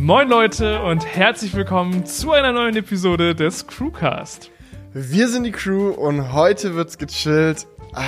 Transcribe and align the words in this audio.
Moin 0.00 0.28
Leute 0.28 0.80
und 0.82 1.04
herzlich 1.04 1.54
willkommen 1.54 2.06
zu 2.06 2.30
einer 2.30 2.52
neuen 2.52 2.76
Episode 2.76 3.34
des 3.34 3.66
Crewcast. 3.66 4.48
Wir 4.92 5.26
sind 5.26 5.42
die 5.42 5.50
Crew 5.50 5.90
und 5.90 6.32
heute 6.32 6.76
wird's 6.76 6.98
gechillt. 6.98 7.66
Ah, 7.94 8.02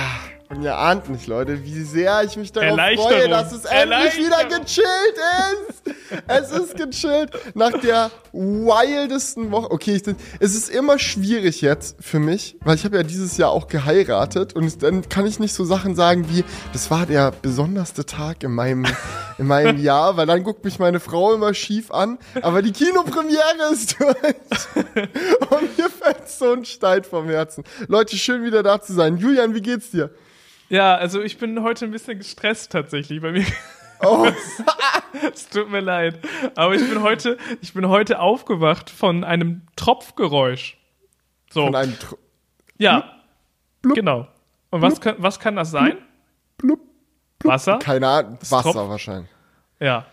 und 0.47 0.63
ihr 0.63 0.73
ahnt 0.77 1.09
nicht, 1.09 1.27
Leute, 1.27 1.65
wie 1.65 1.83
sehr 1.83 2.23
ich 2.23 2.37
mich 2.37 2.53
darauf 2.53 2.79
freue, 2.95 3.27
dass 3.27 3.51
es 3.51 3.65
endlich 3.65 4.17
wieder 4.17 4.45
gechillt 4.45 5.17
ist. 5.67 5.80
Es 6.27 6.51
ist 6.51 6.75
gechillt 6.75 7.31
nach 7.55 7.71
der 7.71 8.11
wildesten 8.31 9.51
Woche. 9.51 9.71
Okay, 9.71 9.95
ich, 9.95 10.15
es 10.39 10.55
ist 10.55 10.69
immer 10.69 10.99
schwierig 10.99 11.61
jetzt 11.61 11.97
für 11.99 12.19
mich, 12.19 12.57
weil 12.61 12.75
ich 12.75 12.85
habe 12.85 12.97
ja 12.97 13.03
dieses 13.03 13.37
Jahr 13.37 13.51
auch 13.51 13.67
geheiratet 13.67 14.53
und 14.53 14.83
dann 14.83 15.07
kann 15.09 15.25
ich 15.25 15.39
nicht 15.39 15.53
so 15.53 15.63
Sachen 15.63 15.95
sagen 15.95 16.27
wie, 16.29 16.43
das 16.73 16.91
war 16.91 17.05
der 17.05 17.31
besonderste 17.31 18.05
Tag 18.05 18.43
in 18.43 18.51
meinem, 18.51 18.85
in 19.37 19.47
meinem 19.47 19.77
Jahr, 19.81 20.17
weil 20.17 20.27
dann 20.27 20.43
guckt 20.43 20.63
mich 20.63 20.79
meine 20.79 20.99
Frau 20.99 21.33
immer 21.33 21.53
schief 21.53 21.91
an. 21.91 22.17
Aber 22.41 22.61
die 22.61 22.71
Kinopremiere 22.71 23.71
ist 23.71 23.99
durch. 23.99 24.15
und 25.49 25.77
mir 25.77 25.89
fällt 25.89 26.27
so 26.27 26.53
ein 26.53 26.65
Stein 26.65 27.03
vom 27.03 27.27
Herzen. 27.27 27.63
Leute, 27.87 28.17
schön 28.17 28.43
wieder 28.43 28.63
da 28.63 28.81
zu 28.81 28.93
sein. 28.93 29.17
Julian, 29.17 29.55
wie 29.55 29.61
geht's 29.61 29.91
dir? 29.91 30.11
Ja, 30.69 30.95
also 30.95 31.21
ich 31.21 31.37
bin 31.37 31.61
heute 31.63 31.85
ein 31.85 31.91
bisschen 31.91 32.17
gestresst 32.17 32.71
tatsächlich 32.71 33.21
bei 33.21 33.31
mir. 33.33 33.45
Oh. 34.03 34.27
es 35.33 35.49
tut 35.49 35.69
mir 35.69 35.79
leid. 35.81 36.19
Aber 36.55 36.73
ich 36.75 36.87
bin 36.87 37.01
heute, 37.01 37.37
ich 37.61 37.73
bin 37.73 37.87
heute 37.87 38.19
aufgewacht 38.19 38.89
von 38.89 39.23
einem 39.23 39.61
Tropfgeräusch. 39.75 40.77
So. 41.51 41.65
Von 41.65 41.75
einem 41.75 41.97
Tro 41.99 42.17
Ja. 42.77 43.17
Blub. 43.81 43.95
Genau. 43.95 44.27
Und 44.69 44.81
was 44.81 45.01
kann, 45.01 45.15
was 45.17 45.39
kann 45.39 45.55
das 45.55 45.71
sein? 45.71 45.97
Blub. 46.57 46.79
Blub. 47.39 47.51
Wasser? 47.53 47.79
Keine 47.79 48.07
Ahnung. 48.07 48.37
Wasser 48.49 48.89
wahrscheinlich. 48.89 49.29
Ja. 49.79 50.05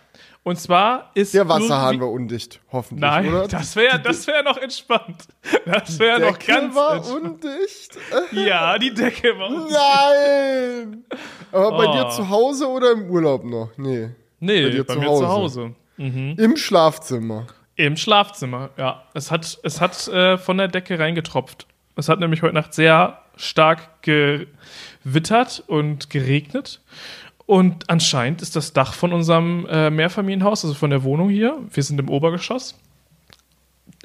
Und 0.43 0.59
zwar 0.59 1.11
ist. 1.13 1.33
Der 1.33 1.47
Wasserhahn 1.47 1.99
war 1.99 2.09
undicht, 2.09 2.59
hoffentlich. 2.71 3.01
Nein, 3.01 3.27
oder? 3.27 3.47
das 3.47 3.75
wäre 3.75 3.99
das 3.99 4.25
wär 4.25 4.41
noch 4.43 4.57
entspannt. 4.57 5.27
Das 5.65 5.99
wäre 5.99 6.19
noch 6.19 6.39
ganz 6.39 6.75
war 6.75 6.95
entspannt. 6.95 7.43
undicht? 7.43 7.97
Ja, 8.31 8.77
die 8.77 8.93
Decke 8.93 9.37
war 9.37 9.49
undicht. 9.49 9.77
Nein! 9.77 11.03
Aber 11.51 11.77
bei 11.77 11.87
dir 11.91 12.05
oh. 12.07 12.09
zu 12.09 12.29
Hause 12.29 12.67
oder 12.67 12.91
im 12.91 13.09
Urlaub 13.09 13.43
noch? 13.43 13.69
Nee. 13.77 14.09
Nee, 14.39 14.63
bei, 14.63 14.69
dir 14.69 14.83
bei 14.85 14.93
zu 14.93 14.99
mir 14.99 15.07
Hause. 15.07 15.23
zu 15.23 15.29
Hause. 15.29 15.75
Mhm. 15.97 16.35
Im 16.37 16.57
Schlafzimmer. 16.57 17.47
Im 17.75 17.97
Schlafzimmer, 17.97 18.71
ja. 18.77 19.03
Es 19.13 19.31
hat, 19.31 19.59
es 19.63 19.81
hat 19.81 20.07
äh, 20.07 20.37
von 20.37 20.57
der 20.57 20.67
Decke 20.67 20.97
reingetropft. 20.99 21.67
Es 21.95 22.09
hat 22.09 22.19
nämlich 22.19 22.41
heute 22.41 22.53
Nacht 22.53 22.73
sehr 22.73 23.21
stark 23.35 24.01
gewittert 24.01 25.63
und 25.67 26.09
geregnet. 26.09 26.81
Und 27.49 27.89
anscheinend 27.89 28.43
ist 28.43 28.55
das 28.55 28.73
Dach 28.73 28.93
von 28.93 29.11
unserem 29.11 29.65
äh, 29.71 29.89
Mehrfamilienhaus, 29.89 30.63
also 30.63 30.75
von 30.75 30.91
der 30.91 31.01
Wohnung 31.01 31.29
hier, 31.29 31.57
wir 31.71 31.81
sind 31.81 31.99
im 31.99 32.07
Obergeschoss, 32.07 32.75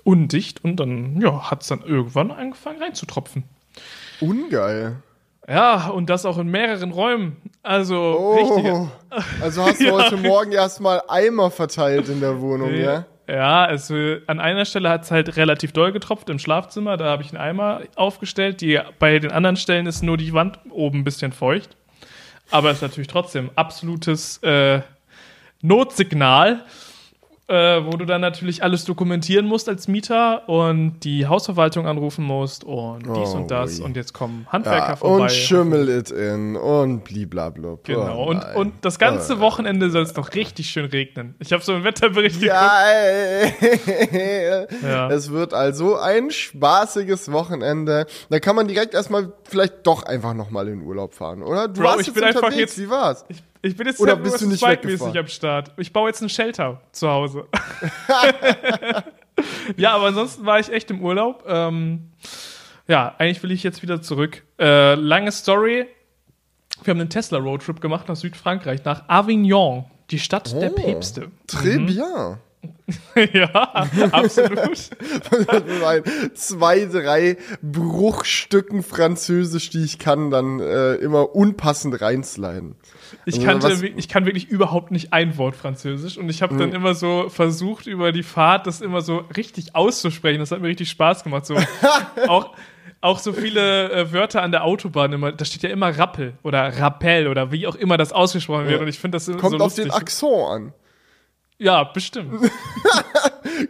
undicht 0.02 0.64
und 0.64 0.76
dann 0.76 1.20
ja, 1.20 1.50
hat 1.50 1.60
es 1.60 1.68
dann 1.68 1.82
irgendwann 1.82 2.30
angefangen 2.30 2.80
reinzutropfen. 2.80 3.44
Ungeil. 4.22 4.96
Ja, 5.46 5.88
und 5.88 6.08
das 6.08 6.24
auch 6.24 6.38
in 6.38 6.48
mehreren 6.48 6.90
Räumen. 6.90 7.36
Also, 7.62 7.96
oh, 8.18 8.34
richtige. 8.36 8.88
Also 9.42 9.62
hast 9.66 9.78
du 9.78 9.88
ja. 9.88 9.92
heute 9.92 10.16
Morgen 10.16 10.52
erstmal 10.52 11.02
Eimer 11.06 11.50
verteilt 11.50 12.08
in 12.08 12.20
der 12.20 12.40
Wohnung, 12.40 12.74
ja? 12.74 13.04
Ja, 13.28 13.66
also 13.66 13.94
an 14.26 14.40
einer 14.40 14.64
Stelle 14.64 14.88
hat 14.88 15.02
es 15.02 15.10
halt 15.10 15.36
relativ 15.36 15.72
doll 15.72 15.92
getropft 15.92 16.30
im 16.30 16.38
Schlafzimmer. 16.38 16.96
Da 16.96 17.04
habe 17.10 17.22
ich 17.22 17.28
einen 17.28 17.42
Eimer 17.42 17.82
aufgestellt. 17.94 18.62
Die, 18.62 18.80
bei 18.98 19.18
den 19.18 19.32
anderen 19.32 19.56
Stellen 19.56 19.84
ist 19.84 20.02
nur 20.02 20.16
die 20.16 20.32
Wand 20.32 20.60
oben 20.70 21.00
ein 21.00 21.04
bisschen 21.04 21.32
feucht. 21.32 21.76
Aber 22.50 22.70
es 22.70 22.78
ist 22.78 22.82
natürlich 22.82 23.08
trotzdem 23.08 23.50
absolutes 23.54 24.38
äh, 24.42 24.80
Notsignal 25.62 26.64
äh, 27.46 27.84
wo 27.84 27.90
du 27.98 28.06
dann 28.06 28.22
natürlich 28.22 28.62
alles 28.62 28.84
dokumentieren 28.86 29.44
musst 29.46 29.68
als 29.68 29.86
Mieter 29.86 30.48
und 30.48 31.00
die 31.00 31.26
Hausverwaltung 31.26 31.86
anrufen 31.86 32.24
musst 32.24 32.64
und 32.64 33.06
dies 33.06 33.34
oh, 33.34 33.36
und 33.36 33.50
das 33.50 33.80
ui. 33.80 33.84
und 33.84 33.96
jetzt 33.96 34.14
kommen 34.14 34.46
Handwerker 34.50 34.88
ja, 34.88 34.96
vorbei. 34.96 35.24
Und 35.24 35.30
Schimmel 35.30 35.88
it 35.90 36.10
in 36.10 36.56
und 36.56 37.04
bliblablub. 37.04 37.84
Genau, 37.84 38.24
oh, 38.24 38.30
und, 38.30 38.42
und 38.54 38.72
das 38.80 38.98
ganze 38.98 39.36
oh. 39.36 39.40
Wochenende 39.40 39.90
soll 39.90 40.04
es 40.04 40.16
noch 40.16 40.34
richtig 40.34 40.70
schön 40.70 40.86
regnen. 40.86 41.34
Ich 41.38 41.52
habe 41.52 41.62
so 41.62 41.74
einen 41.74 41.84
Wetterbericht 41.84 42.40
ja, 42.40 42.80
ja, 44.82 45.08
es 45.10 45.30
wird 45.30 45.52
also 45.52 45.96
ein 45.96 46.30
spaßiges 46.30 47.30
Wochenende. 47.30 48.06
Da 48.30 48.40
kann 48.40 48.56
man 48.56 48.68
direkt 48.68 48.94
erstmal 48.94 49.32
vielleicht 49.42 49.86
doch 49.86 50.04
einfach 50.04 50.32
nochmal 50.32 50.68
in 50.68 50.80
Urlaub 50.80 51.12
fahren, 51.12 51.42
oder? 51.42 51.68
Du 51.68 51.82
Bro, 51.82 51.90
warst 51.90 52.08
ich 52.08 52.14
bin 52.14 52.24
einfach 52.24 52.52
jetzt, 52.52 52.78
wie 52.78 52.88
war's? 52.88 53.26
Ich 53.28 53.42
ich 53.64 53.76
bin 53.76 53.86
jetzt 53.86 53.98
Oder 53.98 54.16
bist 54.16 54.42
du 54.42 54.46
nicht 54.46 54.60
zweitmäßig 54.60 55.16
am 55.18 55.26
Start. 55.26 55.72
Ich 55.78 55.92
baue 55.92 56.08
jetzt 56.08 56.20
ein 56.20 56.28
Shelter 56.28 56.82
zu 56.92 57.08
Hause. 57.08 57.46
ja, 59.76 59.94
aber 59.94 60.08
ansonsten 60.08 60.44
war 60.44 60.60
ich 60.60 60.70
echt 60.70 60.90
im 60.90 61.02
Urlaub. 61.02 61.44
Ähm, 61.46 62.10
ja, 62.86 63.14
eigentlich 63.18 63.42
will 63.42 63.52
ich 63.52 63.62
jetzt 63.62 63.82
wieder 63.82 64.02
zurück. 64.02 64.42
Äh, 64.58 64.94
lange 64.94 65.32
Story. 65.32 65.86
Wir 66.82 66.90
haben 66.90 67.00
einen 67.00 67.08
Tesla 67.08 67.38
Roadtrip 67.38 67.80
gemacht 67.80 68.08
nach 68.08 68.16
Südfrankreich, 68.16 68.84
nach 68.84 69.08
Avignon, 69.08 69.86
die 70.10 70.18
Stadt 70.18 70.52
oh, 70.54 70.60
der 70.60 70.70
Päpste. 70.70 71.30
Très 71.48 71.78
mhm. 71.78 71.86
bien. 71.86 72.36
ja, 73.32 73.48
absolut. 74.12 74.76
zwei, 76.34 76.84
drei 76.86 77.36
Bruchstücken 77.62 78.82
Französisch, 78.82 79.70
die 79.70 79.84
ich 79.84 79.98
kann, 79.98 80.30
dann 80.30 80.60
äh, 80.60 80.94
immer 80.96 81.34
unpassend 81.34 82.00
reinsliden. 82.00 82.76
Ich, 83.24 83.46
also, 83.46 83.68
kannte, 83.68 83.86
ich 83.86 84.08
kann 84.08 84.26
wirklich 84.26 84.48
überhaupt 84.48 84.90
nicht 84.90 85.12
ein 85.12 85.36
Wort 85.38 85.56
Französisch 85.56 86.18
und 86.18 86.28
ich 86.28 86.42
habe 86.42 86.56
dann 86.56 86.72
immer 86.72 86.94
so 86.94 87.28
versucht, 87.28 87.86
über 87.86 88.12
die 88.12 88.22
Fahrt 88.22 88.66
das 88.66 88.80
immer 88.80 89.00
so 89.00 89.24
richtig 89.36 89.74
auszusprechen. 89.74 90.40
Das 90.40 90.50
hat 90.50 90.60
mir 90.60 90.68
richtig 90.68 90.90
Spaß 90.90 91.24
gemacht. 91.24 91.46
So. 91.46 91.56
auch, 92.28 92.54
auch 93.00 93.18
so 93.18 93.32
viele 93.32 93.92
äh, 93.92 94.12
Wörter 94.12 94.42
an 94.42 94.50
der 94.50 94.64
Autobahn 94.64 95.12
immer, 95.12 95.32
da 95.32 95.44
steht 95.44 95.62
ja 95.62 95.70
immer 95.70 95.96
Rappel 95.96 96.34
oder 96.42 96.78
Rappel 96.78 97.28
oder 97.28 97.52
wie 97.52 97.66
auch 97.66 97.76
immer 97.76 97.96
das 97.96 98.12
ausgesprochen 98.12 98.66
wird. 98.66 98.80
Und 98.80 98.88
ich 98.88 98.98
finde 98.98 99.16
das 99.16 99.26
Kommt 99.26 99.40
so 99.40 99.58
lustig. 99.58 99.90
auf 99.90 99.90
den 99.90 99.90
Akzent 99.90 100.32
an. 100.32 100.72
Ja, 101.58 101.84
bestimmt. 101.84 102.50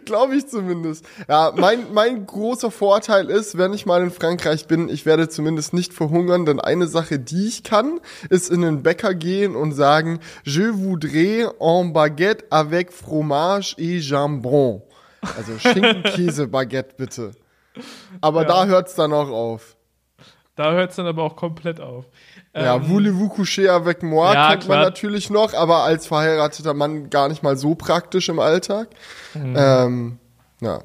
Glaube 0.05 0.35
ich 0.35 0.47
zumindest. 0.47 1.05
Ja, 1.27 1.53
mein, 1.55 1.93
mein 1.93 2.25
großer 2.25 2.71
Vorteil 2.71 3.29
ist, 3.29 3.57
wenn 3.57 3.73
ich 3.73 3.85
mal 3.85 4.01
in 4.01 4.11
Frankreich 4.11 4.67
bin, 4.67 4.89
ich 4.89 5.05
werde 5.05 5.29
zumindest 5.29 5.73
nicht 5.73 5.93
verhungern, 5.93 6.45
denn 6.45 6.59
eine 6.59 6.87
Sache, 6.87 7.19
die 7.19 7.47
ich 7.47 7.63
kann, 7.63 7.99
ist 8.29 8.49
in 8.49 8.61
den 8.61 8.83
Bäcker 8.83 9.13
gehen 9.13 9.55
und 9.55 9.71
sagen, 9.73 10.19
je 10.43 10.71
voudrais 10.73 11.49
un 11.59 11.93
baguette 11.93 12.45
avec 12.49 12.91
fromage 12.91 13.75
et 13.77 14.01
jambon. 14.01 14.81
Also 15.37 15.57
Schinken, 15.57 16.03
Käse, 16.03 16.47
Baguette 16.51 16.95
bitte. 16.97 17.31
Aber 18.21 18.43
ja. 18.43 18.47
da 18.47 18.65
hört's 18.65 18.95
dann 18.95 19.13
auch 19.13 19.29
auf. 19.29 19.75
Da 20.55 20.71
hört's 20.71 20.95
dann 20.95 21.07
aber 21.07 21.23
auch 21.23 21.35
komplett 21.35 21.81
auf. 21.81 22.05
Ja, 22.55 22.75
ähm, 22.75 22.87
voulez-vous 22.87 23.29
coucher 23.29 23.73
avec 23.73 24.01
moi 24.01 24.33
ja, 24.33 24.51
kennt 24.51 24.63
klar. 24.63 24.77
man 24.77 24.85
natürlich 24.85 25.29
noch, 25.29 25.53
aber 25.53 25.83
als 25.83 26.07
verheirateter 26.07 26.73
Mann 26.73 27.09
gar 27.09 27.27
nicht 27.27 27.43
mal 27.43 27.57
so 27.57 27.75
praktisch 27.75 28.29
im 28.29 28.39
Alltag. 28.39 28.87
Mhm. 29.33 29.55
Ähm, 29.57 30.19
ja. 30.61 30.79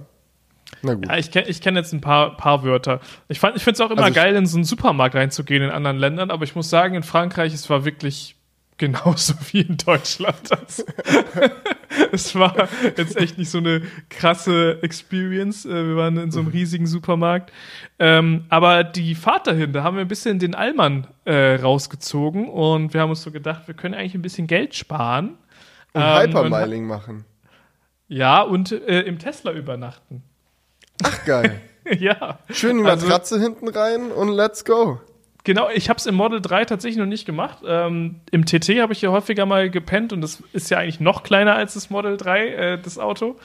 Na 0.83 0.95
gut. 0.95 1.07
Ja, 1.07 1.17
ich 1.17 1.31
kenne 1.31 1.49
ich 1.49 1.61
kenn 1.61 1.77
jetzt 1.77 1.93
ein 1.93 2.01
paar, 2.01 2.37
paar 2.37 2.65
Wörter. 2.65 3.01
Ich, 3.29 3.39
fand, 3.39 3.57
ich 3.57 3.63
finde 3.63 3.75
es 3.75 3.81
auch 3.81 3.91
immer 3.93 4.03
also 4.03 4.15
geil, 4.15 4.35
in 4.35 4.47
so 4.47 4.57
einen 4.57 4.65
Supermarkt 4.65 5.15
reinzugehen 5.15 5.63
in 5.63 5.71
anderen 5.71 5.99
Ländern, 5.99 6.31
aber 6.31 6.43
ich 6.43 6.57
muss 6.57 6.71
sagen, 6.71 6.95
in 6.95 7.03
Frankreich, 7.05 7.55
es 7.55 7.71
war 7.71 7.85
wirklich 7.85 8.37
genauso 8.81 9.35
wie 9.53 9.61
in 9.61 9.77
Deutschland. 9.77 10.51
Also, 10.51 10.83
es 12.13 12.35
war 12.35 12.69
jetzt 12.97 13.17
echt 13.17 13.39
nicht 13.39 13.51
so 13.51 13.59
eine 13.59 13.83
krasse 14.09 14.83
Experience. 14.83 15.65
Äh, 15.65 15.89
wir 15.89 15.97
waren 15.97 16.17
in 16.17 16.31
so 16.33 16.41
einem 16.41 16.49
mhm. 16.49 16.55
riesigen 16.55 16.87
Supermarkt. 16.87 17.53
Ähm, 18.01 18.47
aber 18.49 18.83
die 18.83 19.15
Fahrt 19.15 19.47
dahin, 19.47 19.73
da 19.73 19.85
haben 19.85 19.97
wir 19.97 20.01
ein 20.01 20.09
bisschen 20.09 20.41
den 20.41 20.57
Allmann 20.57 21.07
äh, 21.25 21.55
rausgezogen 21.57 22.49
und 22.49 22.93
wir 22.95 23.03
haben 23.03 23.11
uns 23.11 23.23
so 23.23 23.31
gedacht, 23.31 23.69
wir 23.69 23.75
können 23.75 23.95
eigentlich 23.95 24.15
ein 24.15 24.23
bisschen 24.23 24.49
Geld 24.49 24.75
sparen. 24.75 25.37
Und 25.93 26.03
ähm, 26.03 26.29
Hypermiling 26.29 26.83
und, 26.83 26.89
machen. 26.89 27.25
Ja, 28.09 28.41
und 28.41 28.73
äh, 28.73 29.03
im 29.03 29.19
Tesla 29.19 29.53
übernachten. 29.53 30.23
Ach, 31.03 31.25
geil. 31.25 31.61
ja. 31.99 32.39
Schön 32.51 32.79
die 32.79 32.83
Matratze 32.83 33.37
also, 33.37 33.47
hinten 33.47 33.69
rein 33.69 34.11
und 34.11 34.31
let's 34.31 34.65
go. 34.65 35.01
Genau, 35.45 35.69
ich 35.73 35.89
habe 35.89 35.99
es 35.99 36.07
im 36.07 36.15
Model 36.15 36.41
3 36.41 36.67
tatsächlich 36.67 36.99
noch 36.99 37.07
nicht 37.07 37.25
gemacht. 37.25 37.59
Ähm, 37.67 38.21
Im 38.31 38.45
TT 38.45 38.81
habe 38.81 38.93
ich 38.93 39.03
ja 39.03 39.11
häufiger 39.11 39.47
mal 39.47 39.71
gepennt 39.71 40.13
und 40.13 40.21
das 40.21 40.43
ist 40.53 40.71
ja 40.71 40.79
eigentlich 40.79 41.01
noch 41.01 41.23
kleiner 41.23 41.55
als 41.55 41.75
das 41.75 41.91
Model 41.91 42.17
3, 42.17 42.49
äh, 42.49 42.79
das 42.79 42.99
Auto. 42.99 43.37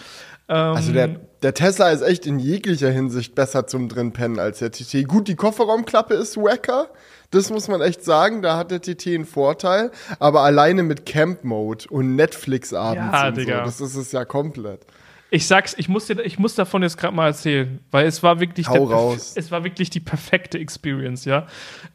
Ähm, 0.48 0.56
also 0.56 0.92
der, 0.92 1.20
der 1.42 1.54
Tesla 1.54 1.90
ist 1.90 2.02
echt 2.02 2.28
in 2.28 2.40
jeglicher 2.40 2.90
Hinsicht 2.92 3.34
besser 3.34 3.66
zum 3.68 3.90
drin 3.90 4.14
pennen 4.14 4.40
als 4.40 4.60
der 4.60 4.72
TT. 4.72 5.08
Gut, 5.08 5.28
die 5.28 5.36
Kofferraumklappe 5.36 6.14
ist 6.14 6.38
wacker. 6.38 6.90
Das 7.32 7.50
muss 7.50 7.68
man 7.68 7.82
echt 7.82 8.04
sagen, 8.04 8.42
da 8.42 8.58
hat 8.58 8.72
der 8.72 8.82
TT 8.82 9.08
einen 9.08 9.26
Vorteil. 9.26 9.92
Aber 10.20 10.42
alleine 10.42 10.84
mit 10.84 11.06
Camp 11.06 11.44
Mode 11.44 11.86
und 11.90 12.16
Netflix 12.16 12.74
abends 12.74 13.14
ja, 13.14 13.28
und 13.28 13.38
Digga. 13.38 13.60
so, 13.60 13.66
das 13.66 13.82
ist 13.82 13.96
es 13.96 14.12
ja 14.12 14.26
komplett. 14.26 14.82
Ich 15.36 15.48
sag's, 15.48 15.76
ich 15.78 15.90
muss, 15.90 16.06
dir, 16.06 16.22
ich 16.24 16.40
muss 16.40 16.56
davon 16.56 16.82
jetzt 16.82 16.98
gerade 16.98 17.14
mal 17.14 17.28
erzählen, 17.28 17.82
weil 17.92 18.08
es 18.08 18.24
war 18.24 18.40
wirklich, 18.40 18.68
der, 18.68 19.18
es 19.36 19.52
war 19.52 19.66
wirklich 19.66 19.90
die 19.90 20.00
perfekte 20.00 20.58
Experience, 20.58 21.26
ja. 21.26 21.46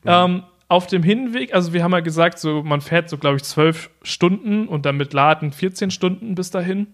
ja. 0.04 0.26
Ähm, 0.26 0.42
auf 0.68 0.86
dem 0.86 1.02
Hinweg, 1.02 1.54
also 1.54 1.72
wir 1.72 1.82
haben 1.82 1.92
ja 1.92 2.00
gesagt, 2.00 2.38
so 2.38 2.62
man 2.62 2.82
fährt 2.82 3.08
so, 3.08 3.16
glaube 3.16 3.36
ich, 3.36 3.44
zwölf 3.44 3.88
Stunden 4.02 4.68
und 4.68 4.84
dann 4.84 4.98
mit 4.98 5.14
Laden 5.14 5.52
14 5.52 5.90
Stunden 5.90 6.34
bis 6.34 6.50
dahin. 6.50 6.88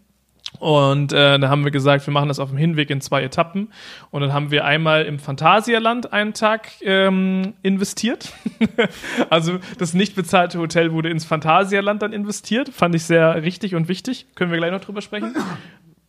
Und 0.60 1.12
äh, 1.12 1.36
da 1.40 1.48
haben 1.48 1.64
wir 1.64 1.72
gesagt, 1.72 2.06
wir 2.06 2.12
machen 2.12 2.28
das 2.28 2.38
auf 2.38 2.50
dem 2.50 2.58
Hinweg 2.58 2.90
in 2.90 3.00
zwei 3.00 3.24
Etappen. 3.24 3.72
Und 4.12 4.20
dann 4.20 4.32
haben 4.32 4.52
wir 4.52 4.64
einmal 4.64 5.04
im 5.04 5.18
Phantasialand 5.18 6.12
einen 6.12 6.32
Tag 6.32 6.68
ähm, 6.82 7.54
investiert. 7.62 8.32
also 9.30 9.58
das 9.78 9.94
nicht 9.94 10.14
bezahlte 10.14 10.60
Hotel 10.60 10.92
wurde 10.92 11.10
ins 11.10 11.24
Phantasialand 11.24 12.02
dann 12.02 12.12
investiert. 12.12 12.68
Fand 12.68 12.94
ich 12.94 13.02
sehr 13.02 13.42
richtig 13.42 13.74
und 13.74 13.88
wichtig. 13.88 14.26
Können 14.36 14.52
wir 14.52 14.58
gleich 14.58 14.70
noch 14.70 14.80
drüber 14.80 15.02
sprechen. 15.02 15.34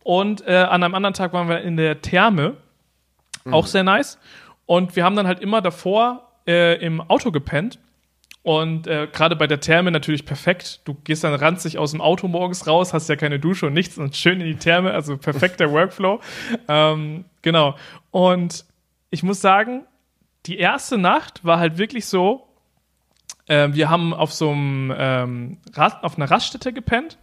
Und 0.02 0.46
äh, 0.46 0.56
an 0.56 0.82
einem 0.82 0.94
anderen 0.94 1.14
Tag 1.14 1.32
waren 1.32 1.48
wir 1.48 1.60
in 1.60 1.76
der 1.76 2.00
Therme. 2.00 2.56
Auch 3.50 3.66
sehr 3.66 3.82
nice. 3.82 4.18
Und 4.66 4.96
wir 4.96 5.04
haben 5.04 5.16
dann 5.16 5.26
halt 5.26 5.40
immer 5.40 5.62
davor 5.62 6.32
äh, 6.46 6.78
im 6.84 7.00
Auto 7.00 7.30
gepennt. 7.30 7.78
Und 8.42 8.86
äh, 8.86 9.08
gerade 9.12 9.36
bei 9.36 9.46
der 9.46 9.60
Therme 9.60 9.90
natürlich 9.90 10.24
perfekt. 10.24 10.80
Du 10.84 10.94
gehst 10.94 11.24
dann 11.24 11.34
ranzig 11.34 11.78
aus 11.78 11.90
dem 11.90 12.00
Auto 12.00 12.28
morgens 12.28 12.66
raus, 12.66 12.94
hast 12.94 13.08
ja 13.08 13.16
keine 13.16 13.38
Dusche 13.38 13.66
und 13.66 13.74
nichts 13.74 13.98
und 13.98 14.16
schön 14.16 14.40
in 14.40 14.46
die 14.46 14.56
Therme, 14.56 14.92
also 14.92 15.18
perfekter 15.18 15.70
Workflow. 15.72 16.20
Ähm, 16.68 17.24
genau. 17.42 17.76
Und 18.10 18.64
ich 19.10 19.22
muss 19.22 19.40
sagen, 19.40 19.84
die 20.46 20.58
erste 20.58 20.96
Nacht 20.96 21.44
war 21.44 21.58
halt 21.58 21.76
wirklich 21.76 22.06
so, 22.06 22.48
äh, 23.48 23.68
wir 23.72 23.90
haben 23.90 24.14
auf 24.14 24.32
so 24.32 24.50
einem 24.50 24.94
ähm, 24.96 25.58
auf 25.74 26.16
einer 26.16 26.30
Raststätte 26.30 26.72
gepennt 26.72 27.18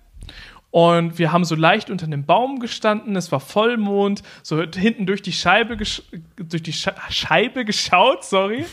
und 0.76 1.18
wir 1.20 1.32
haben 1.32 1.46
so 1.46 1.56
leicht 1.56 1.90
unter 1.90 2.06
einem 2.06 2.26
Baum 2.26 2.60
gestanden, 2.60 3.16
es 3.16 3.32
war 3.32 3.40
Vollmond, 3.40 4.24
so 4.44 4.62
hinten 4.62 5.06
durch 5.06 5.22
die 5.22 5.32
Scheibe, 5.32 5.78
durch 5.78 6.64
die 6.64 6.74
Scheibe 6.74 7.64
geschaut, 7.64 8.26
sorry. 8.26 8.66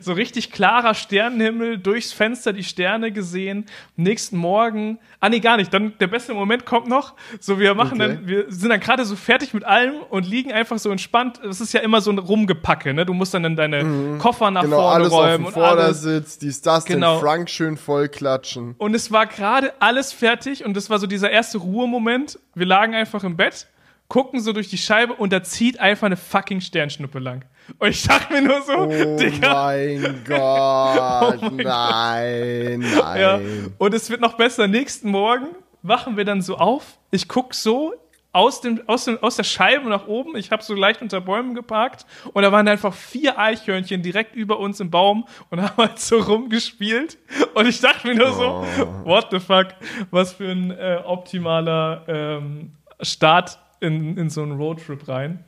So 0.00 0.12
richtig 0.12 0.52
klarer 0.52 0.94
Sternenhimmel, 0.94 1.78
durchs 1.78 2.12
Fenster 2.12 2.52
die 2.52 2.62
Sterne 2.62 3.10
gesehen. 3.10 3.66
Nächsten 3.96 4.36
Morgen, 4.36 5.00
ah 5.18 5.28
nee, 5.28 5.40
gar 5.40 5.56
nicht, 5.56 5.74
dann 5.74 5.94
der 5.98 6.06
beste 6.06 6.32
Moment 6.32 6.64
kommt 6.64 6.86
noch. 6.86 7.14
So, 7.40 7.58
wir 7.58 7.74
machen 7.74 8.00
okay. 8.00 8.14
dann, 8.14 8.28
wir 8.28 8.44
sind 8.52 8.68
dann 8.68 8.78
gerade 8.78 9.04
so 9.04 9.16
fertig 9.16 9.52
mit 9.52 9.64
allem 9.64 9.96
und 10.10 10.28
liegen 10.28 10.52
einfach 10.52 10.78
so 10.78 10.92
entspannt. 10.92 11.40
Das 11.42 11.60
ist 11.60 11.72
ja 11.72 11.80
immer 11.80 12.00
so 12.00 12.12
ein 12.12 12.18
Rumgepacke, 12.18 12.94
ne? 12.94 13.04
Du 13.04 13.14
musst 13.14 13.34
dann 13.34 13.44
in 13.44 13.56
deine 13.56 13.82
mhm. 13.82 14.18
Koffer 14.18 14.52
nach 14.52 14.62
genau, 14.62 14.76
vorne 14.76 14.94
alles 14.94 15.12
räumen. 15.12 15.46
Auf 15.46 15.54
dem 15.54 15.60
Vordersitz, 15.60 16.38
die 16.38 16.52
Stars 16.52 16.84
genau. 16.84 17.16
den 17.16 17.20
Frank 17.20 17.50
schön 17.50 17.76
voll 17.76 18.08
klatschen. 18.08 18.76
Und 18.78 18.94
es 18.94 19.10
war 19.10 19.26
gerade 19.26 19.72
alles 19.80 20.12
fertig 20.12 20.64
und 20.64 20.76
das 20.76 20.88
war 20.88 21.00
so 21.00 21.08
dieser 21.08 21.30
erste 21.30 21.47
erste 21.48 21.58
Ruhemoment. 21.58 22.38
Wir 22.54 22.66
lagen 22.66 22.94
einfach 22.94 23.24
im 23.24 23.34
Bett, 23.34 23.68
gucken 24.08 24.40
so 24.40 24.52
durch 24.52 24.68
die 24.68 24.76
Scheibe 24.76 25.14
und 25.14 25.32
da 25.32 25.42
zieht 25.42 25.80
einfach 25.80 26.04
eine 26.04 26.18
fucking 26.18 26.60
Sternschnuppe 26.60 27.18
lang. 27.18 27.46
Und 27.78 27.88
ich 27.88 28.02
dachte 28.02 28.34
mir 28.34 28.42
nur 28.42 28.60
so, 28.60 28.72
oh 28.76 29.16
Digga. 29.16 29.54
Mein 29.54 30.24
Gott, 30.26 31.38
oh 31.42 31.50
mein 31.50 31.56
nein, 31.56 32.80
Gott. 32.94 33.02
nein. 33.02 33.20
Ja. 33.20 33.40
Und 33.78 33.94
es 33.94 34.10
wird 34.10 34.20
noch 34.20 34.34
besser. 34.34 34.68
Nächsten 34.68 35.10
Morgen 35.10 35.46
wachen 35.82 36.18
wir 36.18 36.26
dann 36.26 36.42
so 36.42 36.58
auf. 36.58 36.98
Ich 37.10 37.28
guck 37.28 37.54
so 37.54 37.94
aus, 38.32 38.60
dem, 38.60 38.82
aus, 38.86 39.04
dem, 39.04 39.22
aus 39.22 39.36
der 39.36 39.44
Scheibe 39.44 39.88
nach 39.88 40.06
oben. 40.06 40.36
Ich 40.36 40.50
habe 40.50 40.62
so 40.62 40.74
leicht 40.74 41.02
unter 41.02 41.20
Bäumen 41.20 41.54
geparkt 41.54 42.06
und 42.32 42.42
da 42.42 42.52
waren 42.52 42.68
einfach 42.68 42.94
vier 42.94 43.38
Eichhörnchen 43.38 44.02
direkt 44.02 44.34
über 44.34 44.58
uns 44.58 44.80
im 44.80 44.90
Baum 44.90 45.26
und 45.50 45.62
haben 45.62 45.76
halt 45.76 45.98
so 45.98 46.18
rumgespielt. 46.18 47.18
Und 47.54 47.66
ich 47.66 47.80
dachte 47.80 48.06
mir 48.06 48.14
nur 48.14 48.32
so, 48.32 48.64
oh. 48.64 49.04
what 49.04 49.28
the 49.30 49.40
fuck, 49.40 49.68
was 50.10 50.32
für 50.32 50.50
ein 50.50 50.70
äh, 50.70 51.00
optimaler 51.04 52.04
ähm, 52.06 52.72
Start 53.00 53.58
in, 53.80 54.16
in 54.16 54.30
so 54.30 54.42
einen 54.42 54.52
Roadtrip 54.52 55.08
rein. 55.08 55.44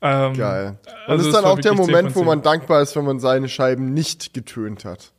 Ähm, 0.00 0.32
Geil. 0.34 0.78
Und 1.06 1.12
also 1.12 1.28
ist 1.28 1.34
dann 1.34 1.44
auch 1.44 1.60
der 1.60 1.74
Moment, 1.74 2.14
wo 2.16 2.24
man 2.24 2.42
dankbar 2.42 2.82
ist, 2.82 2.96
wenn 2.96 3.04
man 3.04 3.20
seine 3.20 3.48
Scheiben 3.48 3.94
nicht 3.94 4.34
getönt 4.34 4.84
hat. 4.84 5.12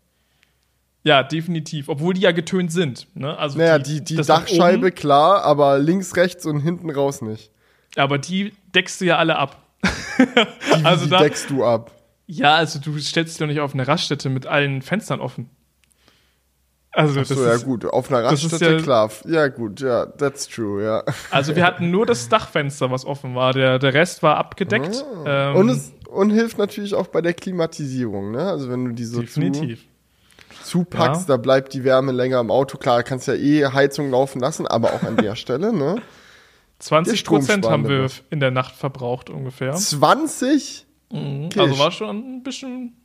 Ja, 1.04 1.22
definitiv. 1.22 1.90
Obwohl 1.90 2.14
die 2.14 2.22
ja 2.22 2.32
getönt 2.32 2.72
sind. 2.72 3.08
Ne? 3.14 3.38
Also 3.38 3.58
naja, 3.58 3.78
die, 3.78 4.04
die, 4.04 4.16
die 4.16 4.22
Dachscheibe 4.22 4.92
klar, 4.92 5.44
aber 5.44 5.78
links, 5.78 6.16
rechts 6.16 6.46
und 6.46 6.62
hinten 6.62 6.90
raus 6.90 7.22
nicht. 7.22 7.52
Aber 7.96 8.18
die 8.18 8.54
deckst 8.74 9.02
du 9.02 9.06
ja 9.06 9.18
alle 9.18 9.38
ab. 9.38 9.62
die, 10.18 10.24
also 10.86 11.06
die 11.06 11.12
da, 11.12 11.20
deckst 11.20 11.50
du 11.50 11.66
ab. 11.66 11.92
Ja, 12.26 12.56
also 12.56 12.80
du 12.80 12.98
stellst 13.00 13.34
dich 13.34 13.40
doch 13.40 13.48
nicht 13.48 13.60
auf 13.60 13.74
eine 13.74 13.88
Raststätte 13.88 14.30
mit 14.30 14.48
allen 14.48 14.82
Fenstern 14.82 15.20
offen. 15.20 15.50
Also 16.94 17.20
Ach 17.20 17.26
so, 17.26 17.36
das 17.36 17.44
ja 17.44 17.54
ist, 17.54 17.66
gut, 17.66 17.86
auf 17.86 18.10
einer 18.10 18.24
Raststätte, 18.24 18.76
ja, 18.76 18.82
klar. 18.82 19.12
Ja 19.26 19.48
gut, 19.48 19.82
ja, 19.82 20.06
that's 20.06 20.48
true, 20.48 20.84
ja. 20.84 21.04
Also 21.32 21.56
wir 21.56 21.66
hatten 21.66 21.90
nur 21.90 22.06
das 22.06 22.30
Dachfenster, 22.30 22.92
was 22.92 23.04
offen 23.04 23.36
war. 23.36 23.52
Der, 23.52 23.80
der 23.80 23.94
Rest 23.94 24.24
war 24.24 24.38
abgedeckt. 24.38 25.04
Ah. 25.26 25.52
Ähm, 25.52 25.56
und, 25.56 25.70
es, 25.70 25.92
und 26.08 26.30
hilft 26.30 26.60
natürlich 26.60 26.94
auch 26.94 27.08
bei 27.08 27.22
der 27.22 27.34
Klimatisierung, 27.34 28.32
ne? 28.32 28.44
Also 28.44 28.70
wenn 28.70 28.86
du 28.86 28.92
die 28.92 29.06
so 29.06 29.22
Definitiv. 29.22 29.82
Zu 29.82 29.93
zupackst, 30.74 31.30
ja. 31.30 31.36
da 31.36 31.38
bleibt 31.38 31.74
die 31.74 31.84
Wärme 31.84 32.12
länger 32.12 32.40
im 32.40 32.50
Auto. 32.50 32.78
Klar, 32.78 33.04
kannst 33.04 33.28
ja 33.28 33.36
eh 33.36 33.68
Heizung 33.68 34.10
laufen 34.10 34.40
lassen, 34.40 34.66
aber 34.68 34.94
auch 34.94 35.04
an 35.04 35.18
der 35.18 35.36
Stelle, 35.44 35.72
ne? 35.72 36.02
20 36.80 37.24
Prozent 37.24 37.66
haben 37.66 37.88
wir 37.88 38.10
in 38.30 38.40
der 38.40 38.52
Nacht 38.52 38.76
verbraucht 38.76 39.30
ungefähr. 39.30 39.74
20? 39.74 40.86
Mhm. 41.12 41.50
Also 41.58 41.80
war 41.80 41.92
schon 41.92 42.10
ein 42.10 42.44
bisschen. 42.44 42.98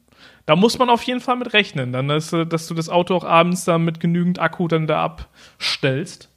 Da 0.46 0.56
muss 0.56 0.78
man 0.78 0.88
auf 0.88 1.02
jeden 1.02 1.20
Fall 1.20 1.36
mit 1.36 1.52
rechnen, 1.52 1.92
dann, 1.92 2.08
dass, 2.08 2.30
dass 2.30 2.66
du 2.66 2.74
das 2.74 2.88
Auto 2.88 3.14
auch 3.14 3.24
abends 3.24 3.64
dann 3.66 3.84
mit 3.84 4.00
genügend 4.00 4.40
Akku 4.40 4.66
dann 4.66 4.86
da 4.86 5.04
abstellst. 5.04 6.30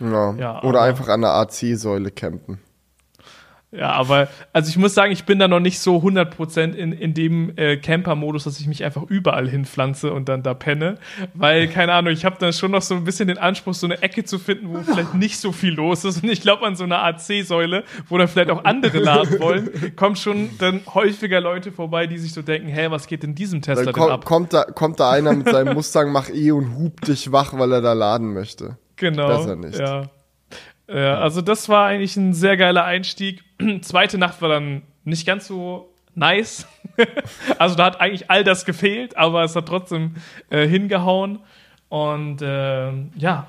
Ja. 0.00 0.34
ja 0.34 0.62
Oder 0.62 0.80
einfach 0.80 1.08
an 1.08 1.20
der 1.20 1.34
AC-Säule 1.34 2.10
campen. 2.10 2.58
Ja, 3.74 3.92
aber 3.92 4.28
also 4.52 4.68
ich 4.68 4.76
muss 4.76 4.92
sagen, 4.92 5.12
ich 5.12 5.24
bin 5.24 5.38
da 5.38 5.48
noch 5.48 5.58
nicht 5.58 5.80
so 5.80 5.96
100% 5.96 6.74
in, 6.74 6.92
in 6.92 7.14
dem 7.14 7.56
äh, 7.56 7.78
Camper-Modus, 7.78 8.44
dass 8.44 8.60
ich 8.60 8.66
mich 8.66 8.84
einfach 8.84 9.02
überall 9.04 9.48
hinpflanze 9.48 10.12
und 10.12 10.28
dann 10.28 10.42
da 10.42 10.52
penne. 10.52 10.98
Weil, 11.32 11.68
keine 11.68 11.94
Ahnung, 11.94 12.12
ich 12.12 12.26
habe 12.26 12.36
dann 12.38 12.52
schon 12.52 12.70
noch 12.70 12.82
so 12.82 12.94
ein 12.94 13.04
bisschen 13.04 13.28
den 13.28 13.38
Anspruch, 13.38 13.72
so 13.72 13.86
eine 13.86 14.02
Ecke 14.02 14.24
zu 14.24 14.38
finden, 14.38 14.68
wo 14.68 14.82
vielleicht 14.82 15.14
nicht 15.14 15.38
so 15.38 15.52
viel 15.52 15.72
los 15.72 16.04
ist. 16.04 16.22
Und 16.22 16.28
ich 16.28 16.42
glaube, 16.42 16.66
an 16.66 16.76
so 16.76 16.84
einer 16.84 17.02
AC-Säule, 17.02 17.84
wo 18.10 18.18
dann 18.18 18.28
vielleicht 18.28 18.50
auch 18.50 18.62
andere 18.64 18.98
laden 18.98 19.38
wollen, 19.40 19.96
kommen 19.96 20.16
schon 20.16 20.50
dann 20.58 20.82
häufiger 20.92 21.40
Leute 21.40 21.72
vorbei, 21.72 22.06
die 22.06 22.18
sich 22.18 22.34
so 22.34 22.42
denken, 22.42 22.68
hey, 22.68 22.90
was 22.90 23.06
geht 23.06 23.24
in 23.24 23.34
diesem 23.34 23.62
Tester 23.62 23.86
dann 23.86 23.94
denn 23.94 24.10
ab? 24.10 24.26
Kommt 24.26 24.52
da, 24.52 24.64
kommt 24.64 25.00
da 25.00 25.10
einer 25.10 25.32
mit 25.32 25.48
seinem 25.48 25.72
Mustang, 25.74 26.12
mach 26.12 26.28
eh 26.28 26.50
und 26.50 26.76
hupt 26.76 27.08
dich 27.08 27.32
wach, 27.32 27.54
weil 27.54 27.72
er 27.72 27.80
da 27.80 27.94
laden 27.94 28.34
möchte. 28.34 28.76
Genau. 28.96 29.28
Besser 29.28 29.56
nicht. 29.56 29.78
Ja. 29.78 30.10
Ja, 30.88 31.18
also 31.18 31.40
das 31.40 31.68
war 31.68 31.86
eigentlich 31.86 32.16
ein 32.16 32.34
sehr 32.34 32.56
geiler 32.56 32.84
Einstieg. 32.84 33.42
Zweite 33.82 34.18
Nacht 34.18 34.42
war 34.42 34.48
dann 34.48 34.82
nicht 35.04 35.26
ganz 35.26 35.46
so 35.46 35.92
nice. 36.14 36.66
also 37.58 37.74
da 37.74 37.86
hat 37.86 38.00
eigentlich 38.00 38.30
all 38.30 38.44
das 38.44 38.64
gefehlt, 38.64 39.16
aber 39.16 39.44
es 39.44 39.56
hat 39.56 39.66
trotzdem 39.66 40.16
äh, 40.50 40.66
hingehauen. 40.66 41.38
Und 41.88 42.42
äh, 42.42 42.92
ja, 43.16 43.48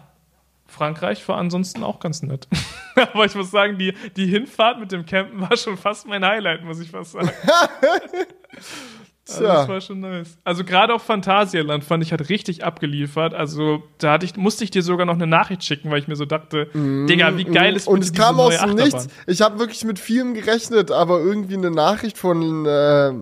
Frankreich 0.68 1.28
war 1.28 1.38
ansonsten 1.38 1.84
auch 1.84 2.00
ganz 2.00 2.24
nett. 2.24 2.48
aber 2.96 3.26
ich 3.26 3.36
muss 3.36 3.52
sagen, 3.52 3.78
die, 3.78 3.94
die 4.16 4.28
Hinfahrt 4.28 4.80
mit 4.80 4.92
dem 4.92 5.06
Campen 5.06 5.40
war 5.42 5.56
schon 5.56 5.78
fast 5.78 6.08
mein 6.08 6.26
Highlight, 6.26 6.64
muss 6.64 6.80
ich 6.80 6.92
fast 6.92 7.12
sagen. 7.12 7.32
Also 9.30 9.44
das 9.44 9.68
war 9.70 9.82
schon 9.82 10.02
nice. 10.02 10.38
Also 10.44 10.66
gerade 10.66 10.94
auch 10.94 11.02
Phantasialand 11.02 11.84
fand 11.86 12.04
ich 12.04 12.12
hat 12.12 12.28
richtig 12.28 12.66
abgeliefert. 12.66 13.34
Also 13.34 13.84
da 13.98 14.14
hatte 14.14 14.26
ich, 14.26 14.36
musste 14.36 14.66
ich 14.66 14.72
dir 14.72 14.84
sogar 14.84 15.06
noch 15.06 15.14
eine 15.14 15.28
Nachricht 15.28 15.64
schicken, 15.64 15.90
weil 15.90 16.00
ich 16.00 16.10
mir 16.10 16.18
so 16.18 16.26
dachte, 16.26 16.68
mm, 16.74 17.08
Digga, 17.08 17.38
wie 17.38 17.46
geil 17.46 17.76
ist 17.76 17.88
Und 17.88 18.04
es 18.04 18.12
kam 18.12 18.40
aus 18.40 18.58
dem 18.58 18.76
Nichts. 18.76 19.08
Ich 19.26 19.42
habe 19.42 19.60
wirklich 19.60 19.86
mit 19.86 19.98
vielem 20.00 20.34
gerechnet, 20.34 20.92
aber 20.92 21.20
irgendwie 21.22 21.56
eine 21.56 21.72
Nachricht 21.72 22.18
von 22.18 22.66
äh, 22.66 23.14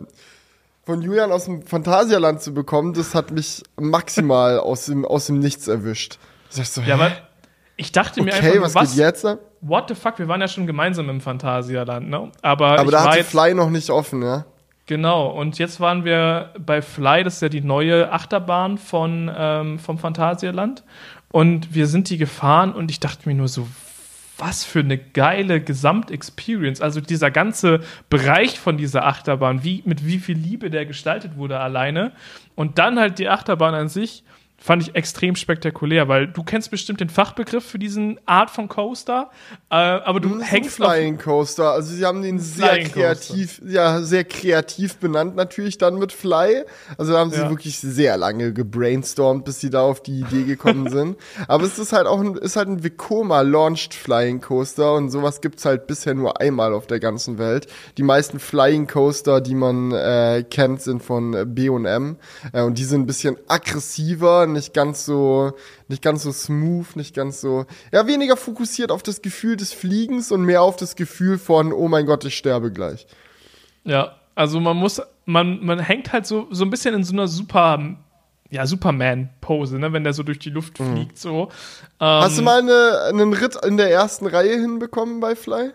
von 0.83 1.01
Julian 1.03 1.31
aus 1.31 1.45
dem 1.45 1.61
Phantasialand 1.61 2.41
zu 2.41 2.53
bekommen, 2.53 2.93
das 2.93 3.13
hat 3.13 3.29
mich 3.29 3.61
maximal 3.79 4.59
aus 4.59 4.87
dem 4.87 5.05
aus 5.05 5.27
dem 5.27 5.37
Nichts 5.37 5.67
erwischt. 5.67 6.17
Ich 6.53 6.67
so, 6.67 6.81
ja, 6.81 6.95
aber 6.95 7.11
ich 7.77 7.91
dachte 7.91 8.23
mir 8.23 8.33
okay, 8.33 8.53
einfach, 8.53 8.63
was, 8.63 8.75
was 8.75 8.89
geht 8.91 8.99
jetzt? 8.99 9.25
What 9.61 9.87
the 9.87 9.95
fuck? 9.95 10.17
Wir 10.17 10.27
waren 10.27 10.41
ja 10.41 10.47
schon 10.47 10.65
gemeinsam 10.65 11.09
im 11.09 11.21
Phantasialand, 11.21 12.09
ne? 12.09 12.31
Aber, 12.41 12.79
aber 12.79 12.91
da 12.91 13.03
hatte 13.03 13.23
Fly 13.23 13.53
noch 13.53 13.69
nicht 13.69 13.91
offen, 13.91 14.23
ja? 14.23 14.45
Genau, 14.91 15.27
und 15.27 15.57
jetzt 15.57 15.79
waren 15.79 16.03
wir 16.03 16.49
bei 16.59 16.81
Fly, 16.81 17.23
das 17.23 17.35
ist 17.35 17.41
ja 17.41 17.47
die 17.47 17.61
neue 17.61 18.11
Achterbahn 18.11 18.77
von, 18.77 19.31
ähm, 19.33 19.79
vom 19.79 19.97
Phantasialand. 19.97 20.83
Und 21.29 21.73
wir 21.73 21.87
sind 21.87 22.09
die 22.09 22.17
gefahren 22.17 22.73
und 22.73 22.91
ich 22.91 22.99
dachte 22.99 23.29
mir 23.29 23.33
nur 23.33 23.47
so, 23.47 23.69
was 24.37 24.65
für 24.65 24.81
eine 24.81 24.97
geile 24.97 25.61
Gesamtexperience. 25.61 26.81
Also 26.81 26.99
dieser 26.99 27.31
ganze 27.31 27.79
Bereich 28.09 28.59
von 28.59 28.75
dieser 28.75 29.05
Achterbahn, 29.05 29.63
wie, 29.63 29.81
mit 29.85 30.05
wie 30.05 30.19
viel 30.19 30.37
Liebe 30.37 30.69
der 30.69 30.85
gestaltet 30.85 31.37
wurde 31.37 31.61
alleine. 31.61 32.11
Und 32.55 32.77
dann 32.77 32.99
halt 32.99 33.17
die 33.17 33.29
Achterbahn 33.29 33.73
an 33.73 33.87
sich 33.87 34.25
fand 34.61 34.83
ich 34.83 34.95
extrem 34.95 35.35
spektakulär, 35.35 36.07
weil 36.07 36.27
du 36.27 36.43
kennst 36.43 36.69
bestimmt 36.69 36.99
den 36.99 37.09
Fachbegriff 37.09 37.65
für 37.65 37.79
diesen 37.79 38.19
Art 38.27 38.51
von 38.51 38.67
Coaster, 38.67 39.31
äh, 39.71 39.75
aber 39.75 40.19
du 40.19 40.29
mhm, 40.29 40.41
hängst 40.41 40.75
Flying 40.75 41.17
Coaster. 41.17 41.71
Also 41.71 41.95
sie 41.95 42.05
haben 42.05 42.21
den 42.21 42.37
sehr 42.37 42.83
kreativ, 42.83 43.59
Coaster. 43.59 43.73
ja 43.73 44.01
sehr 44.01 44.23
kreativ 44.23 44.97
benannt 44.97 45.35
natürlich 45.35 45.79
dann 45.79 45.97
mit 45.97 46.11
Fly. 46.13 46.63
Also 46.99 47.13
da 47.13 47.19
haben 47.19 47.31
sie 47.31 47.41
ja. 47.41 47.49
wirklich 47.49 47.79
sehr 47.79 48.17
lange 48.17 48.53
gebrainstormt, 48.53 49.45
bis 49.45 49.59
sie 49.59 49.71
da 49.71 49.81
auf 49.81 50.03
die 50.03 50.19
Idee 50.19 50.43
gekommen 50.43 50.89
sind. 50.91 51.17
aber 51.47 51.63
es 51.63 51.79
ist 51.79 51.91
halt 51.91 52.05
auch 52.05 52.19
ein, 52.19 52.35
ist 52.35 52.55
halt 52.55 52.67
ein 52.67 52.83
Vekoma 52.83 53.41
launched 53.41 53.95
Flying 53.95 54.41
Coaster 54.41 54.93
und 54.93 55.09
sowas 55.09 55.41
gibt's 55.41 55.65
halt 55.65 55.87
bisher 55.87 56.13
nur 56.13 56.39
einmal 56.39 56.75
auf 56.75 56.85
der 56.85 56.99
ganzen 56.99 57.39
Welt. 57.39 57.65
Die 57.97 58.03
meisten 58.03 58.39
Flying 58.39 58.85
Coaster, 58.85 59.41
die 59.41 59.55
man 59.55 59.91
äh, 59.91 60.45
kennt, 60.47 60.83
sind 60.83 61.01
von 61.01 61.51
B&M 61.55 62.17
äh, 62.53 62.61
und 62.61 62.77
die 62.77 62.83
sind 62.83 63.01
ein 63.01 63.07
bisschen 63.07 63.37
aggressiver 63.47 64.50
nicht 64.53 64.73
ganz 64.73 65.05
so, 65.05 65.53
nicht 65.87 66.01
ganz 66.01 66.23
so 66.23 66.31
smooth, 66.31 66.95
nicht 66.95 67.15
ganz 67.15 67.41
so, 67.41 67.65
ja, 67.91 68.07
weniger 68.07 68.37
fokussiert 68.37 68.91
auf 68.91 69.03
das 69.03 69.21
Gefühl 69.21 69.55
des 69.55 69.73
Fliegens 69.73 70.31
und 70.31 70.43
mehr 70.43 70.61
auf 70.61 70.75
das 70.75 70.95
Gefühl 70.95 71.37
von, 71.37 71.73
oh 71.73 71.87
mein 71.87 72.05
Gott, 72.05 72.25
ich 72.25 72.37
sterbe 72.37 72.71
gleich. 72.71 73.07
Ja, 73.83 74.15
also 74.35 74.59
man 74.59 74.77
muss, 74.77 75.01
man, 75.25 75.63
man 75.63 75.79
hängt 75.79 76.13
halt 76.13 76.25
so, 76.25 76.47
so 76.51 76.63
ein 76.63 76.69
bisschen 76.69 76.93
in 76.93 77.03
so 77.03 77.13
einer 77.13 77.27
super, 77.27 77.97
ja, 78.49 78.65
Superman-Pose, 78.65 79.79
ne, 79.79 79.93
wenn 79.93 80.03
der 80.03 80.13
so 80.13 80.23
durch 80.23 80.39
die 80.39 80.49
Luft 80.49 80.79
mhm. 80.79 80.93
fliegt, 80.93 81.17
so. 81.17 81.49
Ähm, 81.99 82.21
Hast 82.21 82.37
du 82.37 82.41
mal 82.41 82.59
eine, 82.59 83.01
einen 83.09 83.33
Ritt 83.33 83.57
in 83.65 83.77
der 83.77 83.91
ersten 83.91 84.27
Reihe 84.27 84.59
hinbekommen 84.59 85.19
bei 85.19 85.35
Fly? 85.35 85.71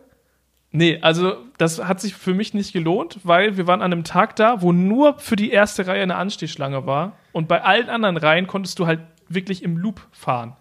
Nee, 0.76 0.98
also 1.00 1.38
das 1.56 1.82
hat 1.82 2.02
sich 2.02 2.14
für 2.14 2.34
mich 2.34 2.52
nicht 2.52 2.74
gelohnt, 2.74 3.20
weil 3.22 3.56
wir 3.56 3.66
waren 3.66 3.80
an 3.80 3.94
einem 3.94 4.04
Tag 4.04 4.36
da, 4.36 4.60
wo 4.60 4.72
nur 4.72 5.18
für 5.18 5.34
die 5.34 5.50
erste 5.50 5.86
Reihe 5.86 6.02
eine 6.02 6.16
Anstehschlange 6.16 6.84
war 6.84 7.16
und 7.32 7.48
bei 7.48 7.62
allen 7.62 7.88
anderen 7.88 8.18
Reihen 8.18 8.46
konntest 8.46 8.78
du 8.78 8.86
halt 8.86 9.00
wirklich 9.26 9.62
im 9.62 9.78
Loop 9.78 10.02
fahren. 10.12 10.54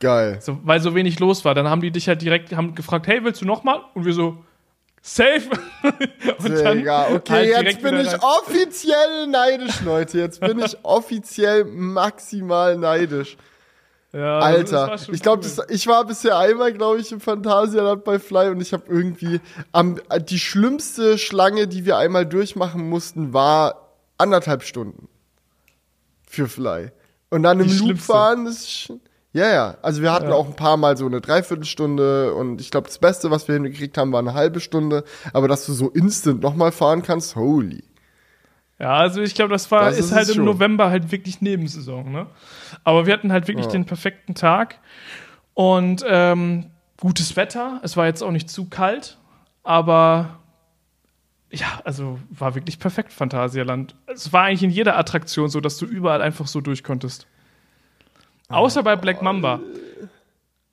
Geil. 0.00 0.38
So, 0.40 0.58
weil 0.62 0.80
so 0.80 0.94
wenig 0.94 1.20
los 1.20 1.44
war. 1.44 1.54
Dann 1.54 1.68
haben 1.68 1.82
die 1.82 1.90
dich 1.90 2.08
halt 2.08 2.22
direkt 2.22 2.56
haben 2.56 2.74
gefragt, 2.74 3.06
hey, 3.08 3.22
willst 3.24 3.42
du 3.42 3.44
nochmal? 3.44 3.80
Und 3.92 4.06
wir 4.06 4.14
so, 4.14 4.42
safe. 5.02 5.50
und 6.38 6.50
dann 6.50 6.78
Digga, 6.78 7.08
okay, 7.12 7.54
halt 7.54 7.66
jetzt 7.66 7.82
bin 7.82 8.00
ich 8.00 8.08
rein. 8.08 8.20
offiziell 8.20 9.26
neidisch, 9.26 9.82
Leute. 9.82 10.18
Jetzt 10.18 10.40
bin 10.40 10.60
ich 10.60 10.78
offiziell 10.82 11.64
maximal 11.66 12.78
neidisch. 12.78 13.36
Ja, 14.16 14.38
Alter, 14.38 14.96
ich 15.12 15.20
glaube, 15.20 15.46
cool. 15.46 15.66
ich 15.68 15.86
war 15.86 16.06
bisher 16.06 16.38
einmal, 16.38 16.72
glaube 16.72 17.00
ich, 17.00 17.12
im 17.12 17.20
Phantasialand 17.20 18.02
bei 18.02 18.18
Fly 18.18 18.48
und 18.48 18.62
ich 18.62 18.72
habe 18.72 18.84
irgendwie 18.88 19.42
am, 19.72 20.00
die 20.26 20.38
schlimmste 20.38 21.18
Schlange, 21.18 21.68
die 21.68 21.84
wir 21.84 21.98
einmal 21.98 22.24
durchmachen 22.24 22.88
mussten, 22.88 23.34
war 23.34 23.90
anderthalb 24.16 24.62
Stunden 24.62 25.08
für 26.26 26.48
Fly. 26.48 26.92
Und 27.28 27.42
dann 27.42 27.60
im 27.60 27.78
Loop 27.78 27.98
fahren 27.98 28.46
ist 28.46 28.90
ja, 29.34 29.52
ja. 29.52 29.76
Also 29.82 30.00
wir 30.00 30.12
hatten 30.12 30.30
ja. 30.30 30.34
auch 30.34 30.46
ein 30.46 30.56
paar 30.56 30.78
Mal 30.78 30.96
so 30.96 31.04
eine 31.04 31.20
Dreiviertelstunde 31.20 32.32
und 32.32 32.58
ich 32.62 32.70
glaube, 32.70 32.86
das 32.86 32.96
Beste, 32.96 33.30
was 33.30 33.46
wir 33.48 33.56
hingekriegt 33.56 33.98
haben, 33.98 34.10
war 34.10 34.20
eine 34.20 34.32
halbe 34.32 34.60
Stunde. 34.60 35.04
Aber 35.34 35.46
dass 35.46 35.66
du 35.66 35.74
so 35.74 35.90
instant 35.90 36.40
nochmal 36.40 36.72
fahren 36.72 37.02
kannst, 37.02 37.36
holy. 37.36 37.84
Ja, 38.78 38.94
also 38.94 39.22
ich 39.22 39.34
glaube, 39.34 39.52
das 39.52 39.70
war 39.70 39.86
das 39.86 39.98
ist, 39.98 40.06
ist 40.06 40.12
halt 40.12 40.28
im 40.28 40.34
schon. 40.36 40.44
November 40.44 40.90
halt 40.90 41.10
wirklich 41.10 41.40
Nebensaison, 41.40 42.12
ne? 42.12 42.26
Aber 42.84 43.06
wir 43.06 43.14
hatten 43.14 43.32
halt 43.32 43.48
wirklich 43.48 43.66
ja. 43.66 43.72
den 43.72 43.86
perfekten 43.86 44.34
Tag 44.34 44.78
und 45.54 46.04
ähm, 46.06 46.70
gutes 47.00 47.36
Wetter. 47.36 47.80
Es 47.82 47.96
war 47.96 48.06
jetzt 48.06 48.22
auch 48.22 48.30
nicht 48.30 48.50
zu 48.50 48.66
kalt, 48.66 49.18
aber 49.62 50.40
ja, 51.50 51.80
also 51.84 52.18
war 52.30 52.54
wirklich 52.54 52.78
perfekt 52.78 53.12
Phantasialand. 53.12 53.94
Es 54.06 54.32
war 54.32 54.44
eigentlich 54.44 54.64
in 54.64 54.70
jeder 54.70 54.98
Attraktion 54.98 55.48
so, 55.48 55.60
dass 55.60 55.78
du 55.78 55.86
überall 55.86 56.20
einfach 56.20 56.46
so 56.46 56.60
durch 56.60 56.84
konntest. 56.84 57.26
Außer 58.48 58.82
bei 58.82 58.96
Black 58.96 59.22
Mamba. 59.22 59.60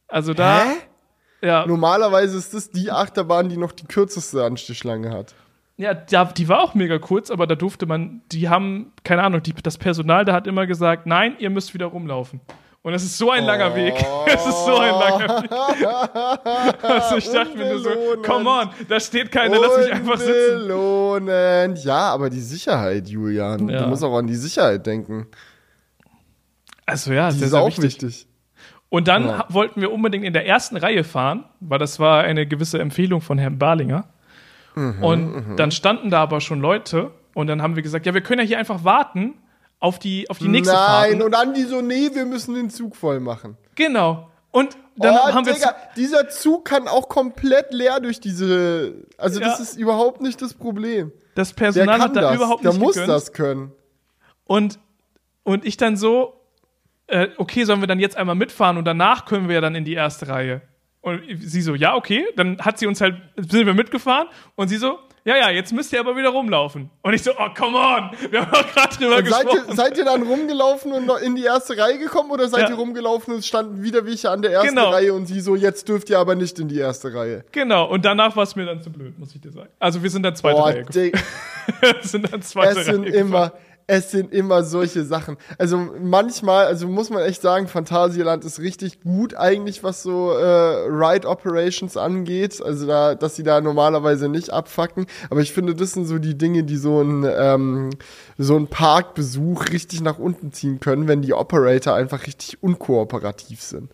Also 0.08 0.34
da. 0.34 0.64
Hä? 0.66 1.48
Ja. 1.48 1.66
Normalerweise 1.66 2.38
ist 2.38 2.54
das 2.54 2.70
die 2.70 2.92
Achterbahn, 2.92 3.50
die 3.50 3.58
noch 3.58 3.72
die 3.72 3.86
kürzeste 3.86 4.44
Anstichschlange 4.46 5.12
hat. 5.12 5.36
Ja, 5.78 5.94
die 5.94 6.48
war 6.48 6.62
auch 6.62 6.76
mega 6.76 7.00
kurz, 7.00 7.32
aber 7.32 7.48
da 7.48 7.56
durfte 7.56 7.88
man, 7.88 8.22
die 8.32 8.48
haben, 8.48 8.94
keine 9.04 9.24
Ahnung, 9.24 9.42
die, 9.42 9.54
das 9.54 9.78
Personal 9.78 10.24
da 10.24 10.34
hat 10.34 10.46
immer 10.46 10.68
gesagt, 10.68 11.08
nein, 11.08 11.36
ihr 11.40 11.50
müsst 11.50 11.74
wieder 11.74 11.88
rumlaufen. 11.88 12.42
Und 12.84 12.94
es 12.94 13.04
ist 13.04 13.18
so 13.18 13.32
ein 13.32 13.46
langer 13.46 13.72
oh. 13.72 13.76
Weg. 13.76 13.94
Es 14.28 14.46
ist 14.46 14.66
so 14.66 14.78
ein 14.78 14.92
langer 14.92 15.42
Weg. 15.42 15.52
also 16.84 17.16
ich 17.16 17.30
dachte 17.32 17.58
mir 17.58 17.70
nur 17.70 17.80
so, 17.80 17.90
come 18.22 18.50
on, 18.50 18.70
da 18.90 19.00
steht 19.00 19.32
keiner, 19.32 19.58
lass 19.60 19.78
mich 19.78 19.94
einfach 19.94 20.18
sitzen. 20.18 20.62
Unbelohnend. 20.62 21.84
Ja, 21.86 22.10
aber 22.14 22.30
die 22.30 22.42
Sicherheit, 22.42 23.08
Julian. 23.08 23.70
Ja. 23.70 23.84
Du 23.84 23.88
musst 23.88 24.04
auch 24.04 24.16
an 24.18 24.28
die 24.28 24.36
Sicherheit 24.36 24.86
denken. 24.86 25.28
Also 26.86 27.14
ja, 27.14 27.32
die 27.32 27.38
sehr, 27.38 27.48
ist 27.48 27.54
auch 27.54 27.68
wichtig. 27.68 28.02
wichtig. 28.02 28.28
Und 28.90 29.08
dann 29.08 29.28
ja. 29.28 29.46
wollten 29.50 29.80
wir 29.80 29.92
unbedingt 29.92 30.26
in 30.26 30.34
der 30.34 30.46
ersten 30.46 30.76
Reihe 30.76 31.06
fahren, 31.06 31.46
weil 31.62 31.80
das 31.80 32.00
war 32.00 32.24
eine 32.24 32.46
gewisse 32.46 32.80
Empfehlung 32.80 33.22
von 33.22 33.38
Herrn 33.38 33.58
Barlinger. 33.58 34.13
Mhm, 34.76 35.04
und 35.04 35.50
mhm. 35.50 35.58
dann 35.58 35.72
standen 35.72 36.10
da 36.10 36.22
aber 36.22 36.42
schon 36.42 36.60
Leute 36.60 37.12
und 37.34 37.48
dann 37.48 37.62
haben 37.62 37.76
wir 37.76 37.84
gesagt, 37.84 38.06
ja, 38.06 38.14
wir 38.14 38.22
können 38.22 38.42
ja 38.42 38.48
hier 38.48 38.60
einfach 38.60 38.84
warten 38.84 39.36
auf 39.80 40.00
die, 40.00 40.30
auf 40.30 40.38
die 40.40 40.48
nächste 40.48 40.74
Fahrt. 40.74 41.10
Nein, 41.12 41.22
und 41.22 41.32
dann 41.32 41.54
die 41.54 41.64
so, 41.64 41.82
nee, 41.82 42.10
wir 42.14 42.26
müssen 42.26 42.56
den 42.56 42.70
Zug 42.70 42.96
voll 42.96 43.20
machen. 43.20 43.58
Genau. 43.76 44.30
Und 44.52 44.78
dann 44.96 45.16
oh, 45.16 45.34
haben 45.34 45.46
wir. 45.46 45.54
Digga, 45.54 45.76
dieser 45.98 46.30
Zug 46.30 46.66
kann 46.66 46.88
auch 46.88 47.10
komplett 47.10 47.74
leer 47.74 48.00
durch 48.00 48.20
diese. 48.20 48.94
Also, 49.18 49.42
ja. 49.42 49.48
das 49.48 49.60
ist 49.60 49.78
überhaupt 49.78 50.22
nicht 50.22 50.42
das 50.42 50.54
Problem. 50.54 51.12
Das 51.36 51.54
Personal 51.54 52.00
hat 52.00 52.16
da 52.16 52.22
das. 52.22 52.36
überhaupt 52.36 52.64
nicht. 52.64 52.74
Der 52.74 52.80
muss 52.80 52.94
gegönnt. 52.94 53.10
das 53.10 53.34
können. 53.34 53.72
Und, 54.46 54.80
und 55.44 55.66
ich 55.66 55.78
dann 55.78 55.98
so, 55.98 56.40
äh, 57.08 57.30
okay, 57.38 57.64
sollen 57.64 57.82
wir 57.82 57.88
dann 57.88 58.00
jetzt 58.00 58.16
einmal 58.16 58.36
mitfahren 58.36 58.78
und 58.78 58.86
danach 58.86 59.26
können 59.26 59.48
wir 59.48 59.56
ja 59.56 59.62
dann 59.62 59.74
in 59.74 59.86
die 59.86 59.94
erste 59.94 60.28
Reihe. 60.28 60.62
Und 61.04 61.22
sie 61.42 61.62
so, 61.62 61.76
ja, 61.76 61.96
okay. 61.96 62.26
Dann 62.38 62.58
hat 62.60 62.80
sie 62.80 62.88
uns 62.88 63.02
halt, 63.02 63.16
sind 63.36 63.66
wir 63.66 63.74
mitgefahren 63.74 64.30
und 64.56 64.70
sie 64.70 64.78
so, 64.78 65.00
ja, 65.26 65.36
ja, 65.36 65.50
jetzt 65.50 65.74
müsst 65.74 65.92
ihr 65.92 66.00
aber 66.00 66.16
wieder 66.16 66.30
rumlaufen. 66.30 66.90
Und 67.02 67.14
ich 67.14 67.24
so, 67.24 67.32
oh, 67.32 67.50
come 67.58 67.78
on, 67.78 68.12
wir 68.32 68.42
haben 68.42 68.52
doch 68.52 68.74
gerade 68.74 68.96
drüber 68.96 69.18
und 69.18 69.26
gesprochen. 69.26 69.50
Seid 69.50 69.68
ihr, 69.68 69.76
seid 69.76 69.98
ihr 69.98 70.06
dann 70.06 70.24
rumgelaufen 70.24 70.94
und 70.94 71.10
in 71.22 71.36
die 71.36 71.44
erste 71.44 71.78
Reihe 71.78 72.00
gekommen 72.00 72.32
oder 72.32 72.48
seid 72.48 72.64
ja. 72.64 72.70
ihr 72.70 72.76
rumgelaufen 72.76 73.34
und 73.36 73.46
standen 73.46 73.84
wieder 73.84 74.06
welche 74.06 74.30
an 74.30 74.42
der 74.42 74.52
ersten 74.52 74.70
genau. 74.70 74.92
Reihe 74.92 75.14
und 75.14 75.26
sie 75.26 75.42
so, 75.42 75.58
jetzt 75.58 75.90
dürft 75.90 76.10
ihr 76.10 76.20
aber 76.20 76.36
nicht 76.36 76.58
in 76.60 76.70
die 76.70 76.80
erste 76.80 77.14
Reihe. 77.14 77.44
Genau, 77.52 77.90
und 77.90 78.06
danach 78.06 78.38
war 78.38 78.44
es 78.44 78.56
mir 78.56 78.66
dann 78.66 78.82
zu 78.82 78.90
blöd, 78.90 79.20
muss 79.20 79.36
ich 79.36 79.42
dir 79.42 79.52
sagen. 79.52 79.70
Also 79.80 80.02
wir 80.04 80.10
sind 80.10 80.24
dann 80.24 80.38
zweite 80.38 80.56
Boah, 80.56 80.68
Reihe 80.68 80.84
gefahren. 80.86 81.24
sind 82.02 82.32
dann 82.32 82.42
zweite 82.42 82.80
es 82.80 82.88
Reihe 82.88 82.96
sind 82.96 83.06
gefahren. 83.06 83.28
immer, 83.28 83.52
es 83.88 84.12
sind 84.12 84.34
immer 84.34 84.64
solche 84.64 85.04
Sachen. 85.04 85.38
Also 85.58 85.78
manchmal, 85.78 86.66
also 86.66 86.88
muss 86.88 87.10
man 87.10 87.24
echt 87.24 87.42
sagen, 87.42 87.68
Phantasialand 87.68 88.46
ist 88.46 88.60
richtig 88.60 89.02
gut 89.02 89.36
eigentlich, 89.36 89.84
was 89.84 90.04
so 90.04 90.32
äh, 90.32 90.88
Ride 90.88 91.28
Operations 91.28 91.98
angeht. 91.98 92.62
Also 92.64 92.88
da, 92.88 93.16
dass 93.16 93.36
sie 93.36 93.44
da 93.44 93.62
normalerweise 93.62 94.30
nicht 94.30 94.52
abfacken. 94.52 95.08
Aber 95.30 95.42
ich 95.42 95.52
finde, 95.52 95.76
das 95.76 95.94
sind 95.94 96.06
so 96.06 96.18
die 96.18 96.38
Dinge, 96.38 96.64
die 96.64 96.78
so 96.78 97.02
ein 97.02 97.26
ähm, 97.28 97.90
so 98.38 98.56
ein 98.56 98.68
Parkbesuch 98.68 99.70
richtig 99.72 100.02
nach 100.02 100.18
unten 100.18 100.52
ziehen 100.54 100.80
können, 100.80 101.08
wenn 101.08 101.22
die 101.22 101.34
Operator 101.34 101.94
einfach 101.94 102.26
richtig 102.26 102.64
unkooperativ 102.64 103.62
sind. 103.62 103.92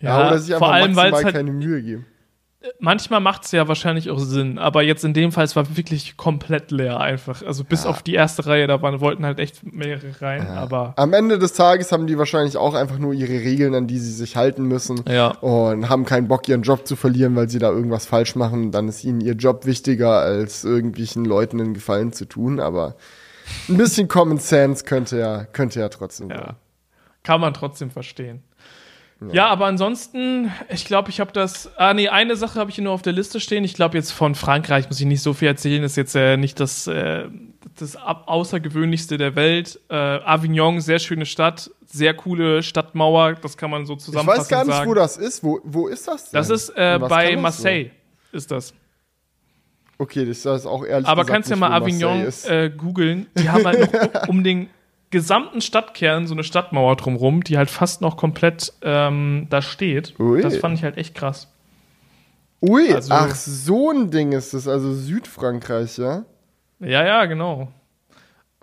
Ja, 0.00 0.20
ja 0.20 0.26
oder 0.28 0.38
sich 0.38 0.54
einfach 0.54 0.66
vor 0.66 0.74
allem, 0.74 0.94
maximal 0.94 1.24
halt 1.24 1.34
keine 1.34 1.52
Mühe 1.52 1.82
geben 1.82 2.06
manchmal 2.78 3.20
macht 3.20 3.44
es 3.44 3.52
ja 3.52 3.68
wahrscheinlich 3.68 4.10
auch 4.10 4.18
Sinn, 4.18 4.58
aber 4.58 4.82
jetzt 4.82 5.04
in 5.04 5.14
dem 5.14 5.32
Fall, 5.32 5.44
es 5.44 5.56
war 5.56 5.76
wirklich 5.76 6.16
komplett 6.16 6.70
leer 6.70 7.00
einfach. 7.00 7.42
Also 7.42 7.64
bis 7.64 7.84
ja. 7.84 7.90
auf 7.90 8.02
die 8.02 8.14
erste 8.14 8.46
Reihe, 8.46 8.66
da 8.66 8.82
waren, 8.82 9.00
wollten 9.00 9.24
halt 9.24 9.38
echt 9.38 9.62
mehrere 9.72 10.20
rein, 10.20 10.46
ja. 10.46 10.54
aber. 10.54 10.94
Am 10.96 11.12
Ende 11.12 11.38
des 11.38 11.52
Tages 11.54 11.92
haben 11.92 12.06
die 12.06 12.18
wahrscheinlich 12.18 12.56
auch 12.56 12.74
einfach 12.74 12.98
nur 12.98 13.12
ihre 13.12 13.32
Regeln, 13.32 13.74
an 13.74 13.86
die 13.86 13.98
sie 13.98 14.12
sich 14.12 14.36
halten 14.36 14.64
müssen. 14.64 15.02
Ja. 15.08 15.28
Und 15.38 15.88
haben 15.88 16.04
keinen 16.04 16.28
Bock, 16.28 16.48
ihren 16.48 16.62
Job 16.62 16.86
zu 16.86 16.96
verlieren, 16.96 17.36
weil 17.36 17.48
sie 17.48 17.58
da 17.58 17.70
irgendwas 17.70 18.06
falsch 18.06 18.36
machen. 18.36 18.70
Dann 18.70 18.88
ist 18.88 19.04
ihnen 19.04 19.20
ihr 19.20 19.34
Job 19.34 19.66
wichtiger, 19.66 20.20
als 20.20 20.64
irgendwelchen 20.64 21.24
Leuten 21.24 21.60
einen 21.60 21.74
Gefallen 21.74 22.12
zu 22.12 22.26
tun, 22.26 22.60
aber 22.60 22.96
ein 23.68 23.76
bisschen 23.76 24.08
Common 24.08 24.38
Sense 24.38 24.84
könnte 24.84 25.18
ja, 25.18 25.44
könnte 25.44 25.80
ja 25.80 25.88
trotzdem 25.88 26.30
ja. 26.30 26.38
Sein. 26.38 26.56
Kann 27.22 27.40
man 27.40 27.54
trotzdem 27.54 27.90
verstehen. 27.90 28.42
Ja. 29.28 29.34
ja, 29.34 29.46
aber 29.48 29.66
ansonsten, 29.66 30.50
ich 30.68 30.84
glaube, 30.84 31.10
ich 31.10 31.20
habe 31.20 31.32
das. 31.32 31.70
Ah, 31.76 31.94
nee, 31.94 32.08
eine 32.08 32.36
Sache 32.36 32.58
habe 32.58 32.70
ich 32.70 32.76
hier 32.76 32.84
nur 32.84 32.92
auf 32.92 33.02
der 33.02 33.12
Liste 33.12 33.40
stehen. 33.40 33.64
Ich 33.64 33.74
glaube, 33.74 33.96
jetzt 33.96 34.12
von 34.12 34.34
Frankreich 34.34 34.88
muss 34.88 35.00
ich 35.00 35.06
nicht 35.06 35.22
so 35.22 35.32
viel 35.32 35.48
erzählen. 35.48 35.82
Ist 35.82 35.96
jetzt 35.96 36.14
äh, 36.14 36.36
nicht 36.36 36.60
das, 36.60 36.86
äh, 36.86 37.28
das 37.78 37.96
Außergewöhnlichste 37.96 39.18
der 39.18 39.36
Welt. 39.36 39.80
Äh, 39.88 39.94
Avignon, 39.94 40.80
sehr 40.80 40.98
schöne 40.98 41.26
Stadt, 41.26 41.70
sehr 41.86 42.14
coole 42.14 42.62
Stadtmauer. 42.62 43.34
Das 43.34 43.56
kann 43.56 43.70
man 43.70 43.86
so 43.86 43.96
zusammenfassen. 43.96 44.40
Ich 44.40 44.42
weiß 44.42 44.48
gar 44.48 44.64
nicht, 44.64 44.74
sagen. 44.74 44.90
wo 44.90 44.94
das 44.94 45.16
ist. 45.16 45.44
Wo, 45.44 45.60
wo 45.64 45.88
ist 45.88 46.08
das 46.08 46.30
denn? 46.30 46.38
Das 46.38 46.50
ist 46.50 46.70
äh, 46.70 46.98
bei 46.98 47.36
Marseille, 47.36 47.90
so? 48.30 48.36
ist 48.36 48.50
das. 48.50 48.74
Okay, 49.98 50.26
das 50.26 50.38
ist 50.38 50.66
auch 50.66 50.84
ehrlich 50.84 51.06
Aber 51.06 51.24
kannst 51.24 51.48
ja 51.48 51.56
mal 51.56 51.70
Avignon 51.70 52.26
äh, 52.48 52.70
googeln. 52.70 53.28
Die 53.38 53.48
haben 53.48 53.64
halt 53.64 53.92
noch 53.92 54.28
um 54.28 54.42
den 54.42 54.68
gesamten 55.12 55.60
Stadtkern 55.60 56.26
so 56.26 56.34
eine 56.34 56.42
Stadtmauer 56.42 56.96
drumrum, 56.96 57.44
die 57.44 57.56
halt 57.56 57.70
fast 57.70 58.00
noch 58.00 58.16
komplett 58.16 58.72
ähm, 58.82 59.46
da 59.50 59.62
steht. 59.62 60.18
Ui. 60.18 60.42
Das 60.42 60.56
fand 60.56 60.76
ich 60.76 60.82
halt 60.82 60.96
echt 60.96 61.14
krass. 61.14 61.48
Ui, 62.60 62.92
also, 62.92 63.12
ach, 63.12 63.34
so 63.34 63.90
ein 63.90 64.10
Ding 64.10 64.32
ist 64.32 64.54
das, 64.54 64.66
also 64.66 64.92
Südfrankreich, 64.92 65.98
ja? 65.98 66.24
Ja, 66.80 67.04
ja, 67.04 67.24
genau. 67.26 67.68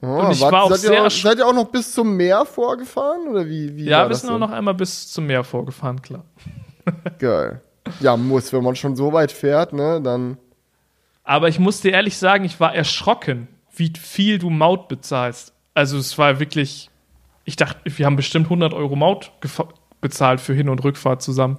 Oh, 0.01 0.07
und 0.07 0.31
ich 0.31 0.41
wart, 0.41 0.53
war 0.53 0.63
auch 0.63 0.69
seid, 0.71 0.79
sehr 0.79 0.93
ihr 0.93 1.05
auch, 1.05 1.11
seid 1.11 1.37
ihr 1.37 1.47
auch 1.47 1.53
noch 1.53 1.67
bis 1.67 1.93
zum 1.93 2.15
Meer 2.15 2.45
vorgefahren 2.45 3.27
oder 3.27 3.45
wie? 3.45 3.75
wie 3.75 3.85
ja, 3.85 4.07
wir 4.07 4.15
sind 4.15 4.29
auch 4.29 4.39
noch 4.39 4.51
einmal 4.51 4.73
bis 4.73 5.11
zum 5.11 5.25
Meer 5.25 5.43
vorgefahren, 5.43 6.01
klar. 6.01 6.23
Geil. 7.19 7.61
Ja, 7.99 8.15
muss, 8.15 8.53
wenn 8.53 8.63
man 8.63 8.75
schon 8.75 8.95
so 8.95 9.11
weit 9.11 9.31
fährt, 9.31 9.73
ne, 9.73 10.01
dann. 10.01 10.37
Aber 11.23 11.49
ich 11.49 11.59
muss 11.59 11.81
dir 11.81 11.91
ehrlich 11.91 12.17
sagen, 12.17 12.45
ich 12.45 12.59
war 12.59 12.73
erschrocken, 12.73 13.49
wie 13.75 13.91
viel 13.99 14.39
du 14.39 14.49
Maut 14.49 14.87
bezahlst. 14.87 15.53
Also 15.79 15.97
es 15.97 16.17
war 16.17 16.41
wirklich, 16.41 16.89
ich 17.45 17.55
dachte, 17.55 17.79
wir 17.85 18.05
haben 18.05 18.17
bestimmt 18.17 18.47
100 18.47 18.73
Euro 18.73 18.97
Maut 18.97 19.31
bezahlt 20.01 20.41
für 20.41 20.53
Hin- 20.53 20.67
und 20.67 20.83
Rückfahrt 20.83 21.21
zusammen. 21.21 21.57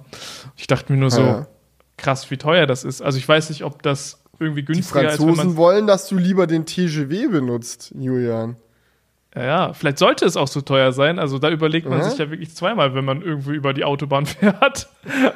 Ich 0.55 0.67
dachte 0.67 0.93
mir 0.93 0.99
nur 0.99 1.09
so, 1.09 1.21
ja. 1.21 1.47
krass, 1.97 2.29
wie 2.29 2.37
teuer 2.37 2.67
das 2.67 2.83
ist. 2.83 3.01
Also 3.01 3.17
ich 3.17 3.27
weiß 3.27 3.49
nicht, 3.49 3.63
ob 3.63 3.81
das 3.81 4.23
irgendwie 4.37 4.63
günstiger 4.63 5.09
ist. 5.09 5.19
Die 5.19 5.25
Franzosen 5.25 5.57
wollen, 5.57 5.87
dass 5.87 6.07
du 6.07 6.17
lieber 6.17 6.45
den 6.45 6.67
TGW 6.67 7.29
benutzt, 7.29 7.95
Julian. 7.97 8.57
Ja, 9.33 9.43
ja, 9.43 9.73
vielleicht 9.73 9.97
sollte 9.97 10.25
es 10.25 10.37
auch 10.37 10.47
so 10.47 10.61
teuer 10.61 10.91
sein. 10.91 11.17
Also 11.17 11.39
da 11.39 11.49
überlegt 11.49 11.89
man 11.89 11.97
ja. 11.97 12.07
sich 12.07 12.19
ja 12.19 12.29
wirklich 12.29 12.53
zweimal, 12.53 12.93
wenn 12.93 13.05
man 13.05 13.23
irgendwo 13.23 13.49
über 13.49 13.73
die 13.73 13.85
Autobahn 13.85 14.25
fährt. 14.27 14.87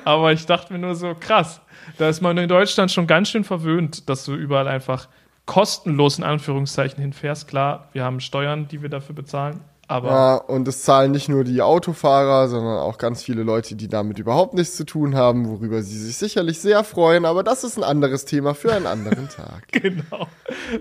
Aber 0.03 0.31
ich 0.31 0.45
dachte 0.45 0.71
mir 0.71 0.77
nur 0.77 0.93
so, 0.93 1.15
krass, 1.19 1.59
da 1.97 2.07
ist 2.07 2.21
man 2.21 2.37
in 2.37 2.47
Deutschland 2.47 2.91
schon 2.91 3.07
ganz 3.07 3.29
schön 3.29 3.45
verwöhnt, 3.45 4.07
dass 4.09 4.25
du 4.25 4.35
überall 4.35 4.67
einfach 4.67 5.07
kostenlos 5.45 6.17
in 6.17 6.23
Anführungszeichen 6.23 7.01
hinfährst. 7.01 7.47
Klar, 7.47 7.89
wir 7.93 8.03
haben 8.03 8.19
Steuern, 8.19 8.67
die 8.67 8.81
wir 8.81 8.89
dafür 8.89 9.15
bezahlen. 9.15 9.61
Aber 9.87 10.09
ja, 10.09 10.35
und 10.35 10.67
es 10.67 10.81
zahlen 10.81 11.11
nicht 11.11 11.29
nur 11.29 11.43
die 11.43 11.61
Autofahrer, 11.61 12.47
sondern 12.47 12.79
auch 12.79 12.97
ganz 12.97 13.21
viele 13.21 13.43
Leute, 13.43 13.75
die 13.75 13.87
damit 13.87 14.17
überhaupt 14.17 14.55
nichts 14.55 14.75
zu 14.75 14.83
tun 14.83 15.15
haben, 15.15 15.47
worüber 15.47 15.83
sie 15.83 15.99
sich 15.99 16.17
sicherlich 16.17 16.59
sehr 16.59 16.83
freuen. 16.83 17.25
Aber 17.25 17.43
das 17.43 17.63
ist 17.63 17.77
ein 17.77 17.83
anderes 17.83 18.25
Thema 18.25 18.55
für 18.55 18.73
einen 18.73 18.87
anderen 18.87 19.29
Tag. 19.29 19.67
genau. 19.71 20.27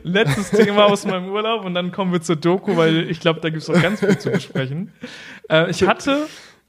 Letztes 0.05 0.51
Thema 0.51 0.87
aus 0.87 1.05
meinem 1.05 1.29
Urlaub 1.31 1.67
und 1.67 1.75
dann 1.75 1.93
kommen 1.93 2.13
wir 2.13 2.23
zur 2.23 2.37
Doku, 2.37 2.79
weil 2.79 3.11
ich 3.11 3.21
glaube, 3.21 3.41
da 3.41 3.51
gibt 3.51 3.63
es 3.63 3.69
noch 3.69 3.81
ganz 3.81 4.01
viel 4.01 4.17
zu 4.17 4.31
besprechen. 4.31 4.93
Äh, 5.51 5.71
ich 5.71 5.87
hatte 5.87 6.27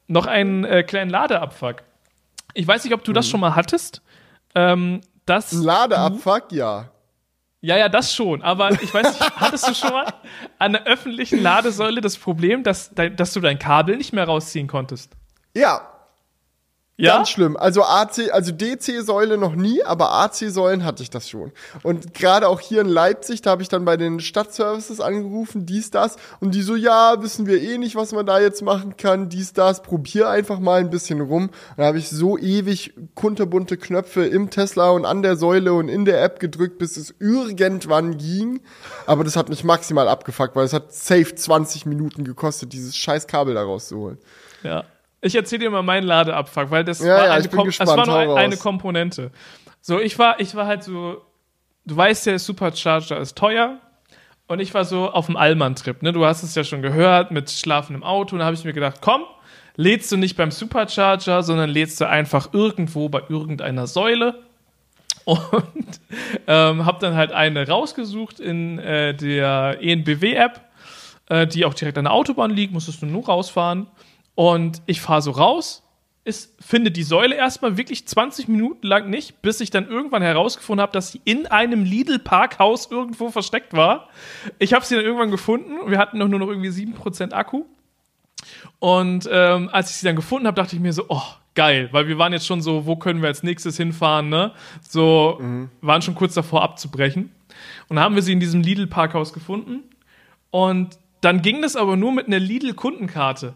noch 0.07 0.25
einen 0.25 0.65
äh, 0.65 0.83
kleinen 0.83 1.09
Ladeabfuck. 1.09 1.77
Ich 2.53 2.67
weiß 2.67 2.83
nicht, 2.83 2.93
ob 2.93 3.05
du 3.05 3.13
das 3.13 3.27
mhm. 3.27 3.31
schon 3.31 3.39
mal 3.39 3.55
hattest. 3.55 4.01
Ähm, 4.55 4.99
das 5.25 5.53
Ladeabfuck, 5.53 6.51
ja. 6.51 6.89
Ja, 7.65 7.77
ja, 7.77 7.89
das 7.89 8.13
schon. 8.13 8.43
Aber 8.43 8.71
ich 8.79 8.93
weiß 8.93 9.19
nicht, 9.19 9.35
hattest 9.37 9.67
du 9.67 9.73
schon 9.73 9.89
mal 9.89 10.13
an 10.59 10.73
der 10.73 10.85
öffentlichen 10.85 11.41
Ladesäule 11.41 11.99
das 11.99 12.15
Problem, 12.15 12.61
dass, 12.61 12.91
dass 12.93 13.33
du 13.33 13.39
dein 13.39 13.57
Kabel 13.57 13.97
nicht 13.97 14.13
mehr 14.13 14.25
rausziehen 14.25 14.67
konntest? 14.67 15.13
Ja, 15.55 15.94
ja? 16.97 17.17
Ganz 17.17 17.29
schlimm. 17.29 17.57
Also 17.57 17.83
AC, 17.83 18.31
also 18.31 18.53
DC-Säule 18.53 19.37
noch 19.37 19.55
nie, 19.55 19.83
aber 19.83 20.13
AC-Säulen 20.13 20.85
hatte 20.85 21.03
ich 21.03 21.09
das 21.09 21.29
schon. 21.29 21.51
Und 21.83 22.13
gerade 22.13 22.47
auch 22.47 22.61
hier 22.61 22.79
in 22.79 22.87
Leipzig, 22.87 23.41
da 23.41 23.51
habe 23.51 23.61
ich 23.61 23.67
dann 23.67 23.83
bei 23.83 23.97
den 23.97 24.21
Stadtservices 24.21 25.01
angerufen, 25.01 25.65
dies, 25.65 25.91
das, 25.91 26.15
und 26.39 26.55
die 26.55 26.61
so, 26.61 26.77
ja, 26.77 27.21
wissen 27.21 27.47
wir 27.47 27.61
eh 27.61 27.77
nicht, 27.77 27.97
was 27.97 28.13
man 28.13 28.25
da 28.25 28.39
jetzt 28.39 28.61
machen 28.61 28.95
kann, 28.95 29.27
dies, 29.27 29.51
das, 29.51 29.81
probier 29.81 30.29
einfach 30.29 30.59
mal 30.59 30.79
ein 30.79 30.89
bisschen 30.89 31.19
rum. 31.19 31.49
Und 31.49 31.77
da 31.77 31.83
habe 31.83 31.97
ich 31.97 32.09
so 32.09 32.37
ewig 32.37 32.93
kunterbunte 33.13 33.75
Knöpfe 33.75 34.25
im 34.25 34.49
Tesla 34.49 34.91
und 34.91 35.05
an 35.05 35.21
der 35.21 35.35
Säule 35.35 35.73
und 35.73 35.89
in 35.89 36.05
der 36.05 36.23
App 36.23 36.39
gedrückt, 36.39 36.77
bis 36.77 36.95
es 36.95 37.13
irgendwann 37.19 38.17
ging. 38.17 38.61
Aber 39.05 39.25
das 39.25 39.35
hat 39.35 39.49
mich 39.49 39.65
maximal 39.65 40.07
abgefuckt, 40.07 40.55
weil 40.55 40.65
es 40.65 40.71
hat 40.71 40.93
safe 40.93 41.35
20 41.35 41.85
Minuten 41.85 42.23
gekostet, 42.23 42.71
dieses 42.71 42.95
scheiß 42.95 43.27
Kabel 43.27 43.55
da 43.55 43.63
rauszuholen. 43.63 44.17
Ja. 44.63 44.85
Ich 45.25 45.35
erzähle 45.35 45.65
dir 45.65 45.69
mal 45.71 45.81
meinen 45.81 46.05
Ladeabfuck, 46.05 46.69
weil 46.69 46.83
das 46.83 46.99
ja, 46.99 47.15
war, 47.15 47.25
ja, 47.25 47.33
eine, 47.33 47.47
Kom 47.49 47.65
gespannt, 47.65 47.89
das 47.89 47.97
war 47.97 48.05
nur 48.25 48.37
ein, 48.37 48.45
eine 48.45 48.57
Komponente. 48.57 49.31
So, 49.81 49.99
ich 49.99 50.19
war, 50.19 50.39
ich 50.39 50.53
war 50.55 50.67
halt 50.67 50.83
so, 50.83 51.21
du 51.85 51.97
weißt 51.97 52.27
ja, 52.27 52.37
Supercharger 52.37 53.19
ist 53.19 53.37
teuer. 53.37 53.79
Und 54.47 54.59
ich 54.59 54.73
war 54.75 54.85
so 54.85 55.09
auf 55.09 55.25
dem 55.25 55.37
Allmann-Trip, 55.37 56.03
ne? 56.03 56.13
Du 56.13 56.23
hast 56.23 56.43
es 56.43 56.53
ja 56.53 56.63
schon 56.63 56.83
gehört 56.83 57.31
mit 57.31 57.49
Schlafen 57.49 57.95
im 57.95 58.03
Auto. 58.03 58.35
Und 58.35 58.41
da 58.41 58.45
habe 58.45 58.55
ich 58.55 58.63
mir 58.63 58.73
gedacht, 58.73 58.97
komm, 59.01 59.23
lädst 59.75 60.11
du 60.11 60.17
nicht 60.17 60.37
beim 60.37 60.51
Supercharger, 60.51 61.41
sondern 61.41 61.71
lädst 61.71 61.99
du 61.99 62.07
einfach 62.07 62.53
irgendwo 62.53 63.09
bei 63.09 63.23
irgendeiner 63.27 63.87
Säule. 63.87 64.43
Und 65.25 65.99
ähm, 66.45 66.85
habe 66.85 66.99
dann 66.99 67.15
halt 67.15 67.31
eine 67.31 67.67
rausgesucht 67.67 68.39
in 68.39 68.77
äh, 68.77 69.15
der 69.15 69.79
ENBW-App, 69.81 70.61
äh, 71.29 71.47
die 71.47 71.65
auch 71.65 71.73
direkt 71.73 71.97
an 71.97 72.03
der 72.03 72.13
Autobahn 72.13 72.51
liegt, 72.51 72.71
musstest 72.71 73.01
du 73.01 73.07
nur 73.07 73.25
rausfahren. 73.25 73.87
Und 74.35 74.81
ich 74.85 75.01
fahre 75.01 75.21
so 75.21 75.31
raus, 75.31 75.83
ist, 76.25 76.55
finde 76.59 76.91
die 76.91 77.03
Säule 77.03 77.35
erstmal 77.35 77.77
wirklich 77.77 78.07
20 78.07 78.47
Minuten 78.47 78.85
lang 78.87 79.09
nicht, 79.09 79.41
bis 79.41 79.61
ich 79.61 79.69
dann 79.69 79.87
irgendwann 79.87 80.23
herausgefunden 80.23 80.81
habe, 80.81 80.91
dass 80.91 81.11
sie 81.11 81.21
in 81.23 81.45
einem 81.45 81.83
Lidl-Parkhaus 81.83 82.89
irgendwo 82.91 83.29
versteckt 83.29 83.73
war. 83.73 84.09
Ich 84.57 84.73
habe 84.73 84.83
sie 84.83 84.95
dann 84.95 85.05
irgendwann 85.05 85.31
gefunden. 85.31 85.89
Wir 85.89 85.99
hatten 85.99 86.17
noch 86.17 86.27
nur 86.27 86.39
noch 86.39 86.47
irgendwie 86.47 86.69
7% 86.69 87.31
Akku. 87.31 87.65
Und 88.79 89.29
ähm, 89.31 89.69
als 89.71 89.91
ich 89.91 89.97
sie 89.97 90.05
dann 90.05 90.15
gefunden 90.15 90.47
habe, 90.47 90.55
dachte 90.55 90.75
ich 90.75 90.81
mir 90.81 90.93
so, 90.93 91.05
oh, 91.07 91.21
geil, 91.53 91.89
weil 91.91 92.07
wir 92.07 92.17
waren 92.17 92.33
jetzt 92.33 92.47
schon 92.47 92.61
so, 92.61 92.85
wo 92.85 92.95
können 92.95 93.21
wir 93.21 93.27
als 93.27 93.43
nächstes 93.43 93.77
hinfahren, 93.77 94.29
ne? 94.29 94.51
So, 94.81 95.37
mhm. 95.39 95.69
waren 95.81 96.01
schon 96.01 96.15
kurz 96.15 96.33
davor 96.33 96.63
abzubrechen. 96.63 97.31
Und 97.87 97.95
dann 97.95 98.03
haben 98.03 98.15
wir 98.15 98.21
sie 98.21 98.33
in 98.33 98.39
diesem 98.39 98.61
Lidl-Parkhaus 98.61 99.31
gefunden. 99.31 99.83
Und 100.49 100.97
dann 101.21 101.41
ging 101.41 101.61
das 101.61 101.75
aber 101.75 101.95
nur 101.95 102.11
mit 102.11 102.27
einer 102.27 102.39
Lidl-Kundenkarte. 102.39 103.53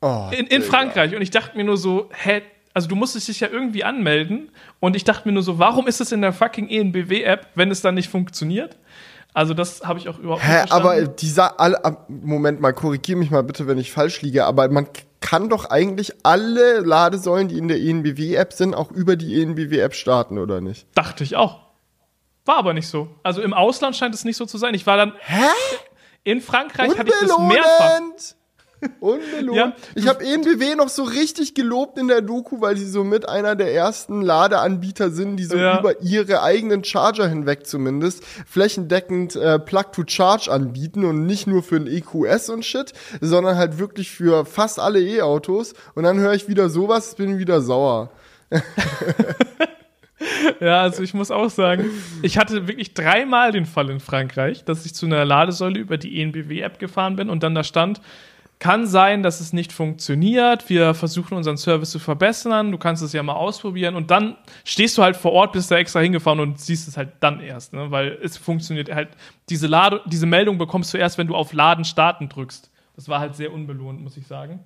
Oh, 0.00 0.30
in, 0.30 0.46
in 0.46 0.62
Frankreich. 0.62 1.14
Und 1.14 1.22
ich 1.22 1.30
dachte 1.30 1.56
mir 1.56 1.64
nur 1.64 1.76
so, 1.76 2.10
hä, 2.12 2.42
also 2.74 2.88
du 2.88 2.96
musstest 2.96 3.28
dich 3.28 3.40
ja 3.40 3.48
irgendwie 3.48 3.84
anmelden. 3.84 4.50
Und 4.80 4.96
ich 4.96 5.04
dachte 5.04 5.28
mir 5.28 5.32
nur 5.32 5.42
so, 5.42 5.58
warum 5.58 5.86
ist 5.86 6.00
es 6.00 6.12
in 6.12 6.20
der 6.20 6.32
fucking 6.32 6.68
ENBW-App, 6.68 7.48
wenn 7.54 7.70
es 7.70 7.80
dann 7.80 7.94
nicht 7.94 8.10
funktioniert? 8.10 8.76
Also 9.32 9.54
das 9.54 9.84
habe 9.84 9.98
ich 9.98 10.08
auch 10.08 10.18
überhaupt 10.18 10.42
Hä, 10.42 10.48
nicht 10.48 10.68
verstanden. 10.68 10.86
Aber 10.86 11.06
dieser, 11.08 11.60
alle, 11.60 11.98
Moment 12.08 12.60
mal, 12.60 12.72
korrigier 12.72 13.16
mich 13.16 13.30
mal 13.30 13.42
bitte, 13.42 13.66
wenn 13.66 13.78
ich 13.78 13.90
falsch 13.90 14.22
liege, 14.22 14.44
aber 14.44 14.68
man 14.68 14.88
kann 15.20 15.48
doch 15.48 15.70
eigentlich 15.70 16.12
alle 16.22 16.80
Ladesäulen, 16.80 17.48
die 17.48 17.58
in 17.58 17.68
der 17.68 17.78
ENBW-App 17.78 18.52
sind, 18.52 18.74
auch 18.74 18.90
über 18.92 19.16
die 19.16 19.40
ENBW-App 19.40 19.94
starten, 19.94 20.38
oder 20.38 20.60
nicht? 20.60 20.86
Dachte 20.94 21.24
ich 21.24 21.34
auch. 21.34 21.60
War 22.44 22.58
aber 22.58 22.74
nicht 22.74 22.88
so. 22.88 23.08
Also 23.22 23.40
im 23.40 23.54
Ausland 23.54 23.96
scheint 23.96 24.14
es 24.14 24.24
nicht 24.24 24.36
so 24.36 24.44
zu 24.46 24.58
sein. 24.58 24.74
Ich 24.74 24.86
war 24.86 24.96
dann. 24.96 25.14
Hä? 25.20 25.46
In 26.24 26.40
Frankreich 26.40 26.96
hatte 26.98 27.10
ich 27.10 27.28
das 27.28 27.38
mehrfach. 27.38 28.00
Unbelohnt. 29.00 29.56
Ja, 29.56 29.72
ich 29.94 30.08
habe 30.08 30.24
ENBW 30.24 30.74
noch 30.76 30.88
so 30.88 31.04
richtig 31.04 31.54
gelobt 31.54 31.98
in 31.98 32.08
der 32.08 32.20
Doku, 32.20 32.60
weil 32.60 32.76
sie 32.76 32.88
so 32.88 33.04
mit 33.04 33.28
einer 33.28 33.56
der 33.56 33.72
ersten 33.72 34.20
Ladeanbieter 34.20 35.10
sind, 35.10 35.36
die 35.36 35.44
so 35.44 35.56
ja. 35.56 35.78
über 35.78 36.00
ihre 36.02 36.42
eigenen 36.42 36.84
Charger 36.84 37.28
hinweg 37.28 37.66
zumindest 37.66 38.24
flächendeckend 38.46 39.36
äh, 39.36 39.58
Plug-to-Charge 39.58 40.50
anbieten 40.50 41.04
und 41.04 41.26
nicht 41.26 41.46
nur 41.46 41.62
für 41.62 41.76
ein 41.76 41.86
EQS 41.86 42.50
und 42.50 42.64
Shit, 42.64 42.92
sondern 43.20 43.56
halt 43.56 43.78
wirklich 43.78 44.10
für 44.10 44.44
fast 44.44 44.78
alle 44.78 45.00
E-Autos. 45.00 45.74
Und 45.94 46.04
dann 46.04 46.18
höre 46.18 46.34
ich 46.34 46.48
wieder 46.48 46.68
sowas, 46.68 47.14
bin 47.14 47.38
wieder 47.38 47.60
sauer. 47.60 48.10
ja, 50.60 50.82
also 50.82 51.02
ich 51.02 51.14
muss 51.14 51.30
auch 51.30 51.50
sagen, 51.50 51.90
ich 52.22 52.38
hatte 52.38 52.68
wirklich 52.68 52.94
dreimal 52.94 53.52
den 53.52 53.66
Fall 53.66 53.90
in 53.90 54.00
Frankreich, 54.00 54.64
dass 54.64 54.86
ich 54.86 54.94
zu 54.94 55.06
einer 55.06 55.24
Ladesäule 55.24 55.78
über 55.78 55.98
die 55.98 56.20
ENBW-App 56.20 56.78
gefahren 56.78 57.16
bin 57.16 57.30
und 57.30 57.42
dann 57.42 57.54
da 57.54 57.64
stand, 57.64 58.00
kann 58.58 58.86
sein, 58.86 59.22
dass 59.22 59.40
es 59.40 59.52
nicht 59.52 59.72
funktioniert. 59.72 60.68
Wir 60.68 60.94
versuchen 60.94 61.36
unseren 61.36 61.56
Service 61.56 61.90
zu 61.90 61.98
verbessern. 61.98 62.72
Du 62.72 62.78
kannst 62.78 63.02
es 63.02 63.12
ja 63.12 63.22
mal 63.22 63.34
ausprobieren 63.34 63.96
und 63.96 64.10
dann 64.10 64.36
stehst 64.64 64.96
du 64.96 65.02
halt 65.02 65.16
vor 65.16 65.32
Ort, 65.32 65.52
bist 65.52 65.70
da 65.70 65.76
extra 65.76 66.00
hingefahren 66.00 66.40
und 66.40 66.60
siehst 66.60 66.88
es 66.88 66.96
halt 66.96 67.12
dann 67.20 67.40
erst, 67.40 67.72
ne? 67.72 67.90
weil 67.90 68.18
es 68.22 68.36
funktioniert 68.38 68.92
halt. 68.94 69.10
Diese, 69.50 69.66
Lade, 69.66 70.00
diese 70.06 70.26
Meldung 70.26 70.56
bekommst 70.58 70.94
du 70.94 70.98
erst, 70.98 71.18
wenn 71.18 71.26
du 71.26 71.34
auf 71.34 71.52
Laden 71.52 71.84
starten 71.84 72.28
drückst. 72.28 72.70
Das 72.96 73.08
war 73.08 73.20
halt 73.20 73.34
sehr 73.34 73.52
unbelohnt, 73.52 74.00
muss 74.00 74.16
ich 74.16 74.26
sagen. 74.26 74.60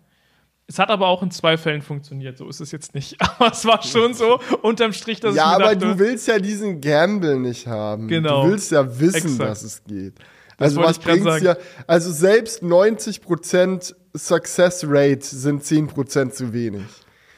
Es 0.71 0.79
hat 0.79 0.91
aber 0.91 1.09
auch 1.09 1.23
in 1.23 1.31
zwei 1.31 1.57
Fällen 1.57 1.81
funktioniert, 1.81 2.37
so 2.37 2.47
ist 2.47 2.61
es 2.61 2.71
jetzt 2.73 2.95
nicht. 2.95 3.17
Aber 3.39 3.53
es 3.53 3.65
war 3.65 3.83
schon 3.83 4.13
so 4.13 4.39
unterm 4.61 4.93
Strich, 4.93 5.19
dass 5.19 5.35
ja, 5.35 5.53
ich 5.53 5.59
mir 5.59 5.65
dachte, 5.65 5.81
Ja, 5.81 5.89
aber 5.89 5.95
du 5.95 5.99
willst 5.99 6.29
ja 6.29 6.39
diesen 6.39 6.83
Gamble 6.83 7.39
nicht 7.39 7.67
haben. 7.67 8.07
Genau. 8.07 8.45
Du 8.45 8.51
willst 8.51 8.71
ja 8.71 9.01
wissen, 9.01 9.17
Exakt. 9.17 9.49
dass 9.49 9.63
es 9.63 9.83
geht. 9.85 10.13
Also 10.59 10.83
was 10.83 10.99
bringt's 10.99 11.41
ja? 11.41 11.57
Also 11.87 12.11
selbst 12.13 12.63
90% 12.63 13.95
Success 14.15 14.85
Rate 14.87 15.25
sind 15.25 15.63
10% 15.63 16.31
zu 16.31 16.53
wenig. 16.53 16.83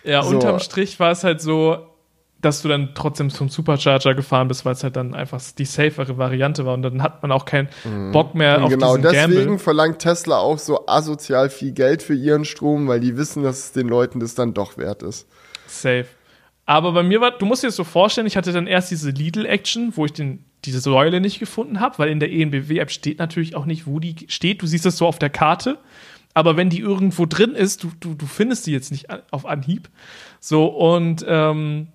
Ja, 0.04 0.22
so. 0.22 0.30
unterm 0.30 0.58
Strich 0.58 0.98
war 0.98 1.10
es 1.10 1.22
halt 1.22 1.40
so, 1.40 1.86
dass 2.40 2.62
du 2.62 2.68
dann 2.68 2.94
trotzdem 2.94 3.28
zum 3.28 3.50
Supercharger 3.50 4.14
gefahren 4.14 4.48
bist, 4.48 4.64
weil 4.64 4.72
es 4.72 4.82
halt 4.82 4.96
dann 4.96 5.14
einfach 5.14 5.42
die 5.58 5.66
safere 5.66 6.16
Variante 6.16 6.64
war 6.64 6.74
und 6.74 6.82
dann 6.82 7.02
hat 7.02 7.20
man 7.22 7.32
auch 7.32 7.44
keinen 7.44 7.68
mhm. 7.84 8.12
Bock 8.12 8.34
mehr 8.34 8.62
auf 8.62 8.70
genau, 8.70 8.96
diesen 8.96 9.02
Genau, 9.02 9.12
deswegen 9.12 9.40
Gamble. 9.40 9.58
verlangt 9.58 9.98
Tesla 9.98 10.38
auch 10.38 10.58
so 10.58 10.86
asozial 10.86 11.50
viel 11.50 11.72
Geld 11.72 12.02
für 12.02 12.14
ihren 12.14 12.46
Strom, 12.46 12.88
weil 12.88 13.00
die 13.00 13.16
wissen, 13.18 13.42
dass 13.42 13.58
es 13.58 13.72
den 13.72 13.88
Leuten 13.88 14.20
das 14.20 14.34
dann 14.34 14.54
doch 14.54 14.78
wert 14.78 15.02
ist. 15.02 15.28
Safe. 15.66 16.06
Aber 16.64 16.92
bei 16.92 17.02
mir 17.02 17.20
war, 17.20 17.32
du 17.32 17.46
musst 17.46 17.62
dir 17.62 17.66
das 17.66 17.76
so 17.76 17.84
vorstellen, 17.84 18.26
ich 18.26 18.36
hatte 18.36 18.52
dann 18.52 18.66
erst 18.66 18.90
diese 18.90 19.10
Lidl-Action, 19.10 19.92
wo 19.96 20.06
ich 20.06 20.12
den 20.12 20.44
diese 20.64 20.80
Säule 20.80 21.20
nicht 21.20 21.38
gefunden 21.38 21.80
habe, 21.80 21.98
weil 21.98 22.10
in 22.10 22.20
der 22.20 22.30
ENBW-App 22.30 22.90
steht 22.90 23.18
natürlich 23.18 23.56
auch 23.56 23.66
nicht, 23.66 23.86
wo 23.86 23.98
die 23.98 24.14
steht. 24.28 24.62
Du 24.62 24.66
siehst 24.66 24.86
das 24.86 24.96
so 24.96 25.06
auf 25.06 25.18
der 25.18 25.30
Karte. 25.30 25.78
Aber 26.32 26.56
wenn 26.56 26.70
die 26.70 26.80
irgendwo 26.80 27.26
drin 27.26 27.54
ist, 27.54 27.82
du, 27.82 27.90
du, 27.98 28.14
du 28.14 28.26
findest 28.26 28.66
die 28.66 28.72
jetzt 28.72 28.92
nicht 28.92 29.06
auf 29.32 29.46
Anhieb. 29.46 29.88
So, 30.38 30.66
und 30.66 31.24
ähm, 31.26 31.88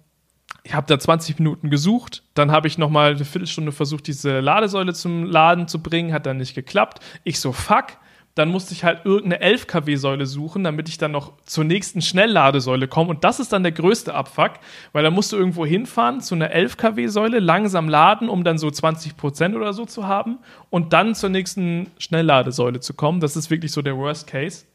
ich 0.64 0.74
habe 0.74 0.88
da 0.88 1.00
20 1.00 1.40
Minuten 1.40 1.70
gesucht. 1.70 2.24
Dann 2.34 2.52
habe 2.52 2.68
ich 2.68 2.78
noch 2.78 2.90
mal 2.90 3.16
eine 3.16 3.24
Viertelstunde 3.24 3.72
versucht, 3.72 4.08
diese 4.08 4.40
Ladesäule 4.40 4.94
zum 4.94 5.24
Laden 5.24 5.68
zu 5.68 5.82
bringen. 5.82 6.12
Hat 6.12 6.26
dann 6.26 6.38
nicht 6.38 6.56
geklappt. 6.56 7.00
Ich 7.24 7.40
so, 7.40 7.52
fuck 7.52 7.98
dann 8.36 8.50
musste 8.50 8.74
ich 8.74 8.84
halt 8.84 9.06
irgendeine 9.06 9.40
11 9.42 9.68
kW-Säule 9.68 10.26
suchen, 10.26 10.66
damit 10.66 10.90
ich 10.90 10.98
dann 10.98 11.12
noch 11.12 11.32
zur 11.46 11.64
nächsten 11.64 12.02
Schnellladesäule 12.02 12.88
komme. 12.88 13.12
Und 13.12 13.24
das 13.24 13.40
ist 13.40 13.54
dann 13.54 13.64
der 13.64 13.72
größte 13.72 14.14
Abfuck, 14.14 14.52
weil 14.92 15.04
da 15.04 15.10
musst 15.10 15.32
du 15.32 15.38
irgendwo 15.38 15.66
hinfahren 15.66 16.20
zu 16.20 16.36
einer 16.36 16.52
11 16.52 16.76
kW-Säule, 16.76 17.40
langsam 17.40 17.88
laden, 17.88 18.28
um 18.28 18.44
dann 18.44 18.58
so 18.58 18.70
20 18.70 19.16
Prozent 19.16 19.56
oder 19.56 19.72
so 19.72 19.86
zu 19.86 20.06
haben 20.06 20.40
und 20.70 20.92
dann 20.92 21.16
zur 21.16 21.30
nächsten 21.30 21.90
Schnellladesäule 21.98 22.82
zu 22.82 22.94
kommen. 22.94 23.22
Das 23.22 23.38
ist 23.38 23.50
wirklich 23.50 23.72
so 23.72 23.82
der 23.82 23.98
Worst 23.98 24.28
Case. 24.28 24.66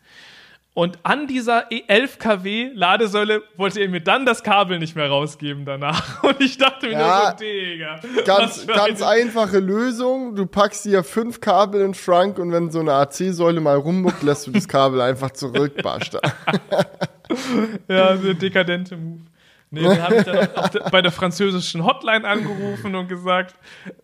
Und 0.81 0.99
an 1.03 1.27
dieser 1.27 1.67
11 1.71 2.19
kW 2.19 2.71
Ladesäule 2.73 3.43
wollte 3.59 3.81
er 3.81 3.91
mir 3.91 4.01
dann 4.01 4.25
das 4.25 4.43
Kabel 4.43 4.79
nicht 4.79 4.97
mehr 4.97 5.11
rausgeben 5.11 5.67
danach. 5.67 6.23
Und 6.23 6.41
ich 6.41 6.57
dachte 6.57 6.87
mir 6.87 6.93
ja, 6.93 7.21
nur 7.21 7.31
so, 7.33 7.45
Digga. 7.45 8.01
Ganz, 8.25 8.67
ganz 8.67 9.03
einfache 9.03 9.59
Lösung. 9.59 10.37
Du 10.37 10.47
packst 10.47 10.87
dir 10.87 11.05
fünf 11.05 11.43
Kabel 11.43 11.83
in 11.83 11.89
den 11.89 11.95
Schrank 11.95 12.39
und 12.39 12.51
wenn 12.51 12.71
so 12.71 12.81
eine 12.81 12.95
AC-Säule 12.95 13.61
mal 13.61 13.77
rummuckt, 13.77 14.23
lässt 14.23 14.47
du 14.47 14.53
das 14.53 14.67
Kabel 14.67 15.03
einfach 15.03 15.33
zurück, 15.33 15.83
Basta. 15.83 16.19
ja, 17.87 18.17
der 18.17 18.33
dekadente 18.33 18.97
Move. 18.97 19.21
Nee, 19.73 19.83
wir 19.83 20.03
haben 20.03 20.25
dann 20.25 20.49
auch 20.57 20.91
bei 20.91 21.01
der 21.01 21.13
französischen 21.13 21.85
Hotline 21.85 22.27
angerufen 22.27 22.95
und 22.97 23.07
gesagt, 23.07 23.55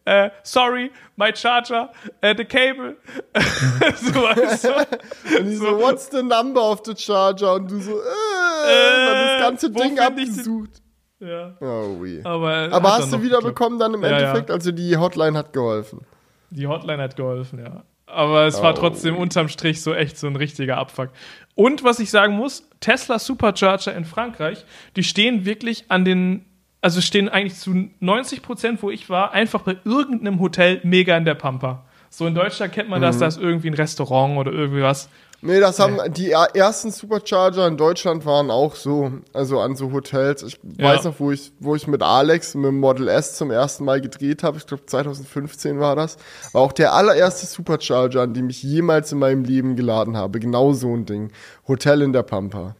äh, 0.05 0.31
sorry, 0.45 0.93
my 1.17 1.35
charger, 1.35 1.91
uh, 2.25 2.35
the 2.37 2.45
cable. 2.45 2.97
so, 3.35 4.15
weißt 4.15 4.65
du? 4.65 5.39
Und 5.39 5.47
die 5.47 5.57
so, 5.57 5.67
so, 5.67 5.81
what's 5.81 6.09
the 6.11 6.23
number 6.23 6.63
of 6.63 6.83
the 6.85 6.95
charger? 6.97 7.55
Und 7.55 7.69
du 7.69 7.81
so, 7.81 7.93
äh, 7.93 7.95
äh 7.95 9.39
das 9.39 9.41
ganze 9.41 9.71
Ding 9.71 9.99
abgesucht. 9.99 10.83
Ja. 11.19 11.57
Oh, 11.61 11.97
oui. 11.99 12.21
Aber, 12.23 12.69
Aber 12.71 12.93
hast 12.93 13.13
du 13.13 13.21
wieder 13.23 13.41
bekommen 13.41 13.79
dann 13.81 13.95
im 13.95 14.03
ja, 14.03 14.11
Endeffekt? 14.11 14.51
Ja. 14.51 14.55
Also 14.55 14.71
die 14.71 14.97
Hotline 14.97 15.37
hat 15.37 15.53
geholfen. 15.53 16.03
Die 16.51 16.69
Hotline 16.69 17.03
hat 17.03 17.17
geholfen, 17.17 17.59
ja. 17.59 17.83
Aber 18.07 18.47
es 18.47 18.61
oh. 18.61 18.63
war 18.63 18.75
trotzdem 18.75 19.17
unterm 19.17 19.49
Strich 19.49 19.83
so 19.83 19.93
echt 19.93 20.17
so 20.17 20.29
ein 20.29 20.37
richtiger 20.37 20.77
Abfuck. 20.77 21.11
Und 21.57 21.83
was 21.83 22.01
ich 22.01 22.11
sagen 22.11 22.37
muss, 22.37 22.69
Tesla 22.81 23.19
Supercharger 23.19 23.97
in 23.97 24.05
Frankreich, 24.05 24.65
die 24.95 25.03
stehen 25.03 25.47
wirklich 25.47 25.87
an 25.89 26.05
den, 26.05 26.45
also 26.83 27.01
stehen 27.01 27.31
eigentlich 27.31 27.59
zu 27.59 27.89
90 27.99 28.43
Prozent, 28.43 28.83
wo 28.83 28.91
ich 28.91 29.09
war, 29.09 29.33
einfach 29.33 29.63
bei 29.63 29.79
irgendeinem 29.85 30.39
Hotel 30.39 30.81
mega 30.85 31.17
in 31.17 31.25
der 31.25 31.35
Pampa. 31.35 31.87
So 32.11 32.27
in 32.27 32.35
Deutschland 32.35 32.75
kennt 32.75 32.91
man 32.91 33.01
das, 33.01 33.17
mhm. 33.17 33.21
da 33.21 33.27
ist 33.27 33.39
irgendwie 33.39 33.71
ein 33.71 33.75
Restaurant 33.75 34.37
oder 34.37 34.53
irgendwie 34.53 34.83
was. 34.83 35.09
Nee, 35.43 35.61
das 35.61 35.79
haben 35.79 35.99
die 36.15 36.31
ersten 36.31 36.91
Supercharger 36.91 37.67
in 37.67 37.77
Deutschland 37.77 38.25
waren 38.25 38.51
auch 38.51 38.75
so, 38.75 39.13
also 39.33 39.61
an 39.61 39.77
so 39.77 39.93
Hotels. 39.93 40.43
Ich 40.43 40.59
ja. 40.79 40.95
weiß 40.95 41.05
noch, 41.05 41.21
wo 41.21 41.31
ich, 41.31 41.53
wo 41.61 41.77
ich 41.77 41.87
mit 41.87 42.03
Alex 42.03 42.55
mit 42.55 42.67
dem 42.67 42.81
Model 42.81 43.09
S 43.09 43.37
zum 43.37 43.51
ersten 43.51 43.85
Mal 43.85 44.01
gedreht 44.01 44.43
habe. 44.43 44.57
Ich 44.57 44.67
glaube 44.67 44.87
2015 44.87 45.79
war 45.79 45.95
das. 45.95 46.17
War 46.53 46.63
auch 46.63 46.73
der 46.73 46.95
allererste 46.95 47.47
Supercharger, 47.47 48.23
an 48.23 48.35
dem 48.35 48.49
ich 48.49 48.63
jemals 48.63 49.13
in 49.13 49.19
meinem 49.19 49.45
Leben 49.45 49.77
geladen 49.77 50.17
habe. 50.17 50.41
Genau 50.41 50.73
so 50.73 50.95
ein 50.95 51.05
Ding. 51.05 51.31
Hotel 51.69 52.03
in 52.03 52.13
der 52.13 52.23
Pampa. 52.23 52.75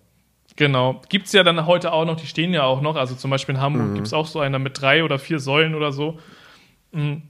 Genau. 0.57 1.03
Gibt's 1.11 1.33
ja 1.33 1.43
dann 1.45 1.67
heute 1.67 1.93
auch 1.93 2.07
noch, 2.07 2.17
die 2.17 2.27
stehen 2.27 2.55
ja 2.55 2.65
auch 2.65 2.81
noch. 2.81 2.97
Also 2.97 3.15
zum 3.15 3.31
Beispiel 3.31 3.55
in 3.55 3.61
Hamburg 3.61 3.89
mhm. 3.89 3.95
gibt's 3.95 4.15
auch 4.15 4.27
so 4.27 4.41
einer 4.41 4.59
mit 4.59 4.81
drei 4.81 5.05
oder 5.05 5.19
vier 5.19 5.39
Säulen 5.39 5.75
oder 5.75 5.93
so. 5.93 6.19
Mhm. 6.93 7.23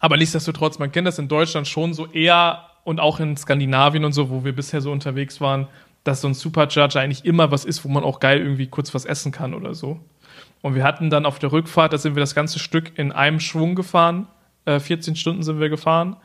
Aber 0.00 0.16
nichtsdestotrotz, 0.16 0.78
man 0.78 0.90
kennt 0.90 1.06
das 1.06 1.18
in 1.18 1.28
Deutschland 1.28 1.68
schon 1.68 1.92
so 1.94 2.06
eher 2.06 2.70
und 2.84 3.00
auch 3.00 3.18
in 3.18 3.36
Skandinavien 3.36 4.04
und 4.04 4.12
so, 4.12 4.30
wo 4.30 4.44
wir 4.44 4.54
bisher 4.54 4.80
so 4.80 4.92
unterwegs 4.92 5.40
waren, 5.40 5.66
dass 6.04 6.20
so 6.20 6.28
ein 6.28 6.34
Supercharger 6.34 7.00
eigentlich 7.00 7.24
immer 7.24 7.50
was 7.50 7.64
ist, 7.64 7.84
wo 7.84 7.88
man 7.88 8.04
auch 8.04 8.20
geil 8.20 8.38
irgendwie 8.38 8.66
kurz 8.66 8.94
was 8.94 9.06
essen 9.06 9.32
kann 9.32 9.54
oder 9.54 9.74
so. 9.74 9.98
Und 10.60 10.74
wir 10.74 10.84
hatten 10.84 11.10
dann 11.10 11.26
auf 11.26 11.38
der 11.38 11.52
Rückfahrt, 11.52 11.92
da 11.92 11.98
sind 11.98 12.14
wir 12.14 12.20
das 12.20 12.34
ganze 12.34 12.58
Stück 12.58 12.98
in 12.98 13.10
einem 13.10 13.40
Schwung 13.40 13.74
gefahren. 13.74 14.28
Äh, 14.66 14.80
14 14.80 15.16
Stunden 15.16 15.42
sind 15.42 15.60
wir 15.60 15.68
gefahren. 15.68 16.16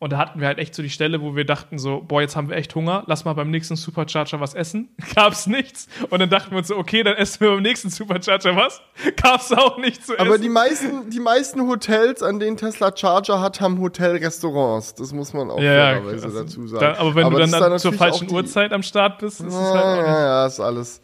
Und 0.00 0.12
da 0.12 0.18
hatten 0.18 0.38
wir 0.38 0.46
halt 0.46 0.58
echt 0.58 0.76
so 0.76 0.82
die 0.82 0.90
Stelle, 0.90 1.20
wo 1.22 1.34
wir 1.34 1.44
dachten 1.44 1.76
so, 1.76 2.00
boah, 2.06 2.20
jetzt 2.20 2.36
haben 2.36 2.48
wir 2.48 2.56
echt 2.56 2.72
Hunger, 2.76 3.02
lass 3.06 3.24
mal 3.24 3.32
beim 3.32 3.50
nächsten 3.50 3.74
Supercharger 3.74 4.38
was 4.38 4.54
essen. 4.54 4.90
Gab's 5.14 5.48
nichts. 5.48 5.88
Und 6.08 6.20
dann 6.20 6.30
dachten 6.30 6.52
wir 6.52 6.58
uns 6.58 6.68
so, 6.68 6.76
okay, 6.76 7.02
dann 7.02 7.16
essen 7.16 7.40
wir 7.40 7.50
beim 7.50 7.62
nächsten 7.62 7.90
Supercharger 7.90 8.54
was. 8.54 8.80
Gab's 9.20 9.50
auch 9.52 9.76
nichts 9.78 10.06
zu 10.06 10.14
essen. 10.14 10.24
Aber 10.24 10.38
die 10.38 10.48
meisten, 10.48 11.10
die 11.10 11.18
meisten 11.18 11.66
Hotels, 11.66 12.22
an 12.22 12.38
denen 12.38 12.56
Tesla 12.56 12.96
Charger 12.96 13.40
hat, 13.40 13.60
haben 13.60 13.80
Hotelrestaurants. 13.80 14.94
Das 14.94 15.12
muss 15.12 15.32
man 15.32 15.50
auch 15.50 15.58
ja, 15.58 15.72
fairerweise 15.72 16.26
also, 16.26 16.42
dazu 16.42 16.68
sagen. 16.68 16.80
Da, 16.80 17.00
aber 17.00 17.14
wenn 17.16 17.24
aber 17.24 17.40
du 17.40 17.50
dann, 17.50 17.60
dann 17.60 17.78
zur 17.80 17.92
falschen 17.92 18.30
Uhrzeit 18.30 18.72
am 18.72 18.84
Start 18.84 19.18
bist, 19.18 19.40
ist 19.40 19.52
es 19.52 19.54
halt 19.54 19.84
auch 19.84 19.96
nicht. 19.96 20.06
Ja, 20.06 20.20
ja, 20.20 20.46
ist 20.46 20.60
alles, 20.60 21.00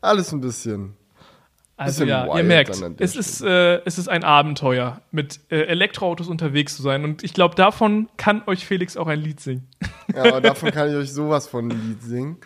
alles 0.00 0.32
ein 0.32 0.40
bisschen. 0.40 0.94
Also 1.80 2.04
ja, 2.04 2.36
ihr 2.36 2.44
merkt, 2.44 2.78
es 2.98 3.16
ist, 3.16 3.40
äh, 3.40 3.80
es 3.86 3.96
ist 3.96 4.06
ein 4.06 4.22
Abenteuer, 4.22 5.00
mit 5.12 5.40
äh, 5.50 5.62
Elektroautos 5.62 6.28
unterwegs 6.28 6.76
zu 6.76 6.82
sein. 6.82 7.04
Und 7.04 7.24
ich 7.24 7.32
glaube, 7.32 7.54
davon 7.54 8.10
kann 8.18 8.42
euch 8.46 8.66
Felix 8.66 8.98
auch 8.98 9.06
ein 9.06 9.18
Lied 9.20 9.40
singen. 9.40 9.66
Ja, 10.14 10.24
aber 10.24 10.40
davon 10.40 10.72
kann 10.72 10.90
ich 10.90 10.96
euch 10.96 11.12
sowas 11.12 11.46
von 11.46 11.70
ein 11.70 11.88
Lied 11.88 12.02
singen. 12.02 12.36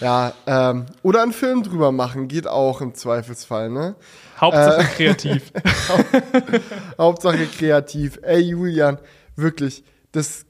Ja, 0.00 0.32
ähm, 0.46 0.86
oder 1.02 1.22
einen 1.22 1.34
Film 1.34 1.62
drüber 1.62 1.92
machen, 1.92 2.28
geht 2.28 2.48
auch 2.48 2.80
im 2.80 2.94
Zweifelsfall, 2.94 3.68
ne? 3.68 3.94
Hauptsache 4.40 4.80
äh, 4.80 4.84
kreativ. 4.96 5.52
Hauptsache 6.98 7.46
kreativ. 7.46 8.18
Ey, 8.22 8.40
Julian, 8.40 8.98
wirklich, 9.36 9.84
das, 10.12 10.46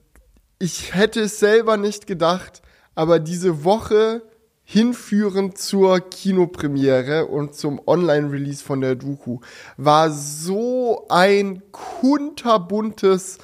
ich 0.59 0.95
hätte 0.95 1.21
es 1.21 1.39
selber 1.39 1.75
nicht 1.75 2.07
gedacht, 2.07 2.61
aber 2.95 3.19
diese 3.19 3.65
Woche 3.65 4.23
hinführend 4.71 5.57
zur 5.57 5.99
Kinopremiere 5.99 7.25
und 7.25 7.55
zum 7.55 7.81
Online-Release 7.85 8.63
von 8.63 8.79
der 8.79 8.95
Doku 8.95 9.41
war 9.75 10.11
so 10.11 11.07
ein 11.09 11.61
kunterbuntes 11.73 13.39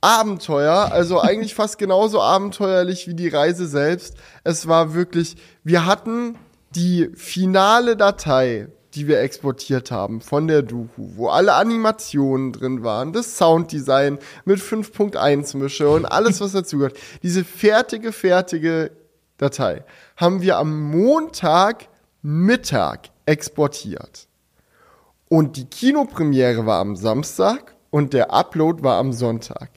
Abenteuer, 0.00 0.90
also 0.90 1.20
eigentlich 1.20 1.54
fast 1.54 1.76
genauso 1.76 2.22
abenteuerlich 2.22 3.06
wie 3.06 3.14
die 3.14 3.28
Reise 3.28 3.66
selbst. 3.66 4.16
Es 4.42 4.66
war 4.66 4.94
wirklich, 4.94 5.36
wir 5.64 5.84
hatten 5.84 6.38
die 6.74 7.10
finale 7.14 7.94
Datei, 7.94 8.68
die 8.94 9.06
wir 9.06 9.20
exportiert 9.20 9.90
haben 9.90 10.22
von 10.22 10.48
der 10.48 10.62
Doku, 10.62 11.10
wo 11.16 11.28
alle 11.28 11.52
Animationen 11.52 12.54
drin 12.54 12.82
waren, 12.82 13.12
das 13.12 13.36
Sounddesign 13.36 14.18
mit 14.46 14.60
5.1 14.60 15.58
Mische 15.58 15.90
und 15.90 16.06
alles, 16.06 16.40
was 16.40 16.52
dazugehört. 16.52 16.96
Diese 17.22 17.44
fertige, 17.44 18.12
fertige 18.12 18.92
Datei 19.38 19.84
haben 20.16 20.42
wir 20.42 20.58
am 20.58 20.90
Montag 20.90 21.88
Mittag 22.22 23.10
exportiert. 23.24 24.26
Und 25.28 25.56
die 25.56 25.66
Kinopremiere 25.66 26.66
war 26.66 26.80
am 26.80 26.96
Samstag 26.96 27.76
und 27.90 28.12
der 28.12 28.32
Upload 28.32 28.82
war 28.82 28.96
am 28.96 29.12
Sonntag. 29.12 29.70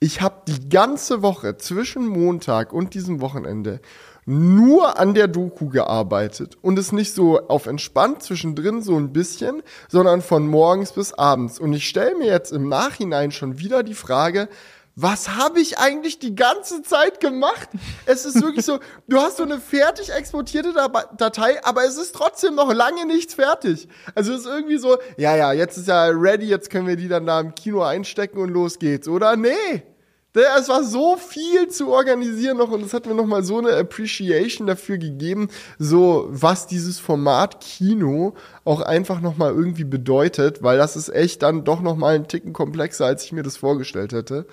Ich 0.00 0.20
habe 0.20 0.42
die 0.46 0.68
ganze 0.68 1.22
Woche 1.22 1.56
zwischen 1.56 2.06
Montag 2.06 2.72
und 2.72 2.94
diesem 2.94 3.20
Wochenende 3.20 3.80
nur 4.26 4.98
an 4.98 5.14
der 5.14 5.26
Doku 5.26 5.68
gearbeitet 5.68 6.56
und 6.60 6.78
es 6.78 6.92
nicht 6.92 7.14
so 7.14 7.48
auf 7.48 7.66
entspannt 7.66 8.22
zwischendrin 8.22 8.82
so 8.82 8.96
ein 8.96 9.12
bisschen, 9.12 9.62
sondern 9.88 10.20
von 10.20 10.46
morgens 10.46 10.92
bis 10.92 11.14
abends. 11.14 11.58
Und 11.58 11.72
ich 11.72 11.88
stelle 11.88 12.14
mir 12.16 12.26
jetzt 12.26 12.52
im 12.52 12.68
Nachhinein 12.68 13.32
schon 13.32 13.58
wieder 13.58 13.82
die 13.82 13.94
Frage, 13.94 14.48
was 15.00 15.36
habe 15.36 15.60
ich 15.60 15.78
eigentlich 15.78 16.18
die 16.18 16.34
ganze 16.34 16.82
Zeit 16.82 17.20
gemacht? 17.20 17.68
Es 18.04 18.24
ist 18.24 18.42
wirklich 18.42 18.64
so, 18.64 18.80
du 19.06 19.18
hast 19.18 19.36
so 19.36 19.44
eine 19.44 19.60
fertig 19.60 20.10
exportierte 20.10 20.74
Datei, 21.16 21.64
aber 21.64 21.84
es 21.84 21.96
ist 21.96 22.16
trotzdem 22.16 22.56
noch 22.56 22.72
lange 22.72 23.06
nichts 23.06 23.34
fertig. 23.34 23.86
Also 24.16 24.32
es 24.32 24.40
ist 24.40 24.46
irgendwie 24.46 24.78
so, 24.78 24.98
ja, 25.16 25.36
ja, 25.36 25.52
jetzt 25.52 25.76
ist 25.76 25.86
ja 25.86 26.06
ready, 26.06 26.46
jetzt 26.46 26.70
können 26.70 26.88
wir 26.88 26.96
die 26.96 27.06
dann 27.06 27.26
da 27.26 27.38
im 27.38 27.54
Kino 27.54 27.82
einstecken 27.82 28.38
und 28.38 28.48
los 28.48 28.80
geht's, 28.80 29.06
oder? 29.06 29.36
Nee. 29.36 29.84
Es 30.34 30.68
war 30.68 30.84
so 30.84 31.16
viel 31.16 31.68
zu 31.68 31.88
organisieren 31.88 32.58
noch 32.58 32.70
und 32.70 32.84
es 32.84 32.92
hat 32.92 33.06
mir 33.06 33.14
nochmal 33.14 33.42
so 33.42 33.58
eine 33.58 33.76
Appreciation 33.76 34.66
dafür 34.66 34.98
gegeben, 34.98 35.48
so 35.78 36.26
was 36.28 36.66
dieses 36.66 36.98
Format 36.98 37.60
Kino 37.60 38.34
auch 38.64 38.80
einfach 38.80 39.20
nochmal 39.20 39.52
irgendwie 39.52 39.84
bedeutet, 39.84 40.62
weil 40.62 40.78
das 40.78 40.96
ist 40.96 41.08
echt 41.08 41.42
dann 41.42 41.64
doch 41.64 41.80
nochmal 41.80 42.14
ein 42.16 42.28
Ticken 42.28 42.52
komplexer, 42.52 43.06
als 43.06 43.24
ich 43.24 43.32
mir 43.32 43.42
das 43.42 43.56
vorgestellt 43.56 44.12
hätte. 44.12 44.46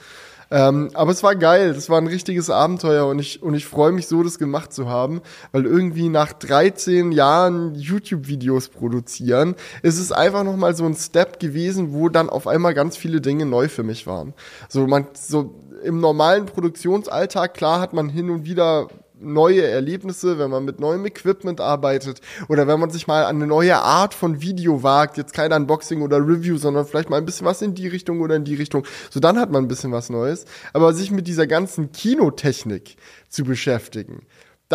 Ähm, 0.51 0.89
aber 0.93 1.11
es 1.11 1.23
war 1.23 1.35
geil, 1.35 1.73
das 1.73 1.89
war 1.89 1.99
ein 1.99 2.07
richtiges 2.07 2.49
Abenteuer 2.49 3.07
und 3.07 3.19
ich, 3.19 3.41
und 3.41 3.53
ich 3.55 3.65
freue 3.65 3.91
mich 3.91 4.07
so, 4.07 4.23
das 4.23 4.39
gemacht 4.39 4.73
zu 4.73 4.87
haben, 4.87 5.21
weil 5.51 5.65
irgendwie 5.65 6.09
nach 6.09 6.33
13 6.33 7.11
Jahren 7.11 7.75
YouTube-Videos 7.75 8.69
produzieren, 8.69 9.55
ist 9.81 9.99
es 9.99 10.11
einfach 10.11 10.43
nochmal 10.43 10.75
so 10.75 10.85
ein 10.85 10.95
Step 10.95 11.39
gewesen, 11.39 11.93
wo 11.93 12.09
dann 12.09 12.29
auf 12.29 12.47
einmal 12.47 12.73
ganz 12.73 12.97
viele 12.97 13.21
Dinge 13.21 13.45
neu 13.45 13.67
für 13.67 13.83
mich 13.83 14.07
waren. 14.07 14.33
So, 14.69 14.87
man, 14.87 15.07
so 15.13 15.55
im 15.83 15.99
normalen 15.99 16.45
Produktionsalltag, 16.45 17.53
klar 17.53 17.79
hat 17.79 17.93
man 17.93 18.09
hin 18.09 18.29
und 18.29 18.45
wieder 18.45 18.87
neue 19.25 19.63
Erlebnisse, 19.63 20.39
wenn 20.39 20.49
man 20.49 20.65
mit 20.65 20.79
neuem 20.79 21.05
Equipment 21.05 21.59
arbeitet 21.59 22.21
oder 22.47 22.67
wenn 22.67 22.79
man 22.79 22.89
sich 22.89 23.07
mal 23.07 23.25
an 23.25 23.37
eine 23.37 23.47
neue 23.47 23.77
Art 23.77 24.13
von 24.13 24.41
Video 24.41 24.83
wagt, 24.83 25.17
jetzt 25.17 25.33
kein 25.33 25.51
Unboxing 25.51 26.01
oder 26.01 26.17
Review, 26.17 26.57
sondern 26.57 26.85
vielleicht 26.85 27.09
mal 27.09 27.17
ein 27.17 27.25
bisschen 27.25 27.45
was 27.45 27.61
in 27.61 27.75
die 27.75 27.87
Richtung 27.87 28.21
oder 28.21 28.35
in 28.35 28.45
die 28.45 28.55
Richtung. 28.55 28.85
So 29.09 29.19
dann 29.19 29.39
hat 29.39 29.51
man 29.51 29.65
ein 29.65 29.67
bisschen 29.67 29.91
was 29.91 30.09
Neues. 30.09 30.45
Aber 30.73 30.93
sich 30.93 31.11
mit 31.11 31.27
dieser 31.27 31.47
ganzen 31.47 31.91
Kinotechnik 31.91 32.95
zu 33.29 33.43
beschäftigen, 33.43 34.25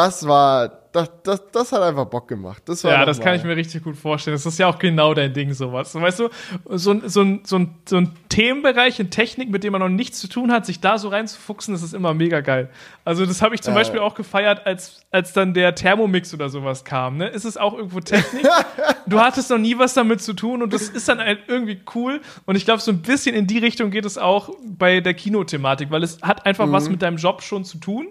das 0.00 0.26
war 0.26 0.80
das, 0.92 1.08
das, 1.22 1.50
das 1.52 1.72
hat 1.72 1.82
einfach 1.82 2.06
Bock 2.06 2.26
gemacht. 2.26 2.62
Das 2.66 2.82
ja, 2.82 3.04
das 3.04 3.20
kann 3.20 3.36
ich 3.36 3.44
mir 3.44 3.54
richtig 3.54 3.84
gut 3.84 3.96
vorstellen. 3.96 4.34
Das 4.34 4.44
ist 4.44 4.58
ja 4.58 4.66
auch 4.66 4.78
genau 4.78 5.14
dein 5.14 5.32
Ding, 5.32 5.52
sowas. 5.52 5.94
Weißt 5.94 6.18
du, 6.18 6.30
so, 6.68 7.00
so, 7.06 7.22
ein, 7.22 7.44
so, 7.44 7.58
ein, 7.58 7.74
so 7.84 7.96
ein 7.98 8.10
Themenbereich 8.28 8.98
in 8.98 9.10
Technik, 9.10 9.50
mit 9.50 9.62
dem 9.62 9.72
man 9.72 9.82
noch 9.82 9.88
nichts 9.88 10.18
zu 10.18 10.26
tun 10.26 10.50
hat, 10.50 10.66
sich 10.66 10.80
da 10.80 10.98
so 10.98 11.08
reinzufuchsen, 11.08 11.74
das 11.74 11.84
ist 11.84 11.94
immer 11.94 12.12
mega 12.12 12.40
geil. 12.40 12.70
Also, 13.04 13.24
das 13.24 13.40
habe 13.40 13.54
ich 13.54 13.62
zum 13.62 13.74
äh. 13.74 13.76
Beispiel 13.76 14.00
auch 14.00 14.16
gefeiert, 14.16 14.66
als, 14.66 15.06
als 15.12 15.32
dann 15.32 15.54
der 15.54 15.76
Thermomix 15.76 16.34
oder 16.34 16.48
sowas 16.48 16.84
kam. 16.84 17.18
Ne? 17.18 17.28
Ist 17.28 17.44
es 17.44 17.56
auch 17.56 17.74
irgendwo 17.74 18.00
Technik? 18.00 18.48
du 19.06 19.20
hattest 19.20 19.48
noch 19.50 19.58
nie 19.58 19.78
was 19.78 19.94
damit 19.94 20.20
zu 20.22 20.32
tun 20.32 20.60
und 20.60 20.72
das 20.72 20.88
ist 20.88 21.08
dann 21.08 21.18
halt 21.18 21.40
irgendwie 21.46 21.80
cool. 21.94 22.20
Und 22.46 22.56
ich 22.56 22.64
glaube, 22.64 22.80
so 22.80 22.90
ein 22.90 23.02
bisschen 23.02 23.36
in 23.36 23.46
die 23.46 23.58
Richtung 23.58 23.92
geht 23.92 24.06
es 24.06 24.18
auch 24.18 24.50
bei 24.64 25.00
der 25.00 25.14
Kinothematik, 25.14 25.92
weil 25.92 26.02
es 26.02 26.20
hat 26.20 26.46
einfach 26.46 26.66
mhm. 26.66 26.72
was 26.72 26.88
mit 26.88 27.00
deinem 27.00 27.16
Job 27.16 27.42
schon 27.42 27.64
zu 27.64 27.78
tun 27.78 28.08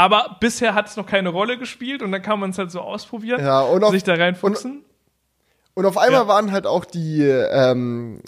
Aber 0.00 0.38
bisher 0.40 0.74
hat 0.74 0.88
es 0.88 0.96
noch 0.96 1.04
keine 1.04 1.28
Rolle 1.28 1.58
gespielt 1.58 2.00
und 2.00 2.10
dann 2.10 2.22
kann 2.22 2.40
man 2.40 2.50
es 2.50 2.58
halt 2.58 2.70
so 2.70 2.80
ausprobieren, 2.80 3.38
ja, 3.38 3.60
und 3.60 3.84
auf, 3.84 3.90
sich 3.90 4.02
da 4.02 4.14
reinfuchsen. 4.14 4.78
Und, 4.78 4.84
und 5.74 5.84
auf 5.84 5.98
einmal 5.98 6.22
ja. 6.22 6.26
waren 6.26 6.52
halt 6.52 6.66
auch 6.66 6.86
die, 6.86 7.20
ähm, 7.20 8.22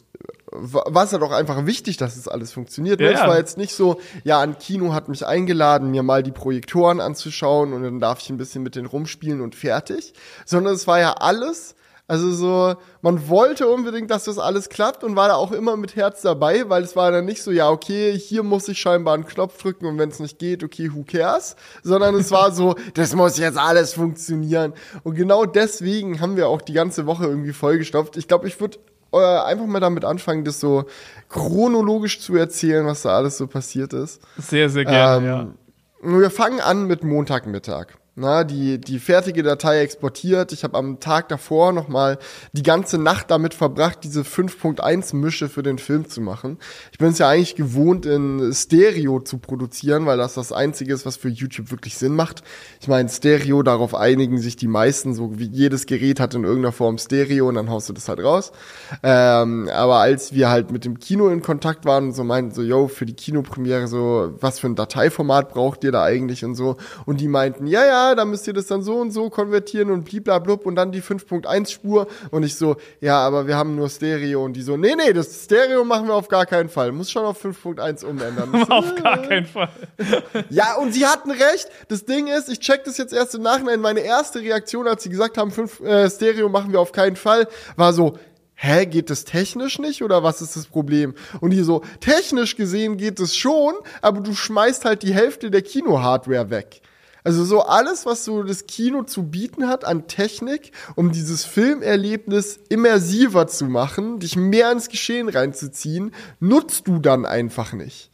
war 0.50 1.04
es 1.04 1.14
halt 1.14 1.22
auch 1.22 1.32
einfach 1.32 1.64
wichtig, 1.64 1.96
dass 1.96 2.18
es 2.18 2.28
alles 2.28 2.52
funktioniert. 2.52 3.00
Ne? 3.00 3.06
Ja, 3.06 3.12
es 3.12 3.20
war 3.26 3.38
jetzt 3.38 3.56
nicht 3.56 3.72
so, 3.72 3.98
ja, 4.22 4.40
ein 4.40 4.58
Kino 4.58 4.92
hat 4.92 5.08
mich 5.08 5.24
eingeladen, 5.24 5.92
mir 5.92 6.02
mal 6.02 6.22
die 6.22 6.30
Projektoren 6.30 7.00
anzuschauen 7.00 7.72
und 7.72 7.82
dann 7.82 8.00
darf 8.00 8.20
ich 8.20 8.28
ein 8.28 8.36
bisschen 8.36 8.62
mit 8.62 8.76
denen 8.76 8.84
rumspielen 8.84 9.40
und 9.40 9.54
fertig. 9.54 10.12
Sondern 10.44 10.74
es 10.74 10.86
war 10.86 11.00
ja 11.00 11.12
alles 11.12 11.74
also 12.12 12.30
so, 12.30 12.74
man 13.00 13.26
wollte 13.30 13.66
unbedingt, 13.66 14.10
dass 14.10 14.24
das 14.24 14.38
alles 14.38 14.68
klappt 14.68 15.02
und 15.02 15.16
war 15.16 15.28
da 15.28 15.34
auch 15.36 15.50
immer 15.50 15.78
mit 15.78 15.96
Herz 15.96 16.20
dabei, 16.20 16.68
weil 16.68 16.82
es 16.82 16.94
war 16.94 17.10
dann 17.10 17.24
nicht 17.24 17.42
so, 17.42 17.50
ja, 17.50 17.70
okay, 17.70 18.12
hier 18.18 18.42
muss 18.42 18.68
ich 18.68 18.78
scheinbar 18.78 19.14
einen 19.14 19.24
Knopf 19.24 19.56
drücken 19.56 19.86
und 19.86 19.96
wenn 19.96 20.10
es 20.10 20.20
nicht 20.20 20.38
geht, 20.38 20.62
okay, 20.62 20.90
who 20.92 21.04
cares? 21.04 21.56
Sondern 21.82 22.14
es 22.16 22.30
war 22.30 22.52
so, 22.52 22.74
das 22.94 23.14
muss 23.14 23.38
jetzt 23.38 23.56
alles 23.56 23.94
funktionieren. 23.94 24.74
Und 25.04 25.14
genau 25.14 25.46
deswegen 25.46 26.20
haben 26.20 26.36
wir 26.36 26.48
auch 26.48 26.60
die 26.60 26.74
ganze 26.74 27.06
Woche 27.06 27.24
irgendwie 27.24 27.54
vollgestopft. 27.54 28.18
Ich 28.18 28.28
glaube, 28.28 28.46
ich 28.46 28.60
würde 28.60 28.76
äh, 29.14 29.16
einfach 29.16 29.64
mal 29.64 29.80
damit 29.80 30.04
anfangen, 30.04 30.44
das 30.44 30.60
so 30.60 30.84
chronologisch 31.30 32.20
zu 32.20 32.36
erzählen, 32.36 32.84
was 32.84 33.00
da 33.00 33.16
alles 33.16 33.38
so 33.38 33.46
passiert 33.46 33.94
ist. 33.94 34.20
Sehr, 34.36 34.68
sehr 34.68 34.84
gerne, 34.84 35.26
ähm, 35.26 35.56
ja. 36.04 36.18
Wir 36.20 36.30
fangen 36.30 36.60
an 36.60 36.86
mit 36.86 37.04
Montagmittag 37.04 38.01
na, 38.14 38.44
die, 38.44 38.78
die 38.78 38.98
fertige 38.98 39.42
Datei 39.42 39.80
exportiert. 39.80 40.52
Ich 40.52 40.64
habe 40.64 40.76
am 40.76 41.00
Tag 41.00 41.30
davor 41.30 41.72
nochmal 41.72 42.18
die 42.52 42.62
ganze 42.62 42.98
Nacht 42.98 43.30
damit 43.30 43.54
verbracht, 43.54 44.00
diese 44.02 44.20
5.1 44.20 45.16
Mische 45.16 45.48
für 45.48 45.62
den 45.62 45.78
Film 45.78 46.06
zu 46.06 46.20
machen. 46.20 46.58
Ich 46.90 46.98
bin 46.98 47.08
es 47.08 47.18
ja 47.18 47.30
eigentlich 47.30 47.56
gewohnt, 47.56 48.04
in 48.04 48.52
Stereo 48.52 49.20
zu 49.20 49.38
produzieren, 49.38 50.04
weil 50.04 50.18
das 50.18 50.34
das 50.34 50.52
Einzige 50.52 50.92
ist, 50.92 51.06
was 51.06 51.16
für 51.16 51.30
YouTube 51.30 51.70
wirklich 51.70 51.96
Sinn 51.96 52.14
macht. 52.14 52.42
Ich 52.82 52.88
meine, 52.88 53.08
Stereo, 53.08 53.62
darauf 53.62 53.94
einigen 53.94 54.36
sich 54.36 54.56
die 54.56 54.68
meisten, 54.68 55.14
so 55.14 55.38
wie 55.38 55.48
jedes 55.48 55.86
Gerät 55.86 56.20
hat 56.20 56.34
in 56.34 56.44
irgendeiner 56.44 56.72
Form 56.72 56.98
Stereo 56.98 57.48
und 57.48 57.54
dann 57.54 57.70
haust 57.70 57.88
du 57.88 57.94
das 57.94 58.10
halt 58.10 58.22
raus. 58.22 58.52
Ähm, 59.02 59.70
aber 59.72 60.00
als 60.00 60.34
wir 60.34 60.50
halt 60.50 60.70
mit 60.70 60.84
dem 60.84 60.98
Kino 60.98 61.28
in 61.28 61.40
Kontakt 61.40 61.86
waren 61.86 62.08
und 62.08 62.12
so 62.12 62.24
meinten 62.24 62.54
so, 62.54 62.60
yo, 62.60 62.88
für 62.88 63.06
die 63.06 63.16
Kinopremiere 63.16 63.88
so, 63.88 64.34
was 64.38 64.58
für 64.58 64.66
ein 64.66 64.74
Dateiformat 64.74 65.48
braucht 65.48 65.82
ihr 65.82 65.92
da 65.92 66.02
eigentlich 66.02 66.44
und 66.44 66.56
so. 66.56 66.76
Und 67.06 67.18
die 67.22 67.28
meinten, 67.28 67.66
ja, 67.66 67.86
ja, 67.86 68.01
da 68.14 68.24
müsst 68.24 68.46
ihr 68.46 68.52
das 68.52 68.66
dann 68.66 68.82
so 68.82 68.96
und 68.96 69.10
so 69.10 69.30
konvertieren 69.30 69.90
und 69.90 70.04
bliblablub 70.04 70.66
und 70.66 70.76
dann 70.76 70.92
die 70.92 71.02
5.1 71.02 71.70
Spur 71.70 72.06
und 72.30 72.42
ich 72.42 72.56
so, 72.56 72.76
ja, 73.00 73.18
aber 73.18 73.46
wir 73.46 73.56
haben 73.56 73.76
nur 73.76 73.88
Stereo 73.88 74.44
und 74.44 74.54
die 74.54 74.62
so, 74.62 74.76
nee, 74.76 74.94
nee, 74.96 75.12
das 75.12 75.44
Stereo 75.44 75.84
machen 75.84 76.08
wir 76.08 76.14
auf 76.14 76.28
gar 76.28 76.46
keinen 76.46 76.68
Fall, 76.68 76.92
muss 76.92 77.10
schon 77.10 77.24
auf 77.24 77.44
5.1 77.44 78.04
umändern. 78.04 78.54
auf 78.70 78.94
gar 78.96 79.18
keinen 79.18 79.46
Fall. 79.46 79.70
ja, 80.50 80.76
und 80.76 80.92
sie 80.92 81.06
hatten 81.06 81.30
recht, 81.30 81.68
das 81.88 82.04
Ding 82.04 82.26
ist, 82.26 82.48
ich 82.48 82.60
check 82.60 82.84
das 82.84 82.98
jetzt 82.98 83.12
erst 83.12 83.34
im 83.34 83.42
Nachhinein, 83.42 83.80
meine 83.80 84.00
erste 84.00 84.40
Reaktion, 84.40 84.86
als 84.86 85.02
sie 85.02 85.10
gesagt 85.10 85.38
haben, 85.38 85.50
5 85.50 85.80
äh, 85.80 86.10
Stereo 86.10 86.48
machen 86.48 86.72
wir 86.72 86.80
auf 86.80 86.92
keinen 86.92 87.16
Fall, 87.16 87.48
war 87.76 87.92
so, 87.92 88.18
hä, 88.62 88.86
geht 88.86 89.10
das 89.10 89.24
technisch 89.24 89.78
nicht 89.78 90.02
oder 90.02 90.22
was 90.22 90.40
ist 90.40 90.56
das 90.56 90.66
Problem? 90.66 91.14
Und 91.40 91.50
die 91.50 91.62
so, 91.62 91.82
technisch 92.00 92.56
gesehen 92.56 92.96
geht 92.96 93.18
es 93.18 93.36
schon, 93.36 93.74
aber 94.00 94.20
du 94.20 94.34
schmeißt 94.34 94.84
halt 94.84 95.02
die 95.02 95.12
Hälfte 95.12 95.50
der 95.50 95.62
Kino-Hardware 95.62 96.50
weg. 96.50 96.80
Also 97.24 97.44
so 97.44 97.60
alles, 97.62 98.04
was 98.04 98.24
so 98.24 98.42
das 98.42 98.66
Kino 98.66 99.04
zu 99.04 99.24
bieten 99.24 99.68
hat 99.68 99.84
an 99.84 100.08
Technik, 100.08 100.72
um 100.96 101.12
dieses 101.12 101.44
Filmerlebnis 101.44 102.58
immersiver 102.68 103.46
zu 103.46 103.66
machen, 103.66 104.18
dich 104.18 104.36
mehr 104.36 104.72
ins 104.72 104.88
Geschehen 104.88 105.28
reinzuziehen, 105.28 106.12
nutzt 106.40 106.88
du 106.88 106.98
dann 106.98 107.24
einfach 107.24 107.72
nicht. 107.72 108.10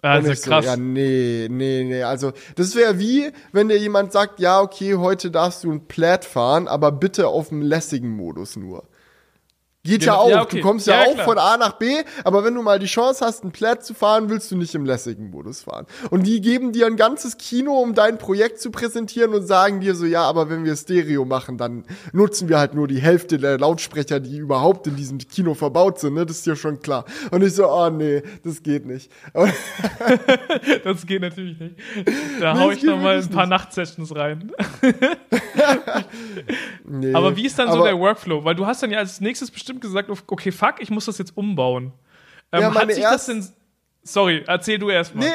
Also 0.00 0.28
krass. 0.28 0.64
So, 0.64 0.70
ja, 0.70 0.76
nee, 0.76 1.48
nee, 1.50 1.84
nee. 1.84 2.02
Also, 2.04 2.32
das 2.54 2.76
wäre 2.76 2.98
wie, 2.98 3.32
wenn 3.52 3.68
dir 3.68 3.78
jemand 3.78 4.12
sagt, 4.12 4.38
ja, 4.38 4.60
okay, 4.60 4.94
heute 4.94 5.30
darfst 5.30 5.64
du 5.64 5.72
ein 5.72 5.86
Plaid 5.86 6.24
fahren, 6.24 6.68
aber 6.68 6.92
bitte 6.92 7.28
auf 7.28 7.48
dem 7.48 7.62
lässigen 7.62 8.10
Modus 8.10 8.56
nur. 8.56 8.84
Geht 9.88 10.04
ja 10.04 10.14
auch. 10.14 10.30
Ja, 10.30 10.42
okay. 10.42 10.60
Du 10.60 10.62
kommst 10.62 10.86
ja, 10.86 11.02
ja 11.02 11.08
auch 11.08 11.14
klar. 11.14 11.24
von 11.24 11.38
A 11.38 11.56
nach 11.56 11.72
B, 11.72 11.96
aber 12.24 12.44
wenn 12.44 12.54
du 12.54 12.62
mal 12.62 12.78
die 12.78 12.86
Chance 12.86 13.24
hast, 13.24 13.44
ein 13.44 13.50
Plaid 13.50 13.84
zu 13.84 13.94
fahren, 13.94 14.30
willst 14.30 14.50
du 14.50 14.56
nicht 14.56 14.74
im 14.74 14.84
lässigen 14.84 15.30
Modus 15.30 15.62
fahren. 15.62 15.86
Und 16.10 16.26
die 16.26 16.40
geben 16.40 16.72
dir 16.72 16.86
ein 16.86 16.96
ganzes 16.96 17.36
Kino, 17.38 17.78
um 17.78 17.94
dein 17.94 18.18
Projekt 18.18 18.60
zu 18.60 18.70
präsentieren 18.70 19.34
und 19.34 19.46
sagen 19.46 19.80
dir 19.80 19.94
so, 19.94 20.06
ja, 20.06 20.22
aber 20.22 20.48
wenn 20.48 20.64
wir 20.64 20.76
Stereo 20.76 21.24
machen, 21.24 21.58
dann 21.58 21.84
nutzen 22.12 22.48
wir 22.48 22.58
halt 22.58 22.74
nur 22.74 22.86
die 22.86 23.00
Hälfte 23.00 23.38
der 23.38 23.58
Lautsprecher, 23.58 24.20
die 24.20 24.36
überhaupt 24.38 24.86
in 24.86 24.96
diesem 24.96 25.18
Kino 25.18 25.54
verbaut 25.54 25.98
sind, 25.98 26.14
ne? 26.14 26.24
Das 26.24 26.36
ist 26.36 26.46
dir 26.46 26.56
schon 26.56 26.80
klar. 26.80 27.04
Und 27.30 27.42
ich 27.42 27.54
so, 27.54 27.68
oh 27.68 27.90
nee, 27.90 28.22
das 28.44 28.62
geht 28.62 28.86
nicht. 28.86 29.10
das 30.84 31.06
geht 31.06 31.22
natürlich 31.22 31.58
nicht. 31.58 31.74
Da 32.40 32.54
nee, 32.54 32.60
hau 32.60 32.70
ich 32.70 32.82
noch 32.84 32.98
mal 32.98 33.18
ein 33.18 33.28
paar. 33.28 33.48
Nachtsessions 33.48 34.14
rein. 34.14 34.52
nee, 36.84 37.14
aber 37.14 37.36
wie 37.36 37.46
ist 37.46 37.58
dann 37.58 37.72
so 37.72 37.82
der 37.82 37.98
Workflow? 37.98 38.44
Weil 38.44 38.54
du 38.54 38.66
hast 38.66 38.82
dann 38.82 38.90
ja 38.90 38.98
als 38.98 39.20
nächstes 39.20 39.50
bestimmt 39.50 39.77
bestimmt 39.80 40.08
gesagt, 40.08 40.30
okay, 40.30 40.52
fuck, 40.52 40.76
ich 40.80 40.90
muss 40.90 41.06
das 41.06 41.18
jetzt 41.18 41.36
umbauen. 41.36 41.92
Ähm, 42.52 42.62
ja, 42.62 42.70
meine 42.70 42.88
hat 42.88 42.94
sich 42.94 43.04
das 43.04 43.26
denn. 43.26 43.46
Sorry, 44.02 44.42
erzähl 44.46 44.78
du 44.78 44.88
erst 44.88 45.14
mal. 45.14 45.24
Nee, 45.24 45.32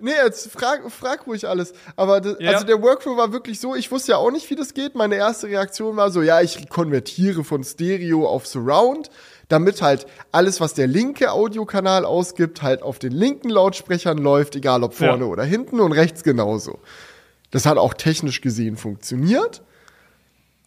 nee, 0.00 0.12
jetzt 0.24 0.50
frag, 0.50 0.90
frag 0.90 1.26
ruhig 1.26 1.46
alles. 1.46 1.74
Aber 1.96 2.20
das, 2.20 2.36
ja. 2.38 2.52
also 2.52 2.64
der 2.64 2.80
Workflow 2.80 3.16
war 3.16 3.32
wirklich 3.32 3.60
so, 3.60 3.74
ich 3.74 3.90
wusste 3.90 4.12
ja 4.12 4.18
auch 4.18 4.30
nicht, 4.30 4.48
wie 4.50 4.54
das 4.54 4.72
geht. 4.72 4.94
Meine 4.94 5.16
erste 5.16 5.48
Reaktion 5.48 5.96
war 5.96 6.10
so, 6.10 6.22
ja, 6.22 6.40
ich 6.40 6.68
konvertiere 6.68 7.44
von 7.44 7.62
Stereo 7.64 8.26
auf 8.26 8.46
Surround, 8.46 9.10
damit 9.48 9.82
halt 9.82 10.06
alles, 10.32 10.60
was 10.60 10.72
der 10.72 10.86
linke 10.86 11.32
Audiokanal 11.32 12.06
ausgibt, 12.06 12.62
halt 12.62 12.82
auf 12.82 12.98
den 12.98 13.12
linken 13.12 13.50
Lautsprechern 13.50 14.18
läuft, 14.18 14.56
egal 14.56 14.82
ob 14.84 14.94
vorne 14.94 15.24
ja. 15.24 15.30
oder 15.30 15.44
hinten 15.44 15.80
und 15.80 15.92
rechts 15.92 16.22
genauso. 16.22 16.78
Das 17.50 17.66
hat 17.66 17.76
auch 17.76 17.94
technisch 17.94 18.40
gesehen 18.40 18.76
funktioniert. 18.76 19.62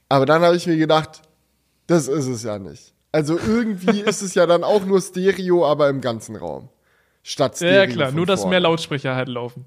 Aber 0.10 0.26
dann 0.26 0.42
habe 0.44 0.56
ich 0.56 0.68
mir 0.68 0.78
gedacht, 0.78 1.22
das 1.88 2.08
ist 2.08 2.28
es 2.28 2.44
ja 2.44 2.60
nicht. 2.60 2.94
Also 3.12 3.38
irgendwie 3.38 4.02
ist 4.06 4.22
es 4.22 4.36
ja 4.36 4.46
dann 4.46 4.64
auch 4.64 4.86
nur 4.86 5.02
Stereo, 5.02 5.66
aber 5.66 5.90
im 5.90 6.02
ganzen 6.02 6.36
Raum. 6.36 6.70
Statt 7.24 7.58
Stereo. 7.58 7.76
Ja, 7.76 7.88
klar, 7.88 8.12
nur 8.12 8.26
dass 8.26 8.46
mehr 8.46 8.60
Lautsprecher 8.60 9.16
halt 9.16 9.30
laufen. 9.30 9.66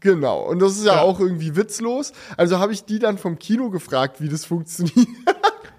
Genau, 0.00 0.42
und 0.42 0.60
das 0.60 0.76
ist 0.76 0.86
ja, 0.86 0.96
ja. 0.96 1.02
auch 1.02 1.18
irgendwie 1.18 1.56
witzlos. 1.56 2.12
Also 2.36 2.58
habe 2.58 2.72
ich 2.72 2.84
die 2.84 3.00
dann 3.00 3.18
vom 3.18 3.38
Kino 3.38 3.70
gefragt, 3.70 4.20
wie 4.20 4.28
das 4.28 4.44
funktioniert. 4.44 5.08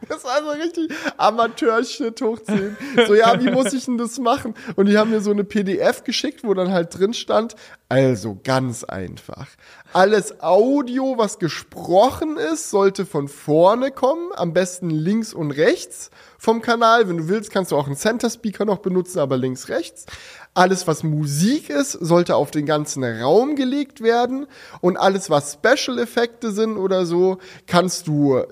Das 0.10 0.24
war 0.24 0.43
so 0.43 0.50
richtig 0.50 0.91
Amateur-Shit 1.17 2.22
hochziehen. 2.22 2.76
So, 3.08 3.13
ja, 3.13 3.39
wie 3.39 3.52
muss 3.52 3.74
ich 3.74 3.86
denn 3.86 3.98
das 3.98 4.19
machen? 4.19 4.56
Und 4.76 4.88
die 4.88 4.98
haben 4.98 5.12
mir 5.12 5.22
so 5.22 5.32
eine 5.32 5.43
PDF 5.43 6.04
geschickt, 6.04 6.43
wo 6.43 6.54
dann 6.54 6.72
halt 6.72 6.98
drin 6.98 7.13
stand, 7.13 7.56
also 7.88 8.38
ganz 8.43 8.84
einfach. 8.84 9.48
Alles 9.93 10.41
Audio, 10.41 11.15
was 11.17 11.39
gesprochen 11.39 12.38
ist, 12.38 12.69
sollte 12.69 13.08
von 13.08 13.28
vorne 13.28 13.89
kommen, 13.89 14.30
am 14.36 14.54
besten 14.54 14.91
links 14.91 15.34
und 15.34 15.50
rechts 15.52 16.12
vom 16.38 16.62
Kanal. 16.62 17.10
Wenn 17.10 17.17
du 17.17 17.28
willst, 17.28 17.50
kannst 17.50 17.72
du 17.72 17.78
auch 17.78 17.88
einen 17.88 17.95
Center 17.95 18.30
Speaker 18.30 18.65
noch 18.65 18.78
benutzen, 18.80 19.19
aber 19.19 19.38
links, 19.38 19.69
rechts. 19.69 20.06
Alles, 20.54 20.86
was 20.86 21.04
Musik 21.04 21.69
ist, 21.69 21.93
sollte 21.93 22.36
auf 22.36 22.52
den 22.52 22.67
ganzen 22.67 23.04
Raum 23.04 23.56
gelegt 23.56 24.02
werden. 24.02 24.45
Und 24.82 24.98
alles, 24.98 25.32
was 25.32 25.54
Special-Effekte 25.54 26.52
sind 26.52 26.78
oder 26.78 27.08
so, 27.08 27.39
kannst 27.65 28.08
du 28.08 28.43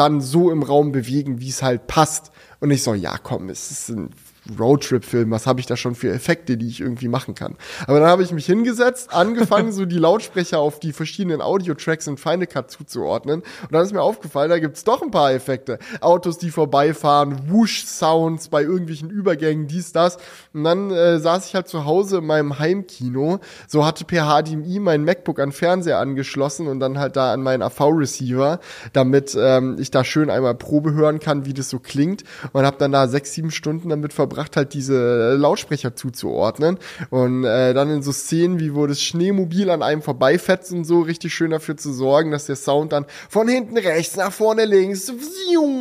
dann 0.00 0.22
so 0.22 0.50
im 0.50 0.62
Raum 0.62 0.92
bewegen, 0.92 1.40
wie 1.40 1.50
es 1.50 1.62
halt 1.62 1.86
passt. 1.86 2.32
Und 2.58 2.70
ich 2.70 2.82
so, 2.82 2.94
ja, 2.94 3.18
komm, 3.18 3.50
es 3.50 3.70
ist 3.70 3.90
ein 3.90 4.10
Roadtrip-Film, 4.58 5.30
was 5.30 5.46
habe 5.46 5.60
ich 5.60 5.66
da 5.66 5.76
schon 5.76 5.94
für 5.94 6.10
Effekte, 6.10 6.56
die 6.56 6.68
ich 6.68 6.80
irgendwie 6.80 7.08
machen 7.08 7.34
kann. 7.34 7.56
Aber 7.86 8.00
dann 8.00 8.08
habe 8.08 8.22
ich 8.22 8.32
mich 8.32 8.46
hingesetzt, 8.46 9.12
angefangen, 9.12 9.72
so 9.72 9.84
die 9.84 9.98
Lautsprecher 9.98 10.58
auf 10.58 10.80
die 10.80 10.92
verschiedenen 10.92 11.40
Audio-Tracks 11.40 12.06
in 12.06 12.16
Final 12.16 12.46
Cut 12.46 12.70
zuzuordnen. 12.70 13.40
Und 13.62 13.72
dann 13.72 13.84
ist 13.84 13.92
mir 13.92 14.02
aufgefallen, 14.02 14.50
da 14.50 14.58
gibt's 14.58 14.84
doch 14.84 15.02
ein 15.02 15.10
paar 15.10 15.32
Effekte. 15.32 15.78
Autos, 16.00 16.38
die 16.38 16.50
vorbeifahren, 16.50 17.50
Whoosh-Sounds 17.50 18.48
bei 18.48 18.62
irgendwelchen 18.62 19.10
Übergängen, 19.10 19.66
dies, 19.66 19.92
das. 19.92 20.16
Und 20.52 20.64
dann 20.64 20.90
äh, 20.90 21.18
saß 21.18 21.46
ich 21.46 21.54
halt 21.54 21.68
zu 21.68 21.84
Hause 21.84 22.18
in 22.18 22.26
meinem 22.26 22.58
Heimkino, 22.58 23.40
so 23.68 23.84
hatte 23.84 24.04
per 24.04 24.24
HDMI 24.24 24.80
mein 24.80 25.04
MacBook 25.04 25.38
an 25.38 25.52
Fernseher 25.52 25.98
angeschlossen 25.98 26.66
und 26.66 26.80
dann 26.80 26.98
halt 26.98 27.16
da 27.16 27.32
an 27.32 27.42
meinen 27.42 27.62
AV-Receiver, 27.62 28.60
damit 28.92 29.36
ähm, 29.38 29.76
ich 29.78 29.90
da 29.90 30.02
schön 30.02 30.30
einmal 30.30 30.54
Probe 30.54 30.92
hören 30.92 31.20
kann, 31.20 31.44
wie 31.44 31.54
das 31.54 31.68
so 31.68 31.78
klingt. 31.78 32.24
Und 32.52 32.64
habe 32.64 32.78
dann 32.78 32.92
da 32.92 33.06
sechs, 33.06 33.32
sieben 33.32 33.50
Stunden 33.50 33.90
damit 33.90 34.12
verbracht, 34.12 34.29
verbracht, 34.30 34.56
halt 34.56 34.74
diese 34.74 35.34
Lautsprecher 35.34 35.94
zuzuordnen. 35.94 36.78
Und 37.10 37.44
äh, 37.44 37.74
dann 37.74 37.90
in 37.90 38.02
so 38.02 38.12
Szenen, 38.12 38.60
wie 38.60 38.74
wo 38.74 38.86
das 38.86 39.02
Schneemobil 39.02 39.70
an 39.70 39.82
einem 39.82 40.02
vorbeifetzt 40.02 40.72
und 40.72 40.84
so, 40.84 41.00
richtig 41.00 41.34
schön 41.34 41.50
dafür 41.50 41.76
zu 41.76 41.92
sorgen, 41.92 42.30
dass 42.30 42.46
der 42.46 42.56
Sound 42.56 42.92
dann 42.92 43.06
von 43.28 43.48
hinten 43.48 43.76
rechts 43.76 44.16
nach 44.16 44.32
vorne 44.32 44.64
links 44.64 45.12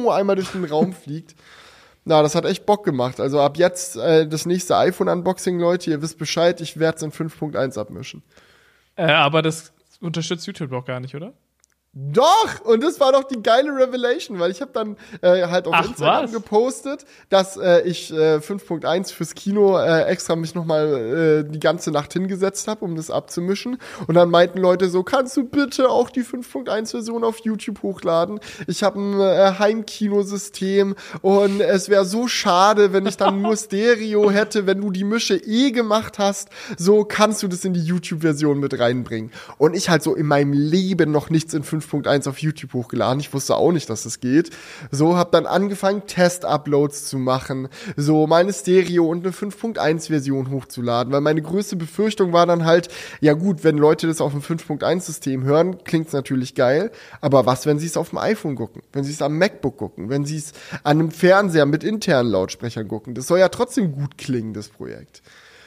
einmal 0.09 0.35
durch 0.35 0.51
den 0.51 0.65
Raum 0.65 0.93
fliegt. 1.03 1.35
Na, 2.05 2.23
das 2.23 2.33
hat 2.33 2.45
echt 2.45 2.65
Bock 2.65 2.83
gemacht. 2.83 3.19
Also 3.19 3.39
ab 3.39 3.57
jetzt 3.57 3.95
äh, 3.97 4.27
das 4.27 4.45
nächste 4.45 4.77
iPhone-Unboxing, 4.77 5.59
Leute, 5.59 5.91
ihr 5.91 6.01
wisst 6.01 6.17
Bescheid, 6.17 6.59
ich 6.61 6.79
werde 6.79 6.97
es 6.97 7.03
in 7.03 7.11
5.1 7.11 7.77
abmischen. 7.79 8.23
Äh, 8.95 9.11
aber 9.11 9.41
das 9.41 9.73
unterstützt 10.01 10.47
YouTube 10.47 10.71
doch 10.71 10.85
gar 10.85 10.99
nicht, 10.99 11.15
oder? 11.15 11.33
Doch, 11.93 12.61
und 12.65 12.83
das 12.83 12.99
war 12.99 13.13
doch 13.13 13.23
die 13.23 13.41
geile 13.41 13.71
Revelation, 13.71 14.37
weil 14.37 14.51
ich 14.51 14.61
habe 14.61 14.69
dann 14.73 14.95
äh, 15.21 15.47
halt 15.47 15.65
auf 15.65 15.73
Ach, 15.75 15.85
Instagram 15.85 16.25
was? 16.25 16.31
gepostet, 16.31 17.05
dass 17.29 17.57
äh, 17.57 17.81
ich 17.81 18.13
äh, 18.13 18.37
5.1 18.37 19.11
fürs 19.11 19.33
Kino 19.33 19.75
äh, 19.75 20.03
extra 20.03 20.35
mich 20.35 20.53
nochmal 20.53 21.43
äh, 21.47 21.51
die 21.51 21.59
ganze 21.59 21.89
Nacht 21.89 22.13
hingesetzt 22.13 22.67
habe, 22.67 22.85
um 22.85 22.95
das 22.95 23.09
abzumischen. 23.09 23.79
Und 24.05 24.13
dann 24.13 24.29
meinten 24.29 24.59
Leute 24.59 24.87
so, 24.87 25.01
kannst 25.01 25.35
du 25.35 25.45
bitte 25.45 25.89
auch 25.89 26.11
die 26.11 26.23
5.1-Version 26.23 27.23
auf 27.23 27.39
YouTube 27.39 27.81
hochladen? 27.81 28.39
Ich 28.67 28.83
habe 28.83 28.99
ein 28.99 29.19
äh, 29.19 29.53
Heimkinosystem 29.57 30.95
und 31.23 31.59
es 31.59 31.89
wäre 31.89 32.05
so 32.05 32.27
schade, 32.27 32.93
wenn 32.93 33.07
ich 33.07 33.17
dann 33.17 33.41
nur 33.41 33.57
Stereo 33.57 34.29
hätte, 34.29 34.67
wenn 34.67 34.79
du 34.79 34.91
die 34.91 35.03
Mische 35.03 35.37
eh 35.37 35.71
gemacht 35.71 36.19
hast, 36.19 36.49
so 36.77 37.03
kannst 37.03 37.41
du 37.41 37.47
das 37.47 37.65
in 37.65 37.73
die 37.73 37.83
YouTube-Version 37.83 38.59
mit 38.59 38.79
reinbringen. 38.79 39.31
Und 39.57 39.75
ich 39.75 39.89
halt 39.89 40.03
so 40.03 40.13
in 40.13 40.27
meinem 40.27 40.53
Leben 40.53 41.11
noch 41.11 41.31
nichts 41.31 41.55
in 41.55 41.63
5 41.63 41.78
5.1 41.81 42.29
auf 42.29 42.39
YouTube 42.39 42.73
hochgeladen. 42.73 43.19
Ich 43.19 43.33
wusste 43.33 43.55
auch 43.55 43.71
nicht, 43.71 43.89
dass 43.89 44.03
das 44.03 44.19
geht. 44.19 44.51
So 44.91 45.17
habe 45.17 45.31
dann 45.31 45.45
angefangen, 45.45 46.03
Test-Uploads 46.07 47.05
zu 47.05 47.17
machen, 47.17 47.69
so 47.95 48.27
meine 48.27 48.53
Stereo 48.53 49.05
und 49.07 49.25
eine 49.25 49.33
5.1-Version 49.33 50.51
hochzuladen, 50.51 51.13
weil 51.13 51.21
meine 51.21 51.41
größte 51.41 51.75
Befürchtung 51.75 52.33
war 52.33 52.45
dann 52.45 52.65
halt, 52.65 52.89
ja 53.21 53.33
gut, 53.33 53.63
wenn 53.63 53.77
Leute 53.77 54.07
das 54.07 54.21
auf 54.21 54.31
dem 54.31 54.41
5.1-System 54.41 55.43
hören, 55.43 55.83
klingt's 55.83 56.13
natürlich 56.13 56.55
geil, 56.55 56.91
aber 57.21 57.45
was, 57.45 57.65
wenn 57.65 57.79
sie 57.79 57.87
es 57.87 57.97
auf 57.97 58.09
dem 58.09 58.19
iPhone 58.19 58.55
gucken, 58.55 58.81
wenn 58.93 59.03
sie 59.03 59.11
es 59.11 59.21
am 59.21 59.37
MacBook 59.37 59.77
gucken, 59.77 60.09
wenn 60.09 60.25
sie 60.25 60.37
es 60.37 60.53
an 60.83 60.99
einem 60.99 61.11
Fernseher 61.11 61.65
mit 61.65 61.83
internen 61.83 62.31
Lautsprechern 62.31 62.87
gucken? 62.87 63.13
Das 63.13 63.27
soll 63.27 63.39
ja 63.39 63.49
trotzdem 63.49 63.91
gut 63.91 64.17
klingen, 64.17 64.53
das 64.53 64.69
Projekt. 64.69 65.21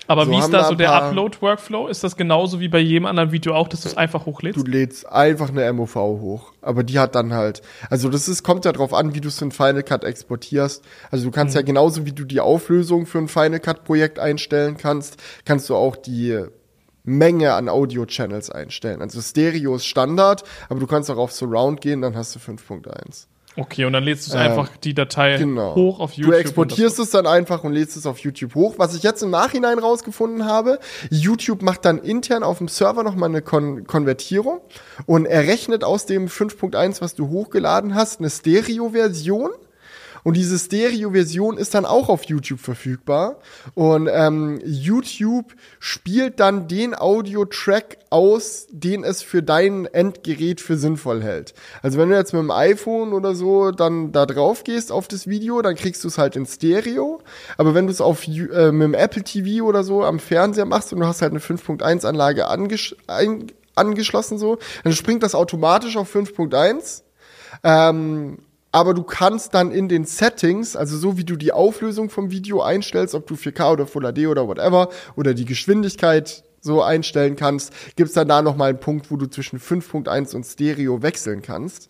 Aber 0.06 0.26
so 0.26 0.32
wie 0.32 0.38
ist 0.38 0.50
da 0.50 0.64
so 0.64 0.74
der 0.74 0.92
Upload-Workflow? 0.92 1.88
Ist 1.88 2.02
das 2.04 2.16
genauso 2.16 2.60
wie 2.60 2.68
bei 2.68 2.78
jedem 2.78 3.06
anderen 3.06 3.32
Video 3.32 3.54
auch, 3.54 3.68
dass 3.68 3.82
du 3.82 3.88
es 3.88 3.96
einfach 3.96 4.26
hochlädst? 4.26 4.58
Du 4.58 4.64
lädst 4.64 5.08
einfach 5.08 5.50
eine 5.50 5.72
MOV 5.72 5.94
hoch. 5.94 6.52
Aber 6.60 6.82
die 6.82 6.98
hat 6.98 7.14
dann 7.14 7.32
halt, 7.32 7.62
also 7.90 8.08
das 8.08 8.28
ist, 8.28 8.42
kommt 8.42 8.64
ja 8.64 8.72
drauf 8.72 8.92
an, 8.94 9.14
wie 9.14 9.20
du 9.20 9.28
es 9.28 9.38
für 9.38 9.46
ein 9.46 9.52
Final 9.52 9.82
Cut 9.82 10.04
exportierst. 10.04 10.84
Also 11.10 11.24
du 11.24 11.30
kannst 11.30 11.54
mhm. 11.54 11.60
ja 11.60 11.62
genauso 11.64 12.06
wie 12.06 12.12
du 12.12 12.24
die 12.24 12.40
Auflösung 12.40 13.06
für 13.06 13.18
ein 13.18 13.28
Final 13.28 13.60
Cut 13.60 13.84
Projekt 13.84 14.18
einstellen 14.18 14.76
kannst, 14.76 15.16
kannst 15.44 15.68
du 15.68 15.76
auch 15.76 15.96
die 15.96 16.44
Menge 17.04 17.54
an 17.54 17.68
Audio-Channels 17.68 18.50
einstellen. 18.50 19.02
Also 19.02 19.20
Stereo 19.20 19.76
ist 19.76 19.86
Standard, 19.86 20.44
aber 20.68 20.80
du 20.80 20.86
kannst 20.86 21.10
auch 21.10 21.16
auf 21.16 21.32
Surround 21.32 21.80
gehen, 21.80 22.00
dann 22.00 22.16
hast 22.16 22.34
du 22.34 22.38
5.1. 22.38 23.26
Okay, 23.56 23.84
und 23.84 23.92
dann 23.92 24.04
lädst 24.04 24.32
du 24.32 24.36
ähm, 24.36 24.42
einfach 24.42 24.76
die 24.78 24.94
Datei 24.94 25.36
genau. 25.36 25.74
hoch 25.74 26.00
auf 26.00 26.12
YouTube. 26.12 26.34
Du 26.34 26.40
exportierst 26.40 26.98
es 26.98 27.10
dann 27.10 27.26
einfach 27.26 27.64
und 27.64 27.72
lädst 27.72 27.96
es 27.96 28.06
auf 28.06 28.18
YouTube 28.18 28.54
hoch. 28.54 28.74
Was 28.78 28.94
ich 28.94 29.02
jetzt 29.02 29.22
im 29.22 29.30
Nachhinein 29.30 29.78
rausgefunden 29.78 30.46
habe, 30.46 30.78
YouTube 31.10 31.62
macht 31.62 31.84
dann 31.84 31.98
intern 31.98 32.42
auf 32.42 32.58
dem 32.58 32.68
Server 32.68 33.02
nochmal 33.02 33.28
eine 33.28 33.42
Kon 33.42 33.86
Konvertierung 33.86 34.60
und 35.06 35.26
errechnet 35.26 35.84
aus 35.84 36.06
dem 36.06 36.28
5.1, 36.28 37.00
was 37.02 37.14
du 37.14 37.28
hochgeladen 37.28 37.94
hast, 37.94 38.20
eine 38.20 38.30
Stereo-Version 38.30 39.50
und 40.24 40.36
diese 40.36 40.58
Stereo-Version 40.58 41.58
ist 41.58 41.74
dann 41.74 41.84
auch 41.84 42.08
auf 42.08 42.24
YouTube 42.24 42.60
verfügbar. 42.60 43.38
Und 43.74 44.08
ähm, 44.12 44.60
YouTube 44.64 45.54
spielt 45.80 46.38
dann 46.38 46.68
den 46.68 46.94
Audio-Track 46.94 47.98
aus, 48.10 48.66
den 48.70 49.04
es 49.04 49.22
für 49.22 49.42
dein 49.42 49.86
Endgerät 49.86 50.60
für 50.60 50.76
sinnvoll 50.76 51.22
hält. 51.22 51.54
Also 51.82 51.98
wenn 51.98 52.10
du 52.10 52.16
jetzt 52.16 52.32
mit 52.32 52.42
dem 52.42 52.50
iPhone 52.50 53.12
oder 53.12 53.34
so 53.34 53.70
dann 53.70 54.12
da 54.12 54.26
drauf 54.26 54.64
gehst 54.64 54.92
auf 54.92 55.08
das 55.08 55.26
Video, 55.26 55.60
dann 55.62 55.74
kriegst 55.74 56.04
du 56.04 56.08
es 56.08 56.18
halt 56.18 56.36
in 56.36 56.46
Stereo. 56.46 57.20
Aber 57.56 57.74
wenn 57.74 57.86
du 57.86 57.92
es 57.92 58.00
auf 58.00 58.26
äh, 58.28 58.70
mit 58.70 58.84
dem 58.84 58.94
Apple 58.94 59.24
TV 59.24 59.64
oder 59.64 59.82
so 59.82 60.04
am 60.04 60.18
Fernseher 60.18 60.66
machst 60.66 60.92
und 60.92 61.00
du 61.00 61.06
hast 61.06 61.22
halt 61.22 61.32
eine 61.32 61.40
5.1 61.40 62.06
Anlage 62.06 62.46
angesch 62.46 62.94
angeschlossen 63.74 64.38
so, 64.38 64.58
dann 64.84 64.92
springt 64.92 65.22
das 65.22 65.34
automatisch 65.34 65.96
auf 65.96 66.14
5.1. 66.14 67.02
Ähm, 67.64 68.38
aber 68.72 68.94
du 68.94 69.02
kannst 69.02 69.54
dann 69.54 69.70
in 69.70 69.88
den 69.88 70.04
Settings, 70.06 70.74
also 70.74 70.96
so 70.96 71.18
wie 71.18 71.24
du 71.24 71.36
die 71.36 71.52
Auflösung 71.52 72.08
vom 72.08 72.30
Video 72.30 72.62
einstellst, 72.62 73.14
ob 73.14 73.26
du 73.26 73.34
4K 73.34 73.72
oder 73.72 73.86
Full 73.86 74.10
HD 74.10 74.26
oder 74.26 74.48
whatever, 74.48 74.88
oder 75.14 75.34
die 75.34 75.44
Geschwindigkeit 75.44 76.42
so 76.62 76.82
einstellen 76.82 77.36
kannst, 77.36 77.72
gibt's 77.96 78.14
dann 78.14 78.28
da 78.28 78.40
nochmal 78.40 78.70
einen 78.70 78.80
Punkt, 78.80 79.10
wo 79.10 79.16
du 79.16 79.26
zwischen 79.26 79.60
5.1 79.60 80.34
und 80.34 80.44
Stereo 80.44 81.02
wechseln 81.02 81.42
kannst. 81.42 81.88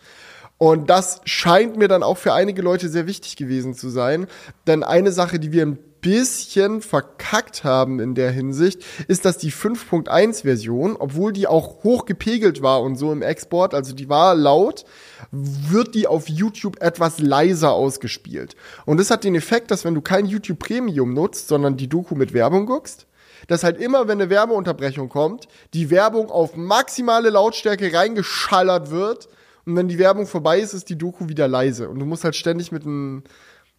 Und 0.59 0.90
das 0.90 1.21
scheint 1.25 1.77
mir 1.77 1.88
dann 1.88 2.03
auch 2.03 2.18
für 2.18 2.33
einige 2.33 2.62
Leute 2.62 2.88
sehr 2.88 3.07
wichtig 3.07 3.37
gewesen 3.37 3.75
zu 3.75 3.88
sein. 3.88 4.27
Denn 4.66 4.83
eine 4.83 5.12
Sache, 5.12 5.38
die 5.38 5.53
wir 5.53 5.66
ein 5.66 5.79
bisschen 6.03 6.83
verkackt 6.83 7.65
haben 7.65 8.01
in 8.01 8.15
der 8.15 8.31
Hinsicht, 8.31 8.85
ist, 9.09 9.25
dass 9.25 9.38
die 9.38 9.53
5.1 9.53 10.43
Version, 10.43 10.97
obwohl 10.99 11.33
die 11.33 11.47
auch 11.47 11.83
hoch 11.85 12.05
gepegelt 12.05 12.61
war 12.61 12.83
und 12.83 12.97
so 12.97 13.12
im 13.12 13.23
Export, 13.23 13.73
also 13.73 13.95
die 13.95 14.11
war 14.11 14.35
laut, 14.35 14.85
wird 15.31 15.95
die 15.95 16.07
auf 16.07 16.29
YouTube 16.29 16.83
etwas 16.83 17.21
leiser 17.21 17.73
ausgespielt. 17.73 18.57
Und 18.85 18.99
das 18.99 19.11
hat 19.11 19.25
den 19.25 19.37
Effekt, 19.37 19.71
dass 19.71 19.85
wenn 19.85 19.95
du 19.95 20.03
kein 20.03 20.27
YouTube 20.27 20.59
Premium 20.59 21.15
nutzt, 21.15 21.49
sondern 21.49 21.79
die 21.79 21.88
Doku 21.88 22.15
mit 22.15 22.35
Werbung 22.35 22.67
guckst, 22.67 23.07
dass 23.47 23.65
halt 23.65 23.81
immer, 23.81 24.09
wenn 24.09 24.21
eine 24.21 24.31
Werbeunterbrechung 24.31 25.09
kommt, 25.09 25.49
die 25.73 25.91
Werbung 25.91 26.31
auf 26.31 26.57
maximale 26.57 27.31
Lautstärke 27.31 27.93
reingeschallert 27.93 28.91
wird 28.91 29.29
und 29.65 29.77
wenn 29.77 29.88
die 29.88 29.99
Werbung 29.99 30.27
vorbei 30.27 30.59
ist, 30.59 30.75
ist 30.75 30.88
die 30.88 30.99
Doku 30.99 31.29
wieder 31.29 31.47
leise. 31.47 31.88
Und 31.88 32.01
du 32.01 32.07
musst 32.07 32.25
halt 32.25 32.35
ständig 32.35 32.73
mit 32.73 32.85
einem 32.85 33.23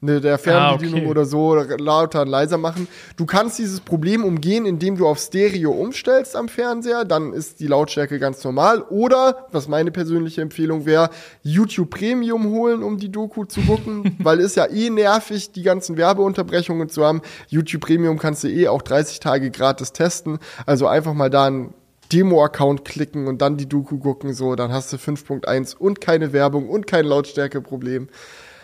ne, 0.04 0.22
der 0.22 0.38
Fernbedienung 0.38 1.00
ah, 1.00 1.04
okay. 1.04 1.10
oder 1.10 1.26
so 1.26 1.56
lauter 1.56 2.22
und 2.22 2.28
leiser 2.28 2.58
machen. 2.58 2.88
Du 3.16 3.26
kannst 3.26 3.58
dieses 3.58 3.80
Problem 3.80 4.24
umgehen, 4.24 4.66
indem 4.66 4.98
du 4.98 5.08
auf 5.08 5.18
Stereo 5.18 5.72
umstellst 5.72 6.36
am 6.36 6.50
Fernseher, 6.50 7.06
dann 7.06 7.34
ist 7.34 7.60
die 7.60 7.68
Lautstärke 7.68 8.20
ganz 8.20 8.44
normal. 8.44 8.82
Oder, 8.90 9.48
was 9.52 9.68
meine 9.68 9.92
persönliche 9.92 10.42
Empfehlung 10.42 10.86
wäre, 10.86 11.10
YouTube 11.42 11.90
Premium 11.90 12.50
holen, 12.50 12.84
um 12.84 12.98
die 12.98 13.12
Doku 13.12 13.46
zu 13.46 13.62
gucken, 13.62 14.16
weil 14.20 14.40
ist 14.40 14.56
ja 14.56 14.66
eh 14.66 14.90
nervig, 14.90 15.52
die 15.52 15.64
ganzen 15.64 15.98
Werbeunterbrechungen 15.98 16.90
zu 16.90 17.06
haben. 17.06 17.22
YouTube 17.48 17.82
Premium 17.82 18.20
kannst 18.20 18.44
du 18.44 18.50
eh 18.50 18.68
auch 18.68 18.82
30 18.82 19.20
Tage 19.20 19.52
gratis 19.52 19.94
testen. 19.94 20.40
Also 20.66 20.88
einfach 20.88 21.14
mal 21.14 21.30
da 21.30 21.46
ein 21.46 21.74
Demo-Account 22.12 22.86
klicken 22.86 23.28
und 23.28 23.42
dann 23.42 23.58
die 23.58 23.68
Doku 23.68 23.98
gucken, 23.98 24.34
so, 24.34 24.56
dann 24.56 24.72
hast 24.72 24.92
du 24.94 24.98
5.1 24.98 25.76
und 25.76 26.02
keine 26.02 26.34
Werbung 26.34 26.70
und 26.70 26.86
kein 26.86 27.06
Lautstärkeproblem. 27.06 28.10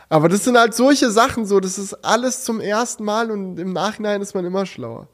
Aber 0.09 0.27
das 0.27 0.43
sind 0.43 0.57
halt 0.57 0.73
solche 0.73 1.11
Sachen 1.11 1.45
so, 1.45 1.59
das 1.59 1.77
ist 1.77 1.93
alles 2.03 2.43
zum 2.43 2.59
ersten 2.59 3.03
Mal 3.03 3.29
und 3.29 3.59
im 3.59 3.73
Nachhinein 3.73 4.21
ist 4.21 4.33
man 4.33 4.43
immer 4.43 4.65
schlauer. 4.65 5.07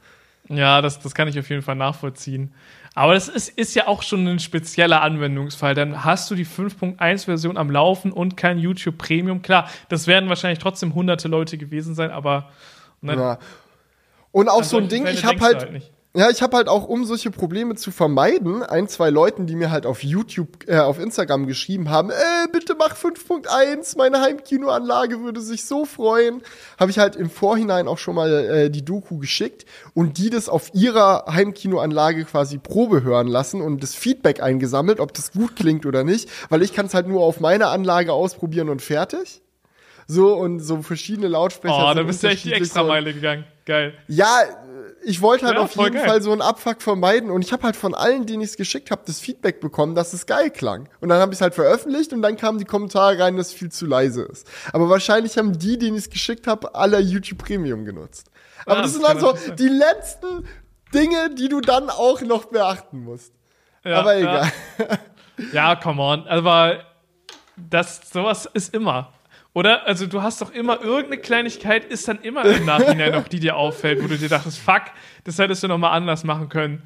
Ja, 0.47 0.81
das, 0.81 0.99
das 0.99 1.13
kann 1.13 1.27
ich 1.27 1.37
auf 1.37 1.49
jeden 1.49 1.61
Fall 1.61 1.75
nachvollziehen. 1.75 2.53
Aber 2.93 3.13
das 3.13 3.27
ist, 3.27 3.49
ist 3.49 3.75
ja 3.75 3.87
auch 3.87 4.03
schon 4.03 4.25
ein 4.25 4.39
spezieller 4.39 5.01
Anwendungsfall. 5.01 5.75
Dann 5.75 6.05
hast 6.05 6.31
du 6.31 6.35
die 6.35 6.45
5.1-Version 6.45 7.57
am 7.57 7.69
Laufen 7.69 8.13
und 8.13 8.37
kein 8.37 8.57
YouTube 8.57 8.97
Premium. 8.97 9.41
Klar, 9.41 9.69
das 9.89 10.07
werden 10.07 10.29
wahrscheinlich 10.29 10.59
trotzdem 10.59 10.95
hunderte 10.95 11.27
Leute 11.27 11.57
gewesen 11.57 11.93
sein, 11.93 12.11
aber. 12.11 12.51
Ne, 13.01 13.15
ja. 13.15 13.39
Und 14.31 14.47
auch 14.47 14.63
so 14.63 14.77
ein 14.77 14.87
Ding, 14.87 15.07
ich 15.07 15.25
habe 15.25 15.41
halt, 15.41 15.69
halt 15.69 15.91
ja, 16.15 16.29
ich 16.29 16.41
habe 16.41 16.55
halt 16.55 16.69
auch, 16.69 16.87
um 16.87 17.03
solche 17.03 17.29
Probleme 17.29 17.75
zu 17.75 17.91
vermeiden, 17.91 18.63
ein, 18.63 18.87
zwei 18.87 19.09
Leuten, 19.09 19.47
die 19.47 19.55
mir 19.55 19.69
halt 19.69 19.85
auf 19.85 20.01
YouTube, 20.01 20.67
äh, 20.67 20.77
auf 20.77 20.97
Instagram 20.97 21.45
geschrieben 21.45 21.89
haben, 21.89 22.09
äh, 22.09 22.47
bitte 22.51 22.75
mach 22.75 22.95
5.1, 22.95 23.97
meine 23.97 24.21
Heimkinoanlage 24.21 25.21
würde 25.21 25.41
sich 25.41 25.65
so 25.65 25.83
freuen, 25.83 26.41
habe 26.79 26.89
ich 26.89 26.99
halt 26.99 27.17
im 27.17 27.29
Vorhinein 27.29 27.89
auch 27.89 27.97
schon 27.97 28.15
mal 28.15 28.31
äh, 28.31 28.69
die 28.69 28.85
Doku 28.85 29.17
geschickt 29.17 29.65
und 29.93 30.17
die 30.17 30.29
das 30.29 30.47
auf 30.47 30.73
ihrer 30.73 31.25
Heimkinoanlage 31.27 32.23
quasi 32.23 32.59
Probe 32.59 33.03
hören 33.03 33.27
lassen 33.27 33.61
und 33.61 33.83
das 33.83 33.93
Feedback 33.93 34.41
eingesammelt, 34.41 35.01
ob 35.01 35.13
das 35.13 35.33
gut 35.33 35.57
klingt 35.57 35.85
oder 35.85 36.05
nicht, 36.05 36.29
weil 36.49 36.61
ich 36.61 36.73
kann 36.73 36.85
es 36.85 36.93
halt 36.93 37.07
nur 37.07 37.23
auf 37.23 37.41
meiner 37.41 37.71
Anlage 37.71 38.13
ausprobieren 38.13 38.69
und 38.69 38.81
fertig. 38.81 39.41
So 40.07 40.35
und 40.35 40.59
so 40.59 40.81
verschiedene 40.83 41.27
Lautsprecher. 41.27 41.89
Oh, 41.91 41.93
da 41.93 42.03
bist 42.03 42.21
du 42.23 42.27
echt 42.27 42.45
die 42.45 42.53
Extrameile 42.53 43.13
gegangen. 43.13 43.43
Geil. 43.65 43.95
Ja, 44.07 44.43
ich 45.05 45.21
wollte 45.21 45.45
halt 45.45 45.55
ja, 45.55 45.61
auf 45.61 45.75
jeden 45.75 45.93
geil. 45.93 46.07
Fall 46.07 46.21
so 46.21 46.31
einen 46.31 46.41
Abfuck 46.41 46.81
vermeiden 46.81 47.29
und 47.29 47.43
ich 47.43 47.53
habe 47.53 47.63
halt 47.63 47.75
von 47.75 47.93
allen, 47.93 48.25
denen 48.25 48.41
ich 48.41 48.49
es 48.49 48.57
geschickt 48.57 48.89
habe, 48.89 49.03
das 49.05 49.19
Feedback 49.19 49.59
bekommen, 49.59 49.93
dass 49.93 50.13
es 50.13 50.25
geil 50.25 50.49
klang. 50.49 50.89
Und 50.99 51.09
dann 51.09 51.19
habe 51.21 51.31
ich 51.31 51.37
es 51.37 51.41
halt 51.41 51.53
veröffentlicht 51.53 52.11
und 52.11 52.21
dann 52.23 52.37
kamen 52.37 52.57
die 52.57 52.65
Kommentare 52.65 53.19
rein, 53.19 53.37
dass 53.37 53.49
es 53.49 53.53
viel 53.53 53.71
zu 53.71 53.85
leise 53.85 54.23
ist. 54.23 54.47
Aber 54.73 54.89
wahrscheinlich 54.89 55.37
haben 55.37 55.57
die, 55.57 55.77
denen 55.77 55.95
ich 55.95 56.05
es 56.05 56.09
geschickt 56.09 56.47
habe, 56.47 56.73
alle 56.73 56.99
YouTube 56.99 57.43
Premium 57.43 57.85
genutzt. 57.85 58.31
Aber 58.65 58.79
ah, 58.79 58.81
das, 58.81 58.93
das 58.93 59.01
sind 59.01 59.03
dann 59.03 59.19
so 59.19 59.53
die 59.53 59.67
letzten 59.67 60.47
Dinge, 60.93 61.35
die 61.35 61.49
du 61.49 61.61
dann 61.61 61.89
auch 61.89 62.21
noch 62.21 62.45
beachten 62.45 63.03
musst. 63.03 63.31
Ja, 63.83 63.99
Aber 63.99 64.17
egal. 64.17 64.51
Ja, 64.79 65.47
ja 65.53 65.75
come 65.75 66.01
on. 66.01 66.27
Aber 66.27 66.79
das, 67.55 68.09
sowas 68.11 68.49
ist 68.53 68.73
immer. 68.73 69.13
Oder? 69.55 69.87
Also 69.87 70.05
du 70.05 70.21
hast 70.21 70.41
doch 70.41 70.51
immer 70.51 70.81
irgendeine 70.81 71.17
Kleinigkeit, 71.17 71.85
ist 71.85 72.09
dann 72.09 72.19
immer 72.19 72.43
im 72.43 72.65
Nachhinein 72.65 73.13
noch, 73.13 73.29
die 73.29 73.39
dir 73.39 73.55
auffällt, 73.55 74.03
wo 74.03 74.07
du 74.07 74.17
dir 74.17 74.27
dachtest, 74.27 74.59
fuck, 74.59 74.81
das 75.23 75.39
hättest 75.39 75.63
du 75.63 75.69
nochmal 75.69 75.93
anders 75.97 76.25
machen 76.25 76.49
können. 76.49 76.83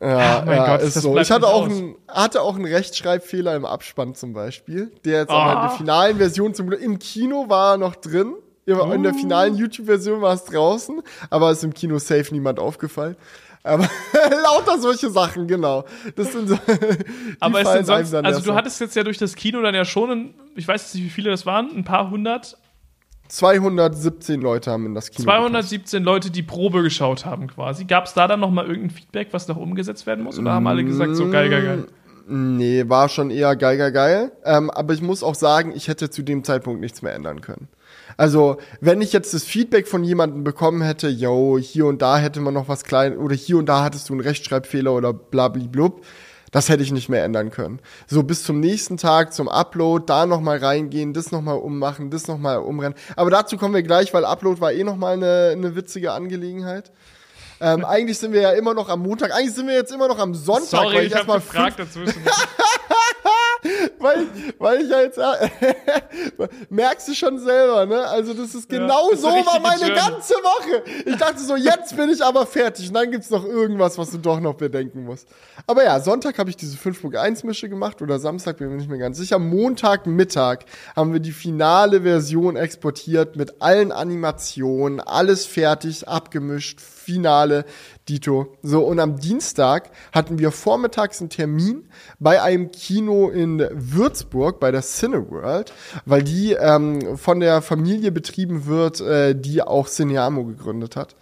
Ja, 0.00 0.42
mein 0.44 0.56
ja, 0.56 0.66
Gott, 0.66 0.82
ist 0.82 0.94
so. 0.94 1.16
Ich 1.16 1.30
hatte 1.30 1.46
auch, 1.46 1.68
ein, 1.68 1.94
hatte 2.08 2.42
auch 2.42 2.56
einen 2.56 2.64
Rechtschreibfehler 2.64 3.54
im 3.54 3.64
Abspann 3.64 4.16
zum 4.16 4.32
Beispiel, 4.32 4.90
der 5.04 5.20
jetzt 5.20 5.30
oh. 5.30 5.34
aber 5.34 5.52
in 5.52 5.68
der 5.68 5.76
finalen 5.76 6.16
Version 6.16 6.54
zum 6.54 6.66
Glück, 6.66 6.80
im 6.80 6.98
Kino 6.98 7.48
war 7.48 7.74
er 7.74 7.78
noch 7.78 7.94
drin, 7.94 8.34
in 8.66 9.02
der 9.02 9.14
uh. 9.14 9.18
finalen 9.18 9.54
YouTube-Version 9.54 10.20
war 10.20 10.34
es 10.34 10.44
draußen, 10.46 11.02
aber 11.28 11.52
ist 11.52 11.62
im 11.62 11.72
Kino 11.72 11.98
safe 11.98 12.32
niemand 12.32 12.58
aufgefallen. 12.58 13.16
Aber 13.62 13.88
lauter 14.42 14.78
solche 14.78 15.10
Sachen, 15.10 15.46
genau. 15.46 15.84
Das 16.16 16.32
sind 16.32 16.48
so. 16.48 16.58
Aber 17.40 17.60
ist 17.60 17.72
denn 17.72 17.84
sonst, 17.84 18.14
also 18.14 18.40
du 18.40 18.54
hattest 18.54 18.80
jetzt 18.80 18.96
ja 18.96 19.02
durch 19.02 19.18
das 19.18 19.34
Kino 19.34 19.60
dann 19.60 19.74
ja 19.74 19.84
schon, 19.84 20.10
ein, 20.10 20.34
ich 20.56 20.66
weiß 20.66 20.94
nicht, 20.94 21.04
wie 21.04 21.10
viele 21.10 21.30
das 21.30 21.44
waren, 21.44 21.70
ein 21.76 21.84
paar 21.84 22.10
hundert 22.10 22.56
217 23.28 24.40
Leute 24.40 24.70
haben 24.70 24.86
in 24.86 24.94
das 24.94 25.10
Kino. 25.10 25.24
217 25.24 26.02
gepasst. 26.02 26.04
Leute, 26.04 26.30
die 26.30 26.42
Probe 26.42 26.82
geschaut 26.82 27.24
haben 27.24 27.46
quasi. 27.46 27.84
Gab 27.84 28.06
es 28.06 28.14
da 28.14 28.26
dann 28.26 28.40
noch 28.40 28.50
mal 28.50 28.66
irgendein 28.66 28.90
Feedback, 28.90 29.28
was 29.32 29.46
noch 29.46 29.56
umgesetzt 29.56 30.06
werden 30.06 30.24
muss? 30.24 30.38
Oder 30.38 30.52
haben 30.52 30.66
alle 30.66 30.84
gesagt, 30.84 31.14
so 31.14 31.30
geil, 31.30 31.48
geil, 31.48 31.62
geil? 31.62 31.86
Nee, 32.26 32.84
war 32.88 33.08
schon 33.08 33.30
eher 33.30 33.56
geil, 33.56 33.76
geil, 33.76 33.92
geil. 33.92 34.32
Ähm, 34.44 34.70
aber 34.70 34.94
ich 34.94 35.02
muss 35.02 35.22
auch 35.22 35.34
sagen, 35.34 35.72
ich 35.74 35.88
hätte 35.88 36.10
zu 36.10 36.22
dem 36.22 36.44
Zeitpunkt 36.44 36.80
nichts 36.80 37.02
mehr 37.02 37.14
ändern 37.14 37.40
können. 37.40 37.68
Also, 38.20 38.58
wenn 38.82 39.00
ich 39.00 39.14
jetzt 39.14 39.32
das 39.32 39.44
Feedback 39.44 39.88
von 39.88 40.04
jemandem 40.04 40.44
bekommen 40.44 40.82
hätte, 40.82 41.08
yo, 41.08 41.56
hier 41.56 41.86
und 41.86 42.02
da 42.02 42.18
hätte 42.18 42.40
man 42.40 42.52
noch 42.52 42.68
was 42.68 42.84
klein 42.84 43.16
oder 43.16 43.34
hier 43.34 43.56
und 43.56 43.64
da 43.64 43.82
hattest 43.82 44.10
du 44.10 44.12
einen 44.12 44.20
Rechtschreibfehler 44.20 44.92
oder 44.92 45.14
blablablub, 45.14 46.04
das 46.50 46.68
hätte 46.68 46.82
ich 46.82 46.92
nicht 46.92 47.08
mehr 47.08 47.24
ändern 47.24 47.50
können. 47.50 47.80
So 48.06 48.22
bis 48.22 48.44
zum 48.44 48.60
nächsten 48.60 48.98
Tag 48.98 49.32
zum 49.32 49.48
Upload, 49.48 50.04
da 50.06 50.26
nochmal 50.26 50.58
reingehen, 50.58 51.14
das 51.14 51.32
nochmal 51.32 51.56
ummachen, 51.56 52.10
das 52.10 52.28
nochmal 52.28 52.58
umrennen. 52.58 52.94
Aber 53.16 53.30
dazu 53.30 53.56
kommen 53.56 53.72
wir 53.72 53.82
gleich, 53.82 54.12
weil 54.12 54.26
Upload 54.26 54.60
war 54.60 54.70
eh 54.70 54.84
nochmal 54.84 55.14
eine, 55.14 55.52
eine 55.52 55.74
witzige 55.74 56.12
Angelegenheit. 56.12 56.92
Ähm, 57.58 57.86
eigentlich 57.86 58.18
sind 58.18 58.34
wir 58.34 58.42
ja 58.42 58.50
immer 58.50 58.74
noch 58.74 58.90
am 58.90 59.00
Montag. 59.00 59.32
Eigentlich 59.32 59.54
sind 59.54 59.66
wir 59.66 59.74
jetzt 59.74 59.92
immer 59.92 60.08
noch 60.08 60.18
am 60.18 60.34
Sonntag. 60.34 60.68
Sorry, 60.68 60.94
weil 60.94 61.06
ich, 61.06 61.12
ich 61.12 61.18
habe 61.18 61.32
gefragt 61.32 61.78
dazwischen. 61.78 62.20
weil, 63.98 64.26
weil 64.58 64.80
ich 64.82 64.88
ja 64.88 65.00
jetzt 65.00 65.18
äh, 65.18 65.48
merkst 66.70 67.08
du 67.08 67.14
schon 67.14 67.38
selber, 67.38 67.86
ne? 67.86 68.06
Also 68.06 68.34
das 68.34 68.54
ist 68.54 68.68
genau 68.68 69.08
ja, 69.08 69.12
das 69.12 69.20
so 69.20 69.28
war 69.28 69.60
meine 69.60 69.80
Journey. 69.80 69.94
ganze 69.94 70.34
Woche. 70.34 70.82
Ich 71.04 71.16
dachte 71.16 71.40
so, 71.40 71.56
jetzt 71.56 71.96
bin 71.96 72.10
ich 72.10 72.22
aber 72.22 72.46
fertig 72.46 72.88
und 72.88 72.94
dann 72.94 73.10
gibt's 73.10 73.30
noch 73.30 73.44
irgendwas, 73.44 73.98
was 73.98 74.10
du 74.10 74.18
doch 74.18 74.40
noch 74.40 74.54
bedenken 74.54 75.04
musst. 75.04 75.28
Aber 75.66 75.84
ja, 75.84 76.00
Sonntag 76.00 76.38
habe 76.38 76.50
ich 76.50 76.56
diese 76.56 76.76
5.1 76.76 77.46
Mische 77.46 77.68
gemacht 77.68 78.00
oder 78.02 78.18
Samstag 78.18 78.58
bin 78.58 78.68
ich 78.68 78.72
mir 78.72 78.78
nicht 78.78 78.90
mehr 78.90 78.98
ganz 78.98 79.18
sicher. 79.18 79.38
Montagmittag 79.38 80.64
haben 80.96 81.12
wir 81.12 81.20
die 81.20 81.32
finale 81.32 82.02
Version 82.02 82.56
exportiert 82.56 83.36
mit 83.36 83.60
allen 83.60 83.92
Animationen, 83.92 85.00
alles 85.00 85.46
fertig, 85.46 86.08
abgemischt, 86.08 86.80
Finale, 86.80 87.64
Dito. 88.10 88.56
So, 88.62 88.82
und 88.82 88.98
am 88.98 89.20
Dienstag 89.20 89.90
hatten 90.12 90.38
wir 90.38 90.50
vormittags 90.50 91.20
einen 91.20 91.30
Termin 91.30 91.88
bei 92.18 92.42
einem 92.42 92.72
Kino 92.72 93.28
in 93.30 93.64
Würzburg, 93.72 94.58
bei 94.58 94.72
der 94.72 94.82
Cineworld, 94.82 95.72
weil 96.06 96.22
die 96.24 96.52
ähm, 96.52 97.16
von 97.16 97.38
der 97.38 97.62
Familie 97.62 98.10
betrieben 98.10 98.66
wird, 98.66 99.00
äh, 99.00 99.34
die 99.34 99.62
auch 99.62 99.86
Cineamo 99.86 100.44
gegründet 100.44 100.96
hat. 100.96 101.14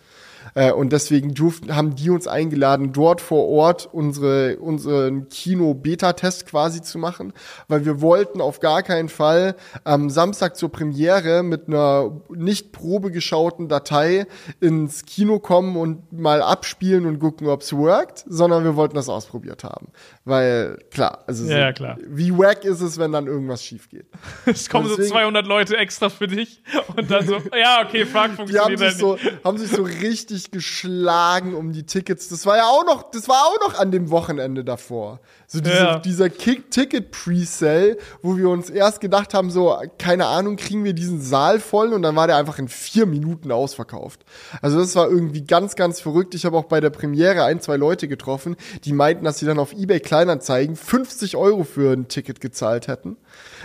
Äh, 0.55 0.73
und 0.73 0.93
deswegen 0.93 1.35
durften, 1.35 1.75
haben 1.75 1.95
die 1.95 2.11
uns 2.11 2.27
eingeladen, 2.27 2.93
dort 2.93 3.21
vor 3.21 3.49
Ort 3.49 3.89
unsere, 3.91 4.59
unseren 4.59 5.29
Kino-Beta-Test 5.29 6.47
quasi 6.47 6.83
zu 6.83 6.99
machen, 6.99 7.33
weil 7.69 7.85
wir 7.85 8.01
wollten 8.01 8.41
auf 8.41 8.61
gar 8.61 8.83
keinen 8.83 9.09
Fall 9.09 9.57
am 9.85 10.11
Samstag 10.11 10.57
zur 10.57 10.71
Premiere 10.71 11.43
mit 11.43 11.69
einer 11.69 12.21
nicht 12.31 12.73
probegeschauten 12.73 13.69
Datei 13.69 14.27
ins 14.61 15.05
Kino 15.05 15.39
kommen 15.39 15.77
und 15.77 16.13
mal 16.13 16.43
abspielen 16.43 17.07
und 17.07 17.19
gucken, 17.19 17.47
ob's 17.49 17.73
workt, 17.73 18.25
sondern 18.27 18.65
wir 18.65 18.77
wollten 18.77 18.95
das 18.97 19.09
ausprobiert 19.09 19.65
haben. 19.65 19.89
Weil, 20.25 20.79
klar, 20.91 21.25
also 21.27 21.45
ja, 21.45 21.51
so, 21.51 21.57
ja, 21.57 21.73
klar. 21.73 21.99
wie 22.07 22.37
wack 22.37 22.65
ist 22.65 22.81
es, 22.81 22.99
wenn 22.99 23.13
dann 23.13 23.27
irgendwas 23.27 23.65
schief 23.65 23.89
geht? 23.89 24.07
es 24.47 24.69
kommen 24.69 24.89
deswegen, 24.89 25.09
so 25.09 25.15
200 25.15 25.47
Leute 25.47 25.77
extra 25.77 26.09
für 26.09 26.27
dich 26.27 26.63
und 26.97 27.11
dann 27.11 27.27
so, 27.27 27.37
ja, 27.59 27.83
okay, 27.85 28.05
fuck, 28.05 28.31
funktioniert 28.37 28.53
die 28.53 28.59
haben 28.59 28.77
sich 28.77 28.99
so, 28.99 29.19
haben 29.45 29.59
sich 29.59 29.71
so 29.71 29.83
richtig 29.83 30.38
geschlagen 30.45 31.55
um 31.55 31.73
die 31.73 31.85
Tickets. 31.85 32.29
Das 32.29 32.47
war 32.47 32.57
ja 32.57 32.67
auch 32.67 32.85
noch, 32.85 33.11
das 33.11 33.29
war 33.29 33.47
auch 33.47 33.61
noch 33.61 33.79
an 33.79 33.91
dem 33.91 34.11
Wochenende 34.11 34.65
davor. 34.65 35.21
So 35.51 35.61
diese, 35.61 35.75
ja. 35.75 35.99
dieser 35.99 36.31
Ticket-Presale, 36.31 37.97
wo 38.21 38.37
wir 38.37 38.51
uns 38.51 38.69
erst 38.69 39.01
gedacht 39.01 39.33
haben, 39.33 39.51
so, 39.51 39.75
keine 39.97 40.27
Ahnung, 40.27 40.57
kriegen 40.57 40.85
wir 40.85 40.93
diesen 40.93 41.23
Saal 41.23 41.59
voll 41.59 41.95
und 41.95 42.03
dann 42.03 42.15
war 42.17 42.27
der 42.27 42.37
einfach 42.37 42.59
in 42.59 42.69
vier 42.69 43.07
Minuten 43.07 43.51
ausverkauft. 43.51 44.27
Also 44.61 44.79
das 44.79 44.95
war 44.95 45.09
irgendwie 45.09 45.41
ganz, 45.41 45.75
ganz 45.75 46.03
verrückt. 46.03 46.35
Ich 46.35 46.45
habe 46.45 46.55
auch 46.59 46.67
bei 46.67 46.81
der 46.81 46.91
Premiere 46.91 47.45
ein, 47.45 47.63
zwei 47.63 47.79
Leute 47.79 48.09
getroffen, 48.09 48.57
die 48.85 48.93
meinten, 48.93 49.25
dass 49.25 49.39
sie 49.39 49.47
dann 49.47 49.59
auf 49.59 49.73
eBay 49.73 50.01
Kleinanzeigen 50.01 50.77
50 50.77 51.35
Euro 51.39 51.65
für 51.65 51.95
ein 51.95 52.09
Ticket 52.09 52.43
gezahlt 52.43 52.87
hätten. 52.87 53.17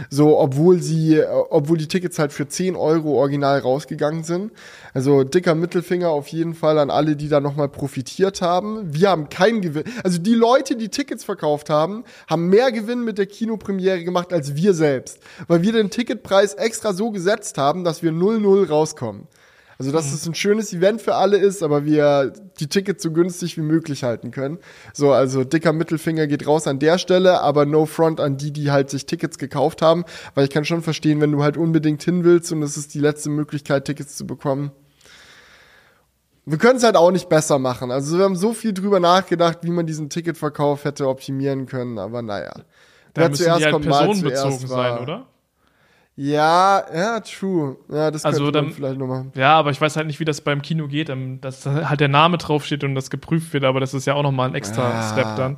So, 0.10 0.40
obwohl 0.40 0.82
sie, 0.82 1.22
obwohl 1.50 1.78
die 1.78 1.90
Tickets 1.90 2.18
halt 2.18 2.32
für 2.32 2.48
10 2.48 2.78
Euro 2.78 3.20
original 3.20 3.60
rausgegangen 3.60 4.24
sind. 4.24 4.54
Also 4.94 5.26
dicker 5.26 5.54
Mittelfinger 5.54 6.10
auf 6.10 6.30
jeden 6.30 6.54
Fall 6.54 6.80
an 6.80 6.90
alle, 6.90 7.18
die 7.18 7.28
da 7.28 7.42
nochmal 7.42 7.68
profitiert 7.68 8.42
haben. 8.42 8.94
Wir 8.94 9.10
haben 9.10 9.28
keinen 9.28 9.60
Gewinn. 9.60 9.84
Also 10.02 10.18
die 10.20 10.36
Leute, 10.36 10.78
die 10.78 10.88
Tickets 10.88 11.26
verkauft 11.26 11.70
haben, 11.70 11.73
haben 11.74 12.50
mehr 12.50 12.72
Gewinn 12.72 13.04
mit 13.04 13.18
der 13.18 13.26
Kinopremiere 13.26 14.04
gemacht 14.04 14.32
als 14.32 14.56
wir 14.56 14.74
selbst. 14.74 15.20
Weil 15.48 15.62
wir 15.62 15.74
den 15.74 15.90
Ticketpreis 15.90 16.54
extra 16.54 16.94
so 16.94 17.12
gesetzt 17.12 17.58
haben, 17.58 17.84
dass 17.84 18.04
wir 18.04 18.12
0-0 18.12 18.68
rauskommen. 18.68 19.28
Also, 19.80 19.92
dass 19.92 20.08
mhm. 20.08 20.14
es 20.14 20.28
ein 20.28 20.36
schönes 20.36 20.74
Event 20.74 21.02
für 21.02 21.16
alle 21.16 21.38
ist, 21.38 21.64
aber 21.64 21.86
wir 21.86 22.32
die 22.60 22.68
Tickets 22.68 23.04
so 23.04 23.12
günstig 23.12 23.58
wie 23.58 23.62
möglich 23.62 24.04
halten 24.04 24.32
können. 24.32 24.60
So, 24.94 25.12
also 25.12 25.44
dicker 25.44 25.74
Mittelfinger 25.74 26.28
geht 26.28 26.48
raus 26.48 26.68
an 26.68 26.80
der 26.80 26.98
Stelle, 26.98 27.42
aber 27.42 27.66
no 27.66 27.86
front 27.86 28.20
an 28.20 28.38
die, 28.38 28.52
die 28.52 28.72
halt 28.72 28.90
sich 28.90 29.06
Tickets 29.06 29.38
gekauft 29.38 29.82
haben, 29.82 30.06
weil 30.36 30.46
ich 30.46 30.52
kann 30.52 30.66
schon 30.66 30.84
verstehen, 30.84 31.22
wenn 31.22 31.32
du 31.32 31.44
halt 31.44 31.58
unbedingt 31.58 32.04
hin 32.04 32.24
willst 32.24 32.52
und 32.52 32.62
es 32.62 32.78
ist 32.78 32.94
die 32.94 33.00
letzte 33.00 33.30
Möglichkeit, 33.30 33.86
Tickets 33.86 34.16
zu 34.16 34.28
bekommen. 34.28 34.72
Wir 36.46 36.58
können 36.58 36.78
es 36.78 36.84
halt 36.84 36.98
auch 36.98 37.12
nicht 37.12 37.30
besser 37.30 37.58
machen. 37.58 37.90
Also 37.92 38.18
wir 38.18 38.26
haben 38.26 38.36
so 38.36 38.54
viel 38.54 38.74
drüber 38.74 39.00
nachgedacht, 39.00 39.60
wie 39.62 39.72
man 39.72 39.86
diesen 39.86 40.10
Ticketverkauf 40.10 40.84
hätte 40.84 41.08
optimieren 41.08 41.66
können, 41.66 41.98
aber 41.98 42.22
naja. 42.22 42.54
Da 43.14 43.30
müssen 43.30 43.44
zuerst 43.44 43.60
die 43.60 43.64
halt 43.66 43.74
kommt, 43.74 43.86
personenbezogen 43.86 44.68
sein, 44.68 45.00
oder? 45.00 45.28
Ja, 46.16 46.84
ja, 46.94 47.20
true. 47.22 47.78
Ja, 47.90 48.12
das 48.12 48.24
also 48.24 48.44
könnte 48.44 48.62
man 48.62 48.72
vielleicht 48.72 49.00
noch 49.00 49.08
machen. 49.08 49.32
Ja, 49.36 49.58
aber 49.58 49.72
ich 49.72 49.82
weiß 49.82 49.96
halt 49.96 50.06
nicht, 50.06 50.20
wie 50.20 50.26
das 50.26 50.42
beim 50.42 50.62
Kino 50.62 50.88
geht, 50.88 51.10
ähm, 51.10 51.42
dass 51.42 51.66
halt 51.66 52.00
der 52.00 52.08
Name 52.08 52.38
draufsteht 52.38 52.84
und 52.84 52.94
das 52.94 53.10
geprüft 53.10 53.54
wird, 53.54 53.64
aber 53.64 53.80
das 53.80 53.94
ist 53.94 54.06
ja 54.06 54.14
auch 54.14 54.22
nochmal 54.22 54.50
ein 54.50 54.56
extra 54.56 54.90
ja. 54.90 55.12
Step 55.12 55.36
dann. 55.38 55.58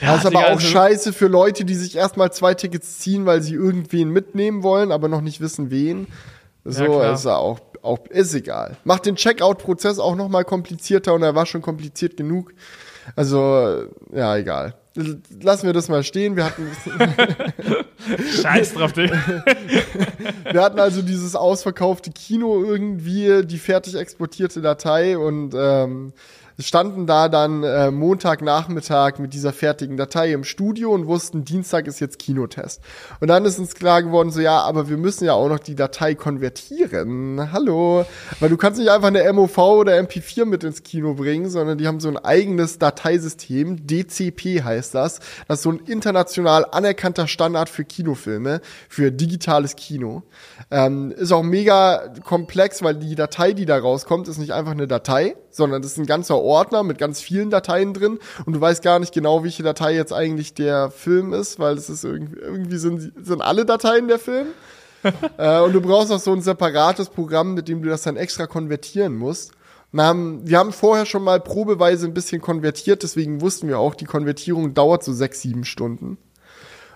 Ja, 0.00 0.12
das 0.12 0.20
ist 0.20 0.26
aber 0.26 0.40
auch 0.40 0.50
also 0.50 0.66
scheiße 0.66 1.12
für 1.12 1.28
Leute, 1.28 1.64
die 1.64 1.74
sich 1.74 1.96
erstmal 1.96 2.32
zwei 2.32 2.54
Tickets 2.54 2.98
ziehen, 2.98 3.26
weil 3.26 3.40
sie 3.40 3.54
irgendwen 3.54 4.10
mitnehmen 4.10 4.62
wollen, 4.62 4.92
aber 4.92 5.08
noch 5.08 5.20
nicht 5.20 5.40
wissen, 5.40 5.70
wen. 5.70 6.08
So 6.64 7.00
ja, 7.00 7.12
ist 7.12 7.24
er 7.24 7.38
auch, 7.38 7.60
auch, 7.84 8.06
ist 8.08 8.34
egal. 8.34 8.76
Macht 8.84 9.06
den 9.06 9.16
Checkout-Prozess 9.16 9.98
auch 9.98 10.16
nochmal 10.16 10.44
komplizierter 10.44 11.14
und 11.14 11.22
er 11.22 11.34
war 11.34 11.46
schon 11.46 11.62
kompliziert 11.62 12.16
genug. 12.16 12.52
Also, 13.16 13.84
ja, 14.12 14.36
egal. 14.36 14.74
Lassen 15.42 15.66
wir 15.66 15.72
das 15.72 15.88
mal 15.88 16.04
stehen. 16.04 16.36
Wir 16.36 16.44
hatten. 16.44 16.70
Scheiß 18.42 18.74
drauf, 18.74 18.92
Digga. 18.92 19.16
wir 20.52 20.62
hatten 20.62 20.78
also 20.78 21.02
dieses 21.02 21.34
ausverkaufte 21.34 22.12
Kino 22.12 22.64
irgendwie, 22.64 23.44
die 23.44 23.58
fertig 23.58 23.96
exportierte 23.96 24.62
Datei 24.62 25.18
und 25.18 25.52
ähm, 25.56 26.12
standen 26.58 27.06
da 27.06 27.28
dann 27.28 27.62
äh, 27.64 27.90
Montagnachmittag 27.90 29.18
mit 29.18 29.34
dieser 29.34 29.52
fertigen 29.52 29.96
Datei 29.96 30.32
im 30.32 30.44
Studio 30.44 30.92
und 30.92 31.06
wussten, 31.06 31.44
Dienstag 31.44 31.86
ist 31.86 32.00
jetzt 32.00 32.18
Kinotest. 32.18 32.80
Und 33.20 33.28
dann 33.28 33.44
ist 33.44 33.58
uns 33.58 33.74
klar 33.74 34.02
geworden, 34.02 34.30
so 34.30 34.40
ja, 34.40 34.60
aber 34.60 34.88
wir 34.88 34.96
müssen 34.96 35.24
ja 35.24 35.32
auch 35.32 35.48
noch 35.48 35.58
die 35.58 35.74
Datei 35.74 36.14
konvertieren. 36.14 37.52
Hallo. 37.52 38.04
Weil 38.38 38.50
du 38.50 38.56
kannst 38.56 38.78
nicht 38.78 38.90
einfach 38.90 39.08
eine 39.08 39.32
MOV 39.32 39.58
oder 39.58 39.94
MP4 39.94 40.44
mit 40.44 40.62
ins 40.62 40.82
Kino 40.82 41.14
bringen, 41.14 41.48
sondern 41.50 41.78
die 41.78 41.86
haben 41.86 42.00
so 42.00 42.08
ein 42.08 42.18
eigenes 42.18 42.78
Dateisystem. 42.78 43.86
DCP 43.86 44.62
heißt 44.62 44.94
das. 44.94 45.20
Das 45.48 45.58
ist 45.58 45.62
so 45.62 45.72
ein 45.72 45.80
international 45.86 46.66
anerkannter 46.70 47.26
Standard 47.26 47.68
für 47.68 47.84
Kinofilme, 47.84 48.60
für 48.88 49.10
digitales 49.10 49.74
Kino. 49.76 50.22
Ähm, 50.70 51.12
ist 51.12 51.32
auch 51.32 51.42
mega 51.42 52.12
komplex, 52.22 52.82
weil 52.82 52.94
die 52.94 53.14
Datei, 53.16 53.52
die 53.52 53.66
da 53.66 53.76
rauskommt, 53.78 54.28
ist 54.28 54.38
nicht 54.38 54.52
einfach 54.52 54.72
eine 54.72 54.86
Datei, 54.86 55.36
sondern 55.54 55.82
das 55.82 55.92
ist 55.92 55.98
ein 55.98 56.06
ganzer 56.06 56.36
Ordner 56.36 56.82
mit 56.82 56.98
ganz 56.98 57.20
vielen 57.20 57.50
Dateien 57.50 57.94
drin 57.94 58.18
und 58.44 58.54
du 58.54 58.60
weißt 58.60 58.82
gar 58.82 58.98
nicht 58.98 59.14
genau, 59.14 59.44
welche 59.44 59.62
Datei 59.62 59.94
jetzt 59.94 60.12
eigentlich 60.12 60.54
der 60.54 60.90
Film 60.90 61.32
ist, 61.32 61.58
weil 61.58 61.76
es 61.76 61.88
ist 61.88 62.04
irgendwie, 62.04 62.38
irgendwie 62.40 62.76
sind, 62.76 63.12
sind 63.22 63.40
alle 63.40 63.64
Dateien 63.64 64.08
der 64.08 64.18
Film. 64.18 64.48
äh, 65.38 65.60
und 65.60 65.72
du 65.72 65.80
brauchst 65.80 66.10
auch 66.10 66.18
so 66.18 66.32
ein 66.32 66.40
separates 66.40 67.10
Programm, 67.10 67.54
mit 67.54 67.68
dem 67.68 67.82
du 67.82 67.88
das 67.88 68.02
dann 68.02 68.16
extra 68.16 68.46
konvertieren 68.46 69.16
musst. 69.16 69.52
Haben, 69.96 70.40
wir 70.44 70.58
haben 70.58 70.72
vorher 70.72 71.06
schon 71.06 71.22
mal 71.22 71.40
probeweise 71.40 72.06
ein 72.06 72.14
bisschen 72.14 72.40
konvertiert, 72.40 73.04
deswegen 73.04 73.40
wussten 73.40 73.68
wir 73.68 73.78
auch, 73.78 73.94
die 73.94 74.06
Konvertierung 74.06 74.74
dauert 74.74 75.04
so 75.04 75.12
sechs, 75.12 75.40
sieben 75.40 75.64
Stunden. 75.64 76.18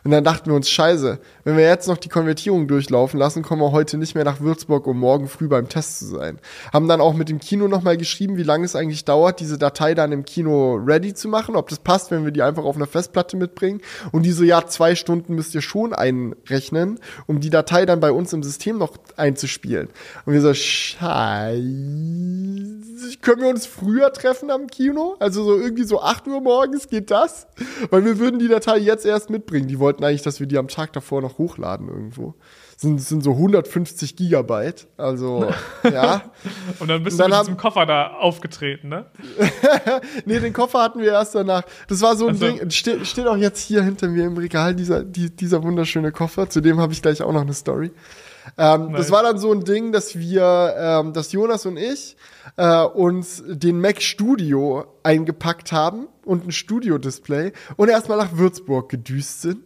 Und 0.04 0.10
dann 0.10 0.24
dachten 0.24 0.50
wir 0.50 0.56
uns, 0.56 0.70
scheiße, 0.70 1.18
wenn 1.44 1.56
wir 1.56 1.64
jetzt 1.64 1.88
noch 1.88 1.96
die 1.96 2.08
Konvertierung 2.08 2.68
durchlaufen 2.68 3.18
lassen, 3.18 3.42
kommen 3.42 3.62
wir 3.62 3.72
heute 3.72 3.98
nicht 3.98 4.14
mehr 4.14 4.24
nach 4.24 4.40
Würzburg, 4.40 4.86
um 4.86 4.98
morgen 4.98 5.28
früh 5.28 5.48
beim 5.48 5.68
Test 5.68 5.98
zu 5.98 6.06
sein. 6.06 6.38
Haben 6.72 6.88
dann 6.88 7.00
auch 7.00 7.14
mit 7.14 7.28
dem 7.28 7.40
Kino 7.40 7.68
nochmal 7.68 7.96
geschrieben, 7.96 8.36
wie 8.36 8.42
lange 8.42 8.64
es 8.64 8.76
eigentlich 8.76 9.04
dauert, 9.04 9.40
diese 9.40 9.58
Datei 9.58 9.94
dann 9.94 10.12
im 10.12 10.24
Kino 10.24 10.74
ready 10.76 11.14
zu 11.14 11.28
machen, 11.28 11.56
ob 11.56 11.68
das 11.68 11.78
passt, 11.80 12.10
wenn 12.10 12.24
wir 12.24 12.32
die 12.32 12.42
einfach 12.42 12.64
auf 12.64 12.76
einer 12.76 12.86
Festplatte 12.86 13.36
mitbringen. 13.36 13.80
Und 14.12 14.24
die 14.24 14.32
so, 14.32 14.44
ja, 14.44 14.66
zwei 14.66 14.94
Stunden 14.94 15.34
müsst 15.34 15.54
ihr 15.54 15.62
schon 15.62 15.92
einrechnen, 15.92 17.00
um 17.26 17.40
die 17.40 17.50
Datei 17.50 17.86
dann 17.86 18.00
bei 18.00 18.12
uns 18.12 18.32
im 18.32 18.42
System 18.42 18.78
noch 18.78 18.92
einzuspielen. 19.16 19.88
Und 20.24 20.32
wir 20.32 20.40
so, 20.40 20.54
scheiße, 20.54 21.58
können 23.22 23.42
wir 23.42 23.48
uns 23.48 23.66
früher 23.66 24.12
treffen 24.12 24.50
am 24.50 24.66
Kino? 24.66 25.16
Also 25.18 25.44
so 25.44 25.58
irgendwie 25.58 25.84
so 25.84 26.00
8 26.00 26.26
Uhr 26.28 26.40
morgens 26.40 26.88
geht 26.88 27.10
das? 27.10 27.46
Weil 27.90 28.04
wir 28.04 28.18
würden 28.18 28.38
die 28.38 28.48
Datei 28.48 28.78
jetzt 28.78 29.06
erst 29.06 29.30
mitbringen. 29.30 29.68
Die 29.68 29.78
wollten 29.88 30.04
eigentlich, 30.04 30.20
dass 30.20 30.38
wir 30.38 30.46
die 30.46 30.58
am 30.58 30.68
Tag 30.68 30.92
davor 30.92 31.22
noch 31.22 31.38
hochladen 31.38 31.88
irgendwo. 31.88 32.34
Das 32.72 32.82
sind, 32.82 33.00
das 33.00 33.08
sind 33.08 33.24
so 33.24 33.32
150 33.32 34.16
Gigabyte. 34.16 34.86
Also, 34.98 35.48
ja. 35.82 36.30
Und 36.78 36.88
dann 36.88 37.02
bist 37.02 37.14
Und 37.14 37.20
dann 37.20 37.30
du 37.30 37.36
mit 37.38 37.46
diesem 37.46 37.56
Koffer 37.56 37.86
da 37.86 38.08
aufgetreten, 38.18 38.90
ne? 38.90 39.06
nee, 40.26 40.38
den 40.40 40.52
Koffer 40.52 40.82
hatten 40.82 41.00
wir 41.00 41.12
erst 41.12 41.34
danach. 41.34 41.62
Das 41.88 42.02
war 42.02 42.16
so 42.16 42.26
ein 42.26 42.34
also. 42.34 42.46
Ding, 42.46 42.70
steht, 42.70 43.06
steht 43.06 43.26
auch 43.26 43.38
jetzt 43.38 43.62
hier 43.62 43.82
hinter 43.82 44.08
mir 44.08 44.26
im 44.26 44.36
Regal, 44.36 44.74
dieser, 44.74 45.04
die, 45.04 45.34
dieser 45.34 45.62
wunderschöne 45.62 46.12
Koffer. 46.12 46.50
Zu 46.50 46.60
dem 46.60 46.78
habe 46.78 46.92
ich 46.92 47.00
gleich 47.00 47.22
auch 47.22 47.32
noch 47.32 47.40
eine 47.40 47.54
Story. 47.54 47.92
Ähm, 48.58 48.92
das 48.92 49.10
war 49.10 49.22
dann 49.22 49.38
so 49.38 49.52
ein 49.52 49.64
Ding, 49.64 49.92
dass 49.92 50.18
wir, 50.18 50.74
ähm, 50.78 51.12
dass 51.12 51.32
Jonas 51.32 51.66
und 51.66 51.76
ich 51.76 52.16
äh, 52.56 52.82
uns 52.82 53.42
den 53.46 53.80
Mac 53.80 54.02
Studio 54.02 54.84
eingepackt 55.02 55.72
haben 55.72 56.08
und 56.24 56.46
ein 56.46 56.52
Studio-Display 56.52 57.52
und 57.76 57.88
erstmal 57.88 58.18
nach 58.18 58.36
Würzburg 58.36 58.88
gedüst 58.88 59.42
sind 59.42 59.58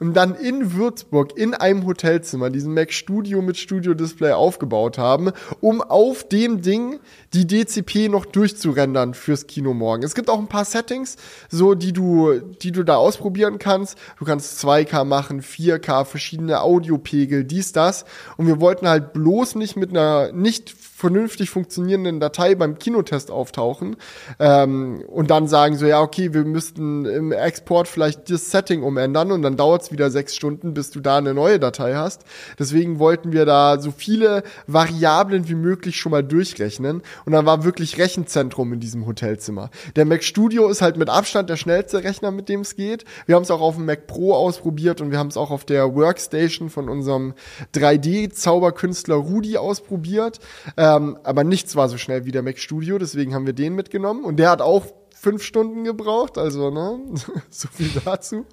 und 0.00 0.14
dann 0.14 0.34
in 0.34 0.72
Würzburg 0.72 1.36
in 1.36 1.54
einem 1.54 1.86
Hotelzimmer 1.86 2.50
diesen 2.50 2.74
Mac 2.74 2.92
Studio 2.92 3.42
mit 3.42 3.56
Studio 3.58 3.94
Display 3.94 4.32
aufgebaut 4.32 4.98
haben, 4.98 5.30
um 5.60 5.82
auf 5.82 6.26
dem 6.26 6.62
Ding 6.62 6.98
die 7.32 7.46
DCP 7.46 8.08
noch 8.08 8.26
durchzurendern 8.26 9.14
fürs 9.14 9.46
Kino 9.46 9.72
morgen. 9.72 10.02
Es 10.02 10.14
gibt 10.14 10.28
auch 10.28 10.38
ein 10.38 10.48
paar 10.48 10.64
Settings, 10.64 11.16
so 11.48 11.74
die 11.74 11.92
du, 11.92 12.40
die 12.40 12.72
du 12.72 12.82
da 12.82 12.96
ausprobieren 12.96 13.58
kannst. 13.58 13.96
Du 14.18 14.24
kannst 14.24 14.64
2K 14.64 15.04
machen, 15.04 15.40
4K, 15.40 16.04
verschiedene 16.04 16.60
Audiopegel, 16.60 17.44
dies, 17.44 17.72
das. 17.72 18.04
Und 18.36 18.46
wir 18.46 18.60
wollten 18.60 18.88
halt 18.88 19.12
bloß 19.12 19.54
nicht 19.54 19.76
mit 19.76 19.90
einer 19.90 20.32
nicht 20.32 20.74
vernünftig 21.00 21.48
funktionierenden 21.48 22.20
Datei 22.20 22.54
beim 22.54 22.78
Kinotest 22.78 23.30
auftauchen 23.30 23.96
ähm, 24.38 25.02
und 25.08 25.30
dann 25.30 25.48
sagen 25.48 25.78
so, 25.78 25.86
ja, 25.86 26.00
okay, 26.00 26.34
wir 26.34 26.44
müssten 26.44 27.06
im 27.06 27.32
Export 27.32 27.88
vielleicht 27.88 28.30
das 28.30 28.50
Setting 28.50 28.82
umändern 28.82 29.32
und 29.32 29.40
dann 29.40 29.56
dauert 29.56 29.82
es 29.82 29.92
wieder 29.92 30.10
sechs 30.10 30.36
Stunden, 30.36 30.74
bis 30.74 30.90
du 30.90 31.00
da 31.00 31.16
eine 31.16 31.32
neue 31.32 31.58
Datei 31.58 31.94
hast. 31.94 32.24
Deswegen 32.58 32.98
wollten 32.98 33.32
wir 33.32 33.46
da 33.46 33.80
so 33.80 33.92
viele 33.92 34.42
Variablen 34.66 35.48
wie 35.48 35.54
möglich 35.54 35.96
schon 35.96 36.12
mal 36.12 36.22
durchrechnen 36.22 37.02
und 37.24 37.32
dann 37.32 37.46
war 37.46 37.64
wirklich 37.64 37.98
Rechenzentrum 37.98 38.72
in 38.74 38.80
diesem 38.80 39.06
Hotelzimmer. 39.06 39.70
Der 39.96 40.04
Mac 40.04 40.22
Studio 40.22 40.68
ist 40.68 40.82
halt 40.82 40.98
mit 40.98 41.08
Abstand 41.08 41.48
der 41.48 41.56
schnellste 41.56 42.04
Rechner, 42.04 42.30
mit 42.30 42.50
dem 42.50 42.60
es 42.60 42.76
geht. 42.76 43.04
Wir 43.24 43.36
haben 43.36 43.42
es 43.42 43.50
auch 43.50 43.62
auf 43.62 43.76
dem 43.76 43.86
Mac 43.86 44.06
Pro 44.06 44.34
ausprobiert 44.34 45.00
und 45.00 45.10
wir 45.10 45.18
haben 45.18 45.28
es 45.28 45.38
auch 45.38 45.50
auf 45.50 45.64
der 45.64 45.94
Workstation 45.94 46.68
von 46.68 46.90
unserem 46.90 47.32
3D-Zauberkünstler 47.74 49.14
Rudi 49.14 49.56
ausprobiert. 49.56 50.40
Äh, 50.76 50.90
ähm, 50.90 51.18
aber 51.22 51.44
nichts 51.44 51.76
war 51.76 51.88
so 51.88 51.98
schnell 51.98 52.24
wie 52.24 52.32
der 52.32 52.42
Mac 52.42 52.58
Studio, 52.58 52.98
deswegen 52.98 53.34
haben 53.34 53.46
wir 53.46 53.52
den 53.52 53.74
mitgenommen. 53.74 54.24
Und 54.24 54.36
der 54.36 54.50
hat 54.50 54.60
auch 54.60 54.86
fünf 55.14 55.42
Stunden 55.42 55.84
gebraucht, 55.84 56.38
also 56.38 56.70
ne, 56.70 57.00
so 57.50 57.68
viel 57.68 57.90
dazu. 58.04 58.46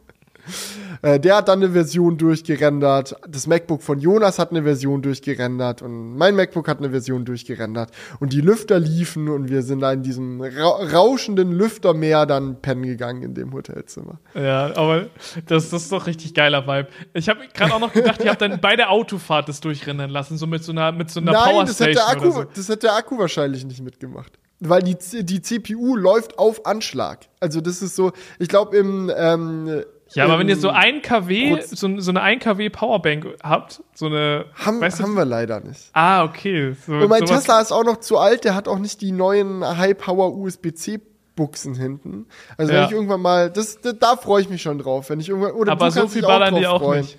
Äh, 1.01 1.19
der 1.19 1.37
hat 1.37 1.47
dann 1.47 1.61
eine 1.61 1.71
Version 1.71 2.17
durchgerendert. 2.17 3.15
Das 3.27 3.47
MacBook 3.47 3.83
von 3.83 3.99
Jonas 3.99 4.39
hat 4.39 4.51
eine 4.51 4.63
Version 4.63 5.01
durchgerendert 5.01 5.81
und 5.81 6.17
mein 6.17 6.35
MacBook 6.35 6.67
hat 6.67 6.79
eine 6.79 6.89
Version 6.89 7.25
durchgerendert. 7.25 7.91
Und 8.19 8.33
die 8.33 8.41
Lüfter 8.41 8.79
liefen 8.79 9.29
und 9.29 9.49
wir 9.49 9.61
sind 9.61 9.81
da 9.81 9.91
in 9.91 10.03
diesem 10.03 10.41
ra 10.41 10.69
rauschenden 10.91 11.51
Lüftermeer 11.51 12.25
dann 12.25 12.61
pennen 12.61 12.83
gegangen 12.83 13.23
in 13.23 13.33
dem 13.33 13.53
Hotelzimmer. 13.53 14.19
Ja, 14.33 14.75
aber 14.75 15.07
das, 15.45 15.69
das 15.69 15.83
ist 15.83 15.91
doch 15.91 16.07
richtig 16.07 16.33
geiler 16.33 16.67
Vibe. 16.67 16.89
Ich 17.13 17.29
habe 17.29 17.41
gerade 17.53 17.73
auch 17.73 17.79
noch 17.79 17.93
gedacht, 17.93 18.23
ihr 18.23 18.31
habt 18.31 18.41
dann 18.41 18.59
bei 18.59 18.75
der 18.75 18.89
Autofahrt 18.89 19.49
das 19.49 19.59
durchrendern 19.61 20.09
lassen, 20.09 20.37
so 20.37 20.47
mit 20.47 20.63
so 20.63 20.71
einer, 20.71 20.91
mit 20.91 21.09
so 21.09 21.19
einer 21.19 21.33
Nein, 21.33 21.65
das 21.65 21.79
hat, 21.79 21.93
der 21.93 22.07
Akku, 22.07 22.31
so. 22.31 22.43
das 22.43 22.69
hat 22.69 22.83
der 22.83 22.95
Akku 22.95 23.17
wahrscheinlich 23.17 23.65
nicht 23.65 23.81
mitgemacht 23.81 24.33
weil 24.59 24.81
die, 24.81 24.95
die 25.23 25.41
CPU 25.41 25.95
läuft 25.95 26.39
auf 26.39 26.65
Anschlag. 26.65 27.27
Also 27.39 27.61
das 27.61 27.81
ist 27.81 27.95
so, 27.95 28.11
ich 28.39 28.49
glaube 28.49 28.75
im 28.75 29.11
ähm, 29.15 29.83
ja, 30.13 30.25
aber 30.25 30.39
wenn 30.39 30.49
ihr 30.49 30.57
so 30.57 30.69
ein 30.69 31.01
kW, 31.01 31.61
so, 31.61 31.99
so, 31.99 32.11
eine 32.11 32.21
1 32.21 32.43
kW 32.43 32.69
Powerbank 32.69 33.27
habt, 33.43 33.83
so 33.93 34.07
eine. 34.07 34.45
Haben, 34.55 34.81
weißt 34.81 34.99
du, 34.99 35.03
haben 35.03 35.13
wir 35.15 35.25
leider 35.25 35.59
nicht. 35.59 35.89
Ah, 35.93 36.23
okay. 36.23 36.75
So, 36.85 36.93
Und 36.93 37.09
mein 37.09 37.25
Tesla 37.25 37.59
ist 37.61 37.71
auch 37.71 37.83
noch 37.83 37.97
zu 37.97 38.17
alt, 38.17 38.43
der 38.43 38.55
hat 38.55 38.67
auch 38.67 38.79
nicht 38.79 39.01
die 39.01 39.11
neuen 39.11 39.65
High-Power 39.65 40.35
USB-C 40.35 40.99
Buchsen 41.37 41.75
hinten. 41.75 42.25
Also 42.57 42.73
ja. 42.73 42.79
wenn 42.79 42.85
ich 42.87 42.91
irgendwann 42.91 43.21
mal, 43.21 43.49
das, 43.49 43.79
das 43.79 43.97
da 43.99 44.17
freue 44.17 44.41
ich 44.41 44.49
mich 44.49 44.61
schon 44.61 44.79
drauf, 44.79 45.09
wenn 45.09 45.21
ich 45.21 45.29
irgendwann 45.29 45.51
oder 45.53 45.71
Aber 45.71 45.91
so 45.91 46.07
viel 46.09 46.23
ballern 46.23 46.55
die 46.55 46.67
auch 46.67 46.81
freuen. 46.81 47.01
nicht. 47.01 47.17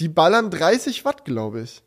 Die 0.00 0.08
ballern 0.08 0.50
30 0.50 1.06
Watt, 1.06 1.24
glaube 1.24 1.62
ich. 1.62 1.82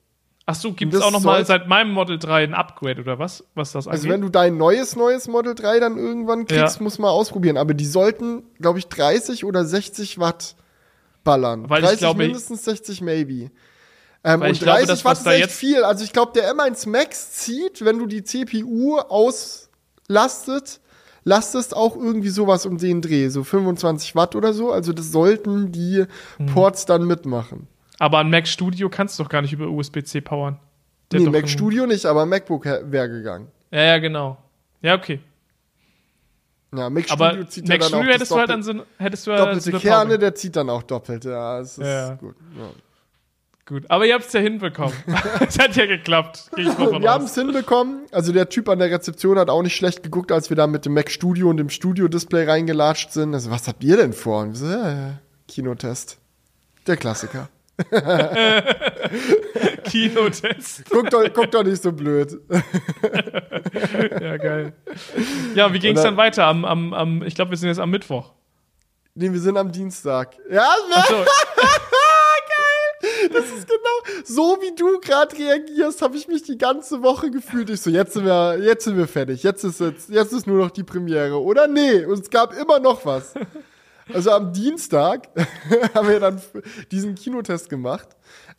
Ach 0.45 0.55
so, 0.55 0.73
gibt 0.73 0.93
es 0.93 1.01
auch 1.01 1.11
noch 1.11 1.21
mal 1.21 1.45
seit 1.45 1.67
meinem 1.67 1.91
Model 1.91 2.17
3 2.17 2.43
ein 2.43 2.53
Upgrade 2.53 3.01
oder 3.01 3.19
was? 3.19 3.43
Was 3.53 3.71
das 3.71 3.87
Also 3.87 4.09
wenn 4.09 4.21
du 4.21 4.29
dein 4.29 4.57
neues, 4.57 4.95
neues 4.95 5.27
Model 5.27 5.53
3 5.53 5.79
dann 5.79 5.97
irgendwann 5.97 6.45
kriegst, 6.45 6.77
ja. 6.77 6.83
musst 6.83 6.97
du 6.97 7.03
mal 7.03 7.09
ausprobieren. 7.09 7.57
Aber 7.57 7.73
die 7.73 7.85
sollten, 7.85 8.43
glaube 8.59 8.79
ich, 8.79 8.87
30 8.87 9.45
oder 9.45 9.65
60 9.65 10.19
Watt 10.19 10.55
ballern. 11.23 11.69
Weil 11.69 11.81
30 11.81 11.93
ich 11.93 11.99
glaube, 11.99 12.17
mindestens 12.17 12.65
60 12.65 13.01
maybe. 13.01 13.51
Ähm, 14.23 14.41
und 14.41 14.47
30 14.47 14.59
glaube, 14.61 14.85
das, 14.87 15.05
Watt 15.05 15.19
ist 15.19 15.27
echt 15.27 15.51
viel. 15.51 15.83
Also 15.83 16.03
ich 16.03 16.13
glaube, 16.13 16.31
der 16.33 16.53
M1 16.53 16.89
Max 16.89 17.33
zieht, 17.33 17.85
wenn 17.85 17.99
du 17.99 18.07
die 18.07 18.23
CPU 18.23 18.97
auslastet, 18.97 20.79
lastest 21.23 21.75
auch 21.75 21.95
irgendwie 21.95 22.29
sowas 22.29 22.65
um 22.65 22.77
den 22.77 23.01
Dreh, 23.01 23.29
so 23.29 23.43
25 23.43 24.15
Watt 24.15 24.35
oder 24.35 24.53
so. 24.53 24.71
Also 24.71 24.91
das 24.91 25.11
sollten 25.11 25.71
die 25.71 26.05
hm. 26.37 26.45
Ports 26.47 26.85
dann 26.85 27.05
mitmachen. 27.05 27.67
Aber 28.01 28.17
ein 28.17 28.31
Mac 28.31 28.47
Studio 28.47 28.89
kannst 28.89 29.19
du 29.19 29.23
doch 29.23 29.29
gar 29.29 29.43
nicht 29.43 29.53
über 29.53 29.67
USB-C 29.67 30.21
powern. 30.21 30.57
Der 31.11 31.19
nee, 31.19 31.29
Mac 31.29 31.47
Studio 31.47 31.85
nicht, 31.85 32.03
aber 32.07 32.25
MacBook 32.25 32.65
wäre 32.65 33.07
gegangen. 33.07 33.47
Ja, 33.69 33.83
ja, 33.83 33.99
genau. 33.99 34.39
Ja, 34.81 34.95
okay. 34.95 35.19
Ja, 36.75 36.89
Mac 36.89 37.03
Studio 37.03 37.25
aber 37.25 37.47
zieht 37.47 37.67
Mac 37.67 37.73
ja 37.73 37.77
dann 37.77 37.87
Studio 37.89 38.09
auch 38.09 38.13
hättest 38.15 38.31
du 38.31 38.35
halt 38.37 38.49
dann 38.49 38.63
so, 38.63 38.73
hättest 38.97 39.27
du 39.27 39.31
doppelte 39.35 39.71
so 39.71 39.77
Kerne, 39.77 40.17
der 40.17 40.33
zieht 40.33 40.55
dann 40.55 40.71
auch 40.71 40.81
doppelt. 40.81 41.25
Ja, 41.25 41.59
es 41.59 41.77
ist 41.77 41.85
ja. 41.85 42.15
gut. 42.15 42.35
Ja. 42.57 42.69
Gut, 43.67 43.85
aber 43.87 44.07
ihr 44.07 44.15
habt 44.15 44.25
es 44.25 44.33
ja 44.33 44.39
hinbekommen. 44.39 44.95
Es 45.47 45.59
hat 45.59 45.75
ja 45.75 45.85
geklappt. 45.85 46.49
wir 46.55 47.11
haben 47.11 47.25
es 47.25 47.35
hinbekommen. 47.35 48.07
Also 48.11 48.31
der 48.31 48.49
Typ 48.49 48.67
an 48.67 48.79
der 48.79 48.89
Rezeption 48.89 49.37
hat 49.37 49.51
auch 49.51 49.61
nicht 49.61 49.75
schlecht 49.75 50.01
geguckt, 50.01 50.31
als 50.31 50.49
wir 50.49 50.57
da 50.57 50.65
mit 50.65 50.85
dem 50.85 50.95
Mac 50.95 51.11
Studio 51.11 51.51
und 51.51 51.57
dem 51.57 51.69
Studio-Display 51.69 52.45
reingelatscht 52.45 53.11
sind. 53.11 53.35
Also, 53.35 53.51
was 53.51 53.67
habt 53.67 53.83
ihr 53.83 53.97
denn 53.97 54.13
vor? 54.13 54.41
Und 54.41 54.55
so, 54.55 54.65
ja, 54.65 55.19
Kinotest. 55.47 56.17
Der 56.87 56.97
Klassiker. 56.97 57.47
Kinotest. 59.83 60.83
guck, 60.89 61.09
doch, 61.09 61.23
guck 61.33 61.51
doch 61.51 61.63
nicht 61.63 61.81
so 61.81 61.91
blöd. 61.91 62.39
ja, 64.21 64.37
geil. 64.37 64.73
Ja, 65.55 65.73
wie 65.73 65.79
ging 65.79 65.95
es 65.95 66.03
dann 66.03 66.17
weiter? 66.17 66.45
Am, 66.45 66.65
am, 66.65 66.93
am, 66.93 67.23
ich 67.23 67.35
glaube, 67.35 67.51
wir 67.51 67.57
sind 67.57 67.69
jetzt 67.69 67.79
am 67.79 67.89
Mittwoch. 67.89 68.33
Nee, 69.15 69.31
wir 69.31 69.39
sind 69.39 69.57
am 69.57 69.71
Dienstag. 69.71 70.37
Ja? 70.49 70.67
So. 71.07 71.15
geil. 72.51 73.29
Das 73.33 73.45
ist 73.45 73.67
genau 73.67 74.23
so, 74.23 74.57
wie 74.61 74.75
du 74.75 74.99
gerade 74.99 75.37
reagierst, 75.37 76.01
habe 76.01 76.15
ich 76.17 76.27
mich 76.27 76.43
die 76.43 76.57
ganze 76.57 77.01
Woche 77.01 77.31
gefühlt. 77.31 77.69
Ich 77.69 77.81
so, 77.81 77.89
jetzt 77.89 78.13
sind 78.13 78.25
wir, 78.25 78.57
jetzt 78.59 78.85
sind 78.85 78.97
wir 78.97 79.07
fertig. 79.07 79.43
Jetzt 79.43 79.63
ist 79.63 79.79
jetzt, 79.79 80.09
jetzt 80.09 80.33
ist 80.33 80.47
nur 80.47 80.57
noch 80.57 80.71
die 80.71 80.83
Premiere. 80.83 81.41
Oder 81.41 81.67
nee, 81.67 82.05
und 82.05 82.21
es 82.21 82.29
gab 82.29 82.53
immer 82.57 82.79
noch 82.79 83.05
was. 83.05 83.33
Also 84.13 84.31
am 84.31 84.53
Dienstag 84.53 85.29
haben 85.93 86.07
wir 86.07 86.19
dann 86.19 86.41
diesen 86.91 87.15
Kinotest 87.15 87.69
gemacht. 87.69 88.09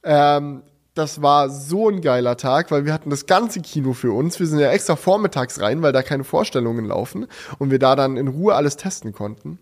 Ähm, 0.03 0.63
das 0.95 1.23
war 1.23 1.49
so 1.49 1.89
ein 1.89 2.03
geiler 2.03 2.37
Tag, 2.37 2.71
weil 2.71 2.85
wir 2.85 2.93
hatten 2.93 3.11
das 3.11 3.27
ganze 3.27 3.61
Kino 3.61 3.95
für 3.95 4.13
uns. 4.13 4.39
Wir 4.39 4.47
sind 4.47 4.59
ja 4.59 4.71
extra 4.71 4.97
vormittags 4.97 5.61
rein, 5.61 5.81
weil 5.83 5.93
da 5.93 6.03
keine 6.03 6.25
Vorstellungen 6.25 6.85
laufen 6.85 7.27
und 7.59 7.71
wir 7.71 7.79
da 7.79 7.97
dann 7.97 8.17
in 8.17 8.29
Ruhe 8.29 8.55
alles 8.55 8.77
testen 8.77 9.13
konnten. 9.13 9.59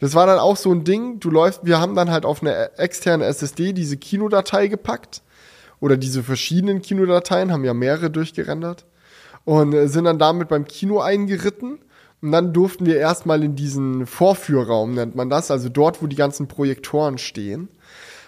Das 0.00 0.14
war 0.14 0.26
dann 0.26 0.38
auch 0.38 0.56
so 0.56 0.70
ein 0.72 0.84
Ding, 0.84 1.20
du 1.20 1.30
läufst, 1.30 1.64
wir 1.64 1.80
haben 1.80 1.94
dann 1.94 2.10
halt 2.10 2.26
auf 2.26 2.42
eine 2.42 2.78
externe 2.78 3.24
SSD 3.24 3.72
diese 3.72 3.96
Kinodatei 3.96 4.66
gepackt 4.68 5.22
oder 5.80 5.96
diese 5.96 6.22
verschiedenen 6.22 6.82
Kinodateien, 6.82 7.52
haben 7.52 7.64
ja 7.64 7.72
mehrere 7.72 8.10
durchgerendert 8.10 8.84
und 9.44 9.72
äh, 9.72 9.88
sind 9.88 10.04
dann 10.04 10.18
damit 10.18 10.48
beim 10.48 10.66
Kino 10.66 11.00
eingeritten 11.00 11.78
und 12.22 12.32
dann 12.32 12.52
durften 12.52 12.86
wir 12.86 12.96
erstmal 12.96 13.42
in 13.42 13.56
diesen 13.56 14.06
Vorführraum, 14.06 14.94
nennt 14.94 15.14
man 15.14 15.28
das, 15.28 15.50
also 15.50 15.68
dort, 15.68 16.02
wo 16.02 16.06
die 16.06 16.16
ganzen 16.16 16.48
Projektoren 16.48 17.18
stehen. 17.18 17.68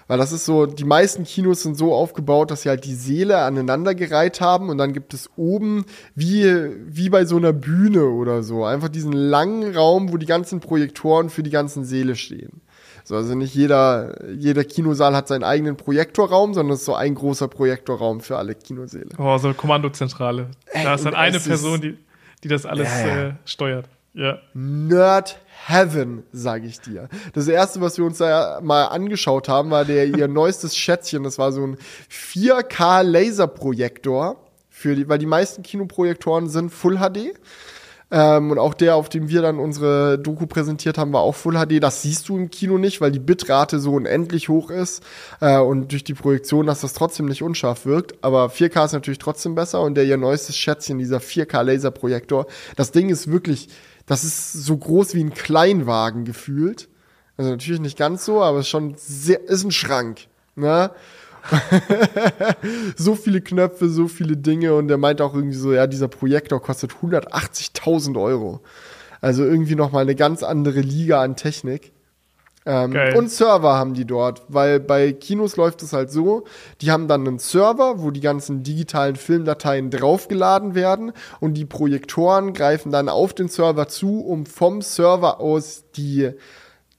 Weil 0.08 0.16
das 0.16 0.32
ist 0.32 0.46
so, 0.46 0.64
die 0.64 0.84
meisten 0.84 1.24
Kinos 1.24 1.62
sind 1.62 1.76
so 1.76 1.92
aufgebaut, 1.92 2.50
dass 2.50 2.62
sie 2.62 2.70
halt 2.70 2.86
die 2.86 2.94
Säle 2.94 3.38
aneinandergereiht 3.38 4.40
haben 4.40 4.70
und 4.70 4.78
dann 4.78 4.94
gibt 4.94 5.12
es 5.12 5.28
oben, 5.36 5.84
wie, 6.14 6.46
wie 6.86 7.10
bei 7.10 7.26
so 7.26 7.36
einer 7.36 7.52
Bühne 7.52 8.04
oder 8.04 8.42
so, 8.42 8.64
einfach 8.64 8.88
diesen 8.88 9.12
langen 9.12 9.74
Raum, 9.74 10.10
wo 10.10 10.16
die 10.16 10.24
ganzen 10.24 10.60
Projektoren 10.60 11.28
für 11.28 11.42
die 11.42 11.50
ganzen 11.50 11.84
Säle 11.84 12.16
stehen. 12.16 12.62
So, 13.04 13.16
also 13.16 13.34
nicht 13.34 13.54
jeder, 13.54 14.32
jeder 14.32 14.64
Kinosaal 14.64 15.14
hat 15.14 15.28
seinen 15.28 15.44
eigenen 15.44 15.76
Projektorraum, 15.76 16.54
sondern 16.54 16.74
es 16.74 16.80
ist 16.80 16.86
so 16.86 16.94
ein 16.94 17.14
großer 17.14 17.48
Projektorraum 17.48 18.20
für 18.20 18.38
alle 18.38 18.54
Kinosäle. 18.54 19.08
Oh, 19.18 19.36
so 19.38 19.48
eine 19.48 19.54
Kommandozentrale. 19.54 20.48
Ey, 20.72 20.84
da 20.84 20.94
ist 20.94 21.04
dann 21.04 21.14
eine 21.14 21.40
Person, 21.40 21.80
die, 21.80 21.96
die 22.44 22.48
das 22.48 22.66
alles 22.66 22.88
ja, 22.88 23.06
ja. 23.06 23.28
Äh, 23.28 23.34
steuert. 23.44 23.88
Ja. 24.14 24.38
Nerd 24.52 25.38
Heaven, 25.66 26.24
sage 26.32 26.66
ich 26.66 26.80
dir. 26.80 27.08
Das 27.34 27.46
erste, 27.46 27.80
was 27.80 27.98
wir 27.98 28.04
uns 28.04 28.18
da 28.18 28.58
mal 28.62 28.86
angeschaut 28.86 29.48
haben, 29.48 29.70
war 29.70 29.84
der 29.84 30.06
ihr 30.06 30.28
neuestes 30.28 30.76
Schätzchen. 30.76 31.22
Das 31.22 31.38
war 31.38 31.52
so 31.52 31.64
ein 31.64 31.76
4K 32.10 33.02
Laserprojektor 33.02 34.36
für 34.70 34.94
die, 34.96 35.08
weil 35.08 35.18
die 35.18 35.26
meisten 35.26 35.62
Kinoprojektoren 35.62 36.48
sind 36.48 36.70
Full 36.70 36.98
HD. 36.98 37.34
Ähm, 38.10 38.50
und 38.50 38.58
auch 38.58 38.72
der, 38.72 38.96
auf 38.96 39.08
dem 39.08 39.28
wir 39.28 39.42
dann 39.42 39.58
unsere 39.58 40.18
Doku 40.18 40.46
präsentiert 40.46 40.96
haben, 40.96 41.12
war 41.12 41.20
auch 41.20 41.34
Full 41.34 41.54
HD. 41.54 41.82
Das 41.82 42.02
siehst 42.02 42.28
du 42.28 42.38
im 42.38 42.50
Kino 42.50 42.78
nicht, 42.78 43.00
weil 43.00 43.12
die 43.12 43.18
Bitrate 43.18 43.78
so 43.78 43.92
unendlich 43.92 44.48
hoch 44.48 44.70
ist 44.70 45.02
äh, 45.40 45.58
und 45.58 45.92
durch 45.92 46.04
die 46.04 46.14
Projektion, 46.14 46.66
dass 46.66 46.80
das 46.80 46.94
trotzdem 46.94 47.26
nicht 47.26 47.42
unscharf 47.42 47.84
wirkt. 47.84 48.14
Aber 48.22 48.46
4K 48.46 48.86
ist 48.86 48.92
natürlich 48.92 49.18
trotzdem 49.18 49.54
besser 49.54 49.82
und 49.82 49.94
der 49.94 50.04
ihr 50.04 50.16
neuestes 50.16 50.56
Schätzchen, 50.56 50.98
dieser 50.98 51.18
4K 51.18 51.62
Laserprojektor, 51.62 52.46
das 52.76 52.92
Ding 52.92 53.10
ist 53.10 53.30
wirklich, 53.30 53.68
das 54.06 54.24
ist 54.24 54.54
so 54.54 54.76
groß 54.76 55.14
wie 55.14 55.22
ein 55.22 55.34
Kleinwagen 55.34 56.24
gefühlt. 56.24 56.88
Also 57.36 57.50
natürlich 57.50 57.80
nicht 57.80 57.98
ganz 57.98 58.24
so, 58.24 58.42
aber 58.42 58.60
ist 58.60 58.68
schon 58.68 58.94
sehr, 58.96 59.46
ist 59.48 59.64
ein 59.64 59.70
Schrank. 59.70 60.20
Ne? 60.56 60.90
so 62.96 63.14
viele 63.14 63.40
Knöpfe, 63.40 63.88
so 63.88 64.08
viele 64.08 64.36
Dinge 64.36 64.74
und 64.74 64.90
er 64.90 64.98
meint 64.98 65.20
auch 65.20 65.34
irgendwie 65.34 65.56
so, 65.56 65.72
ja, 65.72 65.86
dieser 65.86 66.08
Projektor 66.08 66.60
kostet 66.60 66.92
180.000 66.92 68.20
Euro. 68.20 68.60
Also 69.20 69.44
irgendwie 69.44 69.74
nochmal 69.74 70.02
eine 70.02 70.14
ganz 70.14 70.42
andere 70.42 70.80
Liga 70.80 71.22
an 71.22 71.36
Technik. 71.36 71.92
Ähm, 72.66 72.94
und 73.16 73.30
Server 73.30 73.74
haben 73.76 73.94
die 73.94 74.04
dort, 74.04 74.42
weil 74.48 74.78
bei 74.78 75.12
Kinos 75.12 75.56
läuft 75.56 75.82
es 75.82 75.94
halt 75.94 76.10
so, 76.10 76.44
die 76.82 76.90
haben 76.90 77.08
dann 77.08 77.26
einen 77.26 77.38
Server, 77.38 78.02
wo 78.02 78.10
die 78.10 78.20
ganzen 78.20 78.62
digitalen 78.62 79.16
Filmdateien 79.16 79.90
draufgeladen 79.90 80.74
werden 80.74 81.12
und 81.40 81.54
die 81.54 81.64
Projektoren 81.64 82.52
greifen 82.52 82.92
dann 82.92 83.08
auf 83.08 83.32
den 83.32 83.48
Server 83.48 83.88
zu, 83.88 84.20
um 84.20 84.44
vom 84.44 84.82
Server 84.82 85.40
aus 85.40 85.84
die 85.96 86.30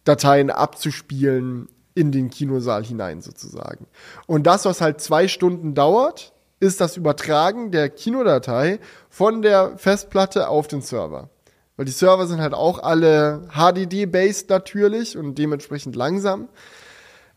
Dateien 0.05 0.49
abzuspielen 0.49 1.69
in 1.95 2.11
den 2.11 2.29
Kinosaal 2.29 2.83
hinein 2.83 3.21
sozusagen. 3.21 3.87
Und 4.27 4.47
das, 4.47 4.65
was 4.65 4.81
halt 4.81 5.01
zwei 5.01 5.27
Stunden 5.27 5.73
dauert, 5.73 6.33
ist 6.59 6.81
das 6.81 6.97
Übertragen 6.97 7.71
der 7.71 7.89
Kinodatei 7.89 8.79
von 9.09 9.41
der 9.41 9.77
Festplatte 9.77 10.49
auf 10.49 10.67
den 10.67 10.81
Server. 10.81 11.29
Weil 11.77 11.85
die 11.85 11.91
Server 11.91 12.27
sind 12.27 12.41
halt 12.41 12.53
auch 12.53 12.83
alle 12.83 13.47
HDD-based 13.53 14.49
natürlich 14.49 15.17
und 15.17 15.37
dementsprechend 15.37 15.95
langsam. 15.95 16.49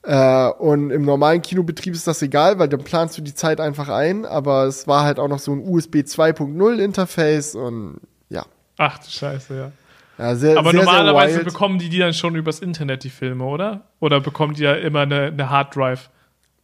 Äh, 0.02 0.48
und 0.48 0.90
im 0.90 1.04
normalen 1.04 1.42
Kinobetrieb 1.42 1.94
ist 1.94 2.08
das 2.08 2.22
egal, 2.22 2.58
weil 2.58 2.68
dann 2.68 2.82
planst 2.82 3.16
du 3.16 3.22
die 3.22 3.34
Zeit 3.34 3.60
einfach 3.60 3.88
ein. 3.88 4.26
Aber 4.26 4.64
es 4.64 4.88
war 4.88 5.04
halt 5.04 5.20
auch 5.20 5.28
noch 5.28 5.38
so 5.38 5.52
ein 5.52 5.60
USB 5.64 5.98
2.0 5.98 6.78
Interface 6.78 7.54
und 7.54 8.00
ja. 8.28 8.44
Ach 8.78 8.98
du 8.98 9.08
Scheiße, 9.08 9.56
ja. 9.56 9.72
Ja, 10.18 10.34
sehr, 10.34 10.58
Aber 10.58 10.70
sehr, 10.70 10.80
normalerweise 10.84 11.36
sehr 11.36 11.44
bekommen 11.44 11.78
die 11.78 11.88
die 11.88 11.98
dann 11.98 12.14
schon 12.14 12.36
übers 12.36 12.60
Internet, 12.60 13.04
die 13.04 13.10
Filme, 13.10 13.44
oder? 13.44 13.88
Oder 14.00 14.20
bekommen 14.20 14.54
die 14.54 14.62
ja 14.62 14.74
immer 14.74 15.00
eine, 15.00 15.26
eine 15.26 15.50
Harddrive? 15.50 16.10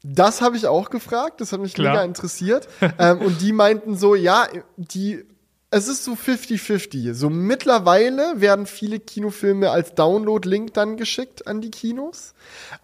Das 0.03 0.43
habe 0.43 0.57
ich 0.57 0.67
auch 0.67 0.91
gefragt, 0.91 1.41
das 1.41 1.53
hat 1.53 1.61
mich 1.61 1.75
Klar. 1.75 1.93
mega 1.93 2.05
interessiert. 2.05 2.69
ähm, 2.99 3.19
und 3.19 3.41
die 3.41 3.53
meinten 3.53 3.97
so, 3.97 4.15
ja, 4.15 4.47
die, 4.77 5.25
es 5.71 5.89
ist 5.89 6.05
so 6.05 6.13
50-50. 6.13 7.15
So 7.15 7.31
mittlerweile 7.31 8.41
werden 8.41 8.67
viele 8.67 9.01
Kinofilme 9.01 9.71
als 9.71 9.95
Download-Link 9.95 10.73
dann 10.75 10.97
geschickt 10.97 11.47
an 11.47 11.61
die 11.61 11.71
Kinos. 11.71 12.35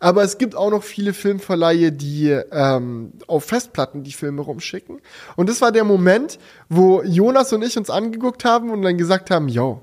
Aber 0.00 0.22
es 0.22 0.38
gibt 0.38 0.56
auch 0.56 0.70
noch 0.70 0.82
viele 0.82 1.14
Filmverleihe, 1.14 1.92
die 1.92 2.30
ähm, 2.30 3.12
auf 3.26 3.44
Festplatten 3.44 4.02
die 4.02 4.12
Filme 4.12 4.42
rumschicken. 4.42 5.00
Und 5.36 5.48
das 5.48 5.60
war 5.60 5.72
der 5.72 5.84
Moment, 5.84 6.38
wo 6.68 7.02
Jonas 7.02 7.52
und 7.52 7.62
ich 7.62 7.78
uns 7.78 7.90
angeguckt 7.90 8.44
haben 8.44 8.70
und 8.70 8.82
dann 8.82 8.98
gesagt 8.98 9.30
haben, 9.30 9.48
yo, 9.48 9.82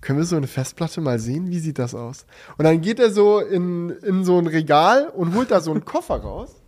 können 0.00 0.18
wir 0.18 0.26
so 0.26 0.36
eine 0.36 0.46
Festplatte 0.46 1.00
mal 1.00 1.18
sehen? 1.18 1.50
Wie 1.50 1.58
sieht 1.58 1.78
das 1.78 1.94
aus? 1.94 2.26
Und 2.58 2.64
dann 2.64 2.80
geht 2.80 3.00
er 3.00 3.10
so 3.10 3.40
in, 3.40 3.90
in 3.90 4.24
so 4.24 4.38
ein 4.38 4.46
Regal 4.46 5.08
und 5.08 5.34
holt 5.34 5.50
da 5.50 5.60
so 5.60 5.70
einen 5.70 5.84
Koffer 5.84 6.16
raus, 6.16 6.60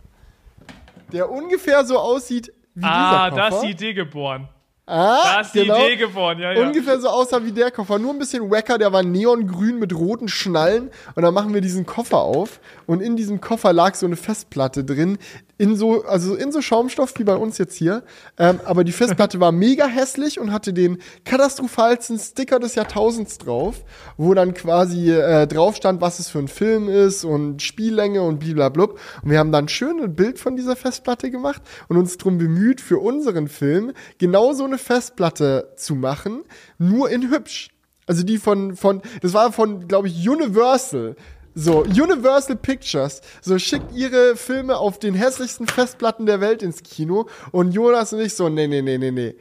der 1.11 1.29
ungefähr 1.29 1.85
so 1.85 1.99
aussieht 1.99 2.51
wie 2.73 2.83
ah, 2.83 3.29
dieser 3.29 3.29
Koffer. 3.29 3.43
Ah, 3.43 3.49
da 3.49 3.55
ist 3.55 3.61
die 3.61 3.71
Idee 3.71 3.93
geboren. 3.93 4.49
Ah, 4.89 5.21
da 5.23 5.41
ist 5.41 5.53
die 5.53 5.63
genau. 5.63 5.85
Idee 5.85 5.97
geboren, 5.97 6.39
ja, 6.39 6.53
ja. 6.53 6.65
Ungefähr 6.65 6.97
so 7.01 7.09
aussah 7.09 7.43
wie 7.43 7.51
der 7.51 7.71
Koffer. 7.71 7.99
Nur 7.99 8.13
ein 8.13 8.19
bisschen 8.19 8.49
wacker, 8.49 8.77
der 8.77 8.93
war 8.93 9.03
neongrün 9.03 9.79
mit 9.79 9.93
roten 9.93 10.29
Schnallen. 10.29 10.91
Und 11.13 11.23
dann 11.23 11.33
machen 11.33 11.53
wir 11.53 11.59
diesen 11.59 11.85
Koffer 11.85 12.19
auf. 12.19 12.61
Und 12.85 13.01
in 13.01 13.17
diesem 13.17 13.41
Koffer 13.41 13.73
lag 13.73 13.95
so 13.95 14.05
eine 14.05 14.15
Festplatte 14.15 14.85
drin, 14.85 15.17
in 15.57 15.75
so, 15.75 16.03
also 16.03 16.35
in 16.35 16.51
so 16.51 16.61
Schaumstoff 16.61 17.13
wie 17.17 17.23
bei 17.23 17.35
uns 17.35 17.57
jetzt 17.57 17.75
hier. 17.75 18.03
Ähm, 18.37 18.59
aber 18.65 18.83
die 18.83 18.91
Festplatte 18.91 19.39
war 19.39 19.51
mega 19.53 19.87
hässlich 19.87 20.39
und 20.39 20.51
hatte 20.51 20.73
den 20.73 20.99
katastrophalsten 21.25 22.19
Sticker 22.19 22.59
des 22.59 22.75
Jahrtausends 22.75 23.37
drauf, 23.37 23.83
wo 24.17 24.33
dann 24.33 24.53
quasi 24.53 25.11
äh, 25.11 25.47
drauf 25.47 25.75
stand, 25.75 26.01
was 26.01 26.19
es 26.19 26.29
für 26.29 26.39
ein 26.39 26.47
Film 26.47 26.89
ist 26.89 27.23
und 27.23 27.61
Spiellänge 27.61 28.21
und 28.21 28.39
blablabla. 28.39 28.83
Und 29.23 29.31
wir 29.31 29.39
haben 29.39 29.51
dann 29.51 29.67
schön 29.67 30.01
ein 30.01 30.15
Bild 30.15 30.39
von 30.39 30.55
dieser 30.55 30.75
Festplatte 30.75 31.31
gemacht 31.31 31.61
und 31.87 31.97
uns 31.97 32.17
darum 32.17 32.37
bemüht, 32.37 32.81
für 32.81 32.99
unseren 32.99 33.47
Film 33.47 33.93
genau 34.17 34.53
so 34.53 34.63
eine 34.63 34.77
Festplatte 34.77 35.73
zu 35.75 35.95
machen, 35.95 36.43
nur 36.77 37.09
in 37.09 37.31
hübsch. 37.31 37.69
Also 38.07 38.23
die 38.23 38.37
von, 38.37 38.75
von, 38.75 39.01
das 39.21 39.33
war 39.33 39.51
von, 39.51 39.87
glaube 39.87 40.07
ich, 40.07 40.27
Universal. 40.27 41.15
So, 41.59 41.79
Universal 41.79 42.55
Pictures, 42.55 43.19
so 43.41 43.57
schickt 43.57 43.91
ihre 43.95 44.35
Filme 44.35 44.77
auf 44.77 44.99
den 44.99 45.15
hässlichsten 45.15 45.65
Festplatten 45.65 46.27
der 46.27 46.39
Welt 46.39 46.61
ins 46.61 46.83
Kino 46.83 47.27
und 47.51 47.71
Jonas 47.71 48.13
und 48.13 48.19
ich 48.19 48.35
so, 48.35 48.47
nee, 48.47 48.67
nee, 48.67 48.83
nee, 48.83 48.99
nee, 48.99 49.09
nee. 49.09 49.33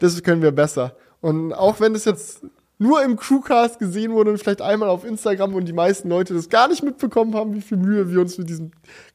Das 0.00 0.22
können 0.22 0.40
wir 0.40 0.52
besser. 0.52 0.96
Und 1.20 1.52
auch 1.52 1.78
wenn 1.78 1.94
es 1.94 2.06
jetzt 2.06 2.42
nur 2.78 3.04
im 3.04 3.16
Crewcast 3.16 3.78
gesehen 3.78 4.12
wurde 4.12 4.30
und 4.30 4.38
vielleicht 4.38 4.62
einmal 4.62 4.88
auf 4.88 5.04
Instagram 5.04 5.54
und 5.54 5.66
die 5.66 5.74
meisten 5.74 6.08
Leute 6.08 6.32
das 6.32 6.48
gar 6.48 6.68
nicht 6.68 6.82
mitbekommen 6.82 7.34
haben, 7.34 7.54
wie 7.54 7.60
viel 7.60 7.76
Mühe 7.76 8.10
wir 8.10 8.22
uns 8.22 8.38
mit 8.38 8.48
diesem 8.48 8.70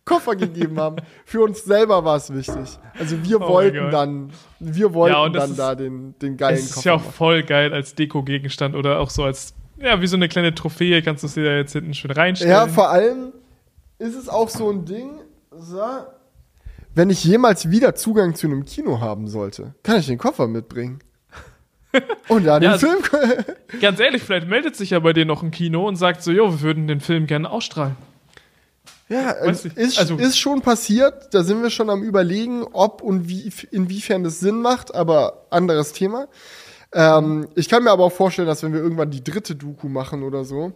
Koffer 0.05 0.35
gegeben 0.35 0.79
haben. 0.79 0.97
Für 1.25 1.41
uns 1.41 1.65
selber 1.65 2.05
war 2.05 2.17
es 2.17 2.31
wichtig. 2.31 2.77
Also 2.99 3.17
wir 3.23 3.41
oh 3.41 3.49
wollten 3.49 3.89
dann, 3.89 4.29
wir 4.59 4.93
wollten 4.93 5.15
ja, 5.15 5.29
dann 5.29 5.55
da 5.55 5.73
den, 5.73 6.13
den 6.19 6.37
geilen 6.37 6.57
Koffer. 6.57 6.67
Das 6.69 6.77
ist 6.77 6.83
ja 6.85 6.93
auch 6.93 6.99
machen. 6.99 7.13
voll 7.13 7.41
geil 7.41 7.73
als 7.73 7.95
Deko-Gegenstand 7.95 8.75
oder 8.75 8.99
auch 8.99 9.09
so 9.09 9.23
als 9.23 9.55
ja, 9.79 10.01
wie 10.01 10.07
so 10.07 10.15
eine 10.15 10.27
kleine 10.27 10.53
Trophäe 10.55 11.01
kannst 11.01 11.23
du 11.23 11.27
sie 11.27 11.43
da 11.43 11.51
jetzt 11.51 11.73
hinten 11.73 11.93
schön 11.93 12.11
reinstellen. 12.11 12.51
Ja, 12.51 12.67
vor 12.67 12.89
allem 12.89 13.33
ist 13.99 14.15
es 14.15 14.29
auch 14.29 14.49
so 14.49 14.69
ein 14.69 14.85
Ding, 14.85 15.21
so, 15.51 15.81
wenn 16.97 17.09
ich 17.11 17.23
jemals 17.23 17.69
wieder 17.69 17.93
Zugang 17.93 18.33
zu 18.33 18.47
einem 18.47 18.65
Kino 18.65 18.99
haben 18.99 19.27
sollte, 19.27 19.75
kann 19.83 19.99
ich 19.99 20.07
den 20.07 20.17
Koffer 20.17 20.47
mitbringen. 20.47 20.99
Und 22.27 22.45
dann 22.45 22.63
ja, 22.63 22.77
den 22.77 22.79
Film. 22.79 22.97
ganz 23.81 23.99
ehrlich, 23.99 24.23
vielleicht 24.23 24.47
meldet 24.47 24.75
sich 24.75 24.89
ja 24.89 24.99
bei 24.99 25.13
dir 25.13 25.25
noch 25.25 25.43
ein 25.43 25.51
Kino 25.51 25.87
und 25.87 25.95
sagt 25.95 26.21
so, 26.21 26.31
jo, 26.31 26.51
wir 26.51 26.61
würden 26.61 26.87
den 26.87 26.99
Film 26.99 27.27
gerne 27.27 27.49
ausstrahlen. 27.49 27.95
Ja, 29.09 29.31
ist, 29.31 29.97
also, 29.97 30.17
ist 30.17 30.37
schon 30.37 30.61
passiert. 30.61 31.33
Da 31.33 31.43
sind 31.43 31.61
wir 31.61 31.69
schon 31.69 31.89
am 31.89 32.03
überlegen, 32.03 32.63
ob 32.63 33.01
und 33.01 33.29
wie, 33.29 33.51
inwiefern 33.71 34.23
das 34.23 34.39
Sinn 34.41 34.61
macht, 34.61 34.93
aber 34.93 35.45
anderes 35.49 35.93
Thema. 35.93 36.27
Ähm, 36.93 37.47
ich 37.55 37.69
kann 37.69 37.83
mir 37.83 37.91
aber 37.91 38.05
auch 38.05 38.11
vorstellen, 38.11 38.47
dass 38.47 38.63
wenn 38.63 38.73
wir 38.73 38.79
irgendwann 38.79 39.11
die 39.11 39.23
dritte 39.23 39.55
Doku 39.55 39.87
machen 39.87 40.23
oder 40.23 40.45
so, 40.45 40.73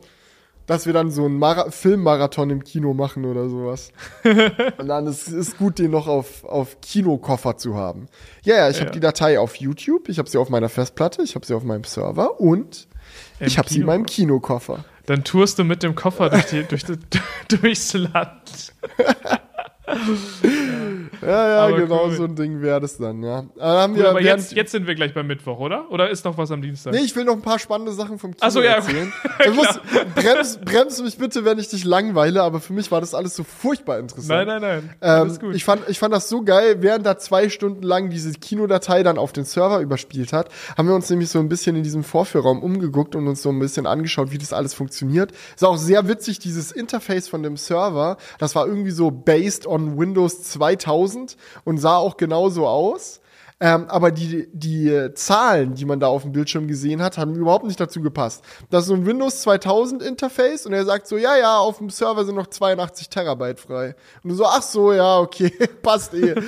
dass 0.68 0.86
wir 0.86 0.94
dann 0.94 1.12
so 1.12 1.26
einen 1.26 1.38
Mara 1.38 1.70
Filmmarathon 1.70 2.50
im 2.50 2.64
Kino 2.64 2.94
machen 2.94 3.26
oder 3.26 3.50
sowas. 3.50 3.92
Und 4.78 4.88
dann 4.88 5.08
ist 5.08 5.28
es 5.28 5.58
gut, 5.58 5.80
den 5.80 5.92
noch 5.92 6.08
auf, 6.08 6.44
auf 6.44 6.80
Kinokoffer 6.82 7.58
zu 7.58 7.76
haben. 7.76 8.08
Ja, 8.44 8.56
ja, 8.56 8.70
ich 8.70 8.78
ja. 8.78 8.84
habe 8.84 8.92
die 8.92 9.00
Datei 9.00 9.40
auf 9.40 9.56
YouTube, 9.56 10.08
ich 10.10 10.20
habe 10.20 10.30
sie 10.30 10.38
auf 10.38 10.50
meiner 10.50 10.70
Festplatte, 10.70 11.24
ich 11.24 11.36
habe 11.36 11.46
sie 11.46 11.54
auf 11.54 11.64
meinem 11.64 11.84
Server 11.84 12.40
und 12.40 12.88
Im 13.40 13.48
ich 13.48 13.58
habe 13.58 13.70
sie 13.70 13.80
in 13.80 13.86
meinem 13.86 14.06
Kinokoffer. 14.06 14.86
Dann 15.08 15.24
tourst 15.24 15.60
du 15.60 15.64
mit 15.64 15.84
dem 15.84 15.96
Koffer 15.96 16.30
durch 16.30 16.46
die, 16.46 16.64
durch 16.64 16.86
die, 16.86 16.98
durchs 17.50 17.94
Land. 17.94 18.74
ja, 21.22 21.50
ja, 21.50 21.66
aber 21.66 21.78
genau 21.78 22.06
cool. 22.06 22.12
so 22.14 22.24
ein 22.24 22.36
Ding 22.36 22.62
wäre 22.62 22.80
das 22.80 22.98
dann, 22.98 23.24
ja. 23.24 23.46
Aber, 23.60 23.92
cool, 23.92 23.98
wir, 23.98 24.10
aber 24.10 24.22
jetzt, 24.22 24.54
jetzt 24.54 24.72
sind 24.72 24.88
wir 24.88 24.96
gleich 24.96 25.14
beim 25.14 25.28
Mittwoch, 25.28 25.60
oder? 25.60 25.90
Oder 25.92 26.10
ist 26.10 26.26
noch 26.26 26.38
was 26.38 26.52
am 26.52 26.62
Dienstag? 26.62 26.94
Nee, 26.94 27.02
ich 27.02 27.16
will 27.16 27.26
noch 27.26 27.34
ein 27.34 27.42
paar 27.42 27.60
spannende 27.60 27.92
Sachen 27.92 28.18
vom 28.20 28.36
Kino 28.36 28.50
so, 28.50 28.62
ja. 28.62 28.74
erzählen. 28.74 29.12
du 29.46 29.54
musst, 29.54 29.80
brems, 30.16 30.58
brems 30.58 31.02
mich 31.02 31.18
bitte, 31.18 31.46
wenn 31.46 31.60
ich 31.60 31.70
dich 31.70 31.84
langweile, 31.84 32.44
aber 32.44 32.60
für 32.60 32.74
mich 32.74 32.92
war 32.92 33.02
das 33.02 33.14
alles 33.14 33.36
so 33.36 33.44
furchtbar 33.44 34.00
interessant. 34.00 34.48
Nein, 34.48 34.62
nein, 34.62 34.90
nein. 35.02 35.28
Ähm, 35.30 35.40
gut. 35.40 35.56
Ich, 35.56 35.64
fand, 35.64 35.88
ich 35.90 36.00
fand 36.00 36.14
das 36.14 36.30
so 36.30 36.44
geil, 36.44 36.78
während 36.80 37.06
da 37.06 37.18
zwei 37.18 37.50
Stunden 37.50 37.84
lang 37.84 38.10
diese 38.10 38.32
Kinodatei 38.34 39.04
dann 39.04 39.18
auf 39.18 39.34
den 39.34 39.46
Server 39.46 39.80
überspielt 39.80 40.34
hat, 40.34 40.50
haben 40.78 40.88
wir 40.88 40.96
uns 40.96 41.10
nämlich 41.10 41.30
so 41.30 41.40
ein 41.40 41.50
bisschen 41.50 41.76
in 41.76 41.84
diesem 41.84 42.04
Vorführraum 42.04 42.64
umgeguckt 42.64 43.16
und 43.16 43.28
uns 43.28 43.42
so 43.42 43.50
ein 43.50 43.60
bisschen 43.60 43.86
angeschaut, 43.86 44.32
wie 44.32 44.38
das 44.38 44.54
alles 44.54 44.74
funktioniert. 44.74 45.32
Ist 45.56 45.64
auch 45.64 45.78
sehr 45.78 46.08
witzig, 46.08 46.40
dieses 46.40 46.72
Interface 46.72 47.28
von 47.28 47.44
dem 47.44 47.58
Server, 47.58 48.18
das 48.40 48.56
war 48.56 48.68
irgendwie 48.68 48.92
so 48.92 49.12
based 49.12 49.68
on 49.68 49.81
Windows 49.98 50.44
2000 50.44 51.38
und 51.64 51.78
sah 51.78 51.98
auch 51.98 52.18
genauso 52.18 52.68
aus. 52.68 53.21
Ähm, 53.64 53.86
aber 53.90 54.10
die, 54.10 54.50
die 54.54 55.14
Zahlen, 55.14 55.76
die 55.76 55.86
man 55.86 56.00
da 56.00 56.08
auf 56.08 56.24
dem 56.24 56.32
Bildschirm 56.32 56.68
gesehen 56.68 57.00
hat, 57.00 57.20
haben 57.20 57.36
überhaupt 57.36 57.66
nicht 57.66 57.80
dazu 57.80 58.02
gepasst. 58.02 58.44
Das 58.72 58.84
ist 58.84 58.88
so 58.88 58.96
ein 58.96 59.06
Windows 59.06 59.44
2000 59.44 60.02
Interface 60.02 60.66
und 60.66 60.74
er 60.74 60.84
sagt 60.84 61.06
so, 61.06 61.16
ja, 61.16 61.38
ja, 61.38 61.60
auf 61.60 61.78
dem 61.78 61.92
Server 61.92 62.26
sind 62.26 62.34
noch 62.34 62.48
82 62.48 63.10
Terabyte 63.10 63.60
frei. 63.60 63.96
Und 64.24 64.32
du 64.32 64.36
so, 64.36 64.48
ach 64.48 64.64
so, 64.64 64.94
ja, 64.94 65.20
okay, 65.20 65.54
passt 65.84 66.16
eh. 66.16 66.34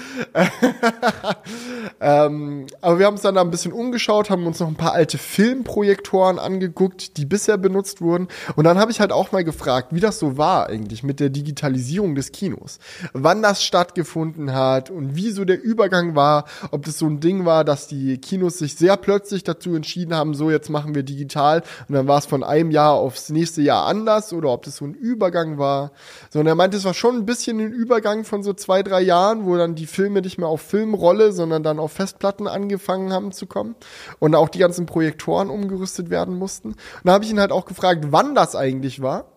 ähm, 2.01 2.66
aber 2.82 2.97
wir 2.97 3.05
haben 3.05 3.14
uns 3.14 3.22
dann 3.22 3.36
da 3.36 3.41
ein 3.41 3.51
bisschen 3.51 3.74
umgeschaut, 3.74 4.32
haben 4.32 4.47
uns 4.47 4.59
noch 4.59 4.68
ein 4.68 4.76
paar 4.76 4.93
alte 4.93 5.20
Filmprojektoren 5.20 6.39
angeguckt, 6.39 7.18
die 7.18 7.26
bisher 7.26 7.59
benutzt 7.59 8.01
wurden. 8.01 8.28
Und 8.55 8.64
dann 8.64 8.80
habe 8.80 8.89
ich 8.89 8.99
halt 8.99 9.11
auch 9.11 9.32
mal 9.32 9.43
gefragt, 9.43 9.89
wie 9.91 9.99
das 9.99 10.18
so 10.18 10.39
war 10.39 10.68
eigentlich 10.68 11.03
mit 11.03 11.20
der 11.20 11.30
Digitalisierung 11.30 12.16
des 12.16 12.32
Kinos. 12.32 12.80
Wann 13.14 13.43
das 13.43 13.64
stattgefunden 13.64 14.55
hat 14.55 14.89
und 14.89 15.16
wie 15.16 15.30
so 15.30 15.45
der 15.45 15.61
Übergang 15.61 16.16
war, 16.16 16.45
ob 16.72 16.86
das 16.86 16.97
so 16.97 17.03
ein 17.08 17.20
Ding 17.20 17.45
war, 17.45 17.64
dass 17.64 17.88
die 17.88 18.18
Kinos 18.18 18.58
sich 18.58 18.76
sehr 18.76 18.97
plötzlich 18.97 19.43
dazu 19.43 19.76
entschieden 19.76 20.16
haben, 20.16 20.34
so 20.34 20.49
jetzt 20.49 20.70
machen 20.70 20.95
wir 20.95 21.04
digital 21.04 21.64
und 21.88 21.95
dann 21.95 22.08
war 22.08 22.20
es 22.20 22.26
von 22.26 22.43
einem 22.43 22.72
Jahr 22.72 22.93
aufs 22.93 23.30
nächste 23.30 23.62
Jahr 23.62 23.86
anders 23.86 24.34
oder 24.34 24.49
ob 24.49 24.64
das 24.64 24.78
so 24.78 24.86
ein 24.86 24.93
Übergang 24.93 25.58
war. 25.58 25.91
So, 26.30 26.39
und 26.39 26.47
er 26.47 26.56
meinte, 26.56 26.78
es 26.78 26.86
war 26.86 26.93
schon 26.93 27.18
ein 27.18 27.26
bisschen 27.26 27.60
ein 27.60 27.72
Übergang 27.72 28.24
von 28.24 28.43
so 28.43 28.54
zwei, 28.54 28.84
drei 28.84 29.01
Jahren, 29.01 29.45
wo 29.45 29.56
dann 29.58 29.76
die 29.76 29.88
Filme 29.88 30.22
nicht 30.22 30.38
mehr 30.38 30.47
auf 30.47 30.62
Filmrolle, 30.62 31.32
sondern 31.32 31.64
dann 31.64 31.80
auf 31.80 31.93
Festplatten 31.93 32.47
angefangen 32.47 33.14
haben 33.14 33.32
zu 33.32 33.45
kommen 33.45 33.76
und 34.20 34.36
auch 34.36 34.49
die 34.49 34.60
ganzen 34.60 34.86
Projektoren 34.86 35.49
umgerüstet 35.49 36.10
werden 36.10 36.38
mussten. 36.38 36.70
Und 36.70 36.78
da 37.04 37.14
habe 37.14 37.26
ich 37.26 37.32
ihn 37.32 37.39
halt 37.39 37.51
auch 37.51 37.66
gefragt, 37.66 38.06
wann 38.10 38.36
das 38.36 38.56
eigentlich 38.56 39.01
war. 39.01 39.32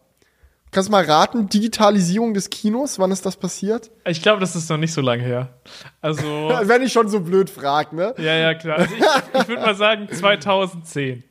Kannst 0.72 0.88
du 0.88 0.92
mal 0.92 1.04
raten, 1.04 1.48
Digitalisierung 1.48 2.34
des 2.34 2.50
Kinos, 2.50 2.98
wann 2.98 3.10
ist 3.10 3.24
das 3.24 3.36
passiert? 3.36 3.90
Ich 4.04 4.20
glaube, 4.20 4.40
das 4.40 4.56
ist 4.56 4.68
noch 4.68 4.76
nicht 4.76 4.92
so 4.92 5.00
lange 5.00 5.22
her. 5.22 5.54
Also. 6.00 6.22
Wenn 6.62 6.82
ich 6.82 6.92
schon 6.92 7.08
so 7.08 7.20
blöd 7.20 7.48
frage, 7.48 7.96
ne? 7.96 8.14
Ja, 8.18 8.34
ja, 8.34 8.54
klar. 8.54 8.78
Also 8.78 8.94
ich, 8.94 9.00
ich 9.40 9.48
würde 9.48 9.62
mal 9.62 9.74
sagen 9.74 10.08
2010. 10.10 11.24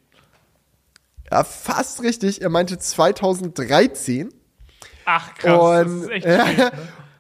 Ja, 1.32 1.44
fast 1.44 2.02
richtig. 2.02 2.42
Er 2.42 2.50
meinte 2.50 2.80
2013. 2.80 4.34
Ach 5.06 5.34
krass, 5.36 5.86
und, 5.86 6.02
das 6.02 6.04
ist 6.04 6.10
echt 6.10 6.26
ja, 6.26 6.46
ne? 6.46 6.72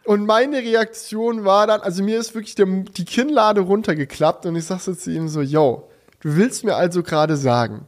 Und 0.05 0.25
meine 0.25 0.57
Reaktion 0.57 1.45
war 1.45 1.65
dann, 1.65 1.81
also 1.81 2.03
mir 2.03 2.19
ist 2.19 2.35
wirklich 2.35 2.53
der, 2.55 2.67
die 2.67 3.05
Kinnlade 3.05 3.61
runtergeklappt 3.61 4.45
und 4.45 4.55
ich 4.55 4.65
sagte 4.65 4.95
zu 4.95 5.11
ihm 5.11 5.27
so, 5.27 5.41
yo, 5.41 5.89
du 6.19 6.35
willst 6.35 6.63
mir 6.63 6.75
also 6.75 7.01
gerade 7.01 7.35
sagen, 7.37 7.87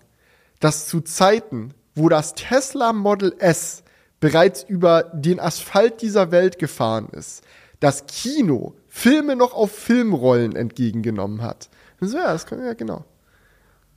dass 0.59 0.87
zu 0.87 1.01
Zeiten, 1.01 1.75
wo 1.93 2.09
das 2.09 2.33
Tesla 2.33 2.91
Model 2.91 3.35
S 3.37 3.83
bereits 4.19 4.63
über 4.63 5.03
den 5.13 5.39
Asphalt 5.39 6.01
dieser 6.01 6.31
Welt 6.31 6.59
gefahren 6.59 7.09
ist, 7.11 7.43
das 7.79 8.05
Kino 8.07 8.73
Filme 8.87 9.35
noch 9.35 9.53
auf 9.53 9.71
Filmrollen 9.71 10.55
entgegengenommen 10.55 11.41
hat. 11.41 11.69
So, 11.99 12.17
ja, 12.17 12.33
das 12.33 12.45
kann 12.45 12.63
ja 12.63 12.73
genau. 12.73 13.05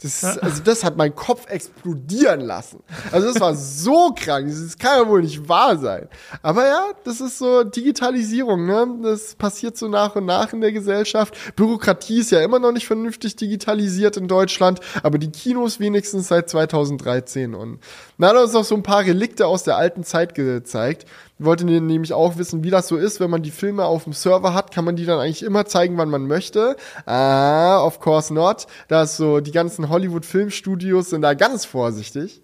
Das, 0.03 0.25
also 0.39 0.63
das 0.63 0.83
hat 0.83 0.97
meinen 0.97 1.15
Kopf 1.15 1.47
explodieren 1.49 2.41
lassen. 2.41 2.83
Also 3.13 3.29
das 3.29 3.41
war 3.41 3.55
so 3.55 4.15
krank. 4.17 4.49
Das 4.49 4.79
kann 4.79 5.03
ja 5.03 5.09
wohl 5.09 5.23
nicht 5.23 5.49
wahr 5.49 5.77
sein. 5.77 6.09
Aber 6.43 6.67
ja, 6.67 6.87
das 7.05 7.21
ist 7.21 7.39
so 7.39 7.65
Digitalisierung. 7.65 8.65
Ne? 8.67 8.99
Das 9.03 9.35
passiert 9.35 9.77
so 9.77 9.89
nach 9.89 10.17
und 10.17 10.25
nach 10.25 10.53
in 10.53 10.61
der 10.61 10.73
Gesellschaft. 10.73 11.55
Bürokratie 11.55 12.21
ist 12.21 12.31
ja 12.31 12.41
immer 12.41 12.59
noch 12.59 12.73
nicht 12.73 12.87
vernünftig 12.87 13.37
digitalisiert 13.37 14.17
in 14.17 14.27
Deutschland, 14.27 14.81
aber 15.03 15.19
die 15.19 15.31
Kinos 15.31 15.81
wenigstens 15.81 16.29
seit 16.29 16.49
2013. 16.49 17.55
Und 17.55 17.81
dann 18.19 18.31
hat 18.31 18.37
uns 18.43 18.53
noch 18.55 18.65
so 18.65 18.75
ein 18.75 18.83
paar 18.83 19.05
Relikte 19.05 19.47
aus 19.47 19.65
der 19.65 19.77
alten 19.77 20.05
Zeit 20.05 20.35
gezeigt 20.35 21.07
wollte 21.45 21.65
nämlich 21.65 22.13
auch 22.13 22.39
wissen, 22.39 22.65
wie 22.65 22.71
das 22.71 22.89
so 22.89 22.97
ist, 22.97 23.21
wenn 23.21 23.31
man 23.31 23.43
die 23.43 23.51
Filme 23.51 23.85
auf 23.85 24.05
dem 24.05 24.13
Server 24.13 24.55
hat, 24.55 24.73
kann 24.73 24.85
man 24.85 24.97
die 24.97 25.07
dann 25.07 25.19
eigentlich 25.19 25.43
immer 25.43 25.67
zeigen, 25.67 25.97
wann 25.97 26.11
man 26.11 26.27
möchte. 26.27 26.77
Ah, 27.07 27.83
of 27.83 28.01
course 28.01 28.33
not. 28.33 28.67
Da 28.89 29.03
ist 29.03 29.17
so, 29.17 29.41
die 29.41 29.53
ganzen 29.53 29.89
Hollywood-Filmstudios 29.89 31.11
sind 31.11 31.23
da 31.23 31.35
ganz 31.35 31.65
vorsichtig. 31.65 32.43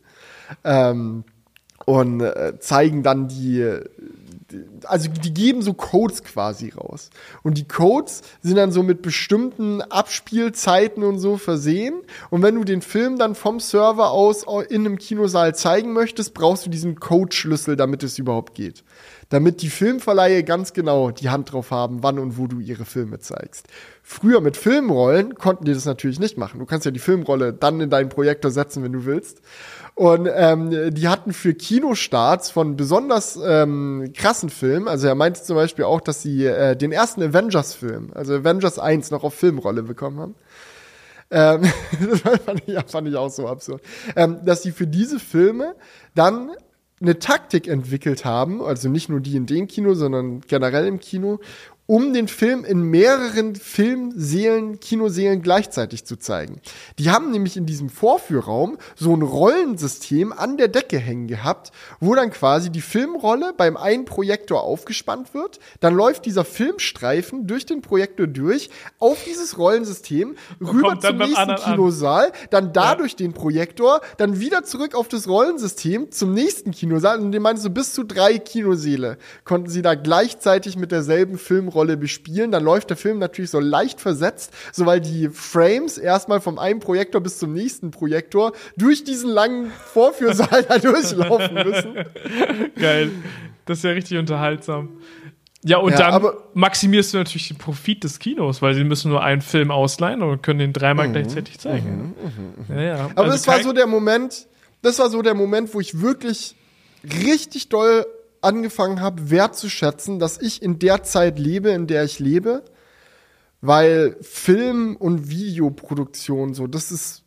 Ähm, 0.64 1.24
und 1.84 2.20
äh, 2.20 2.58
zeigen 2.58 3.02
dann 3.02 3.28
die, 3.28 3.60
also 4.84 5.08
die 5.08 5.34
geben 5.34 5.62
so 5.62 5.74
Codes 5.74 6.22
quasi 6.22 6.70
raus. 6.70 7.10
Und 7.42 7.58
die 7.58 7.66
Codes 7.66 8.22
sind 8.42 8.56
dann 8.56 8.72
so 8.72 8.82
mit 8.82 9.02
bestimmten 9.02 9.82
Abspielzeiten 9.82 11.02
und 11.02 11.18
so 11.18 11.36
versehen. 11.36 11.94
Und 12.30 12.42
wenn 12.42 12.54
du 12.54 12.64
den 12.64 12.82
Film 12.82 13.18
dann 13.18 13.34
vom 13.34 13.60
Server 13.60 14.10
aus 14.10 14.44
in 14.68 14.86
einem 14.86 14.98
Kinosaal 14.98 15.54
zeigen 15.54 15.92
möchtest, 15.92 16.34
brauchst 16.34 16.66
du 16.66 16.70
diesen 16.70 17.00
Codeschlüssel, 17.00 17.76
damit 17.76 18.02
es 18.02 18.18
überhaupt 18.18 18.54
geht. 18.54 18.84
Damit 19.28 19.62
die 19.62 19.70
Filmverleihe 19.70 20.44
ganz 20.44 20.72
genau 20.72 21.10
die 21.10 21.30
Hand 21.30 21.52
drauf 21.52 21.72
haben, 21.72 22.02
wann 22.02 22.18
und 22.20 22.38
wo 22.38 22.46
du 22.46 22.60
ihre 22.60 22.84
Filme 22.84 23.18
zeigst. 23.18 23.66
Früher 24.02 24.40
mit 24.40 24.56
Filmrollen 24.56 25.34
konnten 25.34 25.64
die 25.64 25.74
das 25.74 25.84
natürlich 25.84 26.20
nicht 26.20 26.38
machen. 26.38 26.60
Du 26.60 26.66
kannst 26.66 26.84
ja 26.84 26.92
die 26.92 27.00
Filmrolle 27.00 27.52
dann 27.52 27.80
in 27.80 27.90
deinen 27.90 28.08
Projektor 28.08 28.52
setzen, 28.52 28.84
wenn 28.84 28.92
du 28.92 29.04
willst. 29.04 29.40
Und 29.96 30.28
ähm, 30.30 30.94
die 30.94 31.08
hatten 31.08 31.32
für 31.32 31.54
Kinostarts 31.54 32.50
von 32.50 32.76
besonders 32.76 33.38
ähm, 33.42 34.12
krassen 34.14 34.50
Filmen, 34.50 34.88
also 34.88 35.08
er 35.08 35.14
meinte 35.14 35.42
zum 35.42 35.56
Beispiel 35.56 35.86
auch, 35.86 36.02
dass 36.02 36.20
sie 36.20 36.44
äh, 36.44 36.76
den 36.76 36.92
ersten 36.92 37.22
Avengers-Film, 37.22 38.10
also 38.14 38.34
Avengers 38.34 38.78
1, 38.78 39.10
noch 39.10 39.24
auf 39.24 39.32
Filmrolle 39.32 39.82
bekommen 39.82 40.20
haben. 40.20 40.34
Ähm, 41.30 41.62
das 42.10 42.40
fand 42.42 42.62
ich, 42.66 42.78
fand 42.86 43.08
ich 43.08 43.16
auch 43.16 43.30
so 43.30 43.48
absurd. 43.48 43.80
Ähm, 44.16 44.40
dass 44.44 44.62
sie 44.62 44.72
für 44.72 44.86
diese 44.86 45.18
Filme 45.18 45.74
dann 46.14 46.50
eine 47.00 47.18
Taktik 47.18 47.66
entwickelt 47.66 48.26
haben, 48.26 48.62
also 48.62 48.90
nicht 48.90 49.08
nur 49.08 49.20
die 49.20 49.36
in 49.36 49.46
dem 49.46 49.66
Kino, 49.66 49.94
sondern 49.94 50.42
generell 50.42 50.86
im 50.86 51.00
Kino, 51.00 51.40
um 51.86 52.12
den 52.12 52.28
Film 52.28 52.64
in 52.64 52.82
mehreren 52.82 53.54
Filmseelen, 53.54 54.80
Kinoseelen 54.80 55.42
gleichzeitig 55.42 56.04
zu 56.04 56.16
zeigen. 56.16 56.60
Die 56.98 57.10
haben 57.10 57.30
nämlich 57.30 57.56
in 57.56 57.66
diesem 57.66 57.88
Vorführraum 57.88 58.76
so 58.96 59.14
ein 59.14 59.22
Rollensystem 59.22 60.32
an 60.32 60.56
der 60.56 60.68
Decke 60.68 60.98
hängen 60.98 61.28
gehabt, 61.28 61.70
wo 62.00 62.14
dann 62.14 62.30
quasi 62.30 62.70
die 62.70 62.80
Filmrolle 62.80 63.54
beim 63.56 63.76
einen 63.76 64.04
Projektor 64.04 64.62
aufgespannt 64.62 65.32
wird, 65.32 65.60
dann 65.80 65.94
läuft 65.94 66.26
dieser 66.26 66.44
Filmstreifen 66.44 67.46
durch 67.46 67.66
den 67.66 67.82
Projektor 67.82 68.26
durch 68.26 68.70
auf 68.98 69.22
dieses 69.24 69.56
Rollensystem 69.56 70.36
rüber 70.60 70.98
zum 70.98 71.18
nächsten 71.18 71.54
Kinosaal, 71.56 72.32
dann 72.50 72.72
dadurch 72.72 73.12
ja. 73.12 73.18
den 73.18 73.32
Projektor, 73.32 74.00
dann 74.16 74.40
wieder 74.40 74.64
zurück 74.64 74.94
auf 74.94 75.08
das 75.08 75.28
Rollensystem 75.28 76.10
zum 76.10 76.34
nächsten 76.34 76.72
Kinosaal 76.72 77.20
und 77.20 77.30
dem 77.32 77.42
meinst 77.42 77.64
du 77.64 77.70
bis 77.70 77.92
zu 77.92 78.02
drei 78.02 78.38
Kinoseele 78.38 79.18
konnten 79.44 79.70
sie 79.70 79.82
da 79.82 79.94
gleichzeitig 79.94 80.76
mit 80.76 80.90
derselben 80.92 81.38
Filmrolle 81.38 81.75
Rolle 81.76 81.96
bespielen, 81.96 82.50
dann 82.50 82.64
läuft 82.64 82.90
der 82.90 82.96
Film 82.96 83.18
natürlich 83.18 83.50
so 83.50 83.60
leicht 83.60 84.00
versetzt, 84.00 84.52
so 84.72 84.86
weil 84.86 85.00
die 85.00 85.28
Frames 85.28 85.98
erstmal 85.98 86.40
vom 86.40 86.58
einen 86.58 86.80
Projektor 86.80 87.20
bis 87.20 87.38
zum 87.38 87.52
nächsten 87.52 87.90
Projektor 87.90 88.52
durch 88.76 89.04
diesen 89.04 89.30
langen 89.30 89.70
Vorführsaal 89.92 90.62
da 90.68 90.78
durchlaufen 90.78 91.54
müssen. 91.54 91.94
Geil. 92.76 93.10
Das 93.66 93.78
ist 93.78 93.84
ja 93.84 93.90
richtig 93.90 94.18
unterhaltsam. 94.18 94.88
Ja, 95.64 95.78
und 95.78 95.92
ja, 95.92 96.18
dann 96.18 96.32
maximierst 96.54 97.12
du 97.12 97.18
natürlich 97.18 97.48
den 97.48 97.58
Profit 97.58 98.04
des 98.04 98.20
Kinos, 98.20 98.62
weil 98.62 98.74
sie 98.74 98.84
müssen 98.84 99.10
nur 99.10 99.22
einen 99.22 99.40
Film 99.40 99.72
ausleihen 99.72 100.22
und 100.22 100.42
können 100.42 100.60
den 100.60 100.72
dreimal 100.72 101.08
mhm, 101.08 101.12
gleichzeitig 101.12 101.58
zeigen. 101.58 102.14
Mhm, 102.22 102.74
mhm, 102.74 102.78
ja, 102.78 102.82
ja. 102.82 103.04
Aber 103.16 103.24
also 103.24 103.32
das 103.32 103.48
war 103.48 103.60
so 103.62 103.72
der 103.72 103.88
Moment, 103.88 104.46
das 104.82 105.00
war 105.00 105.10
so 105.10 105.22
der 105.22 105.34
Moment, 105.34 105.74
wo 105.74 105.80
ich 105.80 106.00
wirklich 106.00 106.54
richtig 107.02 107.68
doll 107.68 108.06
angefangen 108.46 109.00
habe, 109.00 109.30
wertzuschätzen, 109.30 110.18
dass 110.18 110.40
ich 110.40 110.62
in 110.62 110.78
der 110.78 111.02
Zeit 111.02 111.38
lebe, 111.38 111.70
in 111.70 111.86
der 111.86 112.04
ich 112.04 112.18
lebe, 112.18 112.64
weil 113.60 114.16
Film 114.22 114.96
und 114.96 115.28
Videoproduktion 115.28 116.54
so, 116.54 116.66
das 116.66 116.90
ist 116.90 117.24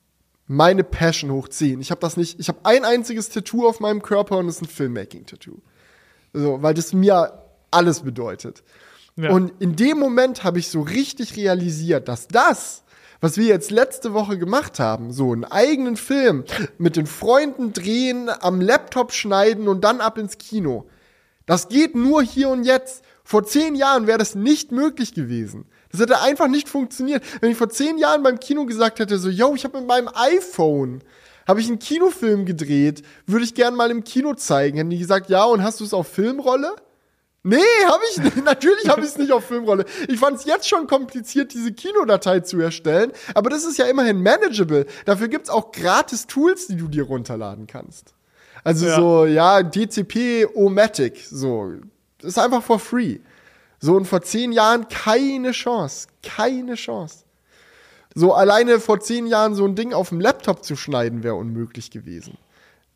meine 0.48 0.84
Passion 0.84 1.32
hoch 1.32 1.48
10. 1.48 1.80
Ich 1.80 1.92
habe 1.92 2.02
das 2.02 2.18
nicht, 2.18 2.40
ich 2.40 2.48
habe 2.48 2.60
ein 2.64 2.84
einziges 2.84 3.30
Tattoo 3.30 3.68
auf 3.68 3.80
meinem 3.80 4.02
Körper 4.02 4.38
und 4.38 4.48
es 4.48 4.56
ist 4.56 4.64
ein 4.64 4.68
Filmmaking-Tattoo. 4.68 5.60
So, 6.34 6.62
weil 6.62 6.74
das 6.74 6.92
mir 6.94 7.44
alles 7.72 8.02
bedeutet. 8.02 8.64
Ja. 9.16 9.32
Und 9.32 9.54
in 9.60 9.76
dem 9.76 10.00
Moment 10.00 10.44
habe 10.44 10.60
ich 10.60 10.70
so 10.70 10.82
richtig 10.82 11.36
realisiert, 11.36 12.08
dass 12.08 12.28
das, 12.28 12.84
was 13.22 13.38
wir 13.38 13.46
jetzt 13.46 13.70
letzte 13.70 14.14
Woche 14.14 14.38
gemacht 14.38 14.80
haben, 14.80 15.12
so 15.12 15.34
einen 15.34 15.44
eigenen 15.44 15.98
Film 15.98 16.46
mit 16.78 16.96
den 16.96 17.06
Freunden 17.06 17.74
drehen, 17.74 18.30
am 18.30 18.62
Laptop 18.62 19.12
schneiden 19.12 19.68
und 19.68 19.84
dann 19.84 20.02
ab 20.02 20.18
ins 20.18 20.38
Kino, 20.38 20.88
das 21.50 21.68
geht 21.68 21.96
nur 21.96 22.22
hier 22.22 22.50
und 22.50 22.64
jetzt. 22.64 23.04
Vor 23.24 23.44
zehn 23.44 23.74
Jahren 23.74 24.06
wäre 24.06 24.20
das 24.20 24.36
nicht 24.36 24.72
möglich 24.72 25.16
gewesen. 25.16 25.66
Das 25.92 26.00
hätte 26.00 26.22
einfach 26.22 26.48
nicht 26.48 26.70
funktioniert. 26.70 27.24
Wenn 27.42 27.50
ich 27.50 27.58
vor 27.58 27.70
zehn 27.70 27.98
Jahren 27.98 28.22
beim 28.22 28.40
Kino 28.40 28.68
gesagt 28.68 29.00
hätte, 29.00 29.18
so, 29.18 29.30
yo, 29.30 29.56
ich 29.56 29.64
habe 29.64 29.80
mit 29.80 29.88
meinem 29.88 30.10
iPhone 30.14 31.02
habe 31.48 31.60
ich 31.60 31.68
einen 31.68 31.80
Kinofilm 31.80 32.46
gedreht, 32.46 33.02
würde 33.26 33.46
ich 33.46 33.56
gern 33.56 33.74
mal 33.74 33.90
im 33.90 34.04
Kino 34.04 34.36
zeigen. 34.36 34.78
Hätten 34.78 34.92
die 34.92 35.00
gesagt, 35.00 35.32
ja, 35.32 35.44
und 35.46 35.64
hast 35.64 35.80
du 35.80 35.86
es 35.86 35.96
auf 35.96 36.08
Filmrolle? 36.08 36.76
Nee, 37.42 37.58
habe 37.88 38.04
ich 38.12 38.18
nicht. 38.20 38.38
Natürlich 38.46 38.88
habe 38.88 39.02
ich 39.02 39.08
es 39.08 39.18
nicht 39.18 39.32
auf 39.32 39.46
Filmrolle. 39.46 39.86
Ich 40.08 40.20
fand 40.20 40.38
es 40.38 40.46
jetzt 40.46 40.70
schon 40.70 40.86
kompliziert, 40.86 41.52
diese 41.56 41.74
Kinodatei 41.74 42.42
zu 42.42 42.60
erstellen, 42.60 43.12
aber 43.34 43.50
das 43.50 43.66
ist 43.66 43.80
ja 43.80 43.88
immerhin 43.88 44.22
manageable. 44.22 44.86
Dafür 45.06 45.30
gibt's 45.30 45.50
auch 45.50 45.72
gratis 45.72 46.28
Tools, 46.28 46.68
die 46.68 46.76
du 46.76 46.88
dir 46.88 47.06
runterladen 47.06 47.66
kannst. 47.66 48.14
Also 48.70 48.86
ja. 48.86 48.96
so, 48.98 49.26
ja, 49.26 49.64
DCP 49.64 50.46
O-Matic, 50.54 51.26
so. 51.28 51.74
Das 52.20 52.30
ist 52.30 52.38
einfach 52.38 52.62
for 52.62 52.78
free. 52.78 53.18
So, 53.80 53.96
und 53.96 54.06
vor 54.06 54.22
zehn 54.22 54.52
Jahren 54.52 54.88
keine 54.90 55.54
Chance. 55.54 56.08
Keine 56.22 56.76
Chance. 56.76 57.24
So 58.14 58.36
alleine 58.36 58.80
vor 58.80 59.00
zehn 59.00 59.26
Jahren 59.26 59.56
so 59.56 59.66
ein 59.66 59.74
Ding 59.74 59.92
auf 59.92 60.10
dem 60.10 60.22
Laptop 60.22 60.64
zu 60.64 60.76
schneiden, 60.76 61.24
wäre 61.24 61.34
unmöglich 61.34 61.90
gewesen. 61.90 62.38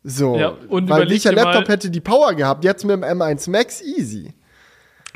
So, 0.04 0.36
ja, 0.36 0.56
und 0.68 0.88
weil 0.88 1.08
welcher 1.08 1.32
Laptop 1.32 1.66
hätte 1.66 1.90
die 1.90 2.00
Power 2.00 2.34
gehabt? 2.34 2.62
Jetzt 2.62 2.84
mit 2.84 2.94
dem 2.94 3.02
M1 3.02 3.50
Max 3.50 3.82
easy. 3.82 4.32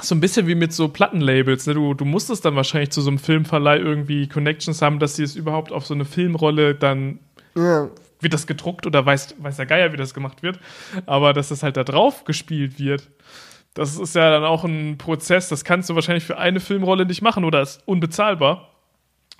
So 0.00 0.16
ein 0.16 0.20
bisschen 0.20 0.48
wie 0.48 0.56
mit 0.56 0.72
so 0.72 0.88
Plattenlabels. 0.88 1.66
Ne? 1.66 1.74
Du, 1.74 1.94
du 1.94 2.04
musstest 2.04 2.44
dann 2.44 2.56
wahrscheinlich 2.56 2.90
zu 2.90 3.00
so 3.00 3.11
einem 3.11 3.20
Filmverleih 3.20 3.78
irgendwie 3.78 4.26
Connections 4.26 4.82
haben, 4.82 4.98
dass 4.98 5.14
sie 5.14 5.22
es 5.22 5.36
überhaupt 5.36 5.70
auf 5.70 5.86
so 5.86 5.94
eine 5.94 6.04
Filmrolle 6.04 6.74
dann 6.74 7.20
ja. 7.54 7.88
Wird 8.20 8.34
das 8.34 8.46
gedruckt 8.46 8.86
oder 8.86 9.04
weiß, 9.04 9.36
weiß 9.38 9.56
der 9.56 9.66
Geier, 9.66 9.92
wie 9.92 9.96
das 9.96 10.14
gemacht 10.14 10.42
wird. 10.42 10.58
Aber 11.06 11.32
dass 11.32 11.48
das 11.48 11.62
halt 11.62 11.76
da 11.76 11.84
drauf 11.84 12.24
gespielt 12.24 12.78
wird, 12.78 13.08
das 13.74 13.96
ist 13.96 14.14
ja 14.14 14.30
dann 14.30 14.44
auch 14.44 14.64
ein 14.64 14.98
Prozess. 14.98 15.48
Das 15.48 15.64
kannst 15.64 15.88
du 15.88 15.94
wahrscheinlich 15.94 16.24
für 16.24 16.38
eine 16.38 16.60
Filmrolle 16.60 17.06
nicht 17.06 17.22
machen 17.22 17.44
oder 17.44 17.62
ist 17.62 17.80
unbezahlbar. 17.86 18.74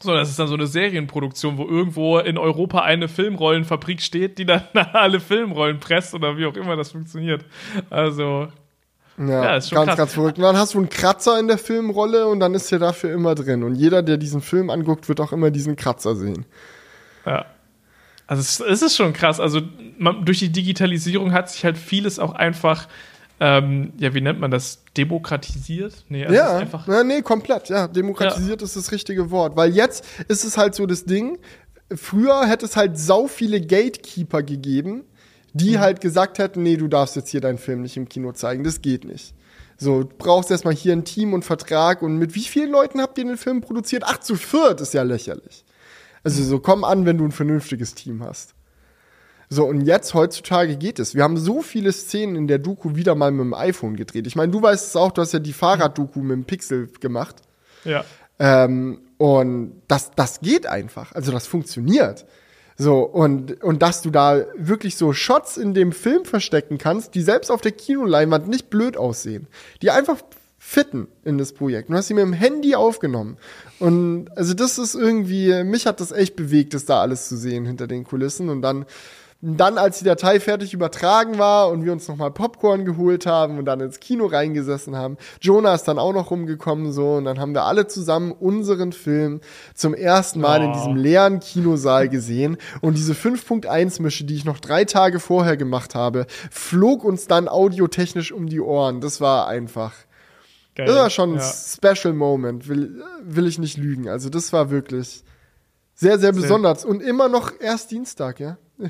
Sondern 0.01 0.23
das 0.23 0.31
ist 0.31 0.39
dann 0.39 0.47
so 0.47 0.55
eine 0.55 0.69
Serienproduktion, 0.69 1.59
wo 1.59 1.67
irgendwo 1.67 2.19
in 2.19 2.39
Europa 2.39 2.83
eine 2.83 3.09
Filmrollenfabrik 3.09 4.01
steht, 4.01 4.39
die 4.39 4.47
dann 4.47 4.63
alle 4.93 5.19
Filmrollen 5.19 5.81
presst 5.81 6.15
oder 6.15 6.37
wie 6.37 6.47
auch 6.47 6.55
immer 6.55 6.77
das 6.77 6.93
funktioniert. 6.93 7.45
Also 7.91 8.47
ja, 9.19 9.45
ja 9.45 9.57
ist 9.57 9.71
schon 9.71 9.77
ganz, 9.77 9.89
krass. 9.89 9.97
ganz 9.97 10.15
verrückt. 10.15 10.39
Und 10.39 10.45
dann 10.45 10.57
hast 10.57 10.75
du 10.75 10.79
einen 10.79 10.89
Kratzer 10.89 11.41
in 11.41 11.49
der 11.49 11.59
Filmrolle 11.59 12.29
und 12.29 12.39
dann 12.39 12.55
ist 12.55 12.71
der 12.71 12.79
dafür 12.79 13.13
immer 13.13 13.35
drin. 13.35 13.65
Und 13.65 13.75
jeder, 13.75 14.03
der 14.03 14.19
diesen 14.19 14.41
Film 14.41 14.71
anguckt, 14.71 15.09
wird 15.09 15.21
auch 15.21 15.33
immer 15.33 15.51
diesen 15.51 15.75
Kratzer 15.75 16.15
sehen. 16.15 16.47
Ja. 17.27 17.47
Also 18.29 18.41
es, 18.41 18.61
es 18.61 18.83
ist 18.83 18.97
schon 18.97 19.13
krass. 19.13 19.41
Also 19.41 19.63
man, 19.99 20.25
durch 20.25 20.39
die 20.39 20.51
Digitalisierung 20.51 21.33
hat 21.33 21.51
sich 21.51 21.65
halt 21.65 21.77
vieles 21.77 22.21
auch 22.21 22.33
einfach 22.33 22.87
ähm, 23.41 23.93
ja, 23.99 24.15
wie 24.15 24.21
nennt 24.21 24.41
man 24.41 24.51
das? 24.51 24.83
Demokratisiert? 24.97 26.05
Nee, 26.09 26.25
also 26.25 26.35
ja, 26.35 26.57
einfach 26.57 26.89
ja, 26.89 27.05
nee, 27.05 27.23
komplett. 27.23 27.69
Ja, 27.69 27.87
demokratisiert 27.87 28.61
ja. 28.61 28.65
ist 28.65 28.77
das 28.77 28.91
richtige 28.91 29.31
Wort. 29.31 29.57
Weil 29.57 29.75
jetzt 29.75 30.05
ist 30.27 30.45
es 30.45 30.59
halt 30.59 30.75
so 30.75 30.87
das 30.87 31.05
Ding, 31.05 31.39
früher 31.95 32.47
hätte 32.47 32.67
es 32.67 32.77
halt 32.77 32.99
sau 32.99 33.29
viele 33.29 33.61
Gatekeeper 33.61 34.43
gegeben, 34.43 35.05
die 35.53 35.77
mhm. 35.77 35.81
halt 35.81 36.01
gesagt 36.01 36.39
hätten, 36.39 36.63
nee, 36.65 36.77
du 36.77 36.89
darfst 36.89 37.15
jetzt 37.15 37.31
hier 37.31 37.41
deinen 37.41 37.59
Film 37.59 37.83
nicht 37.83 37.97
im 37.97 38.09
Kino 38.09 38.33
zeigen, 38.33 38.65
das 38.65 38.83
geht 38.83 39.05
nicht. 39.05 39.35
So, 39.77 40.03
du 40.03 40.15
brauchst 40.19 40.51
erstmal 40.51 40.75
hier 40.75 40.93
ein 40.93 41.05
Team 41.05 41.33
und 41.33 41.45
Vertrag 41.45 42.03
und 42.03 42.17
mit 42.17 42.35
wie 42.35 42.43
vielen 42.43 42.73
Leuten 42.73 43.01
habt 43.01 43.17
ihr 43.19 43.25
den 43.25 43.37
Film 43.37 43.61
produziert? 43.61 44.03
Ach, 44.05 44.19
zu 44.19 44.35
viert 44.35 44.81
ist 44.81 44.95
ja 44.95 45.05
lächerlich. 45.05 45.65
Also 46.25 46.43
so 46.43 46.59
komm 46.59 46.85
an, 46.85 47.07
wenn 47.07 47.19
du 47.19 47.25
ein 47.25 47.33
vernünftiges 47.33 47.95
Team 47.95 48.23
hast. 48.23 48.55
So, 49.51 49.65
und 49.65 49.81
jetzt 49.83 50.13
heutzutage 50.13 50.77
geht 50.77 50.99
es. 50.99 51.15
Wir 51.15 51.23
haben 51.23 51.39
so 51.39 51.63
viele 51.63 51.91
Szenen 51.93 52.37
in 52.37 52.49
der 52.49 52.59
Doku 52.59 52.97
wieder 52.97 53.15
mal 53.15 53.31
mit 53.31 53.41
dem 53.41 53.55
iPhone 53.55 53.97
gedreht. 53.97 54.27
Ich 54.27 54.37
meine, 54.37 54.53
du 54.53 54.61
weißt 54.61 54.89
es 54.89 54.97
auch, 54.97 55.11
du 55.11 55.23
hast 55.23 55.33
ja 55.33 55.39
die 55.39 55.55
Fahrrad-Doku 55.55 56.21
mit 56.21 56.37
dem 56.37 56.45
Pixel 56.45 56.89
gemacht. 57.01 57.37
Ja. 57.85 58.05
Ähm, 58.39 59.01
und 59.17 59.83
das, 59.89 60.11
das 60.15 60.41
geht 60.41 60.67
einfach. 60.67 61.13
Also 61.13 61.33
das 61.33 61.47
funktioniert. 61.47 62.27
So, 62.77 63.01
und, 63.01 63.63
und 63.65 63.83
dass 63.83 64.03
du 64.03 64.11
da 64.11 64.45
wirklich 64.57 64.97
so 64.97 65.13
Shots 65.13 65.57
in 65.57 65.75
dem 65.75 65.93
Film 65.93 66.25
verstecken 66.25 66.79
kannst, 66.79 67.15
die 67.15 67.23
selbst 67.23 67.51
auf 67.51 67.61
der 67.61 67.73
Kinoleinwand 67.73 68.47
nicht 68.49 68.71
blöd 68.71 68.97
aussehen. 68.97 69.49
Die 69.83 69.91
einfach 69.91 70.19
fitten 70.69 71.09
in 71.25 71.39
das 71.39 71.55
Projekt. 71.55 71.89
Du 71.89 71.95
hast 71.95 72.09
sie 72.09 72.15
mit 72.15 72.25
dem 72.25 72.35
Handy 72.35 72.75
aufgenommen. 72.75 73.39
Und 73.79 74.29
also 74.37 74.53
das 74.53 74.77
ist 74.77 74.95
irgendwie, 74.95 75.65
mich 75.65 75.87
hat 75.87 75.99
das 75.99 76.13
echt 76.13 76.37
bewegt, 76.37 76.75
das 76.75 76.85
da 76.85 77.01
alles 77.01 77.27
zu 77.27 77.39
sehen 77.39 77.65
hinter 77.65 77.87
den 77.87 78.05
Kulissen. 78.05 78.51
Und 78.51 78.61
dann 78.61 78.85
dann, 79.41 79.79
als 79.79 80.01
die 80.01 80.05
Datei 80.05 80.41
fertig 80.41 80.75
übertragen 80.75 81.39
war 81.39 81.71
und 81.71 81.85
wir 81.85 81.93
uns 81.93 82.09
nochmal 82.09 82.33
Popcorn 82.33 82.85
geholt 82.85 83.25
haben 83.25 83.59
und 83.59 83.67
dann 83.67 83.79
ins 83.79 84.01
Kino 84.01 84.27
reingesessen 84.27 84.97
haben, 84.97 85.17
Jonah 85.41 85.75
ist 85.77 85.85
dann 85.85 86.01
auch 86.01 86.13
noch 86.13 86.33
rumgekommen 86.33 86.91
so 86.91 87.13
und 87.15 87.25
dann 87.25 87.39
haben 87.39 87.55
wir 87.55 87.63
alle 87.63 87.87
zusammen 87.87 88.33
unseren 88.33 88.91
Film 88.91 89.41
zum 89.75 89.95
ersten 89.95 90.41
Mal 90.41 90.61
oh. 90.61 90.65
in 90.65 90.73
diesem 90.73 90.97
leeren 90.97 91.39
Kinosaal 91.39 92.09
gesehen 92.09 92.57
und 92.81 92.97
diese 92.97 93.13
5.1 93.13 94.03
Mische, 94.03 94.25
die 94.25 94.35
ich 94.35 94.45
noch 94.45 94.59
drei 94.59 94.85
Tage 94.85 95.21
vorher 95.21 95.57
gemacht 95.57 95.95
habe, 95.95 96.27
flog 96.51 97.05
uns 97.05 97.29
dann 97.29 97.47
audiotechnisch 97.47 98.33
um 98.33 98.49
die 98.49 98.61
Ohren. 98.61 99.01
Das 99.01 99.21
war 99.21 99.47
einfach. 99.47 99.93
Geil. 100.79 100.87
Das 100.87 100.95
war 100.95 101.11
schon 101.11 101.33
ein 101.33 101.41
ja. 101.41 101.93
Special 101.93 102.15
Moment, 102.15 102.69
will, 102.69 103.03
will 103.21 103.49
ich 103.49 103.59
nicht 103.59 103.77
lügen. 103.77 104.09
Also 104.09 104.31
das 104.31 104.53
war 104.53 104.71
wirklich 104.71 105.25
sehr, 105.95 106.21
sehr 106.21 106.33
besonders 106.33 106.85
und 106.85 107.03
immer 107.03 107.29
noch 107.29 107.51
erst 107.59 107.91
Dienstag, 107.91 108.39
ja. 108.39 108.59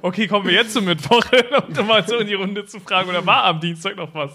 okay, 0.00 0.26
kommen 0.26 0.46
wir 0.46 0.54
jetzt 0.54 0.72
zum 0.72 0.86
Mittwoch, 0.86 1.22
um 1.78 1.86
mal 1.86 2.02
so 2.08 2.16
in 2.16 2.28
die 2.28 2.34
Runde 2.34 2.64
zu 2.64 2.80
fragen, 2.80 3.10
oder 3.10 3.26
war 3.26 3.44
am 3.44 3.60
Dienstag 3.60 3.96
noch 3.96 4.14
was? 4.14 4.30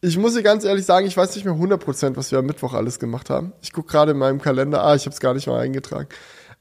Ich 0.00 0.16
muss 0.16 0.34
dir 0.34 0.44
ganz 0.44 0.64
ehrlich 0.64 0.84
sagen, 0.84 1.08
ich 1.08 1.16
weiß 1.16 1.34
nicht 1.34 1.44
mehr 1.44 1.54
100%, 1.54 2.14
was 2.14 2.30
wir 2.30 2.38
am 2.38 2.46
Mittwoch 2.46 2.72
alles 2.72 3.00
gemacht 3.00 3.28
haben. 3.28 3.52
Ich 3.62 3.72
gucke 3.72 3.90
gerade 3.90 4.12
in 4.12 4.18
meinem 4.18 4.40
Kalender, 4.40 4.84
ah, 4.84 4.94
ich 4.94 5.06
habe 5.06 5.14
es 5.14 5.18
gar 5.18 5.34
nicht 5.34 5.48
mal 5.48 5.58
eingetragen. 5.58 6.08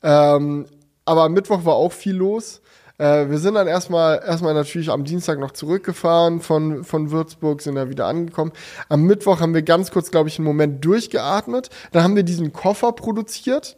Ähm, 0.01 0.65
aber 1.05 1.25
am 1.25 1.33
Mittwoch 1.33 1.65
war 1.65 1.75
auch 1.75 1.91
viel 1.91 2.15
los. 2.15 2.63
Äh, 2.97 3.29
wir 3.29 3.39
sind 3.39 3.55
dann 3.55 3.67
erstmal, 3.67 4.21
erstmal 4.25 4.53
natürlich 4.53 4.89
am 4.89 5.03
Dienstag 5.03 5.39
noch 5.39 5.51
zurückgefahren 5.51 6.39
von, 6.39 6.83
von 6.83 7.11
Würzburg, 7.11 7.61
sind 7.61 7.75
da 7.75 7.89
wieder 7.89 8.07
angekommen. 8.07 8.51
Am 8.89 9.03
Mittwoch 9.03 9.39
haben 9.39 9.53
wir 9.53 9.63
ganz 9.63 9.91
kurz, 9.91 10.11
glaube 10.11 10.29
ich, 10.29 10.37
einen 10.39 10.45
Moment 10.45 10.83
durchgeatmet. 10.85 11.69
Dann 11.91 12.03
haben 12.03 12.15
wir 12.15 12.23
diesen 12.23 12.53
Koffer 12.53 12.91
produziert 12.93 13.77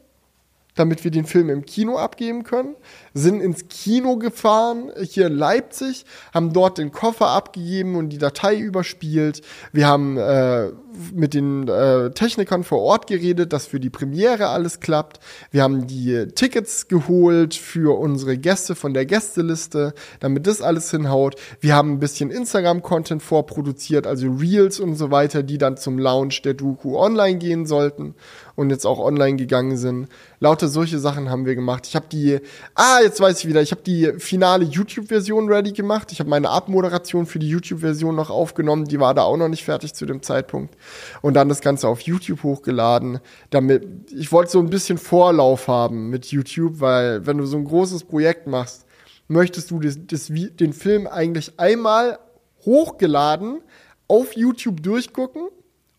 damit 0.77 1.03
wir 1.03 1.11
den 1.11 1.25
Film 1.25 1.49
im 1.49 1.65
Kino 1.65 1.97
abgeben 1.97 2.43
können, 2.43 2.75
sind 3.13 3.41
ins 3.41 3.67
Kino 3.67 4.17
gefahren, 4.17 4.91
hier 5.01 5.27
in 5.27 5.33
Leipzig, 5.33 6.05
haben 6.33 6.53
dort 6.53 6.77
den 6.77 6.91
Koffer 6.91 7.27
abgegeben 7.27 7.95
und 7.95 8.09
die 8.09 8.19
Datei 8.19 8.57
überspielt. 8.57 9.41
Wir 9.73 9.87
haben 9.87 10.17
äh, 10.17 10.69
mit 11.13 11.33
den 11.33 11.67
äh, 11.67 12.11
Technikern 12.11 12.63
vor 12.63 12.81
Ort 12.81 13.07
geredet, 13.07 13.53
dass 13.53 13.65
für 13.65 13.79
die 13.79 13.89
Premiere 13.89 14.47
alles 14.47 14.79
klappt. 14.79 15.19
Wir 15.51 15.63
haben 15.63 15.87
die 15.87 16.27
Tickets 16.35 16.87
geholt 16.87 17.55
für 17.55 17.97
unsere 17.99 18.37
Gäste 18.37 18.75
von 18.75 18.93
der 18.93 19.05
Gästeliste, 19.05 19.93
damit 20.19 20.47
das 20.47 20.61
alles 20.61 20.91
hinhaut. 20.91 21.35
Wir 21.59 21.75
haben 21.75 21.93
ein 21.93 21.99
bisschen 21.99 22.29
Instagram-Content 22.29 23.21
vorproduziert, 23.21 24.05
also 24.05 24.29
Reels 24.29 24.79
und 24.79 24.95
so 24.95 25.11
weiter, 25.11 25.43
die 25.43 25.57
dann 25.57 25.77
zum 25.77 25.97
Launch 25.97 26.41
der 26.43 26.53
Doku 26.53 26.97
online 26.97 27.37
gehen 27.37 27.65
sollten 27.65 28.15
und 28.57 28.71
jetzt 28.71 28.85
auch 28.85 28.99
online 28.99 29.37
gegangen 29.37 29.77
sind. 29.77 30.09
Lauter 30.39 30.67
solche 30.67 30.97
Sachen 30.97 31.29
haben 31.29 31.45
wir 31.45 31.55
gemacht. 31.55 31.85
Ich 31.87 31.95
habe 31.95 32.07
die, 32.11 32.39
ah, 32.73 32.99
jetzt 33.03 33.21
weiß 33.21 33.39
ich 33.39 33.47
wieder, 33.47 33.61
ich 33.61 33.69
habe 33.69 33.83
die 33.83 34.13
finale 34.17 34.65
YouTube-Version 34.65 35.47
ready 35.47 35.71
gemacht. 35.71 36.11
Ich 36.11 36.19
habe 36.19 36.29
meine 36.29 36.49
Abmoderation 36.49 37.27
für 37.27 37.37
die 37.37 37.47
YouTube-Version 37.47 38.15
noch 38.15 38.31
aufgenommen. 38.31 38.85
Die 38.85 38.99
war 38.99 39.13
da 39.13 39.21
auch 39.21 39.37
noch 39.37 39.47
nicht 39.47 39.63
fertig 39.63 39.93
zu 39.93 40.07
dem 40.07 40.23
Zeitpunkt. 40.23 40.75
Und 41.21 41.35
dann 41.35 41.49
das 41.49 41.61
Ganze 41.61 41.87
auf 41.87 42.01
YouTube 42.01 42.41
hochgeladen. 42.41 43.19
Damit, 43.51 44.11
ich 44.11 44.31
wollte 44.31 44.51
so 44.51 44.59
ein 44.59 44.71
bisschen 44.71 44.97
Vorlauf 44.97 45.67
haben 45.67 46.09
mit 46.09 46.25
YouTube, 46.25 46.79
weil 46.79 47.27
wenn 47.27 47.37
du 47.37 47.45
so 47.45 47.57
ein 47.57 47.65
großes 47.65 48.05
Projekt 48.05 48.47
machst, 48.47 48.87
möchtest 49.27 49.69
du 49.69 49.79
das, 49.79 49.99
das, 50.07 50.31
den 50.31 50.73
Film 50.73 51.05
eigentlich 51.05 51.59
einmal 51.59 52.17
hochgeladen 52.65 53.61
auf 54.07 54.35
YouTube 54.35 54.81
durchgucken 54.81 55.49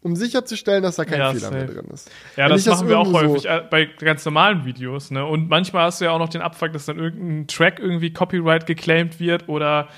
um 0.01 0.15
sicherzustellen, 0.15 0.83
dass 0.83 0.97
da 0.97 1.05
kein 1.05 1.19
ja, 1.19 1.29
Fehler 1.31 1.41
safe. 1.41 1.55
mehr 1.55 1.67
drin 1.67 1.87
ist. 1.93 2.11
Ja, 2.37 2.45
Wenn 2.45 2.53
das 2.53 2.67
machen 2.67 2.81
das 2.81 2.89
wir 2.89 2.99
auch 2.99 3.13
häufig 3.13 3.43
so 3.43 3.49
äh, 3.49 3.63
bei 3.69 3.87
ganz 3.87 4.25
normalen 4.25 4.65
Videos. 4.65 5.11
Ne? 5.11 5.25
Und 5.25 5.49
manchmal 5.49 5.85
hast 5.85 6.01
du 6.01 6.05
ja 6.05 6.13
auch 6.13 6.19
noch 6.19 6.29
den 6.29 6.41
Abfuck, 6.41 6.73
dass 6.73 6.87
dann 6.87 6.99
irgendein 6.99 7.47
Track 7.49 7.81
irgendwie 7.81 8.13
Copyright 8.13 8.67
geclaimed 8.67 9.19
wird 9.19 9.49
oder 9.49 9.89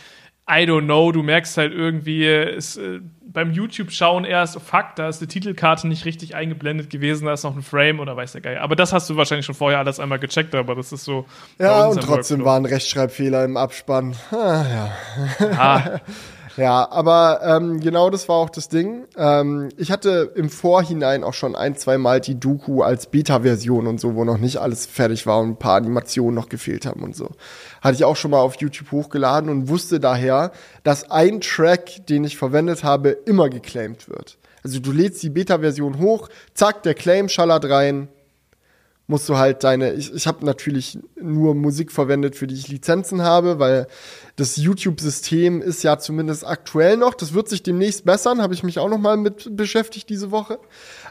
I 0.51 0.65
don't 0.65 0.87
know, 0.87 1.13
du 1.13 1.23
merkst 1.23 1.57
halt 1.59 1.73
irgendwie, 1.73 2.27
ist, 2.27 2.77
äh, 2.77 3.01
beim 3.23 3.53
YouTube-Schauen 3.53 4.25
erst, 4.25 4.57
oh 4.57 4.61
fuck, 4.61 4.97
da 4.97 5.09
ist 5.09 5.21
die 5.21 5.29
Titelkarte 5.29 5.87
nicht 5.87 6.05
richtig 6.05 6.35
eingeblendet 6.35 6.91
gewesen, 6.91 7.27
da 7.27 7.35
ist 7.35 7.45
noch 7.45 7.55
ein 7.55 7.63
Frame 7.63 8.01
oder 8.01 8.17
weiß 8.17 8.33
der 8.33 8.41
Geil. 8.41 8.59
Aber 8.59 8.75
das 8.75 8.93
hast 8.93 9.09
du 9.09 9.17
wahrscheinlich 9.17 9.47
schon 9.47 9.55
vorher 9.55 9.79
alles 9.79 10.01
einmal 10.01 10.19
gecheckt, 10.19 10.53
aber 10.57 10.75
das 10.75 10.93
ist 10.93 11.05
so. 11.05 11.27
Ja, 11.61 11.87
und 11.87 12.03
trotzdem 12.03 12.39
Workflow. 12.39 12.45
waren 12.47 12.65
Rechtschreibfehler 12.65 13.45
im 13.45 13.57
Abspann. 13.57 14.17
Ah, 14.33 14.65
ja. 14.69 14.93
Ah. 15.57 16.01
Ja, 16.57 16.91
aber 16.91 17.41
ähm, 17.45 17.81
genau 17.81 18.11
das 18.11 18.29
war 18.29 18.37
auch 18.37 18.51
das 18.51 18.69
Ding. 18.69 19.07
Ähm, 19.17 19.69
ich 19.77 19.91
hatte 19.91 20.33
im 20.35 20.51
Vorhinein 20.51 21.25
auch 21.25 21.35
schon 21.35 21.55
ein, 21.55 21.77
zwei 21.77 21.99
Mal 21.99 22.21
die 22.21 22.39
Doku 22.39 22.83
als 22.83 23.07
Beta-Version 23.07 23.87
und 23.87 24.01
so, 24.01 24.15
wo 24.15 24.25
noch 24.25 24.39
nicht 24.39 24.59
alles 24.59 24.87
fertig 24.87 25.27
war 25.27 25.41
und 25.41 25.51
ein 25.51 25.57
paar 25.59 25.77
Animationen 25.77 26.35
noch 26.35 26.49
gefehlt 26.49 26.87
haben 26.87 27.03
und 27.03 27.15
so. 27.15 27.31
Hatte 27.81 27.95
ich 27.95 28.05
auch 28.05 28.17
schon 28.17 28.33
mal 28.33 28.41
auf 28.41 28.57
YouTube 28.57 28.91
hochgeladen 28.91 29.49
und 29.51 29.69
wusste 29.69 30.01
daher, 30.01 30.53
dass 30.83 31.11
ein 31.11 31.41
Track, 31.41 32.07
den 32.09 32.25
ich 32.25 32.37
verwendet 32.37 32.85
habe, 32.85 33.11
immer 33.11 33.49
geclaimed 33.49 34.09
wird. 34.09 34.39
Also 34.63 34.81
du 34.81 34.93
lädst 34.93 35.23
die 35.23 35.31
Beta-Version 35.31 35.99
hoch, 35.99 36.29
zack, 36.55 36.83
der 36.83 36.95
Claim 36.95 37.29
schallert 37.29 37.69
rein, 37.71 38.09
musst 39.11 39.29
du 39.29 39.37
halt 39.37 39.65
deine, 39.65 39.93
ich, 39.95 40.15
ich 40.15 40.27
habe 40.29 40.47
natürlich 40.47 40.99
nur 41.21 41.57
Musik 41.57 41.91
verwendet, 41.91 42.37
für 42.37 42.47
die 42.47 42.55
ich 42.55 42.69
Lizenzen 42.69 43.23
habe, 43.23 43.59
weil 43.59 43.89
das 44.37 44.57
YouTube-System 44.57 45.61
ist 45.61 45.83
ja 45.83 45.99
zumindest 45.99 46.47
aktuell 46.47 46.97
noch, 46.97 47.15
das 47.15 47.35
wird 47.35 47.49
sich 47.49 47.65
demnächst 47.65 48.05
bessern, 48.05 48.41
habe 48.41 48.55
ich 48.55 48.63
mich 48.63 48.79
auch 48.79 48.89
noch 48.89 48.99
mal 48.99 49.17
mit 49.17 49.55
beschäftigt 49.57 50.09
diese 50.09 50.31
Woche. 50.31 50.61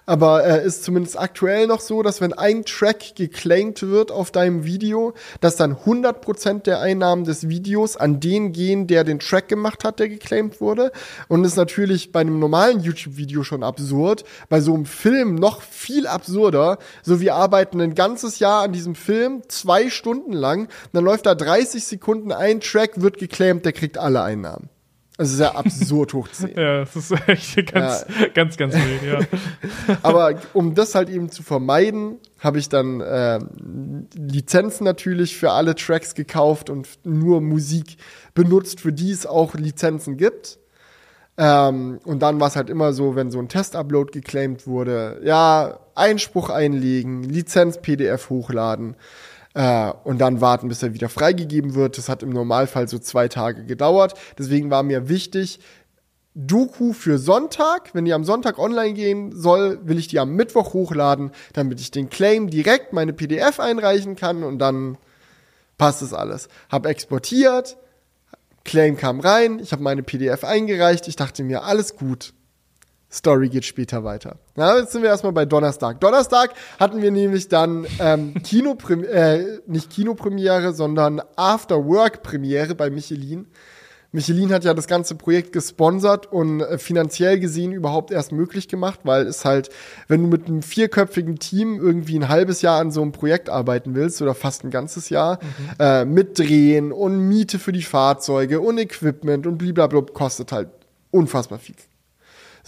Aber 0.10 0.44
äh, 0.44 0.66
ist 0.66 0.84
zumindest 0.84 1.20
aktuell 1.20 1.68
noch 1.68 1.82
so, 1.82 2.02
dass 2.02 2.20
wenn 2.20 2.34
ein 2.34 2.66
Track 2.66 3.14
geclaimed 3.14 3.84
wird 3.84 4.12
auf 4.12 4.32
deinem 4.32 4.66
Video, 4.66 5.14
dass 5.40 5.56
dann 5.56 5.76
100% 5.76 6.64
der 6.64 6.80
Einnahmen 6.80 7.26
des 7.26 7.48
Videos 7.48 7.96
an 7.96 8.20
den 8.20 8.52
gehen, 8.52 8.88
der 8.88 9.04
den 9.04 9.20
Track 9.20 9.50
gemacht 9.50 9.84
hat, 9.84 10.00
der 10.00 10.10
geclaimed 10.10 10.62
wurde. 10.62 10.92
Und 11.28 11.44
ist 11.44 11.58
natürlich 11.58 12.12
bei 12.12 12.22
einem 12.22 12.40
normalen 12.40 12.80
YouTube-Video 12.80 13.44
schon 13.44 13.62
absurd, 13.62 14.24
bei 14.50 14.62
so 14.62 14.74
einem 14.74 14.88
Film 14.88 15.36
noch 15.36 15.62
viel 15.62 16.08
absurder. 16.08 16.80
So, 17.04 17.22
wir 17.22 17.36
arbeiten 17.36 17.80
ein 17.80 17.94
ganzes 17.94 18.40
Jahr 18.40 18.64
an 18.64 18.72
diesem 18.72 18.96
Film, 18.96 19.44
zwei 19.48 19.92
Stunden 19.92 20.34
lang, 20.34 20.70
dann 20.92 21.04
läuft 21.04 21.28
da 21.28 21.36
30 21.36 21.84
Sekunden 21.84 22.32
ein 22.32 22.62
Track, 22.62 23.00
wird 23.00 23.20
geclaimed, 23.20 23.64
der 23.64 23.74
kriegt 23.74 24.00
alle 24.00 24.24
Einnahmen. 24.24 24.70
Also 25.20 25.36
sehr 25.36 25.58
absurd 25.58 26.14
hoch 26.14 26.30
10. 26.30 26.54
ja, 26.56 26.80
das 26.80 26.96
ist 26.96 27.12
echt 27.28 27.74
ganz, 27.74 28.06
ja. 28.08 28.28
ganz, 28.34 28.56
ganz 28.56 28.74
wild, 28.74 29.04
ja. 29.04 29.20
Aber 30.02 30.36
um 30.54 30.76
das 30.76 30.96
halt 30.96 31.10
eben 31.10 31.30
zu 31.30 31.44
vermeiden, 31.44 32.20
habe 32.40 32.58
ich 32.58 32.70
dann 32.70 33.02
äh, 33.02 33.38
Lizenzen 34.16 34.86
natürlich 34.86 35.36
für 35.36 35.52
alle 35.52 35.76
Tracks 35.76 36.16
gekauft 36.16 36.70
und 36.70 36.88
nur 37.04 37.42
Musik 37.42 37.98
benutzt, 38.34 38.80
für 38.80 38.94
die 38.94 39.12
es 39.12 39.26
auch 39.26 39.56
Lizenzen 39.56 40.16
gibt. 40.16 40.58
Ähm, 41.38 42.00
und 42.06 42.20
dann 42.22 42.40
war 42.40 42.48
es 42.48 42.56
halt 42.56 42.70
immer 42.70 42.94
so, 42.94 43.18
wenn 43.18 43.30
so 43.30 43.40
ein 43.40 43.50
Test-Upload 43.50 44.12
geclaimed 44.12 44.68
wurde, 44.68 45.20
ja, 45.22 45.82
Einspruch 45.96 46.50
einlegen, 46.50 47.24
Lizenz-PDF 47.24 48.30
hochladen. 48.30 48.96
Äh, 49.54 49.92
und 50.04 50.20
dann 50.20 50.42
warten, 50.42 50.68
bis 50.70 50.84
er 50.84 50.94
wieder 50.94 51.10
freigegeben 51.10 51.76
wird. 51.76 51.98
Das 51.98 52.10
hat 52.10 52.24
im 52.24 52.30
Normalfall 52.30 52.88
so 52.88 53.00
zwei 53.00 53.28
Tage 53.28 53.66
gedauert. 53.66 54.14
Deswegen 54.38 54.70
war 54.70 54.84
mir 54.84 55.10
wichtig, 55.10 55.60
Doku 56.36 56.94
für 56.94 57.18
Sonntag, 57.18 57.90
wenn 57.94 58.06
die 58.06 58.14
am 58.14 58.24
Sonntag 58.24 58.60
online 58.60 58.94
gehen 58.94 59.32
soll, 59.36 59.80
will 59.84 59.98
ich 59.98 60.08
die 60.08 60.20
am 60.20 60.36
Mittwoch 60.36 60.74
hochladen, 60.74 61.32
damit 61.54 61.82
ich 61.82 61.92
den 61.92 62.10
Claim 62.10 62.50
direkt 62.50 62.94
meine 62.94 63.14
PDF 63.14 63.60
einreichen 63.60 64.16
kann 64.16 64.44
und 64.44 64.60
dann 64.60 64.98
passt 65.78 66.02
es 66.02 66.14
alles. 66.14 66.48
Hab 66.70 66.86
exportiert, 66.86 67.78
Claim 68.64 68.96
kam 68.96 69.20
rein, 69.20 69.60
ich 69.60 69.72
habe 69.72 69.82
meine 69.82 70.04
PDF 70.04 70.44
eingereicht, 70.44 71.08
ich 71.08 71.16
dachte 71.16 71.44
mir, 71.44 71.64
alles 71.64 71.96
gut. 71.96 72.34
Story 73.12 73.50
geht 73.50 73.66
später 73.66 74.04
weiter. 74.04 74.38
Na, 74.56 74.78
jetzt 74.78 74.92
sind 74.92 75.02
wir 75.02 75.10
erstmal 75.10 75.34
bei 75.34 75.46
Donnerstag. 75.46 76.00
Donnerstag 76.00 76.54
hatten 76.80 77.02
wir 77.02 77.12
nämlich 77.12 77.48
dann 77.48 77.88
ähm, 78.00 78.34
Kinoprim 78.44 79.04
äh, 79.04 79.60
nicht 79.66 79.90
Kinopremiere, 79.90 80.74
sondern 80.74 81.22
After-Work-Premiere 81.36 82.76
bei 82.76 82.90
Michelin. 82.90 83.48
Michelin 84.12 84.52
hat 84.52 84.64
ja 84.64 84.74
das 84.74 84.88
ganze 84.88 85.14
Projekt 85.16 85.54
gesponsert 85.54 86.32
und 86.32 86.62
äh, 86.62 86.78
finanziell 86.80 87.40
gesehen 87.40 87.72
überhaupt 87.72 88.12
erst 88.12 88.32
möglich 88.32 88.68
gemacht, 88.68 89.02
weil 89.04 89.28
es 89.28 89.46
halt, 89.46 89.70
wenn 90.08 90.24
du 90.24 90.28
mit 90.28 90.48
einem 90.48 90.64
vierköpfigen 90.64 91.38
Team 91.38 91.80
irgendwie 91.80 92.18
ein 92.18 92.28
halbes 92.28 92.62
Jahr 92.62 92.80
an 92.80 92.92
so 92.92 93.02
einem 93.02 93.12
Projekt 93.12 93.50
arbeiten 93.50 93.94
willst 93.94 94.22
oder 94.22 94.34
fast 94.34 94.64
ein 94.64 94.72
ganzes 94.72 95.10
Jahr, 95.10 95.40
mhm. 95.42 95.74
äh, 95.80 96.06
mit 96.06 96.40
Drehen 96.40 96.92
und 96.92 97.28
Miete 97.28 97.60
für 97.60 97.72
die 97.72 97.84
Fahrzeuge 97.84 98.62
und 98.62 98.80
Equipment 98.80 99.46
und 99.46 99.58
blablabla, 99.58 100.02
kostet 100.14 100.52
halt 100.52 100.70
unfassbar 101.12 101.60
viel 101.60 101.76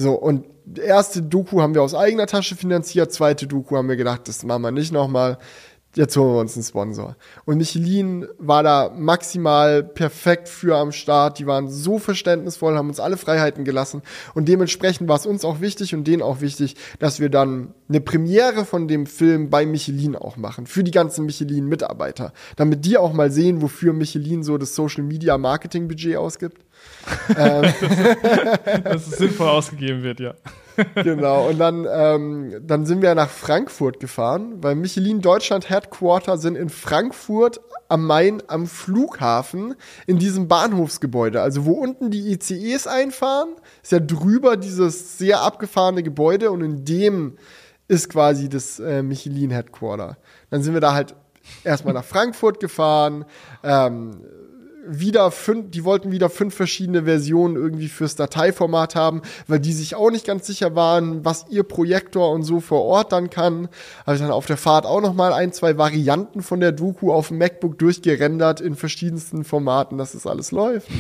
so, 0.02 0.14
und 0.14 0.46
erste 0.78 1.22
Doku 1.22 1.62
haben 1.62 1.76
wir 1.76 1.84
aus 1.84 1.96
eigener 1.96 2.28
Tasche 2.28 2.56
finanziert, 2.56 3.14
zweite 3.14 3.48
Doku 3.48 3.78
haben 3.78 3.88
wir 3.88 3.96
gedacht, 3.96 4.28
das 4.28 4.44
machen 4.44 4.64
wir 4.64 4.72
nicht 4.72 4.92
nochmal. 4.92 5.38
Jetzt 5.94 6.16
holen 6.16 6.34
wir 6.34 6.40
uns 6.40 6.56
einen 6.56 6.64
Sponsor. 6.64 7.18
Und 7.44 7.58
Michelin 7.58 8.26
war 8.38 8.64
da 8.64 8.94
maximal 8.96 9.84
perfekt 9.84 10.48
für 10.48 10.78
am 10.78 10.94
Start. 10.94 11.38
Die 11.38 11.46
waren 11.46 11.68
so 11.68 12.00
verständnisvoll, 12.00 12.78
haben 12.78 12.88
uns 12.88 13.02
alle 13.02 13.18
Freiheiten 13.18 13.66
gelassen. 13.66 14.02
Und 14.34 14.48
dementsprechend 14.48 15.10
war 15.10 15.18
es 15.18 15.26
uns 15.26 15.44
auch 15.44 15.60
wichtig 15.60 15.94
und 15.94 16.06
denen 16.06 16.22
auch 16.22 16.40
wichtig, 16.40 16.78
dass 17.00 17.20
wir 17.20 17.28
dann 17.28 17.74
eine 17.90 18.00
Premiere 18.00 18.64
von 18.64 18.88
dem 18.88 19.06
Film 19.06 19.50
bei 19.50 19.66
Michelin 19.66 20.16
auch 20.16 20.38
machen. 20.38 20.66
Für 20.66 20.86
die 20.86 20.92
ganzen 20.92 21.26
Michelin-Mitarbeiter. 21.26 22.32
Damit 22.56 22.86
die 22.86 22.98
auch 22.98 23.12
mal 23.12 23.30
sehen, 23.30 23.62
wofür 23.62 23.92
Michelin 23.92 24.44
so 24.44 24.58
das 24.58 24.74
Social 24.74 25.04
Media 25.04 25.38
Marketing 25.38 25.90
Budget 25.90 26.16
ausgibt 26.16 26.64
ähm, 27.36 27.64
dass 28.84 29.08
es 29.08 29.18
sinnvoll 29.18 29.48
ausgegeben 29.48 30.04
wird, 30.04 30.20
ja. 30.20 30.34
genau, 30.96 31.50
und 31.50 31.60
dann, 31.60 31.88
ähm, 31.92 32.56
dann 32.62 32.86
sind 32.86 33.02
wir 33.02 33.14
nach 33.16 33.30
Frankfurt 33.30 34.00
gefahren, 34.00 34.56
weil 34.62 34.76
Michelin 34.76 35.22
Deutschland 35.22 35.70
Headquarter 35.70 36.38
sind 36.38 36.56
in 36.56 36.70
Frankfurt 36.70 37.60
am 37.90 38.06
Main 38.06 38.42
am 38.48 38.68
Flughafen 38.68 39.76
in 40.08 40.18
diesem 40.18 40.48
Bahnhofsgebäude. 40.48 41.42
Also 41.42 41.66
wo 41.66 41.74
unten 41.74 42.10
die 42.10 42.32
ICEs 42.32 42.88
einfahren, 42.88 43.50
ist 43.84 43.92
ja 43.92 44.00
drüber 44.00 44.56
dieses 44.56 45.18
sehr 45.18 45.42
abgefahrene 45.42 46.02
Gebäude 46.02 46.52
und 46.52 46.62
in 46.62 46.86
dem 46.86 47.38
ist 47.90 48.10
quasi 48.10 48.48
das 48.48 48.80
äh, 48.80 49.04
Michelin 49.04 49.52
Headquarter. 49.52 50.18
Dann 50.50 50.64
sind 50.64 50.74
wir 50.74 50.80
da 50.80 50.94
halt 50.94 51.16
erstmal 51.66 51.94
nach 51.94 52.06
Frankfurt 52.06 52.62
gefahren, 52.62 53.26
ähm, 53.64 54.24
wieder 54.86 55.32
fünf, 55.32 55.72
die 55.72 55.84
wollten 55.84 56.12
wieder 56.12 56.30
fünf 56.30 56.56
verschiedene 56.56 57.04
Versionen 57.04 57.56
irgendwie 57.56 57.88
fürs 57.88 58.16
Dateiformat 58.16 58.96
haben, 58.96 59.22
weil 59.48 59.60
die 59.60 59.74
sich 59.74 59.96
auch 59.96 60.10
nicht 60.10 60.26
ganz 60.26 60.48
sicher 60.48 60.76
waren, 60.76 61.24
was 61.24 61.46
ihr 61.50 61.64
Projektor 61.64 62.32
und 62.32 62.44
so 62.44 62.60
vor 62.60 62.84
Ort 62.84 63.12
dann 63.12 63.30
kann. 63.30 63.70
Habe 64.06 64.16
ich 64.16 64.22
dann 64.22 64.32
auf 64.32 64.46
der 64.46 64.58
Fahrt 64.58 64.86
auch 64.86 65.02
noch 65.02 65.14
mal 65.14 65.34
ein, 65.34 65.54
zwei 65.54 65.78
Varianten 65.78 66.42
von 66.42 66.60
der 66.60 66.72
Doku 66.72 67.12
auf 67.12 67.28
dem 67.28 67.38
MacBook 67.38 67.78
durchgerendert 67.78 68.62
in 68.62 68.76
verschiedensten 68.76 69.44
Formaten, 69.44 69.98
dass 69.98 70.14
es 70.14 70.26
alles 70.26 70.52
läuft. 70.52 70.88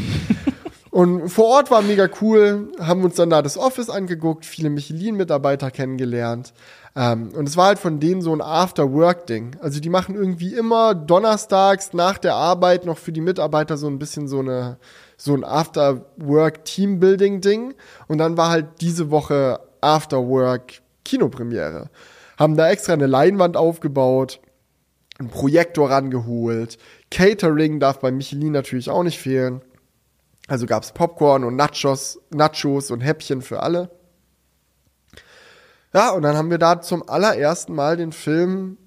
Und 0.91 1.29
vor 1.29 1.45
Ort 1.45 1.71
war 1.71 1.81
mega 1.81 2.09
cool, 2.21 2.69
haben 2.77 3.05
uns 3.05 3.15
dann 3.15 3.29
da 3.29 3.41
das 3.41 3.57
Office 3.57 3.89
angeguckt, 3.89 4.45
viele 4.45 4.69
Michelin-Mitarbeiter 4.69 5.71
kennengelernt. 5.71 6.51
Ähm, 6.95 7.31
und 7.35 7.47
es 7.47 7.57
war 7.57 7.67
halt 7.67 7.79
von 7.79 7.99
denen 7.99 8.21
so 8.21 8.33
ein 8.33 8.41
After-Work-Ding. 8.41 9.57
Also 9.61 9.79
die 9.79 9.89
machen 9.89 10.15
irgendwie 10.15 10.53
immer 10.53 10.93
donnerstags 10.93 11.93
nach 11.93 12.17
der 12.17 12.35
Arbeit 12.35 12.85
noch 12.85 12.97
für 12.97 13.11
die 13.11 13.21
Mitarbeiter 13.21 13.77
so 13.77 13.87
ein 13.87 13.99
bisschen 13.99 14.27
so 14.27 14.39
eine 14.39 14.77
so 15.17 15.33
ein 15.35 15.43
After-Work-Teambuilding-Ding. 15.43 17.75
Und 18.07 18.17
dann 18.17 18.37
war 18.37 18.49
halt 18.49 18.81
diese 18.81 19.11
Woche 19.11 19.59
After-Work-Kinopremiere. 19.81 21.89
Haben 22.37 22.57
da 22.57 22.69
extra 22.69 22.93
eine 22.93 23.07
Leinwand 23.07 23.55
aufgebaut, 23.55 24.39
einen 25.19 25.29
Projektor 25.29 25.91
rangeholt. 25.91 26.79
Catering 27.11 27.79
darf 27.79 27.99
bei 27.99 28.11
Michelin 28.11 28.51
natürlich 28.51 28.89
auch 28.89 29.03
nicht 29.03 29.19
fehlen. 29.19 29.61
Also 30.47 30.65
gab's 30.65 30.91
Popcorn 30.91 31.43
und 31.43 31.55
Nachos, 31.55 32.19
Nachos 32.31 32.89
und 32.89 33.01
Häppchen 33.01 33.43
für 33.43 33.61
alle. 33.61 33.91
Ja, 35.93 36.11
und 36.11 36.21
dann 36.21 36.37
haben 36.37 36.49
wir 36.49 36.57
da 36.57 36.81
zum 36.81 37.07
allerersten 37.07 37.73
Mal 37.75 37.97
den 37.97 38.11
Film 38.11 38.77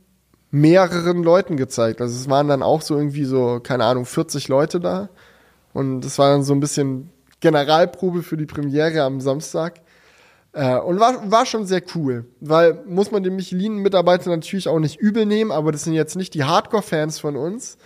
mehreren 0.50 1.22
Leuten 1.22 1.56
gezeigt. 1.56 2.00
Also 2.00 2.14
es 2.14 2.30
waren 2.30 2.48
dann 2.48 2.62
auch 2.62 2.80
so 2.80 2.96
irgendwie 2.96 3.24
so, 3.24 3.60
keine 3.60 3.84
Ahnung, 3.84 4.06
40 4.06 4.48
Leute 4.48 4.80
da. 4.80 5.10
Und 5.72 6.02
das 6.02 6.18
war 6.18 6.30
dann 6.30 6.44
so 6.44 6.54
ein 6.54 6.60
bisschen 6.60 7.10
Generalprobe 7.40 8.22
für 8.22 8.36
die 8.36 8.46
Premiere 8.46 9.02
am 9.02 9.20
Samstag. 9.20 9.80
Äh, 10.52 10.78
und 10.78 11.00
war, 11.00 11.30
war 11.30 11.44
schon 11.44 11.66
sehr 11.66 11.82
cool, 11.94 12.26
weil 12.40 12.80
muss 12.86 13.10
man 13.10 13.24
den 13.24 13.34
Michelin-Mitarbeiter 13.34 14.30
natürlich 14.30 14.68
auch 14.68 14.78
nicht 14.78 15.00
übel 15.00 15.26
nehmen, 15.26 15.50
aber 15.50 15.72
das 15.72 15.82
sind 15.82 15.94
jetzt 15.94 16.14
nicht 16.14 16.32
die 16.32 16.44
Hardcore-Fans 16.44 17.18
von 17.18 17.36
uns, 17.36 17.76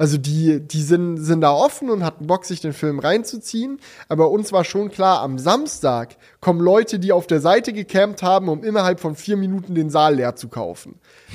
also 0.00 0.16
die, 0.16 0.60
die 0.60 0.80
sind, 0.80 1.18
sind 1.18 1.42
da 1.42 1.52
offen 1.52 1.90
und 1.90 2.02
hatten 2.02 2.26
Bock, 2.26 2.46
sich 2.46 2.62
den 2.62 2.72
Film 2.72 3.00
reinzuziehen. 3.00 3.80
Aber 4.08 4.30
uns 4.30 4.50
war 4.50 4.64
schon 4.64 4.90
klar, 4.90 5.20
am 5.20 5.38
Samstag 5.38 6.16
kommen 6.40 6.58
Leute, 6.58 6.98
die 6.98 7.12
auf 7.12 7.26
der 7.26 7.42
Seite 7.42 7.74
gecampt 7.74 8.22
haben, 8.22 8.48
um 8.48 8.64
innerhalb 8.64 8.98
von 8.98 9.14
vier 9.14 9.36
Minuten 9.36 9.74
den 9.74 9.90
Saal 9.90 10.14
leer 10.14 10.36
zu 10.36 10.48
kaufen. 10.48 10.94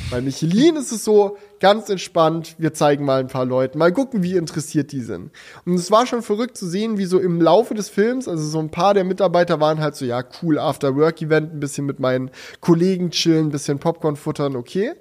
Bei 0.09 0.19
Michelin 0.19 0.77
ist 0.77 0.91
es 0.91 1.03
so, 1.03 1.37
ganz 1.59 1.89
entspannt, 1.89 2.55
wir 2.57 2.73
zeigen 2.73 3.05
mal 3.05 3.19
ein 3.19 3.27
paar 3.27 3.45
Leuten, 3.45 3.77
mal 3.77 3.91
gucken, 3.91 4.23
wie 4.23 4.35
interessiert 4.35 4.91
die 4.91 5.01
sind. 5.01 5.29
Und 5.67 5.75
es 5.75 5.91
war 5.91 6.07
schon 6.07 6.23
verrückt 6.23 6.57
zu 6.57 6.67
sehen, 6.67 6.97
wie 6.97 7.05
so 7.05 7.19
im 7.19 7.39
Laufe 7.39 7.75
des 7.75 7.89
Films, 7.89 8.27
also 8.27 8.43
so 8.43 8.57
ein 8.57 8.71
paar 8.71 8.95
der 8.95 9.03
Mitarbeiter 9.03 9.59
waren 9.59 9.79
halt 9.79 9.95
so, 9.95 10.05
ja, 10.05 10.23
cool, 10.41 10.57
After-Work-Event, 10.57 11.53
ein 11.53 11.59
bisschen 11.59 11.85
mit 11.85 11.99
meinen 11.99 12.31
Kollegen 12.61 13.11
chillen, 13.11 13.47
ein 13.47 13.51
bisschen 13.51 13.77
Popcorn 13.77 14.15
futtern, 14.15 14.55
okay. 14.55 14.93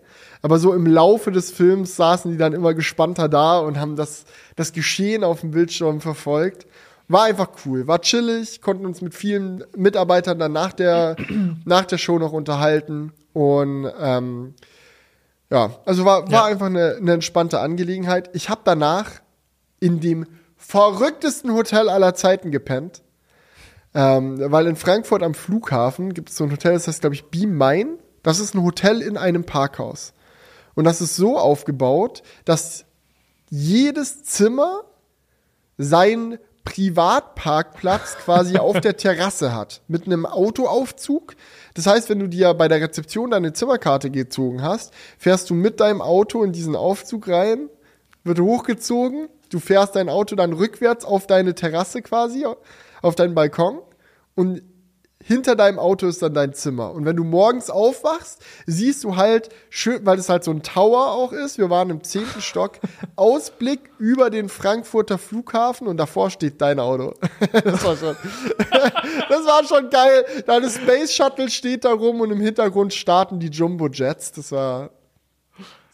Aber 0.44 0.58
so 0.58 0.74
im 0.74 0.84
Laufe 0.84 1.32
des 1.32 1.50
Films 1.50 1.96
saßen 1.96 2.30
die 2.30 2.36
dann 2.36 2.52
immer 2.52 2.74
gespannter 2.74 3.30
da 3.30 3.60
und 3.60 3.80
haben 3.80 3.96
das, 3.96 4.26
das 4.56 4.74
Geschehen 4.74 5.24
auf 5.24 5.40
dem 5.40 5.52
Bildschirm 5.52 6.02
verfolgt. 6.02 6.66
War 7.08 7.22
einfach 7.22 7.48
cool, 7.64 7.86
war 7.86 8.02
chillig, 8.02 8.60
konnten 8.60 8.84
uns 8.84 9.00
mit 9.00 9.14
vielen 9.14 9.64
Mitarbeitern 9.74 10.38
dann 10.38 10.52
nach 10.52 10.74
der, 10.74 11.16
nach 11.64 11.86
der 11.86 11.96
Show 11.96 12.18
noch 12.18 12.32
unterhalten. 12.32 13.14
Und 13.32 13.90
ähm, 13.98 14.52
ja, 15.50 15.78
also 15.86 16.04
war, 16.04 16.30
war 16.30 16.30
ja. 16.30 16.44
einfach 16.44 16.66
eine, 16.66 16.96
eine 16.96 17.14
entspannte 17.14 17.60
Angelegenheit. 17.60 18.28
Ich 18.34 18.50
habe 18.50 18.60
danach 18.64 19.12
in 19.80 20.00
dem 20.00 20.26
verrücktesten 20.58 21.54
Hotel 21.54 21.88
aller 21.88 22.14
Zeiten 22.14 22.50
gepennt. 22.50 23.00
Ähm, 23.94 24.36
weil 24.52 24.66
in 24.66 24.76
Frankfurt 24.76 25.22
am 25.22 25.32
Flughafen 25.32 26.12
gibt 26.12 26.28
es 26.28 26.36
so 26.36 26.44
ein 26.44 26.52
Hotel, 26.52 26.74
das 26.74 26.86
heißt, 26.86 27.00
glaube 27.00 27.14
ich, 27.14 27.30
Beam 27.30 27.56
Main. 27.56 27.96
Das 28.22 28.40
ist 28.40 28.54
ein 28.54 28.62
Hotel 28.62 29.00
in 29.00 29.16
einem 29.16 29.44
Parkhaus. 29.44 30.12
Und 30.74 30.84
das 30.84 31.00
ist 31.00 31.16
so 31.16 31.38
aufgebaut, 31.38 32.22
dass 32.44 32.84
jedes 33.50 34.24
Zimmer 34.24 34.82
sein 35.78 36.38
Privatparkplatz 36.64 38.16
quasi 38.24 38.58
auf 38.58 38.80
der 38.80 38.96
Terrasse 38.96 39.54
hat. 39.54 39.82
Mit 39.86 40.06
einem 40.06 40.26
Autoaufzug. 40.26 41.34
Das 41.74 41.86
heißt, 41.86 42.08
wenn 42.08 42.18
du 42.18 42.28
dir 42.28 42.54
bei 42.54 42.68
der 42.68 42.80
Rezeption 42.80 43.30
deine 43.30 43.52
Zimmerkarte 43.52 44.10
gezogen 44.10 44.62
hast, 44.62 44.92
fährst 45.18 45.50
du 45.50 45.54
mit 45.54 45.80
deinem 45.80 46.00
Auto 46.00 46.42
in 46.42 46.52
diesen 46.52 46.76
Aufzug 46.76 47.28
rein, 47.28 47.68
wird 48.24 48.40
hochgezogen, 48.40 49.28
du 49.50 49.60
fährst 49.60 49.96
dein 49.96 50.08
Auto 50.08 50.34
dann 50.36 50.52
rückwärts 50.52 51.04
auf 51.04 51.26
deine 51.26 51.54
Terrasse 51.54 52.00
quasi, 52.02 52.46
auf 53.02 53.14
deinen 53.14 53.34
Balkon 53.34 53.80
und 54.34 54.62
hinter 55.26 55.56
deinem 55.56 55.78
Auto 55.78 56.06
ist 56.06 56.22
dann 56.22 56.34
dein 56.34 56.52
Zimmer. 56.52 56.92
Und 56.92 57.06
wenn 57.06 57.16
du 57.16 57.24
morgens 57.24 57.70
aufwachst, 57.70 58.42
siehst 58.66 59.04
du 59.04 59.16
halt 59.16 59.48
schön, 59.70 60.04
weil 60.04 60.18
es 60.18 60.28
halt 60.28 60.44
so 60.44 60.50
ein 60.50 60.62
Tower 60.62 61.12
auch 61.12 61.32
ist, 61.32 61.56
wir 61.58 61.70
waren 61.70 61.88
im 61.88 62.04
zehnten 62.04 62.42
Stock, 62.42 62.78
Ausblick 63.16 63.80
über 63.98 64.28
den 64.28 64.48
Frankfurter 64.50 65.16
Flughafen 65.16 65.86
und 65.86 65.96
davor 65.96 66.30
steht 66.30 66.60
dein 66.60 66.78
Auto. 66.78 67.14
das 67.52 67.84
war 67.84 67.96
schon, 67.96 68.16
das 69.28 69.46
war 69.46 69.64
schon 69.64 69.88
geil. 69.88 70.26
Deine 70.46 70.68
Space 70.68 71.12
Shuttle 71.14 71.48
steht 71.48 71.84
da 71.86 71.92
rum 71.92 72.20
und 72.20 72.30
im 72.30 72.40
Hintergrund 72.40 72.92
starten 72.92 73.40
die 73.40 73.48
Jumbo 73.48 73.88
Jets. 73.88 74.32
Das 74.32 74.52
war, 74.52 74.90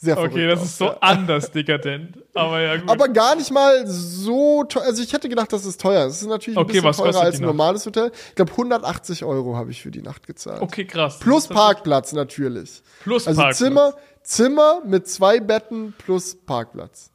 sehr 0.03 0.17
Okay, 0.17 0.47
das 0.47 0.63
ist 0.63 0.79
so 0.79 0.87
ja. 0.87 0.97
anders 1.01 1.51
dekadent. 1.51 2.19
Aber 2.33 2.59
ja, 2.59 2.77
gut. 2.79 2.89
Aber 2.89 3.09
gar 3.09 3.37
nicht 3.37 3.51
mal 3.51 3.87
so 3.87 4.65
teuer. 4.65 4.85
Also 4.85 5.03
ich 5.03 5.13
hätte 5.13 5.29
gedacht, 5.29 5.53
das 5.53 5.67
ist 5.67 5.79
teuer. 5.79 6.07
Es 6.07 6.23
ist 6.23 6.29
natürlich 6.29 6.59
ein 6.59 6.65
okay, 6.65 6.81
bisschen 6.81 7.05
teurer 7.05 7.21
als 7.21 7.39
ein 7.39 7.45
normales 7.45 7.85
Hotel. 7.85 8.11
Ich 8.31 8.35
glaube, 8.35 8.51
180 8.53 9.25
Euro 9.27 9.57
habe 9.57 9.71
ich 9.71 9.83
für 9.83 9.91
die 9.91 10.01
Nacht 10.01 10.27
gezahlt. 10.27 10.63
Okay, 10.63 10.87
krass. 10.87 11.19
Plus 11.19 11.49
Parkplatz 11.49 12.15
natürlich. 12.15 12.83
Plus 13.03 13.27
also 13.27 13.43
Parkplatz. 13.43 13.59
Zimmer, 13.59 13.95
Zimmer 14.23 14.81
mit 14.87 15.07
zwei 15.07 15.39
Betten 15.39 15.93
plus 15.99 16.35
Parkplatz. 16.35 17.11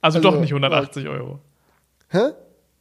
Also, 0.00 0.18
also 0.18 0.30
doch 0.30 0.40
nicht 0.40 0.50
180 0.50 1.06
Euro. 1.06 1.38
Hä? 2.08 2.32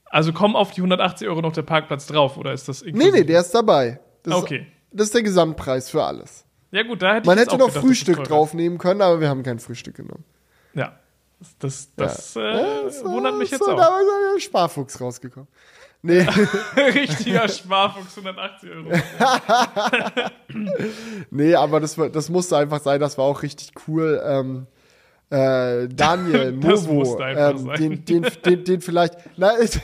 Also 0.05 0.33
kommen 0.33 0.55
auf 0.55 0.71
die 0.71 0.81
180 0.81 1.27
Euro 1.27 1.41
noch 1.41 1.53
der 1.53 1.61
Parkplatz 1.61 2.07
drauf, 2.07 2.37
oder 2.37 2.53
ist 2.53 2.67
das 2.67 2.81
irgendwie? 2.81 3.05
Nee, 3.05 3.19
nee, 3.19 3.23
der 3.23 3.41
ist 3.41 3.53
dabei. 3.53 3.99
Das 4.23 4.33
okay. 4.33 4.57
Ist, 4.57 4.67
das 4.91 5.05
ist 5.07 5.13
der 5.13 5.21
Gesamtpreis 5.21 5.91
für 5.91 6.03
alles. 6.03 6.45
Ja, 6.71 6.83
gut, 6.83 7.01
da 7.01 7.15
hätte 7.15 7.27
Man 7.27 7.37
ich 7.37 7.45
hätte 7.45 7.57
noch 7.57 7.67
gedacht, 7.67 7.83
Frühstück 7.83 8.23
draufnehmen 8.23 8.77
können, 8.77 9.01
aber 9.01 9.19
wir 9.19 9.29
haben 9.29 9.43
kein 9.43 9.59
Frühstück 9.59 9.95
genommen. 9.95 10.23
Ja. 10.73 10.99
Das, 11.57 11.89
das, 11.95 12.35
ja. 12.35 12.41
Äh, 12.41 12.83
das 12.83 13.03
wundert 13.03 13.37
mich 13.37 13.49
jetzt 13.49 13.63
so, 13.63 13.71
auch. 13.71 13.77
Da 13.77 13.99
ist 13.99 14.35
ein 14.35 14.39
Sparfuchs 14.41 14.99
rausgekommen. 14.99 15.47
Nee. 16.01 16.25
Richtiger 16.75 17.47
Sparfuchs, 17.47 18.17
180 18.17 18.69
Euro. 18.69 18.91
nee, 21.29 21.55
aber 21.55 21.79
das, 21.79 21.95
das 21.95 22.29
musste 22.29 22.57
einfach 22.57 22.81
sein, 22.81 22.99
das 22.99 23.17
war 23.17 23.25
auch 23.25 23.41
richtig 23.41 23.71
cool. 23.87 24.21
Ähm, 24.25 24.67
äh, 25.29 25.87
Daniel 25.87 26.51
Movo, 26.53 27.19
ähm, 27.21 27.69
den, 27.77 28.05
den, 28.05 28.27
den, 28.43 28.63
den 28.63 28.81
vielleicht. 28.81 29.15
Na, 29.37 29.55
es 29.59 29.79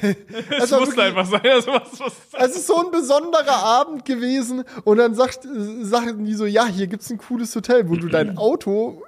das 0.49 0.71
muss 0.71 0.87
wirklich, 0.87 0.99
einfach 0.99 1.25
sein. 1.25 1.41
Also 1.43 1.71
was, 1.71 1.99
was, 1.99 2.13
es 2.49 2.55
ist 2.57 2.67
so 2.67 2.83
ein 2.83 2.91
besonderer 2.91 3.63
Abend 3.63 4.05
gewesen 4.05 4.63
und 4.83 4.97
dann 4.97 5.13
sagt, 5.13 5.47
sagen 5.81 6.25
die 6.25 6.33
so, 6.33 6.45
ja, 6.45 6.65
hier 6.65 6.87
gibt's 6.87 7.09
ein 7.11 7.17
cooles 7.17 7.55
Hotel, 7.55 7.87
wo 7.89 7.95
du 7.95 8.07
dein 8.07 8.37
Auto 8.37 9.03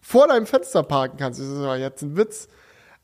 vor 0.00 0.28
deinem 0.28 0.46
Fenster 0.46 0.82
parken 0.82 1.16
kannst. 1.18 1.40
Das 1.40 1.46
ist 1.46 1.78
jetzt 1.78 2.02
ein 2.02 2.16
Witz. 2.16 2.48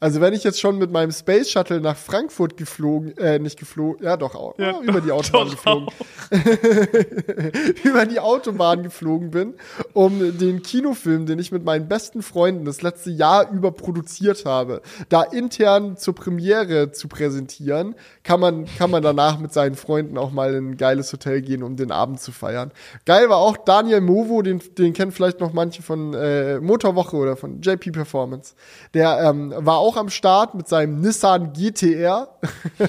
Also 0.05 0.20
wenn 0.20 0.34
ich 0.34 0.44
jetzt 0.44 0.61
schon 0.61 0.76
mit 0.76 0.92
meinem 0.92 1.12
Space 1.12 1.50
Shuttle 1.50 1.80
nach 1.80 1.96
Frankfurt 1.96 2.59
geflogen, 2.59 3.16
äh, 3.16 3.38
nicht 3.38 3.59
geflogen, 3.59 4.05
ja 4.05 4.18
doch 4.18 4.34
auch, 4.34 4.59
ja, 4.59 4.78
über 4.82 5.00
die 5.00 5.11
Autobahn 5.12 5.48
geflogen, 5.48 5.88
über 7.84 8.05
die 8.05 8.20
Autobahn 8.20 8.82
geflogen 8.82 9.30
bin, 9.30 9.55
um 9.94 10.36
den 10.36 10.62
Kinofilm, 10.62 11.24
den 11.24 11.38
ich 11.38 11.52
mit 11.52 11.64
meinen 11.64 11.88
besten 11.88 12.20
Freunden 12.20 12.66
das 12.66 12.82
letzte 12.82 13.12
Jahr 13.12 13.50
über 13.50 13.72
produziert 13.72 14.44
habe, 14.44 14.82
da 15.09 15.22
intern 15.22 15.96
zur 15.96 16.14
Premiere 16.14 16.92
zu 16.92 17.09
präsentieren, 17.09 17.94
kann 18.24 18.40
man, 18.40 18.66
kann 18.76 18.90
man 18.90 19.02
danach 19.02 19.38
mit 19.38 19.55
seinen 19.55 19.74
Freunden 19.74 20.18
auch 20.18 20.32
mal 20.32 20.52
in 20.52 20.72
ein 20.72 20.76
geiles 20.76 21.11
Hotel 21.14 21.40
gehen, 21.40 21.62
um 21.62 21.76
den 21.76 21.90
Abend 21.90 22.20
zu 22.20 22.30
feiern. 22.30 22.72
Geil 23.07 23.30
war 23.30 23.38
auch 23.38 23.57
Daniel 23.57 24.02
Movo, 24.02 24.42
den, 24.42 24.61
den 24.76 24.92
kennen 24.92 25.12
vielleicht 25.12 25.40
noch 25.40 25.55
manche 25.55 25.80
von 25.80 26.12
äh, 26.12 26.61
Motorwoche 26.61 27.16
oder 27.16 27.36
von 27.36 27.62
JP 27.62 27.92
Performance. 27.92 28.55
Der 28.92 29.18
ähm, 29.22 29.55
war 29.57 29.78
auch 29.78 29.93
auch 29.95 30.01
am 30.01 30.09
Start 30.09 30.55
mit 30.55 30.68
seinem 30.68 31.01
Nissan 31.01 31.53
GTR. 31.53 32.28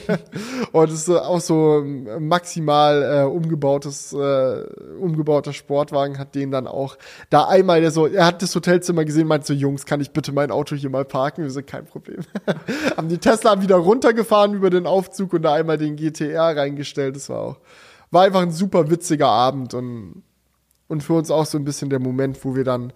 und 0.71 0.89
es 0.89 1.07
ist 1.07 1.09
auch 1.09 1.39
so 1.39 1.83
maximal 2.19 3.03
äh, 3.03 3.23
umgebautes, 3.23 4.13
äh, 4.13 4.63
umgebauter 4.99 5.53
Sportwagen, 5.53 6.17
hat 6.17 6.35
den 6.35 6.51
dann 6.51 6.67
auch 6.67 6.97
da 7.29 7.45
einmal, 7.47 7.81
der 7.81 7.91
so, 7.91 8.07
er 8.07 8.25
hat 8.25 8.41
das 8.41 8.55
Hotelzimmer 8.55 9.05
gesehen, 9.05 9.27
meinte 9.27 9.47
so, 9.47 9.53
Jungs, 9.53 9.85
kann 9.85 10.01
ich 10.01 10.11
bitte 10.11 10.31
mein 10.31 10.51
Auto 10.51 10.75
hier 10.75 10.89
mal 10.89 11.05
parken? 11.05 11.43
Wir 11.43 11.51
sind 11.51 11.67
kein 11.67 11.85
Problem. 11.85 12.21
Haben 12.97 13.09
die 13.09 13.17
Tesla 13.17 13.61
wieder 13.61 13.77
runtergefahren 13.77 14.53
über 14.53 14.69
den 14.69 14.87
Aufzug 14.87 15.33
und 15.33 15.43
da 15.43 15.53
einmal 15.53 15.77
den 15.77 15.95
GTR 15.95 16.55
reingestellt. 16.57 17.15
Das 17.15 17.29
war 17.29 17.39
auch, 17.39 17.57
war 18.11 18.23
einfach 18.23 18.41
ein 18.41 18.51
super 18.51 18.89
witziger 18.89 19.27
Abend 19.27 19.73
und, 19.73 20.23
und 20.87 21.03
für 21.03 21.13
uns 21.13 21.31
auch 21.31 21.45
so 21.45 21.57
ein 21.57 21.65
bisschen 21.65 21.89
der 21.89 21.99
Moment, 21.99 22.43
wo 22.43 22.55
wir 22.55 22.63
dann 22.63 22.93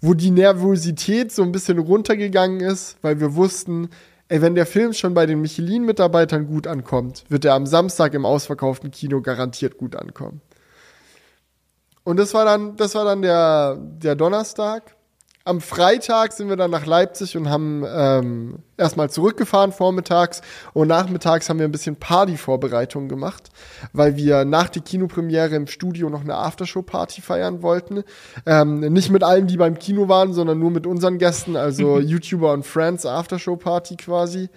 wo 0.00 0.14
die 0.14 0.30
Nervosität 0.30 1.32
so 1.32 1.42
ein 1.42 1.52
bisschen 1.52 1.78
runtergegangen 1.78 2.60
ist, 2.60 2.96
weil 3.02 3.20
wir 3.20 3.34
wussten, 3.34 3.90
ey, 4.28 4.40
wenn 4.40 4.54
der 4.54 4.66
Film 4.66 4.92
schon 4.92 5.14
bei 5.14 5.26
den 5.26 5.40
Michelin-Mitarbeitern 5.40 6.46
gut 6.46 6.66
ankommt, 6.66 7.24
wird 7.28 7.44
er 7.44 7.54
am 7.54 7.66
Samstag 7.66 8.14
im 8.14 8.24
ausverkauften 8.24 8.90
Kino 8.90 9.20
garantiert 9.20 9.76
gut 9.76 9.96
ankommen. 9.96 10.40
Und 12.04 12.16
das 12.16 12.32
war 12.32 12.44
dann, 12.44 12.76
das 12.76 12.94
war 12.94 13.04
dann 13.04 13.22
der, 13.22 13.76
der 13.76 14.16
Donnerstag 14.16 14.96
am 15.44 15.62
Freitag 15.62 16.32
sind 16.32 16.50
wir 16.50 16.56
dann 16.56 16.70
nach 16.70 16.84
Leipzig 16.84 17.34
und 17.34 17.48
haben 17.48 17.82
ähm, 17.88 18.58
erstmal 18.76 19.08
zurückgefahren 19.08 19.72
vormittags 19.72 20.42
und 20.74 20.88
nachmittags 20.88 21.48
haben 21.48 21.58
wir 21.58 21.64
ein 21.64 21.72
bisschen 21.72 21.96
Party-Vorbereitung 21.96 23.08
gemacht, 23.08 23.48
weil 23.94 24.16
wir 24.16 24.44
nach 24.44 24.68
der 24.68 24.82
Kinopremiere 24.82 25.56
im 25.56 25.66
Studio 25.66 26.10
noch 26.10 26.20
eine 26.20 26.34
Aftershow-Party 26.36 27.22
feiern 27.22 27.62
wollten. 27.62 28.04
Ähm, 28.44 28.80
nicht 28.80 29.10
mit 29.10 29.24
allen, 29.24 29.46
die 29.46 29.56
beim 29.56 29.78
Kino 29.78 30.08
waren, 30.08 30.34
sondern 30.34 30.58
nur 30.58 30.70
mit 30.70 30.86
unseren 30.86 31.16
Gästen, 31.16 31.56
also 31.56 31.98
YouTuber 32.00 32.52
und 32.52 32.66
Friends 32.66 33.06
Aftershow-Party 33.06 33.96
quasi. 33.96 34.50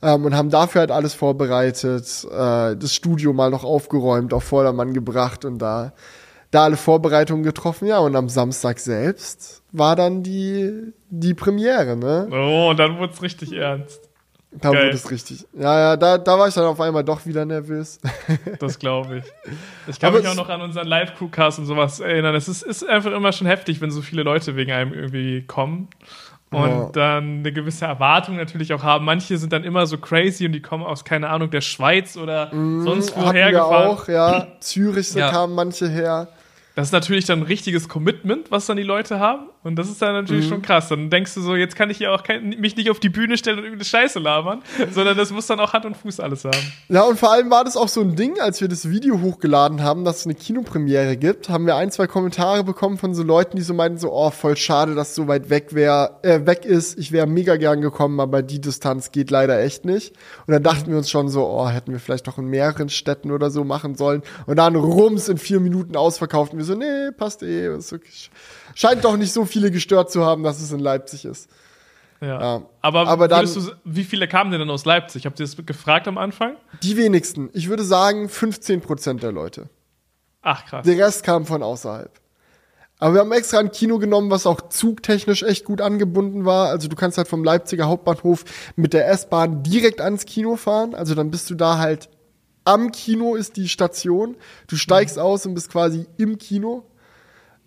Ähm, 0.00 0.24
und 0.24 0.36
haben 0.36 0.50
dafür 0.50 0.82
halt 0.82 0.92
alles 0.92 1.14
vorbereitet, 1.14 2.24
äh, 2.30 2.76
das 2.76 2.94
Studio 2.94 3.32
mal 3.32 3.50
noch 3.50 3.64
aufgeräumt, 3.64 4.32
auf 4.32 4.44
Vordermann 4.44 4.94
gebracht 4.94 5.44
und 5.44 5.58
da 5.58 5.92
da 6.50 6.64
alle 6.64 6.76
Vorbereitungen 6.76 7.44
getroffen, 7.44 7.86
ja, 7.86 7.98
und 7.98 8.16
am 8.16 8.28
Samstag 8.28 8.78
selbst 8.80 9.62
war 9.72 9.94
dann 9.96 10.22
die, 10.22 10.92
die 11.08 11.34
Premiere, 11.34 11.96
ne? 11.96 12.28
Oh, 12.30 12.70
und 12.70 12.78
dann 12.78 12.98
wurde 12.98 13.12
es 13.12 13.22
richtig 13.22 13.52
ernst. 13.52 14.10
Da 14.52 14.72
Geil. 14.72 14.86
wurde 14.86 14.96
es 14.96 15.10
richtig. 15.12 15.46
Ja, 15.52 15.78
ja, 15.78 15.96
da, 15.96 16.18
da 16.18 16.36
war 16.36 16.48
ich 16.48 16.54
dann 16.54 16.64
auf 16.64 16.80
einmal 16.80 17.04
doch 17.04 17.24
wieder 17.24 17.44
nervös. 17.44 18.00
das 18.58 18.80
glaube 18.80 19.18
ich. 19.18 19.24
Ich 19.86 20.00
kann 20.00 20.08
Aber 20.08 20.18
mich 20.18 20.28
auch 20.28 20.34
noch 20.34 20.48
an 20.48 20.60
unseren 20.60 20.88
Live-Crewcast 20.88 21.60
und 21.60 21.66
sowas 21.66 22.00
erinnern. 22.00 22.34
Es 22.34 22.48
ist, 22.48 22.62
ist 22.62 22.86
einfach 22.88 23.12
immer 23.12 23.30
schon 23.30 23.46
heftig, 23.46 23.80
wenn 23.80 23.92
so 23.92 24.02
viele 24.02 24.24
Leute 24.24 24.56
wegen 24.56 24.72
einem 24.72 24.92
irgendwie 24.92 25.42
kommen 25.42 25.88
und 26.50 26.68
ja. 26.68 26.90
dann 26.92 27.38
eine 27.38 27.52
gewisse 27.52 27.84
Erwartung 27.84 28.36
natürlich 28.36 28.72
auch 28.72 28.82
haben. 28.82 29.04
Manche 29.04 29.38
sind 29.38 29.52
dann 29.52 29.62
immer 29.62 29.86
so 29.86 29.98
crazy 29.98 30.46
und 30.46 30.52
die 30.52 30.62
kommen 30.62 30.84
aus, 30.84 31.04
keine 31.04 31.28
Ahnung, 31.28 31.50
der 31.50 31.60
Schweiz 31.60 32.16
oder 32.16 32.52
mmh, 32.52 32.82
sonst 32.82 33.16
woher 33.16 33.52
gefahren. 33.52 33.86
auch, 33.86 34.08
ja. 34.08 34.48
Zürich 34.60 35.14
ja. 35.14 35.30
kamen 35.30 35.54
manche 35.54 35.88
her. 35.88 36.26
Das 36.80 36.88
ist 36.88 36.92
natürlich 36.92 37.26
dann 37.26 37.40
ein 37.40 37.42
richtiges 37.42 37.90
Commitment, 37.90 38.50
was 38.50 38.64
dann 38.64 38.78
die 38.78 38.82
Leute 38.82 39.20
haben. 39.20 39.50
Und 39.62 39.76
das 39.76 39.90
ist 39.90 40.00
dann 40.00 40.14
natürlich 40.14 40.46
mhm. 40.46 40.50
schon 40.50 40.62
krass. 40.62 40.88
Dann 40.88 41.10
denkst 41.10 41.34
du 41.34 41.42
so, 41.42 41.54
jetzt 41.54 41.76
kann 41.76 41.90
ich 41.90 41.98
ja 41.98 42.14
auch 42.14 42.22
kein, 42.22 42.48
mich 42.48 42.76
nicht 42.76 42.90
auf 42.90 42.98
die 42.98 43.10
Bühne 43.10 43.36
stellen 43.36 43.58
und 43.58 43.64
irgendeine 43.64 43.84
Scheiße 43.84 44.18
labern, 44.18 44.62
sondern 44.92 45.18
das 45.18 45.30
muss 45.32 45.46
dann 45.48 45.60
auch 45.60 45.74
Hand 45.74 45.84
und 45.84 45.98
Fuß 45.98 46.18
alles 46.20 46.44
haben. 46.44 46.72
Ja, 46.88 47.02
und 47.02 47.18
vor 47.18 47.30
allem 47.30 47.50
war 47.50 47.64
das 47.64 47.76
auch 47.76 47.88
so 47.88 48.00
ein 48.00 48.16
Ding, 48.16 48.40
als 48.40 48.62
wir 48.62 48.68
das 48.68 48.88
Video 48.88 49.20
hochgeladen 49.20 49.82
haben, 49.82 50.04
dass 50.04 50.20
es 50.20 50.24
eine 50.24 50.34
Kinopremiere 50.34 51.18
gibt, 51.18 51.50
haben 51.50 51.66
wir 51.66 51.76
ein, 51.76 51.90
zwei 51.90 52.06
Kommentare 52.06 52.64
bekommen 52.64 52.96
von 52.96 53.12
so 53.14 53.22
Leuten, 53.22 53.58
die 53.58 53.62
so 53.62 53.74
meinten 53.74 53.98
so, 53.98 54.10
oh, 54.10 54.30
voll 54.30 54.56
schade, 54.56 54.94
dass 54.94 55.10
es 55.10 55.14
so 55.14 55.28
weit 55.28 55.50
weg 55.50 55.74
wär, 55.74 56.20
äh, 56.22 56.46
weg 56.46 56.64
ist. 56.64 56.98
Ich 56.98 57.12
wäre 57.12 57.26
mega 57.26 57.56
gern 57.56 57.82
gekommen, 57.82 58.18
aber 58.18 58.42
die 58.42 58.62
Distanz 58.62 59.12
geht 59.12 59.30
leider 59.30 59.60
echt 59.60 59.84
nicht. 59.84 60.16
Und 60.46 60.54
dann 60.54 60.62
dachten 60.62 60.90
wir 60.90 60.96
uns 60.96 61.10
schon 61.10 61.28
so, 61.28 61.46
oh, 61.46 61.68
hätten 61.68 61.92
wir 61.92 62.00
vielleicht 62.00 62.26
doch 62.26 62.38
in 62.38 62.46
mehreren 62.46 62.88
Städten 62.88 63.30
oder 63.30 63.50
so 63.50 63.64
machen 63.64 63.94
sollen. 63.94 64.22
Und 64.46 64.56
dann 64.56 64.74
rums 64.74 65.28
in 65.28 65.36
vier 65.36 65.60
Minuten 65.60 65.96
ausverkauft. 65.96 66.52
Und 66.52 66.58
wir 66.58 66.64
so, 66.64 66.74
nee, 66.74 67.10
passt 67.14 67.42
eh. 67.42 67.68
Scheint 68.74 69.04
doch 69.04 69.16
nicht 69.16 69.32
so 69.32 69.44
viele 69.50 69.70
gestört 69.70 70.10
zu 70.10 70.24
haben, 70.24 70.42
dass 70.42 70.60
es 70.60 70.72
in 70.72 70.80
Leipzig 70.80 71.24
ist. 71.24 71.50
Ja. 72.20 72.40
ja. 72.40 72.62
Aber, 72.82 73.08
aber 73.08 73.28
dann, 73.28 73.46
du, 73.46 73.72
wie 73.84 74.04
viele 74.04 74.28
kamen 74.28 74.50
denn 74.50 74.60
dann 74.60 74.70
aus 74.70 74.84
Leipzig? 74.84 75.26
Habt 75.26 75.40
ihr 75.40 75.46
das 75.46 75.56
gefragt 75.64 76.06
am 76.06 76.18
Anfang? 76.18 76.56
Die 76.82 76.96
wenigsten. 76.96 77.50
Ich 77.52 77.68
würde 77.68 77.82
sagen 77.82 78.28
15 78.28 78.80
Prozent 78.80 79.22
der 79.22 79.32
Leute. 79.32 79.68
Ach 80.42 80.64
krass. 80.66 80.86
Der 80.86 80.98
Rest 80.98 81.24
kam 81.24 81.46
von 81.46 81.62
außerhalb. 81.62 82.10
Aber 82.98 83.14
wir 83.14 83.20
haben 83.20 83.32
extra 83.32 83.58
ein 83.58 83.72
Kino 83.72 83.98
genommen, 83.98 84.30
was 84.30 84.46
auch 84.46 84.68
zugtechnisch 84.68 85.42
echt 85.42 85.64
gut 85.64 85.80
angebunden 85.80 86.44
war. 86.44 86.68
Also 86.68 86.86
du 86.88 86.96
kannst 86.96 87.16
halt 87.16 87.28
vom 87.28 87.42
Leipziger 87.42 87.86
Hauptbahnhof 87.86 88.44
mit 88.76 88.92
der 88.92 89.08
S-Bahn 89.08 89.62
direkt 89.62 90.02
ans 90.02 90.26
Kino 90.26 90.56
fahren. 90.56 90.94
Also 90.94 91.14
dann 91.14 91.30
bist 91.30 91.48
du 91.48 91.54
da 91.54 91.78
halt 91.78 92.10
am 92.64 92.92
Kino 92.92 93.36
ist 93.36 93.56
die 93.56 93.68
Station. 93.68 94.36
Du 94.66 94.76
steigst 94.76 95.16
mhm. 95.16 95.22
aus 95.22 95.46
und 95.46 95.54
bist 95.54 95.70
quasi 95.70 96.06
im 96.18 96.36
Kino. 96.36 96.84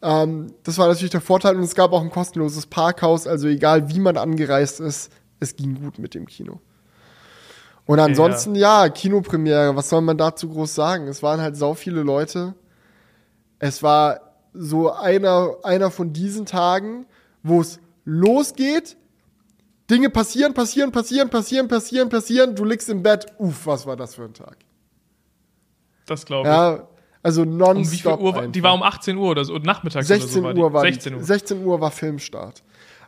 Ähm, 0.03 0.53
das 0.63 0.77
war 0.77 0.87
natürlich 0.87 1.11
der 1.11 1.21
Vorteil 1.21 1.55
und 1.55 1.63
es 1.63 1.75
gab 1.75 1.93
auch 1.93 2.01
ein 2.01 2.11
kostenloses 2.11 2.67
Parkhaus, 2.67 3.25
also 3.25 3.47
egal 3.47 3.89
wie 3.89 3.99
man 3.99 4.17
angereist 4.17 4.81
ist, 4.81 5.11
es 5.39 5.55
ging 5.55 5.81
gut 5.81 5.97
mit 5.97 6.13
dem 6.13 6.25
Kino. 6.25 6.59
Und 7.85 7.99
ansonsten, 7.99 8.55
ja. 8.55 8.85
ja, 8.85 8.89
Kinopremiere, 8.89 9.75
was 9.75 9.89
soll 9.89 10.01
man 10.01 10.17
dazu 10.17 10.49
groß 10.49 10.75
sagen? 10.75 11.07
Es 11.07 11.23
waren 11.23 11.41
halt 11.41 11.55
sau 11.57 11.73
viele 11.73 12.03
Leute. 12.03 12.53
Es 13.59 13.81
war 13.81 14.33
so 14.53 14.91
einer, 14.91 15.55
einer 15.63 15.89
von 15.89 16.13
diesen 16.13 16.45
Tagen, 16.45 17.05
wo 17.41 17.61
es 17.61 17.79
losgeht, 18.05 18.97
Dinge 19.89 20.09
passieren, 20.09 20.53
passieren, 20.53 20.91
passieren, 20.91 21.29
passieren, 21.29 21.67
passieren, 21.67 22.09
passieren, 22.09 22.55
du 22.55 22.65
liegst 22.65 22.89
im 22.89 23.03
Bett, 23.03 23.25
uff, 23.37 23.67
was 23.67 23.85
war 23.85 23.95
das 23.95 24.15
für 24.15 24.23
ein 24.23 24.33
Tag? 24.33 24.57
Das 26.05 26.25
glaube 26.25 26.47
ich. 26.47 26.53
Ja, 26.53 26.87
also 27.23 27.45
nonstop. 27.45 28.19
Um 28.19 28.25
Uhr, 28.25 28.47
die 28.47 28.61
war 28.61 28.73
um 28.73 28.83
18 28.83 29.17
Uhr 29.17 29.29
oder 29.29 29.45
so, 29.45 29.57
nachmittags 29.57 30.07
16 30.07 30.43
oder 30.43 30.55
so 30.55 30.61
war, 30.61 30.73
war 30.73 30.81
16 30.81 31.15
Uhr. 31.15 31.23
16 31.23 31.65
Uhr 31.65 31.81
war 31.81 31.89
Filmstart. 31.89 32.61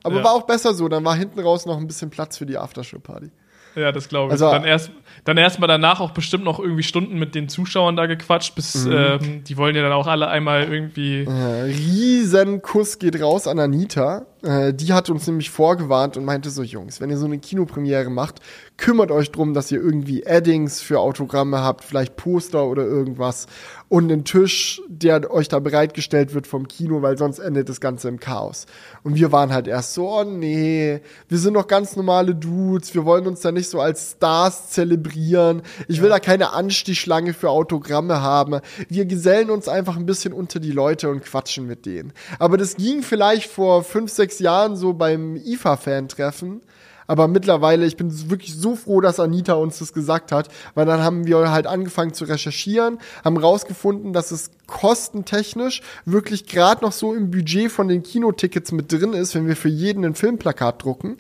Aber 0.04 0.18
ja. 0.18 0.24
war 0.24 0.34
auch 0.34 0.44
besser 0.44 0.74
so, 0.74 0.88
dann 0.88 1.04
war 1.04 1.16
hinten 1.16 1.40
raus 1.40 1.66
noch 1.66 1.78
ein 1.78 1.88
bisschen 1.88 2.10
Platz 2.10 2.38
für 2.38 2.46
die 2.46 2.58
Aftershow-Party. 2.58 3.32
Ja, 3.76 3.92
das 3.92 4.08
glaube 4.08 4.28
ich. 4.28 4.32
Also, 4.34 4.50
dann 4.50 4.64
erst, 4.64 4.92
dann 5.26 5.38
erstmal 5.38 5.68
danach 5.68 6.00
auch 6.00 6.12
bestimmt 6.12 6.46
noch 6.46 6.60
irgendwie 6.60 6.84
Stunden 6.84 7.20
mit 7.20 7.36
den 7.36 7.50
Zuschauern 7.50 7.96
da 7.96 8.06
gequatscht, 8.06 8.56
bis 8.56 8.86
mhm. 8.86 8.92
ähm, 8.94 9.44
die 9.44 9.58
wollen 9.58 9.76
ja 9.76 9.82
dann 9.82 9.92
auch 9.92 10.08
alle 10.08 10.28
einmal 10.28 10.64
irgendwie. 10.64 11.24
Äh, 11.24 11.64
Riesenkuss 11.64 13.00
geht 13.00 13.22
raus 13.22 13.48
an 13.48 13.60
Anita. 13.60 14.26
Äh, 14.44 14.74
die 14.74 14.94
hat 14.94 15.10
uns 15.10 15.28
nämlich 15.28 15.50
vorgewarnt 15.50 16.16
und 16.16 16.24
meinte 16.24 16.50
so, 16.50 16.64
Jungs, 16.64 17.02
wenn 17.02 17.10
ihr 17.10 17.18
so 17.18 17.26
eine 17.26 17.38
Kinopremiere 17.38 18.10
macht, 18.10 18.40
kümmert 18.78 19.12
euch 19.12 19.32
drum, 19.32 19.54
dass 19.54 19.72
ihr 19.72 19.82
irgendwie 19.82 20.28
Addings 20.28 20.82
für 20.82 21.00
Autogramme 21.00 21.62
habt, 21.62 21.84
vielleicht 21.84 22.16
Poster 22.18 22.66
oder 22.66 22.84
irgendwas 22.84 23.48
und 23.88 24.12
einen 24.12 24.26
Tisch, 24.26 24.82
der 24.88 25.32
euch 25.32 25.48
da 25.48 25.60
bereitgestellt 25.60 26.34
wird 26.34 26.48
vom 26.48 26.68
Kino, 26.68 27.02
weil 27.02 27.18
sonst 27.18 27.40
endet 27.40 27.70
das 27.70 27.80
Ganze 27.80 28.10
im 28.10 28.20
Chaos. 28.20 28.66
Und 29.04 29.16
wir 29.16 29.32
waren 29.32 29.54
halt 29.54 29.68
erst 29.68 29.94
so, 29.94 30.10
oh 30.10 30.24
nee, 30.24 31.02
wir 31.30 31.38
sind 31.38 31.54
doch 31.54 31.68
ganz 31.68 31.96
normale 31.96 32.36
Dudes, 32.36 32.94
wir 32.96 33.06
wollen 33.06 33.28
uns 33.28 33.42
da 33.42 33.52
nicht 33.52 33.70
so 33.70 33.80
als 33.80 34.14
Stars 34.14 34.72
zelebrieren. 34.72 35.62
Ich 35.88 36.02
will 36.02 36.10
da 36.10 36.20
keine 36.20 36.52
Anstichschlange 36.54 37.34
für 37.34 37.50
Autogramme 37.50 38.22
haben. 38.22 38.60
Wir 38.90 39.06
gesellen 39.06 39.50
uns 39.50 39.68
einfach 39.68 39.96
ein 39.96 40.06
bisschen 40.06 40.34
unter 40.34 40.60
die 40.60 40.72
Leute 40.72 41.10
und 41.10 41.24
quatschen 41.24 41.68
mit 41.68 41.86
denen. 41.86 42.12
Aber 42.40 42.58
das 42.58 42.76
ging 42.76 43.04
vielleicht 43.04 43.50
vor 43.50 43.84
fünf, 43.84 44.12
sechs 44.12 44.40
Jahren 44.40 44.76
so 44.76 44.94
beim 44.94 45.36
IFA-Fan-Treffen. 45.36 46.62
Aber 47.08 47.28
mittlerweile, 47.28 47.86
ich 47.86 47.98
bin 47.98 48.30
wirklich 48.30 48.56
so 48.56 48.76
froh, 48.76 49.02
dass 49.02 49.20
Anita 49.20 49.54
uns 49.54 49.80
das 49.80 49.94
gesagt 49.94 50.32
hat, 50.32 50.50
weil 50.74 50.86
dann 50.86 51.02
haben 51.02 51.26
wir 51.26 51.52
halt 51.52 51.68
angefangen 51.68 52.14
zu 52.14 52.26
recherchieren, 52.26 53.00
haben 53.24 53.38
rausgefunden, 53.38 54.14
dass 54.14 54.32
es 54.32 54.52
kostentechnisch 54.68 55.82
wirklich 56.06 56.48
gerade 56.48 56.84
noch 56.84 56.92
so 56.92 57.14
im 57.14 57.32
Budget 57.32 57.72
von 57.72 57.88
den 57.88 58.04
Kinotickets 58.04 58.72
mit 58.72 58.92
drin 58.92 59.14
ist, 59.14 59.36
wenn 59.36 59.48
wir 59.48 59.56
für 59.56 59.70
jeden 59.70 60.04
ein 60.06 60.16
Filmplakat 60.16 60.84
drucken 60.84 61.18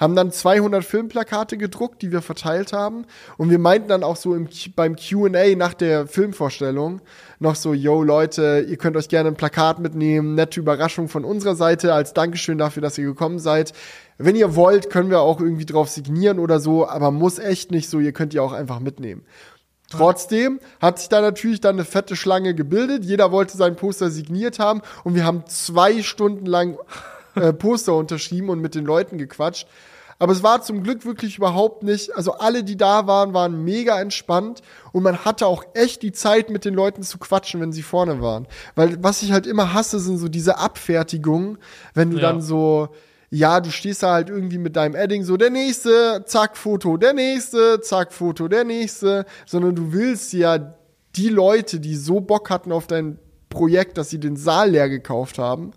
haben 0.00 0.16
dann 0.16 0.30
200 0.30 0.84
Filmplakate 0.84 1.56
gedruckt, 1.56 2.02
die 2.02 2.12
wir 2.12 2.22
verteilt 2.22 2.72
haben. 2.72 3.06
Und 3.36 3.50
wir 3.50 3.58
meinten 3.58 3.88
dann 3.88 4.02
auch 4.02 4.16
so 4.16 4.34
im, 4.34 4.48
beim 4.76 4.96
QA 4.96 5.54
nach 5.56 5.74
der 5.74 6.06
Filmvorstellung 6.06 7.00
noch 7.40 7.54
so, 7.54 7.74
yo 7.74 8.02
Leute, 8.02 8.64
ihr 8.68 8.76
könnt 8.76 8.96
euch 8.96 9.08
gerne 9.08 9.28
ein 9.28 9.34
Plakat 9.34 9.78
mitnehmen, 9.78 10.34
nette 10.34 10.60
Überraschung 10.60 11.08
von 11.08 11.24
unserer 11.24 11.56
Seite 11.56 11.92
als 11.92 12.14
Dankeschön 12.14 12.58
dafür, 12.58 12.82
dass 12.82 12.98
ihr 12.98 13.04
gekommen 13.04 13.38
seid. 13.38 13.72
Wenn 14.18 14.36
ihr 14.36 14.54
wollt, 14.54 14.90
können 14.90 15.10
wir 15.10 15.20
auch 15.20 15.40
irgendwie 15.40 15.66
drauf 15.66 15.88
signieren 15.88 16.38
oder 16.38 16.60
so, 16.60 16.88
aber 16.88 17.10
muss 17.10 17.38
echt 17.38 17.70
nicht 17.70 17.88
so, 17.88 17.98
ihr 17.98 18.12
könnt 18.12 18.32
die 18.32 18.40
auch 18.40 18.52
einfach 18.52 18.80
mitnehmen. 18.80 19.24
Trotzdem 19.90 20.60
hat 20.80 20.98
sich 20.98 21.08
da 21.08 21.20
natürlich 21.20 21.60
dann 21.60 21.76
eine 21.76 21.84
fette 21.84 22.16
Schlange 22.16 22.54
gebildet. 22.54 23.04
Jeder 23.04 23.32
wollte 23.32 23.56
sein 23.56 23.76
Poster 23.76 24.10
signiert 24.10 24.58
haben 24.58 24.82
und 25.04 25.14
wir 25.14 25.24
haben 25.24 25.44
zwei 25.46 26.02
Stunden 26.02 26.46
lang 26.46 26.78
äh, 27.34 27.52
Poster 27.52 27.94
unterschrieben 27.94 28.48
und 28.48 28.60
mit 28.60 28.74
den 28.74 28.84
Leuten 28.84 29.18
gequatscht. 29.18 29.68
Aber 30.18 30.32
es 30.32 30.42
war 30.42 30.62
zum 30.62 30.82
Glück 30.82 31.04
wirklich 31.04 31.38
überhaupt 31.38 31.82
nicht, 31.82 32.14
also 32.16 32.32
alle, 32.34 32.62
die 32.62 32.76
da 32.76 33.06
waren, 33.06 33.34
waren 33.34 33.64
mega 33.64 34.00
entspannt 34.00 34.62
und 34.92 35.02
man 35.02 35.24
hatte 35.24 35.46
auch 35.46 35.64
echt 35.74 36.02
die 36.02 36.12
Zeit, 36.12 36.50
mit 36.50 36.64
den 36.64 36.74
Leuten 36.74 37.02
zu 37.02 37.18
quatschen, 37.18 37.60
wenn 37.60 37.72
sie 37.72 37.82
vorne 37.82 38.22
waren. 38.22 38.46
Weil 38.76 39.02
was 39.02 39.22
ich 39.22 39.32
halt 39.32 39.46
immer 39.46 39.74
hasse, 39.74 39.98
sind 39.98 40.18
so 40.18 40.28
diese 40.28 40.58
Abfertigungen, 40.58 41.58
wenn 41.94 42.10
du 42.10 42.18
ja. 42.18 42.22
dann 42.22 42.40
so, 42.40 42.90
ja, 43.34 43.60
du 43.60 43.72
stehst 43.72 44.04
da 44.04 44.12
halt 44.12 44.30
irgendwie 44.30 44.58
mit 44.58 44.76
deinem 44.76 44.94
Edding 44.94 45.24
so, 45.24 45.36
der 45.36 45.50
nächste, 45.50 46.22
zack, 46.24 46.56
Foto, 46.56 46.96
der 46.96 47.14
nächste, 47.14 47.80
zack, 47.80 48.12
Foto, 48.12 48.46
der 48.46 48.62
nächste, 48.62 49.26
sondern 49.44 49.74
du 49.74 49.92
willst 49.92 50.32
ja 50.34 50.76
die 51.16 51.30
Leute, 51.30 51.80
die 51.80 51.96
so 51.96 52.20
Bock 52.20 52.48
hatten 52.48 52.70
auf 52.70 52.86
dein 52.86 53.18
Projekt, 53.50 53.98
dass 53.98 54.08
sie 54.08 54.20
den 54.20 54.36
Saal 54.36 54.70
leer 54.70 54.88
gekauft 54.88 55.38
haben, 55.38 55.72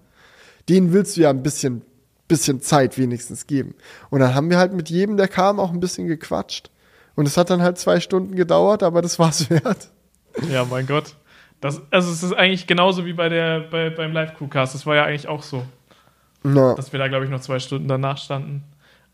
denen 0.70 0.94
willst 0.94 1.18
du 1.18 1.22
ja 1.22 1.32
ein 1.32 1.42
bisschen, 1.42 1.82
bisschen 2.28 2.62
Zeit 2.62 2.96
wenigstens 3.00 3.48
geben. 3.48 3.74
Und 4.12 4.20
dann 4.20 4.36
haben 4.36 4.52
wir 4.52 4.60
halt 4.60 4.74
mit 4.74 4.92
jedem, 4.92 5.18
der 5.18 5.28
kam, 5.28 5.60
auch 5.60 5.72
ein 5.72 5.80
bisschen 5.80 6.08
gequatscht. 6.08 6.70
Und 7.16 7.28
es 7.28 7.38
hat 7.38 7.50
dann 7.50 7.64
halt 7.64 7.80
zwei 7.80 8.00
Stunden 8.00 8.36
gedauert, 8.36 8.84
aber 8.84 9.02
das 9.02 9.18
war's 9.18 9.50
wert. 9.50 9.90
Ja, 10.52 10.64
mein 10.64 10.86
Gott. 10.86 11.16
Das, 11.60 11.82
also 11.90 12.12
es 12.12 12.22
ist 12.22 12.34
eigentlich 12.34 12.68
genauso 12.68 13.08
wie 13.08 13.14
bei 13.14 13.30
der, 13.30 13.62
bei, 13.62 13.90
beim 13.90 14.12
Live-Crewcast. 14.12 14.76
Das 14.76 14.86
war 14.86 14.96
ja 14.96 15.06
eigentlich 15.06 15.28
auch 15.28 15.42
so. 15.42 15.66
No. 16.54 16.76
Dass 16.76 16.92
wir 16.92 17.00
da, 17.00 17.08
glaube 17.08 17.26
ich, 17.26 17.32
noch 17.32 17.42
zwei 17.42 17.60
Stunden 17.60 17.88
danach 17.88 18.18
standen. 18.18 18.64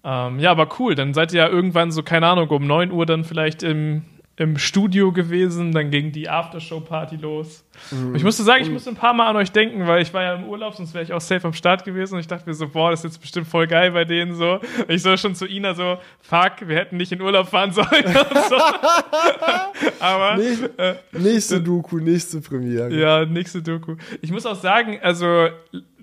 Ähm, 0.03 0.39
ja, 0.39 0.51
aber 0.51 0.67
cool. 0.79 0.95
Dann 0.95 1.13
seid 1.13 1.33
ihr 1.33 1.43
ja 1.43 1.49
irgendwann 1.49 1.91
so, 1.91 2.03
keine 2.03 2.27
Ahnung, 2.27 2.49
um 2.49 2.67
9 2.67 2.91
Uhr 2.91 3.05
dann 3.05 3.23
vielleicht 3.23 3.63
im, 3.63 4.03
im 4.35 4.57
Studio 4.57 5.11
gewesen, 5.11 5.73
dann 5.73 5.91
ging 5.91 6.11
die 6.11 6.27
Aftershow-Party 6.27 7.17
los. 7.17 7.63
Mhm. 7.91 8.15
Ich 8.15 8.23
musste 8.23 8.41
sagen, 8.41 8.63
ich 8.63 8.69
musste 8.69 8.89
ein 8.89 8.95
paar 8.95 9.13
Mal 9.13 9.27
an 9.27 9.35
euch 9.35 9.51
denken, 9.51 9.85
weil 9.85 10.01
ich 10.01 10.11
war 10.11 10.23
ja 10.23 10.33
im 10.33 10.45
Urlaub, 10.45 10.73
sonst 10.73 10.95
wäre 10.95 11.03
ich 11.03 11.13
auch 11.13 11.21
safe 11.21 11.45
am 11.45 11.53
Start 11.53 11.85
gewesen 11.85 12.15
und 12.15 12.19
ich 12.19 12.27
dachte 12.27 12.49
mir 12.49 12.55
so, 12.55 12.67
boah, 12.67 12.89
das 12.89 13.01
ist 13.01 13.13
jetzt 13.13 13.21
bestimmt 13.21 13.47
voll 13.47 13.67
geil 13.67 13.91
bei 13.91 14.05
denen 14.05 14.33
so. 14.33 14.59
Ich 14.87 15.03
soll 15.03 15.19
schon 15.19 15.35
zu 15.35 15.45
Ina 15.45 15.75
so, 15.75 15.97
fuck, 16.19 16.67
wir 16.67 16.75
hätten 16.75 16.97
nicht 16.97 17.11
in 17.11 17.21
Urlaub 17.21 17.47
fahren 17.47 17.71
sollen 17.71 17.87
so. 18.49 18.55
Aber 19.99 20.39
äh, 20.39 20.95
nächste 21.11 21.61
Doku, 21.61 21.99
nächste 21.99 22.41
Premiere. 22.41 22.91
Ja, 22.91 23.25
nächste 23.25 23.61
Doku. 23.61 23.97
Ich 24.21 24.31
muss 24.31 24.47
auch 24.47 24.55
sagen, 24.55 24.99
also 25.03 25.49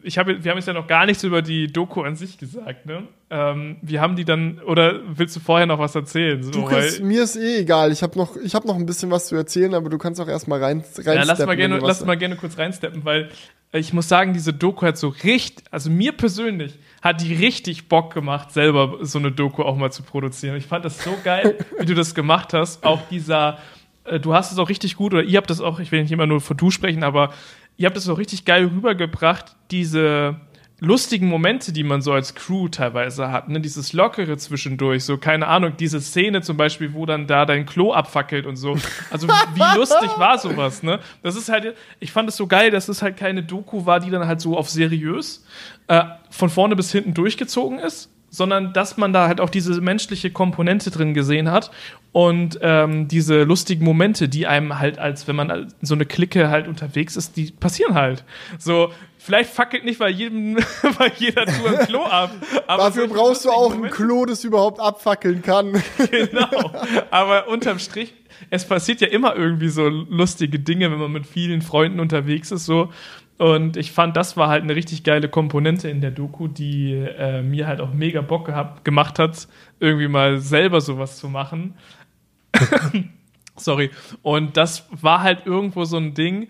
ich 0.03 0.19
habe, 0.19 0.43
wir 0.43 0.51
haben 0.51 0.59
jetzt 0.59 0.67
ja 0.67 0.73
noch 0.73 0.87
gar 0.87 1.07
nichts 1.07 1.23
über 1.25 1.43
die 1.43 1.67
Doku 1.67 2.03
an 2.03 2.17
sich 2.17 2.39
gesagt, 2.39 2.87
ne? 2.87 3.09
Ähm, 3.31 3.77
wir 3.83 4.01
haben 4.01 4.17
die 4.17 4.25
dann, 4.25 4.61
oder 4.61 5.01
willst 5.07 5.37
du 5.37 5.41
vorher 5.41 5.67
noch 5.67 5.79
was 5.79 5.95
erzählen? 5.95 6.43
So, 6.43 6.51
du 6.51 6.65
kannst, 6.65 7.03
mir 7.03 7.23
ist 7.23 7.37
eh 7.37 7.61
egal. 7.61 7.93
Ich 7.93 8.03
habe 8.03 8.19
noch, 8.19 8.37
ich 8.37 8.55
habe 8.55 8.67
noch 8.67 8.77
ein 8.77 8.87
bisschen 8.87 9.11
was 9.11 9.27
zu 9.27 9.37
erzählen, 9.37 9.75
aber 9.75 9.89
du 9.89 9.99
kannst 9.99 10.21
auch 10.21 10.29
erstmal 10.29 10.63
rein, 10.63 10.83
rein 10.99 11.17
Ja, 11.17 11.25
lass 11.25 11.45
mal 11.45 11.57
gerne, 11.57 11.79
lass 11.79 12.05
mal 12.05 12.17
gerne 12.17 12.37
kurz 12.37 12.59
reinsteppen, 12.59 13.05
weil 13.05 13.31
ich 13.73 13.93
muss 13.93 14.09
sagen, 14.09 14.33
diese 14.33 14.53
Doku 14.53 14.85
hat 14.85 14.99
so 14.99 15.09
richtig, 15.09 15.65
also 15.71 15.91
mir 15.91 16.13
persönlich 16.13 16.79
hat 17.03 17.21
die 17.21 17.35
richtig 17.35 17.89
Bock 17.89 18.13
gemacht, 18.13 18.51
selber 18.51 18.99
so 19.03 19.19
eine 19.19 19.31
Doku 19.31 19.63
auch 19.63 19.77
mal 19.77 19.93
zu 19.93 20.03
produzieren. 20.03 20.57
Ich 20.57 20.67
fand 20.67 20.85
das 20.85 21.03
so 21.03 21.17
geil, 21.23 21.57
wie 21.79 21.87
du 21.87 21.95
das 21.95 22.15
gemacht 22.15 22.53
hast. 22.53 22.85
Auch 22.85 23.01
dieser, 23.11 23.59
du 24.19 24.35
hast 24.35 24.51
es 24.53 24.59
auch 24.59 24.69
richtig 24.69 24.97
gut, 24.97 25.15
oder 25.15 25.23
ihr 25.23 25.37
habt 25.37 25.51
das 25.51 25.61
auch, 25.61 25.79
ich 25.79 25.93
will 25.93 26.03
nicht 26.03 26.13
immer 26.13 26.27
nur 26.27 26.41
von 26.41 26.57
du 26.57 26.71
sprechen, 26.71 27.05
aber 27.05 27.33
ihr 27.77 27.87
habt 27.87 27.97
es 27.97 28.09
auch 28.09 28.19
richtig 28.19 28.45
geil 28.45 28.65
rübergebracht, 28.65 29.57
diese 29.71 30.41
lustigen 30.81 31.29
Momente, 31.29 31.73
die 31.73 31.85
man 31.85 32.01
so 32.01 32.13
als 32.13 32.35
Crew 32.35 32.69
teilweise 32.69 33.31
hat, 33.31 33.49
ne? 33.49 33.61
dieses 33.61 33.93
Lockere 33.93 34.37
zwischendurch, 34.39 35.05
so, 35.05 35.19
keine 35.19 35.47
Ahnung, 35.47 35.75
diese 35.79 36.01
Szene 36.01 36.41
zum 36.41 36.57
Beispiel, 36.57 36.95
wo 36.95 37.07
dann 37.07 37.27
da 37.27 37.45
dein 37.45 37.67
Klo 37.67 37.93
abfackelt 37.93 38.47
und 38.47 38.57
so. 38.57 38.77
Also, 39.11 39.29
wie 39.29 39.77
lustig 39.77 40.11
war 40.17 40.39
sowas, 40.39 40.83
ne? 40.83 40.99
Das 41.23 41.37
ist 41.37 41.51
halt, 41.51 41.77
ich 42.01 42.13
fand 42.13 42.29
es 42.31 42.37
so 42.37 42.47
geil, 42.47 42.71
dass 42.71 42.89
es 42.89 43.03
halt 43.03 43.19
keine 43.19 43.43
Doku 43.43 43.85
war, 43.85 44.01
die 44.01 44.11
dann 44.11 44.27
halt 44.27 44.41
so 44.41 44.57
auf 44.57 44.71
seriös 44.71 45.45
äh, 45.89 46.05
von 46.31 46.49
vorne 46.49 46.77
bis 46.77 46.91
hinten 46.91 47.13
durchgezogen 47.13 47.79
ist, 47.79 48.10
sondern 48.31 48.73
dass 48.73 48.97
man 48.97 49.13
da 49.13 49.27
halt 49.27 49.41
auch 49.41 49.51
diese 49.51 49.81
menschliche 49.81 50.31
Komponente 50.31 50.91
drin 50.91 51.15
gesehen 51.15 51.51
hat 51.51 51.71
und 52.13 52.59
ähm, 52.63 53.09
diese 53.09 53.43
lustigen 53.43 53.85
Momente, 53.85 54.29
die 54.29 54.47
einem 54.47 54.79
halt 54.79 54.99
als, 54.99 55.29
wenn 55.29 55.37
man 55.37 55.73
so 55.83 55.95
eine 55.95 56.07
Clique 56.07 56.49
halt 56.49 56.67
unterwegs 56.67 57.17
ist, 57.17 57.37
die 57.37 57.51
passieren 57.51 57.95
halt. 57.95 58.25
So, 58.59 58.93
vielleicht 59.19 59.51
fackelt 59.51 59.85
nicht 59.85 59.99
bei 59.99 60.09
jedem, 60.09 60.55
bei 60.99 61.13
jeder 61.19 61.47
Tour 61.47 61.79
ein 61.79 61.87
Klo 61.87 62.03
ab. 62.03 62.33
Dafür 62.67 63.07
brauchst 63.07 63.45
du 63.45 63.51
auch 63.51 63.71
Momente. 63.71 63.89
ein 63.89 63.93
Klo, 63.93 64.25
das 64.25 64.43
überhaupt 64.45 64.81
abfackeln 64.81 65.43
kann. 65.43 65.73
genau. 66.11 66.73
Aber 67.11 67.49
unterm 67.49 67.79
Strich, 67.79 68.13
es 68.49 68.65
passiert 68.65 69.01
ja 69.01 69.09
immer 69.09 69.37
irgendwie 69.37 69.69
so 69.69 69.89
lustige 69.89 70.59
Dinge, 70.59 70.91
wenn 70.91 70.99
man 70.99 71.13
mit 71.13 71.27
vielen 71.27 71.63
Freunden 71.63 72.01
unterwegs 72.01 72.51
ist, 72.51 72.65
so. 72.65 72.91
Und 73.41 73.79
ich 73.79 73.91
fand, 73.91 74.19
das 74.19 74.37
war 74.37 74.49
halt 74.49 74.65
eine 74.65 74.77
richtig 74.77 75.03
geile 75.03 75.31
Komponente 75.31 75.89
in 75.89 76.03
der 76.03 76.11
Doku, 76.11 76.47
die 76.47 76.93
äh, 76.93 77.41
mir 77.41 77.67
halt 77.67 77.81
auch 77.81 77.91
mega 77.91 78.21
Bock 78.21 78.45
gehabt, 78.45 78.85
gemacht 78.85 79.19
hat, 79.19 79.49
irgendwie 79.79 80.09
mal 80.09 80.37
selber 80.37 80.83
sowas 80.83 81.17
zu 81.17 81.31
machen. 81.31 81.73
Sorry. 83.57 83.93
Und 84.21 84.59
das 84.59 84.87
war 84.91 85.23
halt 85.23 85.47
irgendwo 85.47 85.87
so 85.87 85.97
ein 85.97 86.13
Ding, 86.13 86.49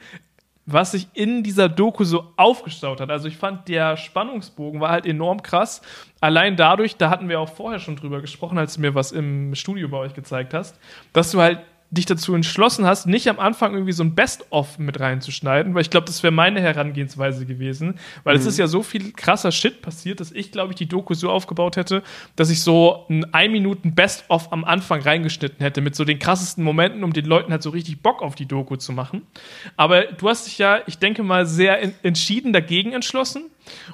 was 0.67 0.91
sich 0.91 1.07
in 1.15 1.45
dieser 1.45 1.69
Doku 1.69 2.03
so 2.03 2.33
aufgestaut 2.37 3.01
hat. 3.01 3.09
Also 3.09 3.29
ich 3.29 3.37
fand, 3.37 3.69
der 3.69 3.97
Spannungsbogen 3.97 4.81
war 4.81 4.91
halt 4.91 5.07
enorm 5.07 5.45
krass. 5.45 5.83
Allein 6.21 6.57
dadurch, 6.57 6.97
da 6.97 7.09
hatten 7.09 7.29
wir 7.29 7.39
auch 7.39 7.51
vorher 7.51 7.79
schon 7.79 7.95
drüber 7.95 8.21
gesprochen, 8.21 8.59
als 8.59 8.75
du 8.75 8.81
mir 8.81 8.97
was 8.97 9.13
im 9.13 9.55
Studio 9.55 9.89
bei 9.89 9.99
euch 9.99 10.15
gezeigt 10.15 10.55
hast, 10.55 10.77
dass 11.13 11.31
du 11.31 11.41
halt 11.41 11.61
dich 11.93 12.07
dazu 12.07 12.35
entschlossen 12.35 12.87
hast, 12.87 13.07
nicht 13.07 13.29
am 13.29 13.41
Anfang 13.41 13.73
irgendwie 13.73 13.93
so 13.93 14.05
ein 14.05 14.15
Best-of 14.15 14.79
mit 14.79 15.01
reinzuschneiden, 15.01 15.75
weil 15.75 15.83
ich 15.83 15.91
glaube, 15.91 16.07
das 16.07 16.23
wäre 16.23 16.33
meine 16.33 16.61
Herangehensweise 16.61 17.47
gewesen, 17.47 17.99
weil 18.23 18.37
mhm. 18.37 18.41
es 18.41 18.47
ist 18.47 18.59
ja 18.59 18.69
so 18.69 18.85
viel 18.85 19.13
krasser 19.13 19.51
Shit 19.51 19.83
passiert, 19.83 20.21
dass 20.21 20.31
ich, 20.31 20.53
glaube 20.53 20.73
ich, 20.73 20.77
die 20.77 20.87
Doku 20.87 21.15
so 21.15 21.31
aufgebaut 21.31 21.77
hätte, 21.77 22.03
dass 22.37 22.51
ich 22.51 22.63
so 22.63 23.07
ein 23.09 23.35
ein 23.35 23.51
Minuten 23.51 23.95
Best-of 23.95 24.53
am 24.53 24.65
Anfang 24.65 25.03
reingeschnitten 25.03 25.59
hätte 25.59 25.81
mit 25.81 25.97
so 25.97 26.05
den 26.05 26.19
krassesten 26.19 26.63
Momenten, 26.63 27.03
um 27.03 27.13
den 27.13 27.25
Leuten 27.25 27.51
halt 27.51 27.63
so 27.63 27.71
richtig 27.71 28.03
Bock 28.03 28.23
auf 28.23 28.37
die 28.37 28.47
Doku 28.47 28.77
zu 28.77 28.93
machen. 28.93 29.23
Aber 29.77 30.05
du 30.05 30.29
hast 30.29 30.47
dich 30.47 30.59
ja, 30.59 30.81
ich 30.87 30.99
denke 30.99 31.23
mal, 31.23 31.47
sehr 31.47 31.83
entschieden 32.05 32.53
dagegen 32.53 32.93
entschlossen 32.93 33.45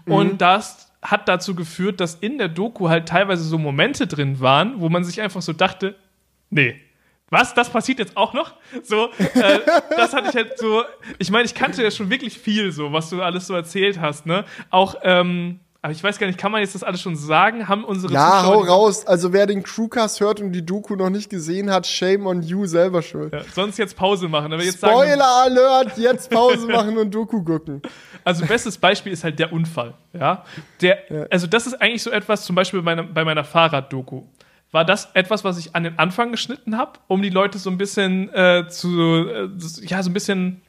mhm. 0.04 0.12
und 0.12 0.40
das 0.42 0.92
hat 1.00 1.28
dazu 1.28 1.54
geführt, 1.54 2.00
dass 2.00 2.16
in 2.16 2.36
der 2.36 2.48
Doku 2.48 2.88
halt 2.88 3.08
teilweise 3.08 3.44
so 3.44 3.58
Momente 3.58 4.06
drin 4.06 4.40
waren, 4.40 4.80
wo 4.80 4.88
man 4.88 5.04
sich 5.04 5.20
einfach 5.20 5.40
so 5.40 5.52
dachte, 5.52 5.94
nee, 6.50 6.80
was, 7.30 7.54
das 7.54 7.70
passiert 7.70 7.98
jetzt 7.98 8.16
auch 8.16 8.32
noch? 8.34 8.54
So, 8.84 9.10
äh, 9.34 9.60
das 9.96 10.12
hatte 10.12 10.28
ich 10.28 10.36
halt 10.36 10.58
so, 10.58 10.82
ich 11.18 11.30
meine, 11.30 11.44
ich 11.44 11.54
kannte 11.54 11.82
ja 11.82 11.90
schon 11.90 12.08
wirklich 12.08 12.38
viel 12.38 12.70
so, 12.70 12.92
was 12.92 13.10
du 13.10 13.20
alles 13.20 13.46
so 13.46 13.54
erzählt 13.54 14.00
hast, 14.00 14.26
ne? 14.26 14.44
Auch, 14.70 14.94
ähm, 15.02 15.58
aber 15.82 15.92
ich 15.92 16.02
weiß 16.02 16.18
gar 16.18 16.26
nicht, 16.26 16.38
kann 16.38 16.50
man 16.50 16.62
jetzt 16.62 16.74
das 16.74 16.82
alles 16.82 17.00
schon 17.00 17.14
sagen? 17.14 17.68
Haben 17.68 17.84
unsere 17.84 18.12
Ja, 18.12 18.40
Zuschauer 18.40 18.66
hau 18.66 18.72
raus. 18.72 19.06
Also 19.06 19.32
wer 19.32 19.46
den 19.46 19.62
Crewcast 19.62 20.20
hört 20.20 20.40
und 20.40 20.50
die 20.50 20.66
Doku 20.66 20.96
noch 20.96 21.10
nicht 21.10 21.30
gesehen 21.30 21.70
hat, 21.70 21.86
shame 21.86 22.26
on 22.26 22.42
you, 22.42 22.66
selber 22.66 23.02
schuld. 23.02 23.32
Ja, 23.32 23.42
sonst 23.54 23.78
jetzt 23.78 23.96
Pause 23.96 24.28
machen. 24.28 24.52
Aber 24.52 24.64
jetzt 24.64 24.78
Spoiler 24.78 25.16
sagen, 25.18 25.58
Alert, 25.58 25.96
jetzt 25.96 26.28
Pause 26.28 26.66
machen 26.72 26.98
und 26.98 27.14
Doku 27.14 27.40
gucken. 27.42 27.82
Also 28.24 28.44
bestes 28.46 28.76
Beispiel 28.78 29.12
ist 29.12 29.22
halt 29.22 29.38
der 29.38 29.52
Unfall, 29.52 29.94
ja? 30.12 30.44
Der, 30.80 30.98
ja. 31.08 31.26
Also 31.30 31.46
das 31.46 31.68
ist 31.68 31.74
eigentlich 31.80 32.02
so 32.02 32.10
etwas, 32.10 32.44
zum 32.44 32.56
Beispiel 32.56 32.82
bei 32.82 32.96
meiner, 32.96 33.02
bei 33.04 33.24
meiner 33.24 33.44
Fahrraddoku 33.44 34.24
war 34.76 34.84
das 34.84 35.08
etwas, 35.14 35.42
was 35.42 35.56
ich 35.56 35.74
an 35.74 35.84
den 35.84 35.98
Anfang 35.98 36.32
geschnitten 36.32 36.76
habe, 36.76 37.00
um 37.08 37.22
die 37.22 37.30
Leute 37.30 37.56
so 37.56 37.70
ein 37.70 37.78
bisschen 37.78 38.28
äh, 38.34 38.68
zu, 38.68 39.26
äh, 39.26 39.48
ja, 39.86 40.02
so 40.02 40.10
ein 40.10 40.12
bisschen 40.12 40.60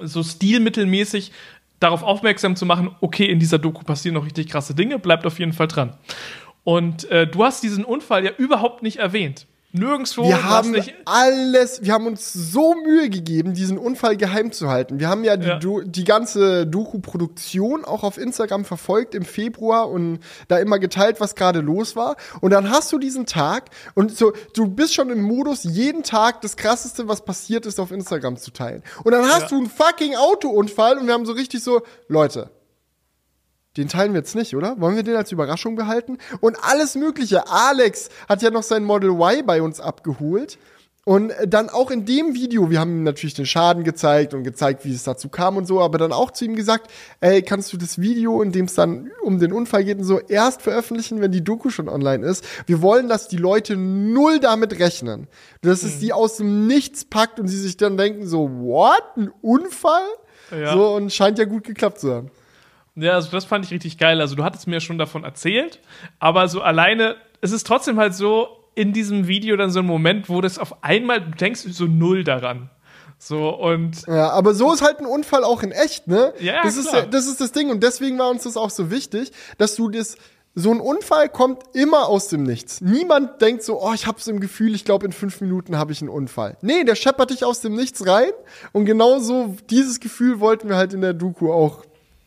so 0.00 0.22
stilmittelmäßig 0.22 1.32
darauf 1.80 2.04
aufmerksam 2.04 2.54
zu 2.54 2.66
machen, 2.66 2.94
okay, 3.00 3.26
in 3.26 3.40
dieser 3.40 3.58
Doku 3.58 3.82
passieren 3.82 4.14
noch 4.14 4.24
richtig 4.24 4.48
krasse 4.48 4.76
Dinge, 4.76 5.00
bleibt 5.00 5.26
auf 5.26 5.40
jeden 5.40 5.52
Fall 5.52 5.66
dran. 5.66 5.94
Und 6.62 7.10
äh, 7.10 7.26
du 7.26 7.42
hast 7.42 7.64
diesen 7.64 7.84
Unfall 7.84 8.24
ja 8.24 8.30
überhaupt 8.38 8.84
nicht 8.84 8.98
erwähnt. 8.98 9.48
Nirgendwo. 9.78 10.26
Wir 10.26 10.44
haben 10.44 10.74
alles, 11.04 11.82
wir 11.82 11.92
haben 11.92 12.06
uns 12.06 12.32
so 12.32 12.74
Mühe 12.74 13.10
gegeben, 13.10 13.54
diesen 13.54 13.78
Unfall 13.78 14.16
geheim 14.16 14.52
zu 14.52 14.68
halten. 14.68 14.98
Wir 14.98 15.08
haben 15.08 15.24
ja 15.24 15.36
die, 15.36 15.46
ja. 15.46 15.58
die 15.84 16.04
ganze 16.04 16.66
Doku-Produktion 16.66 17.84
auch 17.84 18.02
auf 18.02 18.18
Instagram 18.18 18.64
verfolgt 18.64 19.14
im 19.14 19.24
Februar 19.24 19.90
und 19.90 20.20
da 20.48 20.58
immer 20.58 20.78
geteilt, 20.78 21.20
was 21.20 21.34
gerade 21.34 21.60
los 21.60 21.94
war. 21.96 22.16
Und 22.40 22.50
dann 22.52 22.70
hast 22.70 22.92
du 22.92 22.98
diesen 22.98 23.26
Tag 23.26 23.70
und 23.94 24.16
so, 24.16 24.32
du 24.54 24.66
bist 24.66 24.94
schon 24.94 25.10
im 25.10 25.22
Modus, 25.22 25.64
jeden 25.64 26.02
Tag 26.02 26.40
das 26.40 26.56
krasseste, 26.56 27.08
was 27.08 27.24
passiert 27.24 27.66
ist, 27.66 27.78
auf 27.78 27.92
Instagram 27.92 28.36
zu 28.36 28.50
teilen. 28.52 28.82
Und 29.04 29.12
dann 29.12 29.26
hast 29.26 29.42
ja. 29.42 29.48
du 29.48 29.56
einen 29.56 29.70
fucking 29.70 30.16
Autounfall 30.16 30.98
und 30.98 31.06
wir 31.06 31.14
haben 31.14 31.26
so 31.26 31.32
richtig 31.32 31.62
so, 31.62 31.82
Leute, 32.08 32.50
den 33.76 33.88
teilen 33.88 34.12
wir 34.12 34.20
jetzt 34.20 34.34
nicht, 34.34 34.56
oder? 34.56 34.80
Wollen 34.80 34.96
wir 34.96 35.02
den 35.02 35.16
als 35.16 35.32
Überraschung 35.32 35.76
behalten? 35.76 36.18
Und 36.40 36.56
alles 36.62 36.94
Mögliche. 36.94 37.48
Alex 37.48 38.08
hat 38.28 38.42
ja 38.42 38.50
noch 38.50 38.62
sein 38.62 38.84
Model 38.84 39.10
Y 39.10 39.44
bei 39.44 39.62
uns 39.62 39.80
abgeholt. 39.80 40.58
Und 41.08 41.32
dann 41.46 41.68
auch 41.68 41.92
in 41.92 42.04
dem 42.04 42.34
Video, 42.34 42.68
wir 42.68 42.80
haben 42.80 42.90
ihm 42.90 43.02
natürlich 43.04 43.34
den 43.34 43.46
Schaden 43.46 43.84
gezeigt 43.84 44.34
und 44.34 44.42
gezeigt, 44.42 44.84
wie 44.84 44.92
es 44.92 45.04
dazu 45.04 45.28
kam 45.28 45.56
und 45.56 45.64
so, 45.64 45.80
aber 45.80 45.98
dann 45.98 46.10
auch 46.10 46.32
zu 46.32 46.44
ihm 46.44 46.56
gesagt, 46.56 46.90
ey, 47.20 47.42
kannst 47.42 47.72
du 47.72 47.76
das 47.76 48.00
Video, 48.00 48.42
in 48.42 48.50
dem 48.50 48.64
es 48.64 48.74
dann 48.74 49.12
um 49.22 49.38
den 49.38 49.52
Unfall 49.52 49.84
geht 49.84 49.98
und 49.98 50.04
so, 50.04 50.18
erst 50.18 50.62
veröffentlichen, 50.62 51.20
wenn 51.20 51.30
die 51.30 51.44
Doku 51.44 51.70
schon 51.70 51.88
online 51.88 52.26
ist. 52.26 52.44
Wir 52.66 52.82
wollen, 52.82 53.08
dass 53.08 53.28
die 53.28 53.36
Leute 53.36 53.76
null 53.76 54.40
damit 54.40 54.80
rechnen. 54.80 55.28
Dass 55.62 55.84
es 55.84 55.94
mhm. 55.96 56.00
die 56.00 56.12
aus 56.12 56.38
dem 56.38 56.66
Nichts 56.66 57.04
packt 57.04 57.38
und 57.38 57.46
sie 57.46 57.60
sich 57.60 57.76
dann 57.76 57.96
denken 57.96 58.26
so, 58.26 58.50
what? 58.50 59.04
Ein 59.16 59.30
Unfall? 59.42 60.08
Ja. 60.50 60.72
So, 60.72 60.88
und 60.88 61.12
scheint 61.12 61.38
ja 61.38 61.44
gut 61.44 61.62
geklappt 61.62 62.00
zu 62.00 62.12
haben. 62.12 62.30
Ja, 62.96 63.12
also 63.12 63.30
das 63.30 63.44
fand 63.44 63.64
ich 63.64 63.70
richtig 63.70 63.98
geil. 63.98 64.20
Also 64.20 64.34
du 64.34 64.44
hattest 64.44 64.66
mir 64.66 64.80
schon 64.80 64.98
davon 64.98 65.24
erzählt, 65.24 65.80
aber 66.18 66.48
so 66.48 66.62
alleine, 66.62 67.16
es 67.40 67.52
ist 67.52 67.66
trotzdem 67.66 67.98
halt 67.98 68.14
so 68.14 68.48
in 68.74 68.92
diesem 68.92 69.28
Video 69.28 69.56
dann 69.56 69.70
so 69.70 69.80
ein 69.80 69.86
Moment, 69.86 70.28
wo 70.28 70.40
das 70.40 70.58
auf 70.58 70.82
einmal, 70.82 71.20
du 71.20 71.30
denkst 71.30 71.60
so 71.60 71.84
null 71.84 72.24
daran. 72.24 72.70
So 73.18 73.48
und. 73.48 74.06
Ja, 74.06 74.30
aber 74.30 74.54
so 74.54 74.72
ist 74.72 74.82
halt 74.82 74.98
ein 74.98 75.06
Unfall 75.06 75.44
auch 75.44 75.62
in 75.62 75.72
echt, 75.72 76.06
ne? 76.06 76.34
Ja, 76.38 76.62
das 76.62 76.78
klar. 76.78 77.04
ist 77.04 77.14
das 77.14 77.26
ist 77.26 77.40
das 77.40 77.52
Ding 77.52 77.70
und 77.70 77.82
deswegen 77.82 78.18
war 78.18 78.28
uns 78.28 78.42
das 78.42 78.56
auch 78.56 78.70
so 78.70 78.90
wichtig, 78.90 79.32
dass 79.56 79.74
du 79.76 79.88
das 79.88 80.16
so 80.54 80.70
ein 80.70 80.80
Unfall 80.80 81.28
kommt 81.28 81.62
immer 81.74 82.08
aus 82.08 82.28
dem 82.28 82.42
Nichts. 82.42 82.80
Niemand 82.80 83.42
denkt 83.42 83.62
so, 83.62 83.82
oh, 83.82 83.92
ich 83.92 84.06
hab's 84.06 84.26
im 84.26 84.40
Gefühl, 84.40 84.74
ich 84.74 84.86
glaube, 84.86 85.04
in 85.04 85.12
fünf 85.12 85.42
Minuten 85.42 85.76
habe 85.76 85.92
ich 85.92 86.00
einen 86.00 86.08
Unfall. 86.08 86.56
Nee, 86.62 86.84
der 86.84 86.94
scheppert 86.94 87.28
dich 87.28 87.44
aus 87.44 87.60
dem 87.60 87.74
Nichts 87.74 88.06
rein. 88.06 88.30
Und 88.72 88.86
genau 88.86 89.18
so 89.18 89.54
dieses 89.68 90.00
Gefühl 90.00 90.40
wollten 90.40 90.70
wir 90.70 90.76
halt 90.76 90.94
in 90.94 91.02
der 91.02 91.12
Doku 91.12 91.52
auch 91.52 91.84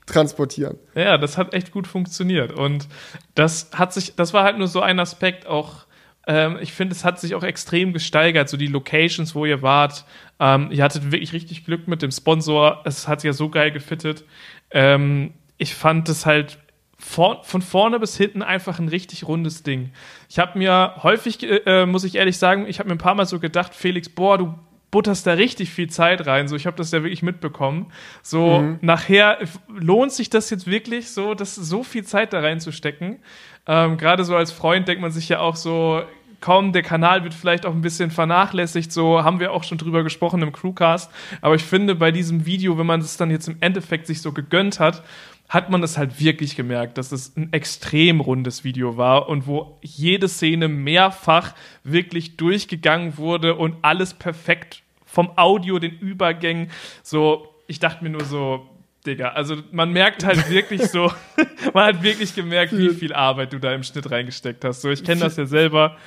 transportieren. 0.10 0.78
Ja, 0.96 1.18
das 1.18 1.38
hat 1.38 1.54
echt 1.54 1.72
gut 1.72 1.88
funktioniert. 1.88 2.52
Und 2.52 2.88
das 3.36 3.70
hat 3.74 3.94
sich, 3.94 4.16
das 4.16 4.34
war 4.34 4.44
halt 4.44 4.58
nur 4.58 4.68
so 4.68 4.82
ein 4.82 5.00
Aspekt 5.00 5.48
auch. 5.48 5.86
Ähm, 6.28 6.58
ich 6.62 6.74
finde, 6.74 6.94
es 6.94 7.06
hat 7.06 7.20
sich 7.20 7.36
auch 7.36 7.44
extrem 7.44 7.94
gesteigert, 7.94 8.50
so 8.50 8.58
die 8.58 8.68
Locations, 8.68 9.34
wo 9.36 9.46
ihr 9.46 9.62
wart. 9.62 10.06
Ähm, 10.40 10.70
ihr 10.72 10.84
hattet 10.84 11.12
wirklich 11.12 11.34
richtig 11.34 11.66
Glück 11.66 11.88
mit 11.88 12.02
dem 12.02 12.12
Sponsor. 12.12 12.82
Es 12.86 13.08
hat 13.08 13.22
sich 13.22 13.30
ja 13.30 13.34
so 13.34 13.50
geil 13.50 13.72
gefittet. 13.72 14.26
Ähm, 14.72 15.34
ich 15.58 15.76
fand 15.76 16.08
es 16.10 16.26
halt 16.26 16.60
vor, 16.98 17.44
von 17.44 17.62
vorne 17.62 18.00
bis 18.00 18.18
hinten 18.18 18.42
einfach 18.42 18.80
ein 18.80 18.90
richtig 18.90 19.28
rundes 19.28 19.64
Ding. 19.64 19.92
Ich 20.30 20.38
habe 20.38 20.58
mir 20.58 20.96
häufig, 21.02 21.40
äh, 21.44 21.86
muss 21.86 22.04
ich 22.04 22.16
ehrlich 22.16 22.38
sagen, 22.38 22.68
ich 22.68 22.80
habe 22.80 22.90
mir 22.90 22.96
ein 22.96 23.00
paar 23.00 23.16
Mal 23.16 23.26
so 23.26 23.40
gedacht, 23.40 23.74
Felix, 23.74 24.10
boah, 24.10 24.38
du 24.38 24.54
butterst 24.92 25.28
da 25.28 25.34
richtig 25.34 25.70
viel 25.70 25.90
Zeit 25.90 26.26
rein. 26.26 26.48
So, 26.48 26.56
ich 26.56 26.66
habe 26.66 26.78
das 26.78 26.92
ja 26.92 27.04
wirklich 27.04 27.24
mitbekommen. 27.24 27.92
So, 28.22 28.60
mhm. 28.60 28.80
nachher 28.82 29.38
lohnt 29.68 30.12
sich 30.12 30.30
das 30.30 30.50
jetzt 30.50 30.68
wirklich, 30.68 31.10
so, 31.10 31.34
das 31.34 31.56
so 31.56 31.84
viel 31.84 32.04
Zeit 32.04 32.34
da 32.34 32.40
reinzustecken. 32.40 33.20
Ähm, 33.68 33.98
Gerade 33.98 34.24
so 34.24 34.36
als 34.36 34.52
Freund 34.52 34.88
denkt 34.88 35.02
man 35.02 35.12
sich 35.12 35.30
ja 35.30 35.40
auch 35.40 35.56
so, 35.56 36.02
kaum 36.42 36.72
der 36.72 36.84
Kanal 36.84 37.24
wird 37.24 37.34
vielleicht 37.34 37.66
auch 37.66 37.74
ein 37.74 37.82
bisschen 37.82 38.12
vernachlässigt, 38.12 38.92
so 38.92 39.24
haben 39.24 39.40
wir 39.40 39.52
auch 39.52 39.64
schon 39.64 39.78
drüber 39.78 40.04
gesprochen 40.04 40.42
im 40.42 40.52
Crewcast. 40.52 41.12
Aber 41.42 41.56
ich 41.56 41.64
finde, 41.64 41.96
bei 41.96 42.12
diesem 42.12 42.46
Video, 42.46 42.78
wenn 42.78 42.86
man 42.86 43.02
es 43.02 43.18
dann 43.18 43.32
jetzt 43.32 43.48
im 43.48 43.58
Endeffekt 43.60 44.08
sich 44.08 44.22
so 44.22 44.32
gegönnt 44.32 44.80
hat, 44.80 45.04
hat 45.50 45.72
man 45.72 45.82
es 45.82 45.98
halt 45.98 46.20
wirklich 46.20 46.56
gemerkt, 46.56 47.00
dass 47.00 47.12
es 47.12 47.36
ein 47.36 47.52
extrem 47.52 48.22
rundes 48.22 48.64
Video 48.64 48.98
war 48.98 49.28
und 49.28 49.48
wo 49.48 49.80
jede 49.82 50.30
Szene 50.30 50.68
mehrfach 50.68 51.56
wirklich 51.84 52.38
durchgegangen 52.38 53.18
wurde 53.18 53.56
und 53.56 53.76
alles 53.82 54.14
perfekt 54.14 54.84
vom 55.06 55.32
Audio, 55.38 55.80
den 55.80 55.98
Übergängen. 55.98 56.70
So, 57.02 57.48
ich 57.66 57.80
dachte 57.80 58.04
mir 58.04 58.12
nur 58.12 58.26
so, 58.26 58.70
Digga, 59.08 59.30
also 59.30 59.56
man 59.72 59.92
merkt 59.92 60.24
halt 60.24 60.50
wirklich 60.52 60.84
so, 60.84 61.12
man 61.74 61.96
hat 61.96 62.04
wirklich 62.04 62.36
gemerkt, 62.36 62.78
wie 62.78 62.90
viel 62.90 63.14
Arbeit 63.14 63.52
du 63.52 63.60
da 63.60 63.74
im 63.74 63.82
Schnitt 63.82 64.12
reingesteckt 64.12 64.64
hast. 64.64 64.82
So, 64.82 64.92
ich 64.92 65.04
kenne 65.04 65.22
das 65.22 65.36
ja 65.38 65.48
selber. 65.48 65.98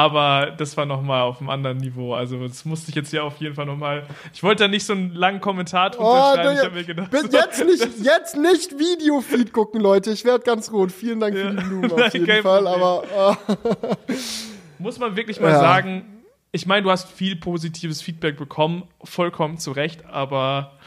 Aber 0.00 0.52
das 0.56 0.78
war 0.78 0.86
nochmal 0.86 1.22
auf 1.22 1.40
einem 1.40 1.50
anderen 1.50 1.76
Niveau. 1.76 2.14
Also, 2.14 2.46
das 2.48 2.64
musste 2.64 2.88
ich 2.88 2.94
jetzt 2.94 3.10
hier 3.10 3.22
auf 3.22 3.36
jeden 3.36 3.54
Fall 3.54 3.66
nochmal. 3.66 4.04
Ich 4.32 4.42
wollte 4.42 4.64
da 4.64 4.68
nicht 4.68 4.86
so 4.86 4.94
einen 4.94 5.12
langen 5.12 5.42
Kommentar 5.42 5.90
drunter 5.90 6.32
oh, 6.32 6.34
schreiben. 6.34 6.56
Ich 6.56 6.64
habe 6.64 6.74
mir 6.74 6.84
gedacht. 6.84 7.10
So, 7.12 7.36
jetzt 7.36 7.64
nicht, 7.66 8.02
jetzt 8.02 8.36
nicht 8.36 8.78
Videofeed 8.78 9.52
gucken, 9.52 9.78
Leute. 9.78 10.10
Ich 10.10 10.24
werde 10.24 10.42
ganz 10.42 10.72
rot. 10.72 10.90
Vielen 10.90 11.20
Dank 11.20 11.36
ja. 11.36 11.50
für 11.50 11.56
die 11.56 11.64
Blumen 11.64 11.92
auf 11.92 12.08
jeden 12.14 12.42
Fall. 12.42 12.66
Aber. 12.66 13.02
Oh. 13.14 13.54
Muss 14.78 14.98
man 14.98 15.16
wirklich 15.16 15.38
mal 15.38 15.50
ja. 15.50 15.60
sagen, 15.60 16.24
ich 16.50 16.64
meine, 16.64 16.82
du 16.82 16.90
hast 16.90 17.10
viel 17.10 17.36
positives 17.36 18.00
Feedback 18.00 18.38
bekommen, 18.38 18.84
vollkommen 19.04 19.58
zu 19.58 19.72
Recht, 19.72 20.06
aber 20.06 20.78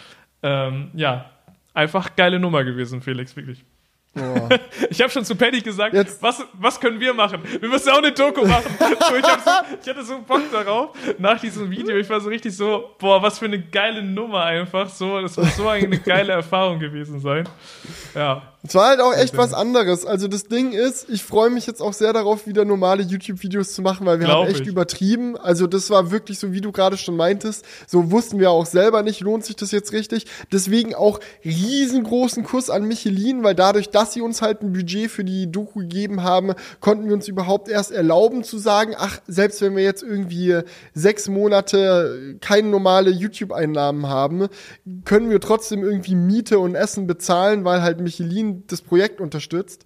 ähm, 0.41 0.89
ja, 0.95 1.29
einfach 1.75 2.15
geile 2.15 2.39
Nummer 2.39 2.63
gewesen, 2.63 3.03
Felix, 3.03 3.35
wirklich. 3.35 3.63
Oh. 4.15 4.49
Ich 4.89 5.01
habe 5.01 5.09
schon 5.09 5.25
zu 5.25 5.35
Paddy 5.35 5.61
gesagt, 5.61 5.95
was, 6.21 6.43
was 6.53 6.79
können 6.79 6.99
wir 6.99 7.13
machen? 7.13 7.41
Wir 7.59 7.67
müssen 7.67 7.89
auch 7.89 7.97
eine 7.97 8.11
Doku 8.11 8.45
machen. 8.45 8.65
So, 9.09 9.15
ich, 9.15 9.25
ich, 9.25 9.89
hatte 9.89 10.03
so 10.03 10.21
Bock 10.21 10.41
darauf 10.51 10.91
nach 11.17 11.39
diesem 11.39 11.69
Video. 11.69 11.97
Ich 11.97 12.09
war 12.09 12.19
so 12.21 12.29
richtig 12.29 12.55
so, 12.55 12.91
boah, 12.99 13.21
was 13.21 13.39
für 13.39 13.45
eine 13.45 13.59
geile 13.59 14.01
Nummer 14.01 14.43
einfach. 14.43 14.87
So, 14.87 15.19
das 15.19 15.35
muss 15.35 15.55
so 15.55 15.67
eine 15.67 15.99
geile 15.99 16.33
Erfahrung 16.33 16.79
gewesen 16.79 17.19
sein. 17.19 17.47
Ja. 18.13 18.52
Es 18.65 18.75
war 18.75 18.87
halt 18.87 19.01
auch 19.01 19.13
echt 19.13 19.35
was 19.35 19.53
anderes. 19.53 20.05
Also 20.05 20.29
das 20.29 20.45
Ding 20.45 20.71
ist, 20.71 21.09
ich 21.09 21.21
freue 21.21 21.49
mich 21.49 21.67
jetzt 21.67 21.81
auch 21.81 21.91
sehr 21.91 22.13
darauf, 22.13 22.47
wieder 22.47 22.63
normale 22.63 23.03
YouTube-Videos 23.03 23.73
zu 23.73 23.81
machen, 23.81 24.05
weil 24.05 24.19
wir 24.21 24.27
Glaub 24.27 24.43
haben 24.45 24.51
echt 24.51 24.61
ich. 24.61 24.67
übertrieben. 24.67 25.35
Also 25.35 25.67
das 25.67 25.89
war 25.89 26.11
wirklich 26.11 26.39
so, 26.39 26.53
wie 26.53 26.61
du 26.61 26.71
gerade 26.71 26.95
schon 26.95 27.17
meintest. 27.17 27.65
So 27.87 28.09
wussten 28.09 28.39
wir 28.39 28.51
auch 28.51 28.65
selber 28.65 29.03
nicht, 29.03 29.19
lohnt 29.19 29.43
sich 29.43 29.57
das 29.57 29.71
jetzt 29.71 29.91
richtig. 29.91 30.27
Deswegen 30.49 30.95
auch 30.95 31.19
riesengroßen 31.43 32.45
Kuss 32.45 32.69
an 32.69 32.85
Michelin, 32.85 33.43
weil 33.43 33.53
dadurch, 33.53 33.89
dass 33.89 34.13
sie 34.13 34.21
uns 34.21 34.41
halt 34.41 34.61
ein 34.61 34.71
Budget 34.71 35.11
für 35.11 35.25
die 35.25 35.51
Doku 35.51 35.79
gegeben 35.79 36.23
haben, 36.23 36.53
konnten 36.79 37.07
wir 37.07 37.15
uns 37.15 37.27
überhaupt 37.27 37.67
erst 37.67 37.91
erlauben 37.91 38.45
zu 38.45 38.57
sagen, 38.57 38.93
ach, 38.97 39.19
selbst 39.27 39.61
wenn 39.61 39.75
wir 39.75 39.83
jetzt 39.83 40.03
irgendwie 40.03 40.61
sechs 40.93 41.27
Monate 41.27 42.37
keine 42.39 42.69
normale 42.69 43.09
YouTube-Einnahmen 43.09 44.07
haben, 44.07 44.47
können 45.03 45.29
wir 45.29 45.41
trotzdem 45.41 45.83
irgendwie 45.83 46.15
Miete 46.15 46.59
und 46.59 46.75
Essen 46.75 47.07
bezahlen, 47.07 47.65
weil 47.65 47.81
halt 47.81 47.99
Michelin 47.99 48.52
das 48.67 48.81
Projekt 48.81 49.21
unterstützt. 49.21 49.85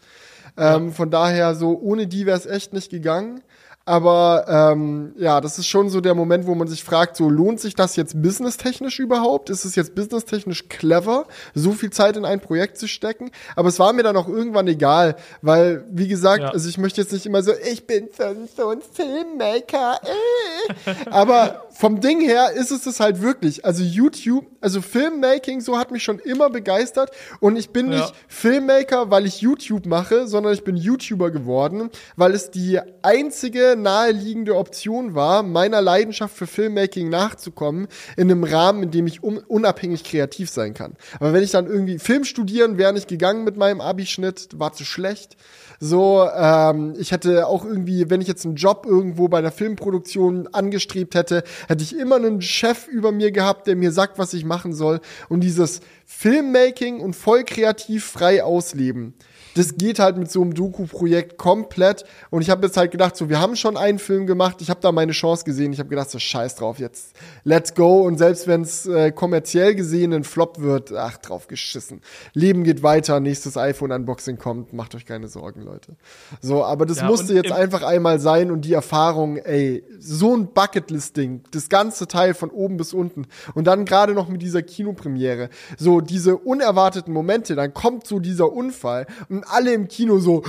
Ähm, 0.57 0.91
Von 0.91 1.11
daher, 1.11 1.55
so 1.55 1.79
ohne 1.79 2.07
die 2.07 2.25
wäre 2.25 2.37
es 2.37 2.45
echt 2.45 2.73
nicht 2.73 2.89
gegangen. 2.89 3.41
Aber 3.87 4.45
ähm, 4.49 5.13
ja, 5.17 5.39
das 5.39 5.57
ist 5.59 5.67
schon 5.67 5.89
so 5.89 6.01
der 6.01 6.13
Moment, 6.13 6.45
wo 6.45 6.55
man 6.55 6.67
sich 6.67 6.83
fragt, 6.83 7.15
so 7.15 7.29
lohnt 7.29 7.61
sich 7.61 7.73
das 7.73 7.95
jetzt 7.95 8.21
businesstechnisch 8.21 8.99
überhaupt? 8.99 9.49
Ist 9.49 9.63
es 9.63 9.75
jetzt 9.75 9.95
businesstechnisch 9.95 10.67
clever, 10.67 11.25
so 11.53 11.71
viel 11.71 11.89
Zeit 11.89 12.17
in 12.17 12.25
ein 12.25 12.41
Projekt 12.41 12.77
zu 12.77 12.89
stecken? 12.89 13.31
Aber 13.55 13.69
es 13.69 13.79
war 13.79 13.93
mir 13.93 14.03
dann 14.03 14.17
auch 14.17 14.27
irgendwann 14.27 14.67
egal, 14.67 15.15
weil, 15.41 15.85
wie 15.89 16.09
gesagt, 16.09 16.41
ja. 16.41 16.49
also 16.49 16.67
ich 16.67 16.77
möchte 16.77 16.99
jetzt 16.99 17.13
nicht 17.13 17.25
immer 17.25 17.41
so, 17.41 17.53
ich 17.53 17.87
bin 17.87 18.09
so, 18.11 18.25
so 18.57 18.69
ein 18.71 18.81
Filmmaker. 18.81 20.01
Äh. 20.03 21.09
Aber 21.09 21.66
vom 21.77 22.01
Ding 22.01 22.21
her 22.21 22.53
ist 22.53 22.71
es 22.71 22.87
es 22.87 22.99
halt 22.99 23.21
wirklich. 23.21 23.63
Also 23.63 23.83
YouTube, 23.83 24.47
also 24.61 24.81
Filmmaking, 24.81 25.61
so 25.61 25.77
hat 25.77 25.91
mich 25.91 26.01
schon 26.01 26.17
immer 26.17 26.49
begeistert. 26.49 27.11
Und 27.39 27.55
ich 27.55 27.69
bin 27.69 27.91
ja. 27.91 27.99
nicht 27.99 28.13
Filmmaker, 28.27 29.11
weil 29.11 29.27
ich 29.27 29.41
YouTube 29.41 29.85
mache, 29.85 30.27
sondern 30.27 30.53
ich 30.53 30.63
bin 30.63 30.75
YouTuber 30.75 31.29
geworden, 31.29 31.91
weil 32.15 32.31
es 32.31 32.49
die 32.49 32.79
einzige 33.03 33.75
naheliegende 33.77 34.55
Option 34.55 35.13
war, 35.13 35.43
meiner 35.43 35.81
Leidenschaft 35.81 36.35
für 36.35 36.47
Filmmaking 36.47 37.09
nachzukommen, 37.09 37.87
in 38.15 38.31
einem 38.31 38.43
Rahmen, 38.43 38.83
in 38.83 38.91
dem 38.91 39.05
ich 39.05 39.21
unabhängig 39.21 40.03
kreativ 40.03 40.49
sein 40.49 40.73
kann. 40.73 40.95
Aber 41.19 41.33
wenn 41.33 41.43
ich 41.43 41.51
dann 41.51 41.67
irgendwie 41.67 41.99
Film 41.99 42.23
studieren, 42.23 42.79
wäre 42.79 42.91
nicht 42.91 43.07
gegangen 43.07 43.43
mit 43.43 43.55
meinem 43.55 43.81
Abischnitt, 43.81 44.49
war 44.55 44.73
zu 44.73 44.83
schlecht. 44.83 45.37
So, 45.79 46.27
ähm, 46.35 46.95
ich 46.97 47.11
hätte 47.11 47.47
auch 47.47 47.63
irgendwie, 47.63 48.09
wenn 48.09 48.21
ich 48.21 48.27
jetzt 48.27 48.45
einen 48.45 48.55
Job 48.55 48.85
irgendwo 48.87 49.27
bei 49.27 49.37
einer 49.37 49.51
Filmproduktion 49.51 50.47
angestrebt 50.51 51.15
hätte, 51.15 51.43
hätte 51.67 51.83
ich 51.83 51.97
immer 51.97 52.15
einen 52.15 52.41
Chef 52.41 52.87
über 52.87 53.11
mir 53.11 53.31
gehabt, 53.31 53.67
der 53.67 53.75
mir 53.75 53.91
sagt, 53.91 54.17
was 54.17 54.33
ich 54.33 54.45
machen 54.45 54.73
soll. 54.73 54.99
Und 55.29 55.41
dieses 55.41 55.81
Filmmaking 56.05 56.99
und 56.99 57.15
voll 57.15 57.43
kreativ 57.43 58.05
frei 58.05 58.43
ausleben 58.43 59.13
das 59.57 59.75
geht 59.75 59.99
halt 59.99 60.17
mit 60.17 60.31
so 60.31 60.41
einem 60.41 60.53
Doku-Projekt 60.53 61.37
komplett. 61.37 62.05
Und 62.29 62.41
ich 62.41 62.49
habe 62.49 62.65
jetzt 62.65 62.77
halt 62.77 62.91
gedacht, 62.91 63.17
so, 63.17 63.29
wir 63.29 63.39
haben 63.39 63.55
schon 63.55 63.75
einen 63.75 63.97
Film 63.97 64.27
gemacht, 64.27 64.57
ich 64.61 64.69
habe 64.69 64.79
da 64.81 64.91
meine 64.91 65.13
Chance 65.13 65.45
gesehen. 65.45 65.73
Ich 65.73 65.79
habe 65.79 65.89
gedacht, 65.89 66.11
so 66.11 66.19
scheiß 66.19 66.55
drauf, 66.55 66.79
jetzt 66.79 67.15
let's 67.43 67.73
go. 67.73 68.01
Und 68.01 68.17
selbst 68.17 68.47
wenn 68.47 68.61
es 68.61 68.85
äh, 68.85 69.11
kommerziell 69.11 69.73
gesehen 69.73 70.13
ein 70.13 70.23
Flop 70.23 70.59
wird, 70.59 70.93
ach, 70.93 71.17
drauf 71.17 71.47
geschissen. 71.47 72.01
Leben 72.33 72.63
geht 72.63 72.83
weiter, 72.83 73.19
nächstes 73.19 73.57
iPhone-Unboxing 73.57 74.37
kommt, 74.37 74.73
macht 74.73 74.93
euch 74.93 75.05
keine 75.05 75.27
Sorgen, 75.27 75.61
Leute. 75.61 75.95
So, 76.41 76.63
aber 76.63 76.85
das 76.85 76.99
ja, 76.99 77.07
musste 77.07 77.33
jetzt 77.33 77.51
einfach 77.51 77.81
einmal 77.81 78.19
sein 78.19 78.51
und 78.51 78.61
die 78.61 78.73
Erfahrung, 78.73 79.37
ey, 79.37 79.83
so 79.99 80.35
ein 80.35 80.53
Bucketlist-Ding, 80.53 81.41
das 81.51 81.69
ganze 81.69 82.07
Teil 82.07 82.33
von 82.35 82.51
oben 82.51 82.77
bis 82.77 82.93
unten. 82.93 83.25
Und 83.55 83.65
dann 83.65 83.85
gerade 83.85 84.13
noch 84.13 84.29
mit 84.29 84.41
dieser 84.41 84.61
Kinopremiere. 84.61 85.49
So, 85.77 86.01
diese 86.01 86.37
unerwarteten 86.37 87.13
Momente, 87.13 87.55
dann 87.55 87.73
kommt 87.73 88.05
so 88.05 88.19
dieser 88.19 88.51
Unfall 88.51 89.07
und 89.29 89.46
alle 89.49 89.73
im 89.73 89.87
Kino 89.87 90.19
so 90.19 90.43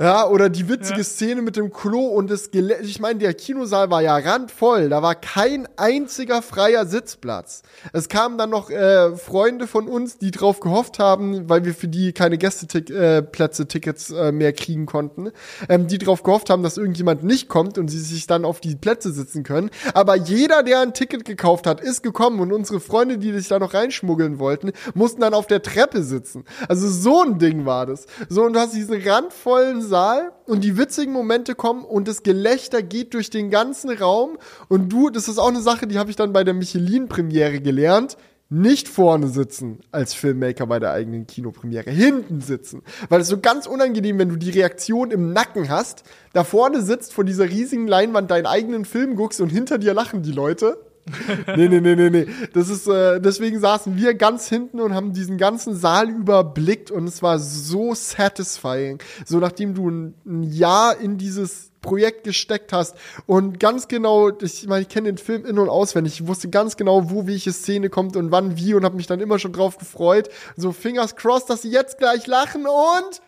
ja, 0.00 0.26
oder 0.26 0.48
die 0.48 0.66
witzige 0.66 1.00
ja. 1.00 1.04
Szene 1.04 1.42
mit 1.42 1.56
dem 1.56 1.70
Klo 1.70 2.06
und 2.06 2.30
das 2.30 2.50
Gelä 2.50 2.76
Ich 2.80 3.00
meine, 3.00 3.18
der 3.18 3.34
Kinosaal 3.34 3.90
war 3.90 4.00
ja 4.00 4.16
randvoll. 4.16 4.88
Da 4.88 5.02
war 5.02 5.14
kein 5.14 5.68
einziger 5.76 6.40
freier 6.40 6.86
Sitzplatz. 6.86 7.60
Es 7.92 8.08
kamen 8.08 8.38
dann 8.38 8.48
noch 8.48 8.70
äh, 8.70 9.14
Freunde 9.16 9.66
von 9.66 9.88
uns, 9.88 10.16
die 10.16 10.30
drauf 10.30 10.60
gehofft 10.60 10.98
haben, 10.98 11.50
weil 11.50 11.66
wir 11.66 11.74
für 11.74 11.86
die 11.88 12.14
keine 12.14 12.38
Gästeplätze, 12.38 13.62
äh, 13.62 13.66
Tickets 13.66 14.10
äh, 14.10 14.32
mehr 14.32 14.54
kriegen 14.54 14.86
konnten, 14.86 15.32
ähm, 15.68 15.86
die 15.86 15.98
drauf 15.98 16.22
gehofft 16.22 16.48
haben, 16.48 16.62
dass 16.62 16.78
irgendjemand 16.78 17.22
nicht 17.22 17.48
kommt 17.48 17.76
und 17.76 17.88
sie 17.88 18.00
sich 18.00 18.26
dann 18.26 18.46
auf 18.46 18.60
die 18.60 18.76
Plätze 18.76 19.12
sitzen 19.12 19.42
können. 19.42 19.68
Aber 19.92 20.16
jeder, 20.16 20.62
der 20.62 20.80
ein 20.80 20.94
Ticket 20.94 21.26
gekauft 21.26 21.66
hat, 21.66 21.82
ist 21.82 22.02
gekommen 22.02 22.40
und 22.40 22.52
unsere 22.52 22.80
Freunde, 22.80 23.18
die 23.18 23.32
sich 23.32 23.48
da 23.48 23.58
noch 23.58 23.74
reinschmuggeln 23.74 24.38
wollten, 24.38 24.72
mussten 24.94 25.20
dann 25.20 25.34
auf 25.34 25.46
der 25.46 25.60
Treppe 25.60 26.02
sitzen. 26.02 26.46
Also 26.68 26.88
so 26.88 27.22
ein 27.22 27.38
Ding 27.38 27.66
war 27.66 27.84
das. 27.84 28.06
So, 28.30 28.44
und 28.44 28.54
du 28.54 28.60
hast 28.60 28.74
diesen 28.74 28.98
randvollen 29.02 29.89
Saal 29.90 30.32
und 30.46 30.64
die 30.64 30.78
witzigen 30.78 31.12
Momente 31.12 31.54
kommen 31.54 31.84
und 31.84 32.08
das 32.08 32.22
Gelächter 32.22 32.82
geht 32.82 33.12
durch 33.12 33.28
den 33.28 33.50
ganzen 33.50 33.90
Raum 33.90 34.38
und 34.68 34.90
du, 34.90 35.10
das 35.10 35.28
ist 35.28 35.38
auch 35.38 35.48
eine 35.48 35.60
Sache, 35.60 35.86
die 35.86 35.98
habe 35.98 36.08
ich 36.08 36.16
dann 36.16 36.32
bei 36.32 36.44
der 36.44 36.54
Michelin-Premiere 36.54 37.60
gelernt, 37.60 38.16
nicht 38.48 38.88
vorne 38.88 39.28
sitzen 39.28 39.80
als 39.92 40.14
Filmmaker 40.14 40.66
bei 40.66 40.80
der 40.80 40.92
eigenen 40.92 41.26
Kinopremiere, 41.26 41.90
hinten 41.90 42.40
sitzen. 42.40 42.82
Weil 43.08 43.20
es 43.20 43.28
so 43.28 43.38
ganz 43.38 43.66
unangenehm, 43.66 44.18
wenn 44.18 44.28
du 44.28 44.36
die 44.36 44.50
Reaktion 44.50 45.12
im 45.12 45.32
Nacken 45.32 45.68
hast, 45.68 46.02
da 46.32 46.42
vorne 46.42 46.82
sitzt 46.82 47.12
vor 47.12 47.24
dieser 47.24 47.48
riesigen 47.48 47.86
Leinwand 47.86 48.30
deinen 48.30 48.46
eigenen 48.46 48.84
Film 48.84 49.14
guckst 49.14 49.40
und 49.40 49.50
hinter 49.50 49.78
dir 49.78 49.94
lachen 49.94 50.22
die 50.22 50.32
Leute 50.32 50.78
nee, 51.56 51.68
nee, 51.68 51.80
nee, 51.80 51.96
nee, 51.96 52.10
nee. 52.10 52.26
Das 52.52 52.68
ist, 52.68 52.86
äh, 52.86 53.20
deswegen 53.20 53.60
saßen 53.60 53.96
wir 53.96 54.14
ganz 54.14 54.48
hinten 54.48 54.80
und 54.80 54.94
haben 54.94 55.12
diesen 55.12 55.38
ganzen 55.38 55.74
Saal 55.74 56.08
überblickt 56.08 56.90
und 56.90 57.06
es 57.06 57.22
war 57.22 57.38
so 57.38 57.94
satisfying. 57.94 59.02
So 59.24 59.38
nachdem 59.38 59.74
du 59.74 59.90
ein, 59.90 60.14
ein 60.24 60.42
Jahr 60.42 60.98
in 60.98 61.18
dieses 61.18 61.70
Projekt 61.80 62.24
gesteckt 62.24 62.72
hast 62.72 62.94
und 63.26 63.58
ganz 63.58 63.88
genau, 63.88 64.30
ich 64.40 64.66
meine, 64.66 64.82
ich 64.82 64.88
kenne 64.88 65.08
den 65.08 65.18
Film 65.18 65.46
in- 65.46 65.58
und 65.58 65.70
auswendig, 65.70 66.20
ich 66.20 66.26
wusste 66.26 66.50
ganz 66.50 66.76
genau, 66.76 67.10
wo 67.10 67.26
welche 67.26 67.52
Szene 67.52 67.88
kommt 67.88 68.16
und 68.16 68.30
wann 68.30 68.58
wie 68.58 68.74
und 68.74 68.84
habe 68.84 68.96
mich 68.96 69.06
dann 69.06 69.20
immer 69.20 69.38
schon 69.38 69.52
drauf 69.52 69.78
gefreut. 69.78 70.28
So 70.56 70.72
fingers 70.72 71.16
crossed, 71.16 71.48
dass 71.48 71.62
sie 71.62 71.70
jetzt 71.70 71.98
gleich 71.98 72.26
lachen 72.26 72.66
und 72.66 73.22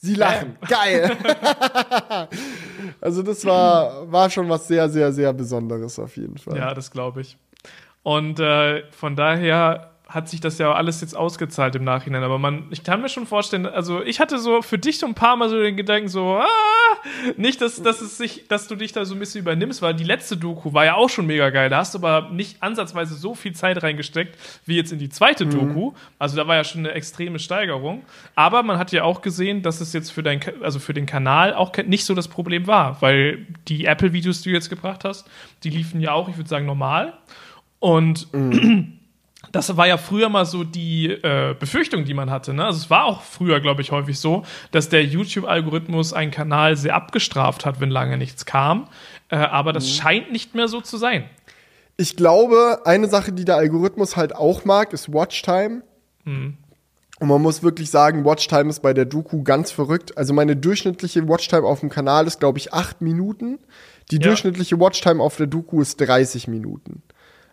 Sie 0.00 0.14
lachen. 0.14 0.56
Ähm. 0.62 0.68
Geil. 0.68 1.10
also 3.00 3.22
das 3.22 3.44
war, 3.44 4.10
war 4.10 4.30
schon 4.30 4.48
was 4.48 4.68
sehr, 4.68 4.88
sehr, 4.88 5.12
sehr 5.12 5.32
Besonderes 5.32 5.98
auf 5.98 6.16
jeden 6.16 6.38
Fall. 6.38 6.56
Ja, 6.56 6.72
das 6.72 6.90
glaube 6.90 7.20
ich. 7.20 7.36
Und 8.04 8.38
äh, 8.38 8.84
von 8.92 9.16
daher 9.16 9.90
hat 10.08 10.26
sich 10.30 10.40
das 10.40 10.56
ja 10.56 10.72
alles 10.72 11.02
jetzt 11.02 11.14
ausgezahlt 11.14 11.74
im 11.74 11.84
Nachhinein. 11.84 12.22
Aber 12.22 12.38
man, 12.38 12.64
ich 12.70 12.82
kann 12.82 13.02
mir 13.02 13.10
schon 13.10 13.26
vorstellen, 13.26 13.66
also 13.66 14.02
ich 14.02 14.20
hatte 14.20 14.38
so 14.38 14.62
für 14.62 14.78
dich 14.78 14.98
so 14.98 15.06
ein 15.06 15.14
paar 15.14 15.36
Mal 15.36 15.50
so 15.50 15.60
den 15.60 15.76
Gedanken, 15.76 16.08
so, 16.08 16.38
ah, 16.38 16.46
nicht, 17.36 17.60
dass, 17.60 17.82
dass 17.82 18.00
es 18.00 18.16
sich, 18.16 18.48
dass 18.48 18.68
du 18.68 18.74
dich 18.74 18.92
da 18.92 19.04
so 19.04 19.14
ein 19.14 19.18
bisschen 19.18 19.42
übernimmst, 19.42 19.82
weil 19.82 19.92
die 19.92 20.04
letzte 20.04 20.38
Doku 20.38 20.72
war 20.72 20.86
ja 20.86 20.94
auch 20.94 21.10
schon 21.10 21.26
mega 21.26 21.50
geil. 21.50 21.68
Da 21.68 21.78
hast 21.78 21.92
du 21.94 21.98
aber 21.98 22.30
nicht 22.30 22.62
ansatzweise 22.62 23.16
so 23.16 23.34
viel 23.34 23.52
Zeit 23.52 23.82
reingesteckt, 23.82 24.34
wie 24.64 24.76
jetzt 24.76 24.92
in 24.92 24.98
die 24.98 25.10
zweite 25.10 25.44
mhm. 25.44 25.50
Doku. 25.50 25.92
Also 26.18 26.38
da 26.38 26.48
war 26.48 26.56
ja 26.56 26.64
schon 26.64 26.86
eine 26.86 26.92
extreme 26.92 27.38
Steigerung. 27.38 28.02
Aber 28.34 28.62
man 28.62 28.78
hat 28.78 28.92
ja 28.92 29.04
auch 29.04 29.20
gesehen, 29.20 29.60
dass 29.60 29.82
es 29.82 29.92
jetzt 29.92 30.10
für 30.10 30.22
dein, 30.22 30.40
also 30.62 30.78
für 30.78 30.94
den 30.94 31.04
Kanal 31.04 31.52
auch 31.52 31.76
nicht 31.86 32.06
so 32.06 32.14
das 32.14 32.28
Problem 32.28 32.66
war, 32.66 33.02
weil 33.02 33.46
die 33.68 33.84
Apple-Videos, 33.84 34.40
die 34.40 34.48
du 34.48 34.54
jetzt 34.54 34.70
gebracht 34.70 35.04
hast, 35.04 35.28
die 35.64 35.70
liefen 35.70 36.00
ja 36.00 36.12
auch, 36.12 36.30
ich 36.30 36.38
würde 36.38 36.48
sagen, 36.48 36.64
normal. 36.64 37.12
Und 37.78 38.32
mhm 38.32 38.97
das 39.52 39.76
war 39.76 39.86
ja 39.86 39.96
früher 39.96 40.28
mal 40.28 40.44
so 40.44 40.64
die 40.64 41.06
äh, 41.06 41.54
Befürchtung, 41.58 42.04
die 42.04 42.14
man 42.14 42.30
hatte. 42.30 42.54
Ne? 42.54 42.64
Also 42.64 42.78
es 42.78 42.90
war 42.90 43.04
auch 43.04 43.22
früher, 43.22 43.60
glaube 43.60 43.82
ich, 43.82 43.90
häufig 43.92 44.18
so, 44.18 44.44
dass 44.70 44.88
der 44.88 45.04
YouTube-Algorithmus 45.04 46.12
einen 46.12 46.30
Kanal 46.30 46.76
sehr 46.76 46.94
abgestraft 46.94 47.64
hat, 47.64 47.80
wenn 47.80 47.90
lange 47.90 48.18
nichts 48.18 48.44
kam. 48.44 48.88
Äh, 49.28 49.36
aber 49.36 49.72
das 49.72 49.84
mhm. 49.84 49.92
scheint 49.92 50.32
nicht 50.32 50.54
mehr 50.54 50.68
so 50.68 50.80
zu 50.80 50.96
sein. 50.96 51.24
Ich 51.96 52.16
glaube, 52.16 52.82
eine 52.84 53.08
Sache, 53.08 53.32
die 53.32 53.44
der 53.44 53.56
Algorithmus 53.56 54.16
halt 54.16 54.34
auch 54.34 54.64
mag, 54.64 54.92
ist 54.92 55.12
Watchtime. 55.12 55.82
Mhm. 56.24 56.58
Und 57.20 57.28
man 57.28 57.42
muss 57.42 57.62
wirklich 57.62 57.90
sagen, 57.90 58.24
Watchtime 58.24 58.70
ist 58.70 58.80
bei 58.80 58.94
der 58.94 59.04
Doku 59.04 59.42
ganz 59.42 59.72
verrückt. 59.72 60.16
Also 60.16 60.32
meine 60.32 60.54
durchschnittliche 60.54 61.26
Watchtime 61.28 61.66
auf 61.66 61.80
dem 61.80 61.88
Kanal 61.88 62.26
ist, 62.26 62.38
glaube 62.38 62.58
ich, 62.58 62.72
acht 62.72 63.00
Minuten. 63.00 63.58
Die 64.10 64.16
ja. 64.16 64.22
durchschnittliche 64.22 64.78
Watchtime 64.78 65.22
auf 65.22 65.36
der 65.36 65.48
Doku 65.48 65.80
ist 65.80 66.00
30 66.00 66.46
Minuten. 66.46 67.02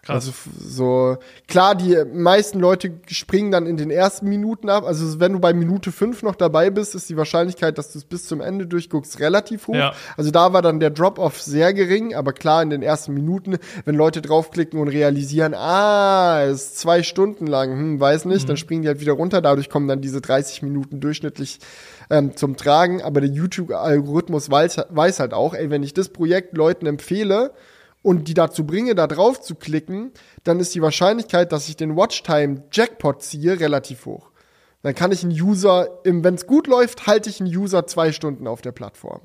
Krass. 0.06 0.28
Also 0.28 0.34
so 0.60 1.18
klar, 1.48 1.74
die 1.74 1.98
meisten 2.14 2.60
Leute 2.60 2.92
springen 3.08 3.52
dann 3.52 3.66
in 3.66 3.76
den 3.76 3.90
ersten 3.90 4.30
Minuten 4.30 4.70
ab. 4.70 4.86
Also 4.86 5.20
wenn 5.20 5.34
du 5.34 5.40
bei 5.40 5.52
Minute 5.52 5.92
fünf 5.92 6.22
noch 6.22 6.36
dabei 6.36 6.70
bist, 6.70 6.94
ist 6.94 7.10
die 7.10 7.18
Wahrscheinlichkeit, 7.18 7.80
dass 7.80 7.92
du 7.92 7.98
es 7.98 8.06
bis 8.06 8.28
zum 8.28 8.40
Ende 8.40 8.68
durchguckst, 8.68 9.20
relativ 9.20 9.68
hoch. 9.68 9.74
Ja. 9.74 9.94
Also 10.16 10.30
da 10.30 10.54
war 10.54 10.62
dann 10.62 10.80
der 10.80 10.92
Drop-off 10.92 11.42
sehr 11.42 11.74
gering, 11.74 12.14
aber 12.14 12.34
klar 12.34 12.62
in 12.62 12.70
den 12.70 12.84
ersten 12.84 13.16
Minuten, 13.16 13.58
wenn 13.86 13.96
Leute 13.96 14.22
draufklicken 14.22 14.80
und 14.80 14.90
realisieren, 14.90 15.56
ah, 15.56 16.44
es 16.44 16.66
ist 16.66 16.80
zwei 16.80 17.02
Stunden 17.02 17.48
lang, 17.48 17.72
hm, 17.72 18.00
weiß 18.00 18.26
nicht, 18.26 18.44
mhm. 18.44 18.48
dann 18.48 18.58
springen 18.58 18.84
die 18.84 18.90
halt 18.90 19.00
wieder 19.00 19.14
runter. 19.14 19.42
Dadurch 19.42 19.72
kommen 19.72 19.88
dann 19.88 20.02
diese 20.02 20.22
30 20.22 20.62
Minuten 20.62 21.00
durchschnittlich 21.00 21.58
ähm, 22.12 22.36
zum 22.36 22.58
Tragen. 22.58 23.02
Aber 23.02 23.22
der 23.22 23.32
YouTube-Algorithmus 23.32 24.52
weiß, 24.52 24.86
weiß 24.90 25.20
halt 25.20 25.34
auch, 25.34 25.56
ey, 25.56 25.72
wenn 25.72 25.82
ich 25.82 25.96
das 25.96 26.10
Projekt 26.10 26.56
Leuten 26.56 26.86
empfehle, 26.86 27.54
und 28.06 28.28
die 28.28 28.36
dazu 28.36 28.68
bringe, 28.68 28.94
da 28.94 29.08
drauf 29.08 29.42
zu 29.42 29.56
klicken, 29.56 30.12
dann 30.44 30.60
ist 30.60 30.76
die 30.76 30.82
Wahrscheinlichkeit, 30.84 31.52
dass 31.52 31.68
ich 31.68 31.76
den 31.76 31.96
Watchtime 31.96 32.64
Jackpot 32.72 33.24
ziehe, 33.24 33.60
relativ 33.60 34.06
hoch. 34.06 34.30
Dann 34.84 34.94
kann 34.94 35.12
ich 35.12 35.24
einen 35.24 35.32
User, 35.34 35.90
wenn 36.04 36.36
es 36.36 36.46
gut 36.46 36.68
läuft, 36.68 37.08
halte 37.08 37.32
ich 37.32 37.42
einen 37.42 37.50
User 37.50 37.88
zwei 37.88 38.12
Stunden 38.12 38.46
auf 38.46 38.62
der 38.62 38.74
Plattform. 38.74 39.22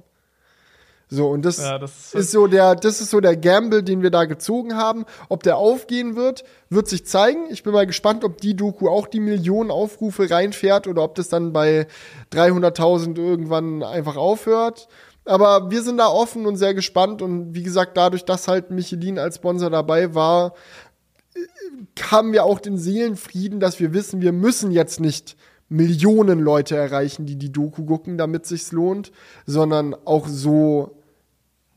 So, 1.10 1.28
und 1.28 1.44
das, 1.44 1.58
ja, 1.58 1.76
das 1.78 2.14
ist 2.14 2.30
so 2.30 2.46
der, 2.46 2.74
das 2.74 3.00
ist 3.02 3.10
so 3.10 3.20
der 3.20 3.36
Gamble, 3.36 3.82
den 3.82 4.00
wir 4.00 4.10
da 4.10 4.24
gezogen 4.24 4.76
haben. 4.76 5.04
Ob 5.28 5.42
der 5.42 5.58
aufgehen 5.58 6.16
wird, 6.16 6.44
wird 6.70 6.88
sich 6.88 7.04
zeigen. 7.04 7.50
Ich 7.50 7.64
bin 7.64 7.74
mal 7.74 7.86
gespannt, 7.86 8.24
ob 8.24 8.40
die 8.40 8.54
Doku 8.54 8.88
auch 8.88 9.08
die 9.08 9.20
Millionen 9.20 9.72
Aufrufe 9.72 10.30
reinfährt 10.30 10.86
oder 10.86 11.02
ob 11.02 11.16
das 11.16 11.28
dann 11.28 11.52
bei 11.52 11.88
300.000 12.32 13.18
irgendwann 13.18 13.82
einfach 13.82 14.16
aufhört. 14.16 14.88
Aber 15.24 15.70
wir 15.70 15.82
sind 15.82 15.98
da 15.98 16.08
offen 16.08 16.46
und 16.46 16.56
sehr 16.56 16.74
gespannt. 16.74 17.22
Und 17.22 17.54
wie 17.54 17.62
gesagt, 17.62 17.96
dadurch, 17.96 18.24
dass 18.24 18.48
halt 18.48 18.70
Michelin 18.70 19.18
als 19.18 19.36
Sponsor 19.36 19.70
dabei 19.70 20.14
war, 20.14 20.54
haben 22.10 22.32
wir 22.32 22.44
auch 22.44 22.58
den 22.58 22.78
Seelenfrieden, 22.78 23.60
dass 23.60 23.80
wir 23.80 23.92
wissen, 23.92 24.20
wir 24.20 24.32
müssen 24.32 24.72
jetzt 24.72 25.00
nicht 25.00 25.36
Millionen 25.68 26.40
Leute 26.40 26.76
erreichen, 26.76 27.26
die 27.26 27.36
die 27.36 27.52
Doku 27.52 27.84
gucken, 27.84 28.18
damit 28.18 28.44
sich's 28.44 28.72
lohnt, 28.72 29.12
sondern 29.46 29.94
auch 30.04 30.26
so 30.26 30.96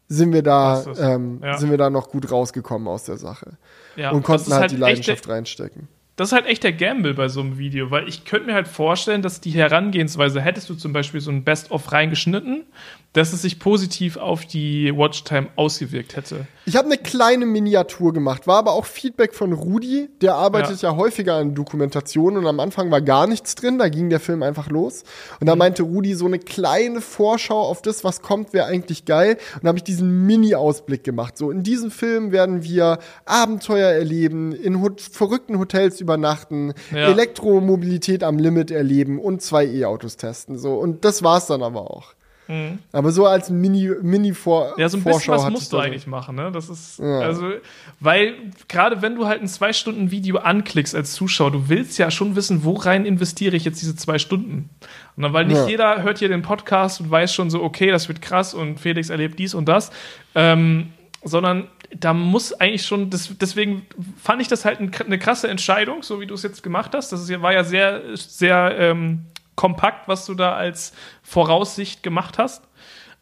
sind 0.08 0.34
wir 0.34 0.44
da, 0.44 0.84
ähm, 0.98 1.40
ja. 1.44 1.58
sind 1.58 1.70
wir 1.70 1.78
da 1.78 1.90
noch 1.90 2.10
gut 2.10 2.32
rausgekommen 2.32 2.88
aus 2.88 3.04
der 3.04 3.18
Sache. 3.18 3.58
Ja, 3.96 4.12
und 4.12 4.24
konnten 4.24 4.52
halt, 4.52 4.62
halt 4.62 4.72
die 4.72 4.78
Leidenschaft 4.78 5.28
reinstecken 5.30 5.88
das 6.16 6.30
ist 6.30 6.34
halt 6.34 6.46
echt 6.46 6.64
der 6.64 6.74
Gamble 6.74 7.14
bei 7.16 7.28
so 7.28 7.40
einem 7.40 7.58
Video, 7.58 7.90
weil 7.90 8.08
ich 8.08 8.24
könnte 8.26 8.48
mir 8.48 8.54
halt 8.54 8.68
vorstellen, 8.68 9.24
dass 9.24 9.42
die 9.42 9.50
Herangehensweise, 9.52 10.42
hättest 10.42 10.70
du 10.70 10.76
zum 10.76 10.94
Beispiel 10.94 11.22
so 11.22 11.32
ein 11.32 11.44
Best-of 11.44 11.92
reingeschnitten, 11.92 12.66
dass 13.14 13.32
es 13.32 13.44
sich 13.44 13.60
positiv 13.60 14.18
auf 14.18 14.46
die 14.46 14.92
Watchtime 14.96 15.48
ausgewirkt 15.56 16.16
hätte. 16.16 16.48
Ich 16.66 16.76
habe 16.76 16.88
eine 16.88 16.98
kleine 16.98 17.46
Miniatur 17.46 18.14
gemacht, 18.14 18.48
war 18.48 18.58
aber 18.58 18.72
auch 18.72 18.86
Feedback 18.86 19.36
von 19.36 19.54
Rudi, 19.54 20.10
der 20.22 20.36
arbeitet 20.36 20.82
ja, 20.82 20.92
ja 20.92 20.98
häufiger 20.98 21.36
an 21.36 21.54
Dokumentationen 21.54 22.40
und 22.40 22.48
am 22.48 22.60
Anfang 22.60 22.90
war 22.90 23.02
gar 23.02 23.28
nichts 23.28 23.56
drin, 23.56 23.78
da 23.78 23.90
ging 23.90 24.10
der 24.10 24.20
Film 24.20 24.42
einfach 24.42 24.70
los. 24.70 25.04
Und 25.40 25.48
da 25.48 25.56
mhm. 25.56 25.60
meinte 25.60 25.84
Rudi, 25.84 26.16
so 26.16 26.26
eine 26.26 26.40
kleine 26.40 27.02
Vorschau 27.02 27.62
auf 27.62 27.82
das, 27.82 28.04
was 28.04 28.22
kommt, 28.22 28.54
wäre 28.54 28.66
eigentlich 28.66 29.06
geil. 29.06 29.38
Und 29.56 29.64
da 29.64 29.70
habe 29.70 29.78
ich 29.78 29.84
diesen 29.84 30.26
Mini-Ausblick 30.26 31.04
gemacht. 31.04 31.38
So, 31.38 31.52
in 31.52 31.64
diesem 31.64 31.92
Film 31.92 32.32
werden 32.32 32.64
wir 32.64 33.00
Abenteuer 33.26 33.90
erleben, 33.90 34.54
in 34.54 34.82
ho 34.82 34.90
verrückten 34.98 35.60
Hotels 35.60 36.02
übernachten, 36.02 36.74
ja. 36.92 37.10
Elektromobilität 37.10 38.24
am 38.24 38.38
Limit 38.38 38.72
erleben 38.72 39.20
und 39.20 39.42
zwei 39.42 39.66
E-Autos 39.66 40.18
testen. 40.18 40.58
So, 40.58 40.76
und 40.76 41.06
das 41.06 41.24
war's 41.24 41.48
dann 41.48 41.62
aber 41.62 41.92
auch. 41.92 42.14
Mhm. 42.48 42.80
Aber 42.92 43.12
so 43.12 43.26
als 43.26 43.50
Mini, 43.50 43.90
Mini 44.02 44.34
vor 44.34 44.74
Ja, 44.78 44.90
so 44.90 44.98
ein 44.98 45.04
bisschen 45.04 45.34
was 45.34 45.50
musst 45.50 45.72
du 45.72 45.78
eigentlich 45.78 46.08
machen, 46.08 46.36
ne? 46.36 46.52
Das 46.52 46.70
ist, 46.70 47.00
ja. 47.00 47.20
also, 47.20 47.52
weil 48.00 48.34
gerade 48.68 49.02
wenn 49.02 49.16
du 49.16 49.26
halt 49.26 49.42
ein 49.42 49.48
zwei 49.48 49.74
Stunden 49.74 50.12
Video 50.12 50.38
anklickst 50.38 50.96
als 50.96 51.14
Zuschauer, 51.14 51.52
du 51.52 51.70
willst 51.70 51.98
ja 51.98 52.12
schon 52.12 52.36
wissen, 52.36 52.64
wo 52.64 52.74
rein 52.74 53.06
investiere 53.06 53.56
ich 53.56 53.66
jetzt 53.66 53.82
diese 53.82 53.96
zwei 53.96 54.20
Stunden. 54.20 54.70
Und 55.16 55.24
dann, 55.24 55.34
weil 55.34 55.46
nicht 55.46 55.58
ja. 55.58 55.68
jeder 55.68 56.04
hört 56.04 56.20
hier 56.20 56.30
den 56.30 56.42
Podcast 56.42 57.00
und 57.02 57.10
weiß 57.10 57.34
schon 57.34 57.50
so, 57.50 57.64
okay, 57.64 57.92
das 57.92 58.08
wird 58.08 58.22
krass 58.22 58.54
und 58.54 58.80
Felix 58.80 59.10
erlebt 59.10 59.40
dies 59.40 59.54
und 59.54 59.66
das, 59.68 59.92
ähm, 60.36 60.92
sondern 61.24 61.68
da 61.96 62.14
muss 62.14 62.54
eigentlich 62.54 62.86
schon, 62.86 63.10
das, 63.10 63.30
deswegen 63.40 63.86
fand 64.22 64.42
ich 64.42 64.48
das 64.48 64.66
halt 64.66 64.80
eine 64.80 65.20
krasse 65.20 65.48
Entscheidung, 65.48 66.04
so 66.04 66.20
wie 66.20 66.26
du 66.26 66.34
es 66.34 66.44
jetzt 66.44 66.64
gemacht 66.64 66.92
hast. 66.94 67.12
Das 67.12 67.30
war 67.42 67.54
ja 67.54 67.64
sehr, 67.64 68.02
sehr 68.16 68.76
ähm, 68.78 69.26
kompakt, 69.56 70.08
was 70.08 70.26
du 70.26 70.34
da 70.34 70.54
als 70.54 70.94
Voraussicht 71.22 72.04
gemacht 72.04 72.38
hast. 72.38 72.64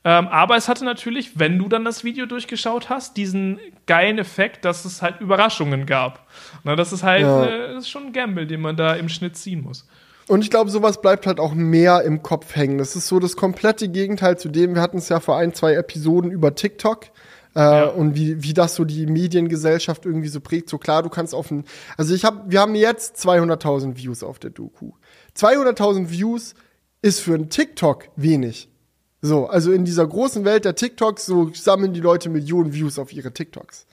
Ähm, 0.03 0.27
aber 0.29 0.55
es 0.55 0.67
hatte 0.67 0.83
natürlich, 0.83 1.37
wenn 1.37 1.59
du 1.59 1.67
dann 1.67 1.85
das 1.85 2.03
Video 2.03 2.25
durchgeschaut 2.25 2.89
hast, 2.89 3.17
diesen 3.17 3.59
geilen 3.85 4.17
Effekt, 4.17 4.65
dass 4.65 4.83
es 4.83 5.01
halt 5.01 5.21
Überraschungen 5.21 5.85
gab. 5.85 6.27
Na, 6.63 6.75
das 6.75 6.91
ist 6.91 7.03
halt 7.03 7.21
ja. 7.21 7.45
äh, 7.45 7.73
das 7.73 7.83
ist 7.83 7.89
schon 7.89 8.07
ein 8.07 8.13
Gamble, 8.13 8.47
den 8.47 8.61
man 8.61 8.75
da 8.75 8.95
im 8.95 9.09
Schnitt 9.09 9.37
ziehen 9.37 9.61
muss. 9.61 9.87
Und 10.27 10.43
ich 10.43 10.49
glaube, 10.49 10.71
sowas 10.71 11.01
bleibt 11.01 11.27
halt 11.27 11.39
auch 11.39 11.53
mehr 11.53 12.03
im 12.03 12.23
Kopf 12.23 12.55
hängen. 12.55 12.77
Das 12.77 12.95
ist 12.95 13.07
so 13.07 13.19
das 13.19 13.35
komplette 13.35 13.89
Gegenteil 13.89 14.39
zu 14.39 14.49
dem, 14.49 14.75
wir 14.75 14.81
hatten 14.81 14.97
es 14.97 15.09
ja 15.09 15.19
vor 15.19 15.37
ein, 15.37 15.53
zwei 15.53 15.73
Episoden 15.73 16.31
über 16.31 16.55
TikTok. 16.55 17.07
Äh, 17.53 17.59
ja. 17.59 17.85
und 17.87 18.15
wie, 18.15 18.41
wie 18.43 18.53
das 18.53 18.75
so 18.75 18.85
die 18.85 19.05
Mediengesellschaft 19.07 20.05
irgendwie 20.05 20.29
so 20.29 20.39
prägt. 20.39 20.69
So 20.69 20.77
klar, 20.77 21.03
du 21.03 21.09
kannst 21.09 21.35
auf 21.35 21.51
ein, 21.51 21.65
also 21.97 22.15
ich 22.15 22.23
habe, 22.23 22.43
wir 22.47 22.61
haben 22.61 22.75
jetzt 22.75 23.17
200.000 23.17 23.97
Views 23.97 24.23
auf 24.23 24.39
der 24.39 24.51
Doku. 24.51 24.93
200.000 25.37 26.09
Views 26.09 26.55
ist 27.01 27.19
für 27.19 27.33
einen 27.33 27.49
TikTok 27.49 28.09
wenig. 28.15 28.69
So, 29.21 29.47
also 29.47 29.71
in 29.71 29.85
dieser 29.85 30.07
großen 30.07 30.45
Welt 30.45 30.65
der 30.65 30.75
TikToks, 30.75 31.25
so 31.25 31.51
sammeln 31.53 31.93
die 31.93 31.99
Leute 31.99 32.29
Millionen 32.29 32.73
Views 32.73 32.97
auf 32.97 33.13
ihre 33.13 33.31
TikToks. 33.31 33.85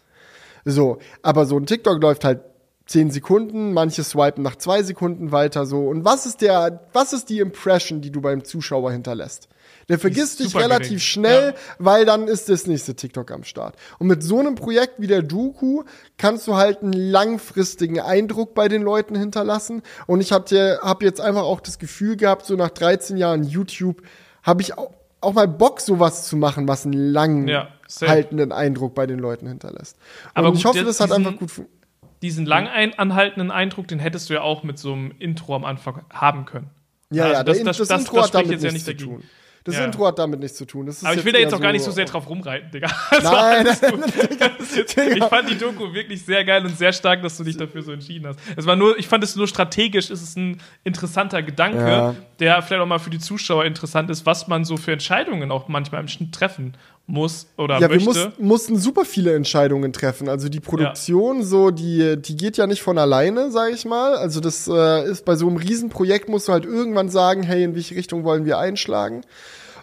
So, 0.65 0.98
aber 1.23 1.47
so 1.47 1.59
ein 1.59 1.66
TikTok 1.66 2.01
läuft 2.01 2.24
halt 2.24 2.40
10 2.86 3.10
Sekunden, 3.10 3.74
manche 3.74 4.02
swipen 4.02 4.43
nach 4.43 4.56
zwei 4.56 4.82
Sekunden 4.82 5.31
weiter 5.31 5.66
so. 5.66 5.89
Und 5.89 6.05
was 6.06 6.24
ist 6.24 6.40
der, 6.40 6.89
was 6.94 7.12
ist 7.12 7.28
die 7.28 7.40
Impression, 7.40 8.01
die 8.01 8.10
du 8.10 8.23
beim 8.23 8.44
Zuschauer 8.44 8.93
hinterlässt? 8.93 9.48
Der 9.89 9.98
vergisst 9.98 10.40
dich 10.40 10.55
relativ 10.55 10.89
gering. 10.89 10.98
schnell, 10.98 11.55
ja. 11.55 11.55
weil 11.78 12.05
dann 12.05 12.28
ist 12.28 12.48
das 12.48 12.66
nächste 12.66 12.94
TikTok 12.94 13.31
am 13.31 13.44
Start. 13.44 13.77
Und 13.98 14.06
mit 14.06 14.23
so 14.23 14.39
einem 14.39 14.55
Projekt 14.55 14.94
wie 14.98 15.06
der 15.06 15.23
Doku 15.23 15.85
kannst 16.19 16.47
du 16.47 16.56
halt 16.56 16.82
einen 16.82 16.93
langfristigen 16.93 17.98
Eindruck 17.98 18.55
bei 18.55 18.69
den 18.69 18.82
Leuten 18.82 19.16
hinterlassen. 19.16 19.82
Und 20.06 20.20
ich 20.20 20.32
habe 20.32 20.78
hab 20.82 21.02
jetzt 21.02 21.20
einfach 21.20 21.43
auch 21.43 21.60
das 21.60 21.78
Gefühl 21.78 22.16
gehabt, 22.16 22.44
so 22.44 22.55
nach 22.55 22.70
13 22.70 23.16
Jahren 23.16 23.44
YouTube, 23.44 24.02
habe 24.43 24.60
ich 24.60 24.77
auch, 24.77 24.93
auch 25.20 25.32
mal 25.32 25.48
Bock, 25.48 25.81
sowas 25.81 26.28
zu 26.28 26.36
machen, 26.36 26.69
was 26.69 26.85
einen 26.85 26.93
langen 26.93 27.48
ja, 27.48 27.69
haltenden 28.02 28.52
Eindruck 28.52 28.94
bei 28.94 29.06
den 29.06 29.19
Leuten 29.19 29.48
hinterlässt. 29.48 29.97
Und 29.97 30.31
Aber 30.35 30.51
gut, 30.51 30.59
ich 30.59 30.65
hoffe, 30.66 30.85
das 30.85 31.01
hat 31.01 31.12
einfach 31.12 31.36
gut 31.36 31.51
funktioniert 31.51 31.78
diesen 32.23 32.47
lang 32.47 32.66
anhaltenden 32.97 33.51
Eindruck, 33.51 33.89
den 33.89 33.98
hättest 33.98 34.28
du 34.28 34.35
ja 34.35 34.40
auch 34.43 34.62
mit 34.62 34.78
so 34.78 34.93
einem 34.93 35.12
Intro 35.19 35.55
am 35.55 35.65
Anfang 35.65 36.05
haben 36.10 36.44
können. 36.44 36.70
Ja, 37.10 37.24
also 37.24 37.35
ja, 37.36 37.44
das, 37.44 37.59
das, 37.59 37.77
das, 37.77 37.89
das, 37.89 38.01
Intro 38.01 38.23
hat 38.23 38.35
damit 38.35 38.51
jetzt 38.51 38.65
ja 38.65 38.73
nicht 38.73 38.85
zu 38.85 38.97
tun. 38.97 39.23
Das 39.69 39.77
ja. 39.77 39.85
Intro 39.85 40.07
hat 40.07 40.19
damit 40.19 40.40
nichts 40.40 40.57
zu 40.57 40.65
tun. 40.65 40.89
Aber 41.03 41.15
ich 41.15 41.24
will 41.27 41.32
da 41.32 41.39
jetzt 41.39 41.53
auch 41.53 41.61
gar 41.61 41.73
nicht 41.73 41.85
so 41.85 41.90
sehr 41.90 42.07
drauf 42.07 42.27
rumreiten, 42.27 42.70
Digga. 42.70 42.89
Also 43.11 43.31
nein, 43.31 43.66
nein, 43.66 44.03
nein 44.40 44.51
jetzt, 44.74 44.97
Ich 44.97 45.24
fand 45.24 45.51
die 45.51 45.59
Doku 45.59 45.93
wirklich 45.93 46.24
sehr 46.24 46.43
geil 46.43 46.65
und 46.65 46.77
sehr 46.77 46.93
stark, 46.95 47.20
dass 47.20 47.36
du 47.36 47.45
dich 47.45 47.59
dafür 47.59 47.82
so 47.82 47.93
entschieden 47.93 48.28
hast. 48.28 48.39
Es 48.57 48.65
war 48.65 48.77
nur, 48.77 48.99
ich 48.99 49.09
fand 49.09 49.23
es 49.24 49.36
nur 49.36 49.47
strategisch, 49.47 50.09
ist 50.09 50.23
es 50.23 50.36
ein 50.36 50.59
interessanter 50.85 51.43
Gedanke, 51.43 51.78
ja. 51.78 52.15
der 52.40 52.62
vielleicht 52.62 52.81
auch 52.81 52.86
mal 52.86 52.99
für 52.99 53.11
die 53.11 53.19
Zuschauer 53.19 53.66
interessant 53.66 54.09
ist, 54.09 54.24
was 54.24 54.49
man 54.49 54.65
so 54.65 54.78
für 54.78 54.93
Entscheidungen 54.93 55.51
auch 55.51 55.69
manchmal 55.69 56.01
im 56.01 56.09
Schnitt 56.09 56.35
treffen 56.35 56.74
muss 57.09 57.47
oder 57.57 57.81
ja, 57.81 57.89
möchte. 57.89 58.07
wir 58.07 58.24
muss, 58.24 58.39
mussten 58.39 58.77
super 58.77 59.05
viele 59.07 59.35
Entscheidungen 59.35 59.93
treffen. 59.95 60.28
Also 60.28 60.51
die 60.51 60.61
Produktion, 60.61 61.39
ja. 61.39 61.43
so 61.43 61.70
die, 61.70 62.16
die 62.20 62.36
geht 62.36 62.59
ja 62.59 62.66
nicht 62.66 62.82
von 62.82 62.99
alleine, 62.99 63.51
sage 63.51 63.73
ich 63.73 63.86
mal. 63.86 64.15
Also 64.15 64.40
das 64.40 64.69
äh, 64.69 65.11
ist 65.11 65.24
bei 65.24 65.35
so 65.35 65.49
einem 65.49 65.57
Riesenprojekt 65.57 66.28
musst 66.28 66.49
du 66.49 66.53
halt 66.53 66.66
irgendwann 66.66 67.09
sagen, 67.09 67.43
hey, 67.43 67.65
in 67.65 67.74
welche 67.74 67.97
Richtung 67.97 68.24
wollen 68.24 68.45
wir 68.45 68.59
einschlagen? 68.59 69.23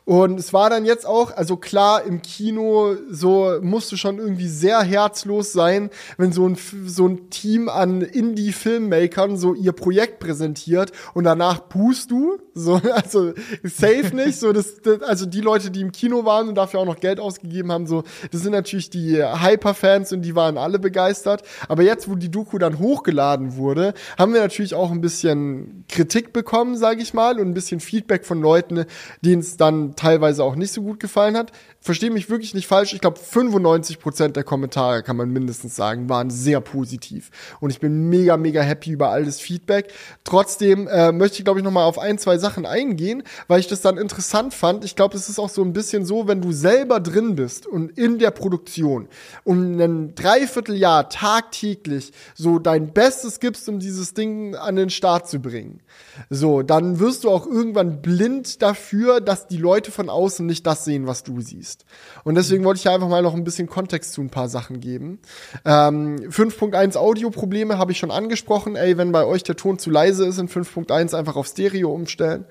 Und 0.05 0.39
es 0.39 0.53
war 0.53 0.69
dann 0.69 0.85
jetzt 0.85 1.07
auch, 1.07 1.35
also 1.35 1.57
klar, 1.57 2.03
im 2.03 2.21
Kino 2.21 2.95
so 3.09 3.57
musste 3.61 3.97
schon 3.97 4.19
irgendwie 4.19 4.47
sehr 4.47 4.81
herzlos 4.83 5.51
sein, 5.51 5.89
wenn 6.17 6.31
so 6.31 6.47
ein, 6.47 6.57
so 6.85 7.07
ein 7.07 7.31
Team 7.31 7.69
an 7.69 8.01
Indie-Filmmakern 8.01 9.35
so 9.35 9.55
ihr 9.55 9.71
Projekt 9.71 10.19
präsentiert 10.19 10.91
und 11.15 11.23
danach 11.23 11.67
pust 11.69 12.11
du. 12.11 12.37
So, 12.53 12.75
also 12.93 13.33
safe 13.63 14.15
nicht. 14.15 14.39
So, 14.39 14.53
das, 14.53 14.79
das, 14.81 15.01
also 15.01 15.25
die 15.25 15.41
Leute, 15.41 15.71
die 15.71 15.81
im 15.81 15.91
Kino 15.91 16.23
waren 16.23 16.49
und 16.49 16.55
dafür 16.55 16.81
auch 16.81 16.85
noch 16.85 16.99
Geld 16.99 17.19
ausgegeben 17.19 17.71
haben, 17.71 17.87
so, 17.87 18.03
das 18.31 18.41
sind 18.41 18.51
natürlich 18.51 18.91
die 18.91 19.17
Hyper-Fans 19.17 20.13
und 20.13 20.21
die 20.21 20.35
waren 20.35 20.59
alle 20.59 20.77
begeistert. 20.77 21.41
Aber 21.67 21.81
jetzt, 21.81 22.07
wo 22.07 22.15
die 22.15 22.29
Doku 22.29 22.59
dann 22.59 22.77
hochgeladen 22.77 23.57
wurde, 23.57 23.95
haben 24.19 24.33
wir 24.33 24.41
natürlich 24.41 24.75
auch 24.75 24.91
ein 24.91 25.01
bisschen 25.01 25.83
Kritik 25.89 26.31
bekommen, 26.31 26.77
sage 26.77 27.01
ich 27.01 27.15
mal, 27.15 27.39
und 27.39 27.47
ein 27.47 27.53
bisschen 27.55 27.79
Feedback 27.79 28.23
von 28.25 28.39
Leuten, 28.39 28.85
denen 29.21 29.41
es 29.41 29.57
dann 29.57 29.94
teilweise 29.95 30.43
auch 30.43 30.55
nicht 30.55 30.71
so 30.71 30.81
gut 30.81 30.99
gefallen 30.99 31.37
hat. 31.37 31.51
Verstehe 31.79 32.11
mich 32.11 32.29
wirklich 32.29 32.53
nicht 32.53 32.67
falsch. 32.67 32.93
Ich 32.93 33.01
glaube, 33.01 33.19
95 33.19 33.99
Prozent 33.99 34.35
der 34.35 34.43
Kommentare, 34.43 35.03
kann 35.03 35.17
man 35.17 35.29
mindestens 35.29 35.75
sagen, 35.75 36.09
waren 36.09 36.29
sehr 36.29 36.61
positiv. 36.61 37.29
Und 37.59 37.69
ich 37.69 37.79
bin 37.79 38.09
mega, 38.09 38.37
mega 38.37 38.61
happy 38.61 38.91
über 38.91 39.09
all 39.09 39.25
das 39.25 39.39
Feedback. 39.39 39.93
Trotzdem 40.23 40.87
äh, 40.87 41.11
möchte 41.11 41.39
ich, 41.39 41.45
glaube 41.45 41.59
ich, 41.59 41.63
noch 41.63 41.71
mal 41.71 41.85
auf 41.85 41.99
ein, 41.99 42.17
zwei 42.17 42.37
Sachen 42.37 42.65
eingehen, 42.65 43.23
weil 43.47 43.59
ich 43.59 43.67
das 43.67 43.81
dann 43.81 43.97
interessant 43.97 44.53
fand. 44.53 44.83
Ich 44.83 44.95
glaube, 44.95 45.15
es 45.15 45.29
ist 45.29 45.39
auch 45.39 45.49
so 45.49 45.61
ein 45.61 45.73
bisschen 45.73 46.05
so, 46.05 46.27
wenn 46.27 46.41
du 46.41 46.51
selber 46.51 46.99
drin 46.99 47.35
bist 47.35 47.67
und 47.67 47.97
in 47.97 48.19
der 48.19 48.31
Produktion 48.31 49.07
und 49.43 49.79
ein 49.79 50.15
Dreivierteljahr 50.15 51.09
tagtäglich 51.09 52.11
so 52.33 52.59
dein 52.59 52.93
Bestes 52.93 53.39
gibst, 53.39 53.69
um 53.69 53.79
dieses 53.79 54.13
Ding 54.13 54.55
an 54.55 54.75
den 54.75 54.89
Start 54.89 55.29
zu 55.29 55.39
bringen. 55.39 55.81
So, 56.29 56.61
dann 56.61 56.99
wirst 56.99 57.23
du 57.23 57.29
auch 57.29 57.45
irgendwann 57.45 58.01
blind 58.01 58.61
dafür, 58.61 59.21
dass 59.21 59.47
die 59.47 59.57
Leute 59.57 59.84
Leute 59.85 59.91
von 59.91 60.09
außen 60.09 60.45
nicht 60.45 60.65
das 60.65 60.83
sehen, 60.83 61.05
was 61.05 61.23
du 61.23 61.41
siehst. 61.41 61.85
Und 62.23 62.35
deswegen 62.35 62.63
wollte 62.63 62.79
ich 62.79 62.89
einfach 62.89 63.07
mal 63.07 63.21
noch 63.21 63.35
ein 63.35 63.43
bisschen 63.43 63.67
Kontext 63.67 64.13
zu 64.13 64.21
ein 64.21 64.29
paar 64.29 64.49
Sachen 64.49 64.79
geben. 64.79 65.19
Ähm, 65.63 66.17
5.1 66.29 66.97
Audioprobleme 66.97 67.77
habe 67.77 67.91
ich 67.91 67.99
schon 67.99 68.09
angesprochen. 68.09 68.75
Ey, 68.75 68.97
wenn 68.97 69.11
bei 69.11 69.25
euch 69.25 69.43
der 69.43 69.55
Ton 69.55 69.77
zu 69.77 69.91
leise 69.91 70.25
ist 70.25 70.39
in 70.39 70.49
5.1, 70.49 71.15
einfach 71.15 71.35
auf 71.35 71.47
Stereo 71.47 71.93
umstellen. 71.93 72.45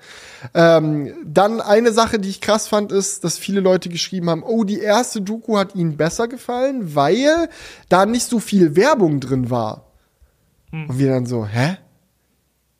Ähm, 0.53 1.13
dann 1.25 1.59
eine 1.59 1.91
Sache, 1.91 2.19
die 2.19 2.29
ich 2.29 2.39
krass 2.39 2.69
fand, 2.69 2.93
ist, 2.93 3.25
dass 3.25 3.37
viele 3.37 3.59
Leute 3.59 3.89
geschrieben 3.89 4.29
haben, 4.29 4.43
oh, 4.43 4.63
die 4.63 4.79
erste 4.79 5.21
Doku 5.21 5.57
hat 5.57 5.75
ihnen 5.75 5.97
besser 5.97 6.29
gefallen, 6.29 6.95
weil 6.95 7.49
da 7.89 8.05
nicht 8.05 8.27
so 8.27 8.39
viel 8.39 8.77
Werbung 8.77 9.19
drin 9.19 9.49
war. 9.49 9.91
Hm. 10.71 10.89
Und 10.89 10.99
wir 10.99 11.09
dann 11.09 11.25
so, 11.25 11.45
hä? 11.45 11.77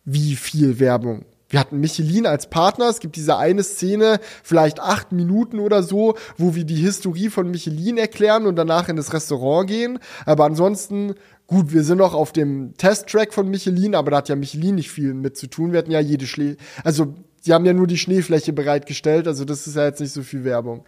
Wie 0.06 0.36
viel 0.36 0.80
Werbung? 0.80 1.26
Wir 1.56 1.62
hatten 1.62 1.80
Michelin 1.80 2.26
als 2.26 2.50
Partner. 2.50 2.90
Es 2.90 3.00
gibt 3.00 3.16
diese 3.16 3.38
eine 3.38 3.64
Szene, 3.64 4.20
vielleicht 4.44 4.82
acht 4.82 5.14
Minuten 5.14 5.62
oder 5.62 5.84
so, 5.84 6.16
wo 6.38 6.54
wir 6.54 6.66
die 6.66 6.76
Historie 6.76 7.30
von 7.30 7.50
Michelin 7.50 7.98
erklären 7.98 8.46
und 8.46 8.58
danach 8.58 8.90
in 8.90 8.98
das 8.98 9.14
Restaurant 9.14 9.70
gehen. 9.70 10.00
Aber 10.26 10.44
ansonsten, 10.44 11.16
gut, 11.48 11.72
wir 11.72 11.86
sind 11.86 12.00
noch 12.00 12.14
auf 12.14 12.34
dem 12.34 12.74
Testtrack 12.76 13.34
von 13.34 13.50
Michelin, 13.50 13.96
aber 13.96 14.12
da 14.12 14.18
hat 14.18 14.28
ja 14.28 14.36
Michelin 14.36 14.76
nicht 14.76 14.92
viel 14.92 15.14
mit 15.14 15.38
zu 15.38 15.48
tun. 15.48 15.72
Wir 15.72 15.80
hatten 15.80 15.92
ja 15.92 16.02
jede 16.02 16.28
Schnee, 16.28 16.58
also 16.84 17.16
die 17.46 17.54
haben 17.54 17.66
ja 17.66 17.72
nur 17.72 17.88
die 17.88 17.98
Schneefläche 17.98 18.52
bereitgestellt, 18.52 19.26
also 19.26 19.46
das 19.46 19.66
ist 19.66 19.78
ja 19.78 19.86
jetzt 19.86 20.02
nicht 20.02 20.12
so 20.12 20.24
viel 20.24 20.44
Werbung. 20.44 20.84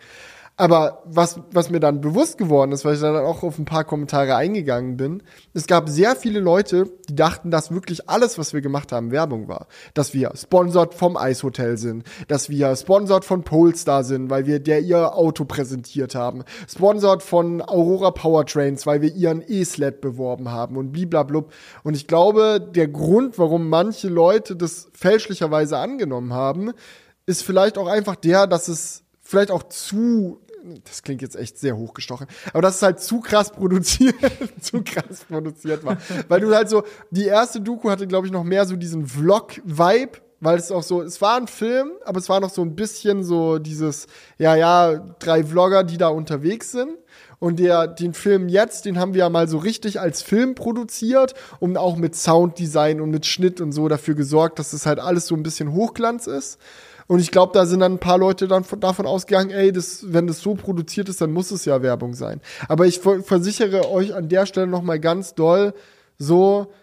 Aber 0.60 1.04
was, 1.06 1.40
was 1.52 1.70
mir 1.70 1.80
dann 1.80 2.02
bewusst 2.02 2.40
geworden 2.40 2.72
ist, 2.72 2.84
weil 2.84 2.96
ich 2.96 3.00
dann 3.00 3.16
auch 3.16 3.44
auf 3.44 3.60
ein 3.60 3.66
paar 3.66 3.84
Kommentare 3.84 4.36
eingegangen 4.36 4.98
bin, 4.98 5.22
es 5.54 5.68
gab 5.68 5.88
sehr 5.88 6.16
viele 6.16 6.40
Leute, 6.40 6.90
die 7.08 7.16
dachten, 7.16 7.52
dass 7.52 7.72
wirklich 7.72 8.10
alles, 8.10 8.40
was 8.40 8.54
wir 8.54 8.62
gemacht 8.62 8.92
haben, 8.92 9.12
Werbung 9.12 9.48
war. 9.48 9.68
Dass 9.94 10.16
wir 10.16 10.32
sponsored 10.36 10.96
vom 10.96 11.16
Eishotel 11.16 11.78
sind, 11.78 12.06
dass 12.28 12.50
wir 12.50 12.76
sponsored 12.76 13.24
von 13.24 13.44
Polestar 13.44 14.04
sind, 14.04 14.32
weil 14.32 14.48
wir 14.48 14.60
der 14.60 14.82
ihr 14.82 15.14
Auto 15.14 15.46
präsentiert 15.46 16.16
haben, 16.16 16.44
sponsored 16.68 17.22
von 17.22 17.62
Aurora 17.62 18.10
Powertrains, 18.10 18.88
weil 18.88 19.04
wir 19.04 19.14
ihren 19.14 19.44
E-Sled 19.48 20.02
beworben 20.02 20.50
haben 20.50 20.76
und 20.76 20.92
bliblablub. 20.92 21.54
Und 21.84 21.96
ich 21.96 22.08
glaube, 22.08 22.60
der 22.60 22.88
Grund, 22.88 23.38
warum 23.38 23.70
manche 23.70 24.08
Leute 24.08 24.56
das 24.56 24.90
fälschlicherweise 24.94 25.78
angenommen 25.78 26.34
haben, 26.34 26.72
ist 27.28 27.44
vielleicht 27.44 27.78
auch 27.78 27.88
einfach 27.88 28.16
der, 28.16 28.48
dass 28.48 28.70
es 28.70 29.04
vielleicht 29.22 29.52
auch 29.52 29.64
zu 29.64 30.40
das 30.84 31.04
klingt 31.04 31.22
jetzt 31.22 31.36
echt 31.36 31.58
sehr 31.58 31.78
hochgestochen, 31.78 32.28
aber 32.54 32.62
das 32.62 32.78
ist 32.78 32.84
halt 32.84 33.00
zu 33.00 33.20
krass 33.20 33.52
produziert, 33.52 34.16
zu 34.62 34.82
krass 34.84 35.26
produziert 35.28 35.84
war. 35.84 35.98
Weil 36.28 36.42
du 36.42 36.54
halt 36.54 36.70
so, 36.70 36.84
die 37.12 37.26
erste 37.26 37.62
Doku 37.62 37.90
hatte, 37.90 38.08
glaube 38.08 38.28
ich, 38.28 38.34
noch 38.34 38.44
mehr 38.44 38.66
so 38.66 38.76
diesen 38.76 39.06
Vlog-Vibe, 39.06 40.20
weil 40.40 40.58
es 40.58 40.72
auch 40.72 40.84
so, 40.84 41.02
es 41.02 41.22
war 41.22 41.38
ein 41.38 41.48
Film, 41.48 41.92
aber 42.06 42.20
es 42.20 42.30
war 42.30 42.40
noch 42.40 42.50
so 42.50 42.62
ein 42.62 42.76
bisschen 42.76 43.24
so 43.24 43.58
dieses, 43.58 44.08
ja, 44.38 44.56
ja, 44.56 44.96
drei 45.20 45.44
Vlogger, 45.44 45.84
die 45.84 45.98
da 45.98 46.10
unterwegs 46.10 46.72
sind. 46.72 46.92
Und 47.40 47.60
der, 47.60 47.88
den 47.88 48.16
Film 48.16 48.50
jetzt, 48.50 48.86
den 48.86 48.98
haben 48.98 49.14
wir 49.14 49.20
ja 49.20 49.30
mal 49.30 49.48
so 49.48 49.60
richtig 49.60 50.00
als 50.00 50.24
Film 50.24 50.56
produziert 50.56 51.36
und 51.60 51.78
auch 51.78 51.96
mit 51.96 52.16
Sounddesign 52.16 53.00
und 53.00 53.12
mit 53.12 53.28
Schnitt 53.28 53.62
und 53.62 53.74
so 53.74 53.88
dafür 53.88 54.16
gesorgt, 54.16 54.58
dass 54.58 54.74
es 54.74 54.88
halt 54.88 55.00
alles 55.00 55.28
so 55.28 55.36
ein 55.36 55.44
bisschen 55.44 55.72
Hochglanz 55.74 56.26
ist. 56.26 56.58
Und 57.08 57.20
ich 57.20 57.32
glaube, 57.32 57.54
da 57.54 57.66
sind 57.66 57.80
dann 57.80 57.94
ein 57.94 58.00
paar 58.00 58.18
Leute 58.18 58.48
dann 58.48 58.66
von, 58.66 58.80
davon 58.80 59.06
ausgegangen, 59.06 59.50
ey, 59.50 59.72
das, 59.72 60.12
wenn 60.12 60.28
das 60.28 60.42
so 60.42 60.56
produziert 60.56 61.08
ist, 61.08 61.22
dann 61.22 61.32
muss 61.32 61.52
es 61.52 61.64
ja 61.66 61.82
Werbung 61.82 62.14
sein. 62.14 62.42
Aber 62.68 62.86
ich 62.86 63.00
versichere 63.00 63.90
euch 63.90 64.14
an 64.14 64.28
der 64.28 64.46
Stelle 64.46 64.68
nochmal 64.68 65.00
ganz 65.00 65.34
doll, 65.34 65.74
so, 66.18 66.74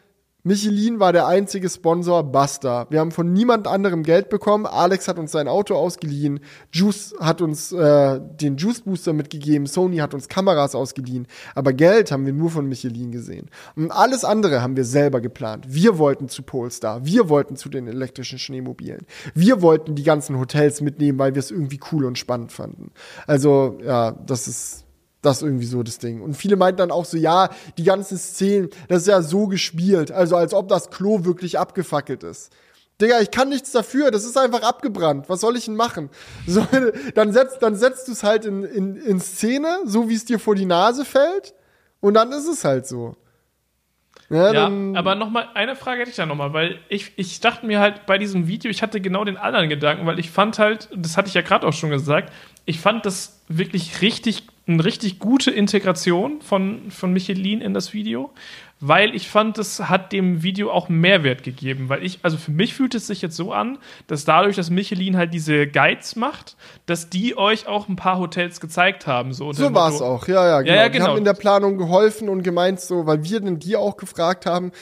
Michelin 0.46 1.00
war 1.00 1.14
der 1.14 1.26
einzige 1.26 1.70
Sponsor, 1.70 2.22
basta. 2.22 2.86
Wir 2.90 3.00
haben 3.00 3.12
von 3.12 3.32
niemand 3.32 3.66
anderem 3.66 4.02
Geld 4.02 4.28
bekommen. 4.28 4.66
Alex 4.66 5.08
hat 5.08 5.18
uns 5.18 5.32
sein 5.32 5.48
Auto 5.48 5.74
ausgeliehen. 5.74 6.40
Juice 6.70 7.14
hat 7.18 7.40
uns 7.40 7.72
äh, 7.72 8.20
den 8.20 8.58
Juice 8.58 8.82
Booster 8.82 9.14
mitgegeben. 9.14 9.66
Sony 9.66 9.96
hat 9.96 10.12
uns 10.12 10.28
Kameras 10.28 10.74
ausgeliehen. 10.74 11.26
Aber 11.54 11.72
Geld 11.72 12.12
haben 12.12 12.26
wir 12.26 12.34
nur 12.34 12.50
von 12.50 12.68
Michelin 12.68 13.10
gesehen. 13.10 13.48
Und 13.74 13.90
alles 13.90 14.22
andere 14.22 14.60
haben 14.60 14.76
wir 14.76 14.84
selber 14.84 15.22
geplant. 15.22 15.64
Wir 15.66 15.96
wollten 15.96 16.28
zu 16.28 16.42
Polestar. 16.42 17.06
Wir 17.06 17.30
wollten 17.30 17.56
zu 17.56 17.70
den 17.70 17.88
elektrischen 17.88 18.38
Schneemobilen. 18.38 19.06
Wir 19.34 19.62
wollten 19.62 19.94
die 19.94 20.04
ganzen 20.04 20.38
Hotels 20.38 20.82
mitnehmen, 20.82 21.18
weil 21.18 21.34
wir 21.34 21.40
es 21.40 21.50
irgendwie 21.50 21.80
cool 21.90 22.04
und 22.04 22.18
spannend 22.18 22.52
fanden. 22.52 22.90
Also, 23.26 23.78
ja, 23.82 24.12
das 24.12 24.46
ist 24.46 24.84
das 25.24 25.42
irgendwie 25.42 25.66
so 25.66 25.82
das 25.82 25.98
Ding. 25.98 26.20
Und 26.20 26.34
viele 26.34 26.56
meinten 26.56 26.78
dann 26.78 26.90
auch 26.90 27.05
so, 27.05 27.16
ja, 27.16 27.51
die 27.78 27.84
ganzen 27.84 28.18
Szenen, 28.18 28.70
das 28.88 29.02
ist 29.02 29.09
ja 29.09 29.22
so 29.22 29.46
gespielt. 29.46 30.10
Also 30.12 30.36
als 30.36 30.55
ob 30.55 30.68
das 30.68 30.90
Klo 30.90 31.24
wirklich 31.24 31.59
abgefackelt 31.59 32.22
ist. 32.22 32.52
Digga, 33.01 33.20
ich 33.20 33.32
kann 33.32 33.48
nichts 33.48 33.72
dafür, 33.72 34.12
das 34.12 34.24
ist 34.24 34.38
einfach 34.38 34.62
abgebrannt. 34.62 35.28
Was 35.28 35.40
soll 35.40 35.56
ich 35.56 35.64
denn 35.64 35.76
machen? 35.76 36.10
So, 36.46 36.66
dann 37.14 37.32
setzt, 37.32 37.62
dann 37.62 37.74
setzt 37.74 38.06
du 38.09 38.12
es 38.12 38.22
halt 38.22 38.44
in, 38.44 38.62
in, 38.62 38.96
in 38.96 39.20
Szene, 39.20 39.80
so 39.84 40.09
wie 40.09 40.14
es 40.14 40.24
dir 40.24 40.38
vor 40.38 40.55
die 40.55 40.66
Nase 40.66 41.05
fällt. 41.05 41.55
Und 42.01 42.14
dann 42.14 42.30
ist 42.32 42.46
es 42.46 42.64
halt 42.64 42.86
so. 42.86 43.16
Ja, 44.30 44.52
ja 44.52 44.66
aber 44.98 45.14
nochmal, 45.14 45.48
eine 45.55 45.76
Frage 45.76 46.01
hätte 46.01 46.10
ich 46.10 46.16
da 46.16 46.26
nochmal, 46.26 46.52
weil 46.52 46.78
ich, 46.88 47.12
ich 47.16 47.40
dachte 47.40 47.66
mir 47.66 47.80
halt 47.80 48.06
bei 48.06 48.18
diesem 48.18 48.46
Video, 48.46 48.70
ich 48.70 48.82
hatte 48.82 49.01
genau 49.01 49.24
den 49.24 49.36
anderen 49.36 49.68
Gedanken, 49.68 50.06
weil 50.06 50.18
ich 50.18 50.30
fand 50.30 50.59
halt, 50.59 50.88
das 50.94 51.16
hatte 51.16 51.28
ich 51.28 51.34
ja 51.34 51.42
gerade 51.42 51.66
auch 51.66 51.72
schon 51.72 51.90
gesagt, 51.90 52.32
ich 52.64 52.80
fand 52.80 53.05
das 53.06 53.42
wirklich 53.48 54.01
richtig 54.01 54.46
eine 54.66 54.85
richtig 54.85 55.19
gute 55.19 55.51
Integration 55.51 56.41
von, 56.41 56.91
von 56.91 57.12
Michelin 57.12 57.61
in 57.61 57.74
das 57.74 57.93
Video, 57.93 58.31
weil 58.81 59.15
ich 59.15 59.28
fand, 59.28 59.59
das 59.59 59.89
hat 59.89 60.12
dem 60.12 60.43
Video 60.43 60.70
auch 60.70 60.89
Mehrwert 60.89 61.43
gegeben, 61.43 61.89
weil 61.89 62.03
ich, 62.03 62.20
also 62.23 62.36
für 62.36 62.51
mich 62.51 62.74
fühlt 62.74 62.95
es 62.95 63.07
sich 63.07 63.23
jetzt 63.23 63.36
so 63.36 63.53
an, 63.53 63.78
dass 64.07 64.24
dadurch, 64.24 64.57
dass 64.57 64.70
Michelin 64.70 65.16
halt 65.16 65.35
diese 65.35 65.66
Guides 65.66 66.16
macht, 66.16 66.57
dass 66.86 67.11
die 67.11 67.36
euch 67.36 67.66
auch 67.66 67.89
ein 67.89 67.97
paar 67.97 68.19
Hotels 68.19 68.61
gezeigt 68.61 69.07
haben. 69.07 69.32
So, 69.32 69.53
so 69.53 69.73
war 69.74 69.91
es 69.91 70.01
auch, 70.01 70.28
ja, 70.28 70.47
ja, 70.47 70.61
genau. 70.61 70.74
Ja, 70.74 70.82
ja, 70.82 70.89
genau. 70.89 71.05
Die 71.05 71.11
haben 71.11 71.19
in 71.19 71.24
der 71.24 71.35
Planung 71.35 71.78
geholfen 71.78 72.28
und 72.28 72.43
gemeint 72.43 72.81
so, 72.81 73.07
weil 73.07 73.23
wir 73.23 73.41
denn 73.41 73.59
die 73.59 73.77
auch 73.77 73.97
gefragt 73.97 74.47
haben, 74.47 74.73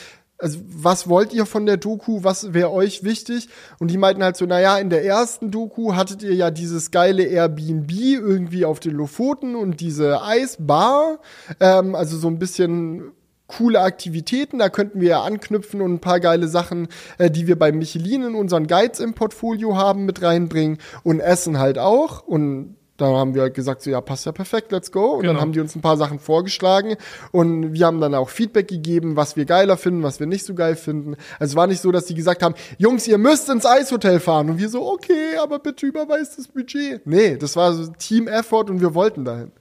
also 0.43 0.59
was 0.67 1.07
wollt 1.07 1.33
ihr 1.33 1.45
von 1.45 1.65
der 1.65 1.77
Doku, 1.77 2.23
was 2.23 2.53
wäre 2.53 2.71
euch 2.71 3.03
wichtig? 3.03 3.47
Und 3.79 3.89
die 3.89 3.97
meinten 3.97 4.23
halt 4.23 4.35
so, 4.35 4.45
naja, 4.45 4.77
in 4.77 4.89
der 4.89 5.05
ersten 5.05 5.51
Doku 5.51 5.95
hattet 5.95 6.21
ihr 6.21 6.35
ja 6.35 6.51
dieses 6.51 6.91
geile 6.91 7.23
Airbnb 7.23 7.91
irgendwie 7.91 8.65
auf 8.65 8.81
den 8.81 8.91
Lofoten 8.91 9.55
und 9.55 9.79
diese 9.79 10.21
Eisbar, 10.21 11.19
ähm, 11.61 11.95
also 11.95 12.17
so 12.17 12.27
ein 12.27 12.39
bisschen 12.39 13.13
coole 13.47 13.81
Aktivitäten, 13.81 14.59
da 14.59 14.69
könnten 14.69 14.99
wir 14.99 15.09
ja 15.09 15.23
anknüpfen 15.23 15.81
und 15.81 15.93
ein 15.93 15.99
paar 15.99 16.19
geile 16.19 16.47
Sachen, 16.47 16.87
äh, 17.17 17.31
die 17.31 17.47
wir 17.47 17.57
bei 17.57 17.71
Michelin 17.71 18.23
in 18.23 18.35
unseren 18.35 18.67
Guides 18.67 18.99
im 18.99 19.13
Portfolio 19.13 19.77
haben, 19.77 20.05
mit 20.05 20.21
reinbringen. 20.21 20.79
Und 21.03 21.19
Essen 21.19 21.59
halt 21.59 21.77
auch. 21.77 22.25
Und 22.25 22.75
da 22.97 23.07
haben 23.07 23.33
wir 23.33 23.41
halt 23.43 23.55
gesagt, 23.55 23.81
so 23.81 23.89
ja, 23.89 24.01
passt 24.01 24.25
ja 24.25 24.31
perfekt, 24.31 24.71
let's 24.71 24.91
go. 24.91 25.13
Und 25.13 25.21
genau. 25.21 25.33
dann 25.33 25.41
haben 25.41 25.51
die 25.51 25.59
uns 25.59 25.75
ein 25.75 25.81
paar 25.81 25.97
Sachen 25.97 26.19
vorgeschlagen 26.19 26.95
und 27.31 27.73
wir 27.73 27.85
haben 27.85 27.99
dann 27.99 28.13
auch 28.13 28.29
Feedback 28.29 28.67
gegeben, 28.67 29.15
was 29.15 29.35
wir 29.35 29.45
geiler 29.45 29.77
finden, 29.77 30.03
was 30.03 30.19
wir 30.19 30.27
nicht 30.27 30.45
so 30.45 30.53
geil 30.53 30.75
finden. 30.75 31.15
Also 31.39 31.53
es 31.53 31.55
war 31.55 31.67
nicht 31.67 31.81
so, 31.81 31.91
dass 31.91 32.05
die 32.05 32.13
gesagt 32.13 32.43
haben, 32.43 32.53
Jungs, 32.77 33.07
ihr 33.07 33.17
müsst 33.17 33.49
ins 33.49 33.65
Eishotel 33.65 34.19
fahren. 34.19 34.51
Und 34.51 34.59
wir 34.59 34.69
so, 34.69 34.85
okay, 34.85 35.37
aber 35.41 35.59
bitte 35.59 35.87
überweist 35.87 36.37
das 36.37 36.47
Budget. 36.47 37.05
Nee, 37.05 37.37
das 37.37 37.55
war 37.55 37.73
so 37.73 37.91
Team-Effort 37.91 38.69
und 38.69 38.79
wir 38.79 38.93
wollten 38.93 39.25
dahin. 39.25 39.51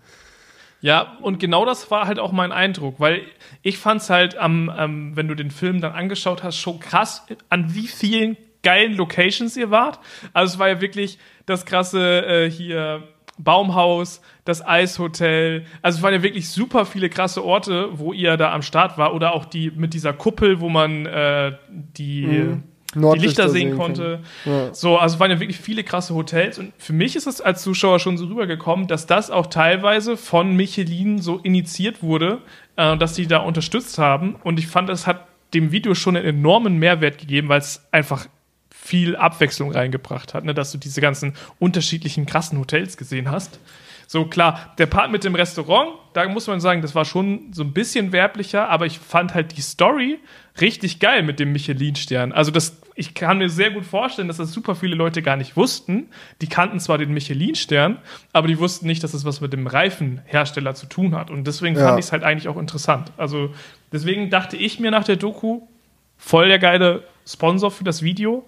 Ja, 0.82 1.16
und 1.22 1.38
genau 1.38 1.64
das 1.64 1.90
war 1.92 2.06
halt 2.06 2.18
auch 2.18 2.32
mein 2.32 2.50
Eindruck, 2.50 2.96
weil 2.98 3.22
ich 3.62 3.78
fand's 3.78 4.10
halt 4.10 4.36
am, 4.36 4.70
ähm, 4.76 5.12
wenn 5.14 5.28
du 5.28 5.36
den 5.36 5.52
Film 5.52 5.80
dann 5.80 5.92
angeschaut 5.92 6.42
hast, 6.42 6.56
schon 6.56 6.80
krass, 6.80 7.24
an 7.48 7.72
wie 7.74 7.86
vielen 7.86 8.36
geilen 8.62 8.94
Locations 8.94 9.56
ihr 9.56 9.70
wart. 9.70 10.00
Also 10.32 10.54
es 10.54 10.58
war 10.58 10.68
ja 10.68 10.80
wirklich 10.80 11.18
das 11.46 11.66
krasse 11.66 12.26
äh, 12.26 12.50
hier 12.50 13.02
Baumhaus, 13.38 14.20
das 14.44 14.64
Eishotel. 14.66 15.64
Also 15.80 15.98
es 15.98 16.02
waren 16.02 16.14
ja 16.14 16.22
wirklich 16.22 16.48
super 16.48 16.86
viele 16.86 17.08
krasse 17.08 17.44
Orte, 17.44 17.88
wo 17.92 18.12
ihr 18.12 18.36
da 18.36 18.52
am 18.52 18.62
Start 18.62 18.98
war. 18.98 19.14
Oder 19.14 19.34
auch 19.34 19.44
die 19.44 19.70
mit 19.70 19.94
dieser 19.94 20.12
Kuppel, 20.12 20.60
wo 20.60 20.68
man 20.68 21.06
äh, 21.06 21.52
die, 21.70 22.26
mhm. 22.26 22.62
die 22.94 23.18
Lichter 23.18 23.48
sehen, 23.48 23.70
sehen 23.70 23.78
konnte. 23.78 24.20
Ja. 24.44 24.72
So, 24.74 24.98
also 24.98 25.14
es 25.14 25.20
waren 25.20 25.30
ja 25.30 25.40
wirklich 25.40 25.58
viele 25.58 25.84
krasse 25.84 26.14
Hotels. 26.14 26.58
Und 26.58 26.72
für 26.78 26.92
mich 26.92 27.16
ist 27.16 27.26
es 27.26 27.40
als 27.40 27.62
Zuschauer 27.62 27.98
schon 27.98 28.18
so 28.18 28.26
rübergekommen, 28.26 28.86
dass 28.86 29.06
das 29.06 29.30
auch 29.30 29.46
teilweise 29.46 30.16
von 30.16 30.54
Michelin 30.54 31.20
so 31.20 31.38
initiiert 31.38 32.02
wurde, 32.02 32.38
äh, 32.76 32.96
dass 32.96 33.14
die 33.14 33.26
da 33.26 33.38
unterstützt 33.38 33.98
haben. 33.98 34.36
Und 34.44 34.58
ich 34.58 34.66
fand, 34.66 34.90
es 34.90 35.06
hat 35.06 35.26
dem 35.54 35.72
Video 35.72 35.94
schon 35.94 36.16
einen 36.16 36.26
enormen 36.26 36.78
Mehrwert 36.78 37.18
gegeben, 37.18 37.48
weil 37.48 37.58
es 37.58 37.86
einfach 37.92 38.26
viel 38.84 39.14
Abwechslung 39.14 39.70
reingebracht 39.70 40.34
hat, 40.34 40.44
ne? 40.44 40.54
dass 40.54 40.72
du 40.72 40.78
diese 40.78 41.00
ganzen 41.00 41.34
unterschiedlichen 41.60 42.26
krassen 42.26 42.58
Hotels 42.58 42.96
gesehen 42.96 43.30
hast. 43.30 43.60
So 44.08 44.24
klar, 44.26 44.74
der 44.76 44.86
Part 44.86 45.12
mit 45.12 45.22
dem 45.22 45.36
Restaurant, 45.36 45.92
da 46.14 46.28
muss 46.28 46.48
man 46.48 46.60
sagen, 46.60 46.82
das 46.82 46.94
war 46.96 47.04
schon 47.04 47.52
so 47.52 47.62
ein 47.62 47.72
bisschen 47.72 48.10
werblicher, 48.10 48.68
aber 48.68 48.84
ich 48.84 48.98
fand 48.98 49.34
halt 49.34 49.56
die 49.56 49.62
Story 49.62 50.18
richtig 50.60 50.98
geil 50.98 51.22
mit 51.22 51.38
dem 51.38 51.52
Michelin-Stern. 51.52 52.32
Also 52.32 52.50
das, 52.50 52.76
ich 52.96 53.14
kann 53.14 53.38
mir 53.38 53.48
sehr 53.48 53.70
gut 53.70 53.84
vorstellen, 53.84 54.26
dass 54.26 54.36
das 54.38 54.52
super 54.52 54.74
viele 54.74 54.96
Leute 54.96 55.22
gar 55.22 55.36
nicht 55.36 55.56
wussten. 55.56 56.08
Die 56.40 56.48
kannten 56.48 56.80
zwar 56.80 56.98
den 56.98 57.14
Michelin-Stern, 57.14 57.98
aber 58.32 58.48
die 58.48 58.58
wussten 58.58 58.88
nicht, 58.88 59.04
dass 59.04 59.14
es 59.14 59.22
das 59.22 59.26
was 59.26 59.40
mit 59.40 59.52
dem 59.52 59.68
Reifenhersteller 59.68 60.74
zu 60.74 60.86
tun 60.86 61.14
hat. 61.14 61.30
Und 61.30 61.46
deswegen 61.46 61.76
ja. 61.76 61.86
fand 61.86 62.00
ich 62.00 62.06
es 62.06 62.12
halt 62.12 62.24
eigentlich 62.24 62.48
auch 62.48 62.58
interessant. 62.58 63.12
Also 63.16 63.54
deswegen 63.92 64.28
dachte 64.28 64.56
ich 64.56 64.80
mir 64.80 64.90
nach 64.90 65.04
der 65.04 65.16
Doku, 65.16 65.68
voll 66.18 66.48
der 66.48 66.58
geile 66.58 67.04
Sponsor 67.26 67.70
für 67.70 67.84
das 67.84 68.02
Video. 68.02 68.44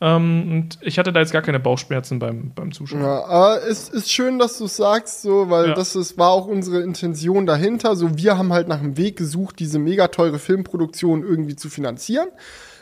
Ähm, 0.00 0.50
und 0.50 0.78
ich 0.80 0.98
hatte 0.98 1.12
da 1.12 1.20
jetzt 1.20 1.32
gar 1.32 1.42
keine 1.42 1.60
Bauchschmerzen 1.60 2.18
beim, 2.18 2.50
beim 2.54 2.72
Zuschauen. 2.72 3.02
Ja, 3.02 3.24
aber 3.24 3.62
es 3.62 3.88
ist 3.88 4.10
schön, 4.10 4.40
dass 4.40 4.58
du 4.58 4.64
es 4.64 4.76
sagst, 4.76 5.22
so, 5.22 5.48
weil 5.48 5.68
ja. 5.68 5.74
das 5.74 5.94
ist, 5.94 6.18
war 6.18 6.30
auch 6.30 6.46
unsere 6.46 6.82
Intention 6.82 7.46
dahinter. 7.46 7.94
So, 7.94 8.16
wir 8.16 8.36
haben 8.36 8.52
halt 8.52 8.66
nach 8.66 8.80
einem 8.80 8.96
Weg 8.96 9.16
gesucht, 9.16 9.60
diese 9.60 9.78
mega 9.78 10.08
teure 10.08 10.40
Filmproduktion 10.40 11.22
irgendwie 11.22 11.54
zu 11.54 11.70
finanzieren. 11.70 12.28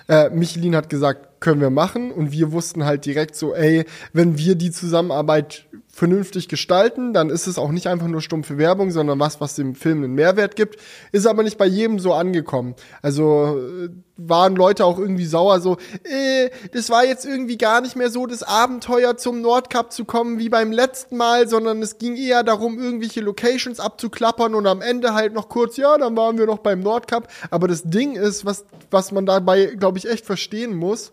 Äh, 0.08 0.30
Michelin 0.30 0.74
hat 0.74 0.88
gesagt, 0.88 1.28
können 1.40 1.60
wir 1.60 1.70
machen. 1.70 2.12
Und 2.12 2.32
wir 2.32 2.52
wussten 2.52 2.84
halt 2.84 3.04
direkt 3.04 3.34
so, 3.34 3.54
ey, 3.54 3.84
wenn 4.12 4.38
wir 4.38 4.54
die 4.54 4.70
Zusammenarbeit 4.70 5.66
vernünftig 5.92 6.48
gestalten, 6.48 7.12
dann 7.12 7.30
ist 7.30 7.46
es 7.46 7.58
auch 7.58 7.72
nicht 7.72 7.88
einfach 7.88 8.06
nur 8.06 8.22
stumpfe 8.22 8.58
Werbung, 8.58 8.90
sondern 8.90 9.18
was, 9.18 9.40
was 9.40 9.56
dem 9.56 9.74
Film 9.74 10.04
einen 10.04 10.14
Mehrwert 10.14 10.54
gibt. 10.54 10.78
Ist 11.12 11.26
aber 11.26 11.42
nicht 11.42 11.58
bei 11.58 11.66
jedem 11.66 11.98
so 11.98 12.14
angekommen. 12.14 12.74
Also 13.02 13.58
äh, 13.58 13.88
waren 14.16 14.54
Leute 14.54 14.84
auch 14.84 14.98
irgendwie 14.98 15.26
sauer, 15.26 15.60
so, 15.60 15.78
äh, 16.04 16.50
das 16.72 16.90
war 16.90 17.04
jetzt 17.04 17.26
irgendwie 17.26 17.58
gar 17.58 17.80
nicht 17.80 17.96
mehr 17.96 18.10
so 18.10 18.26
das 18.26 18.42
Abenteuer 18.42 19.16
zum 19.16 19.40
Nordcup 19.40 19.92
zu 19.92 20.04
kommen 20.04 20.38
wie 20.38 20.48
beim 20.48 20.72
letzten 20.72 21.16
Mal, 21.16 21.48
sondern 21.48 21.82
es 21.82 21.98
ging 21.98 22.16
eher 22.16 22.44
darum, 22.44 22.78
irgendwelche 22.78 23.20
Locations 23.20 23.80
abzuklappern 23.80 24.54
und 24.54 24.66
am 24.66 24.82
Ende 24.82 25.14
halt 25.14 25.34
noch 25.34 25.48
kurz, 25.48 25.76
ja, 25.76 25.98
dann 25.98 26.16
waren 26.16 26.38
wir 26.38 26.46
noch 26.46 26.58
beim 26.58 26.80
Nordcup. 26.80 27.28
Aber 27.50 27.66
das 27.66 27.82
Ding 27.82 28.14
ist, 28.14 28.44
was, 28.44 28.64
was 28.90 29.10
man 29.10 29.26
dabei, 29.26 29.66
glaube 29.66 29.98
ich, 29.98 30.08
echt 30.08 30.24
verstehen 30.24 30.76
muss, 30.76 31.12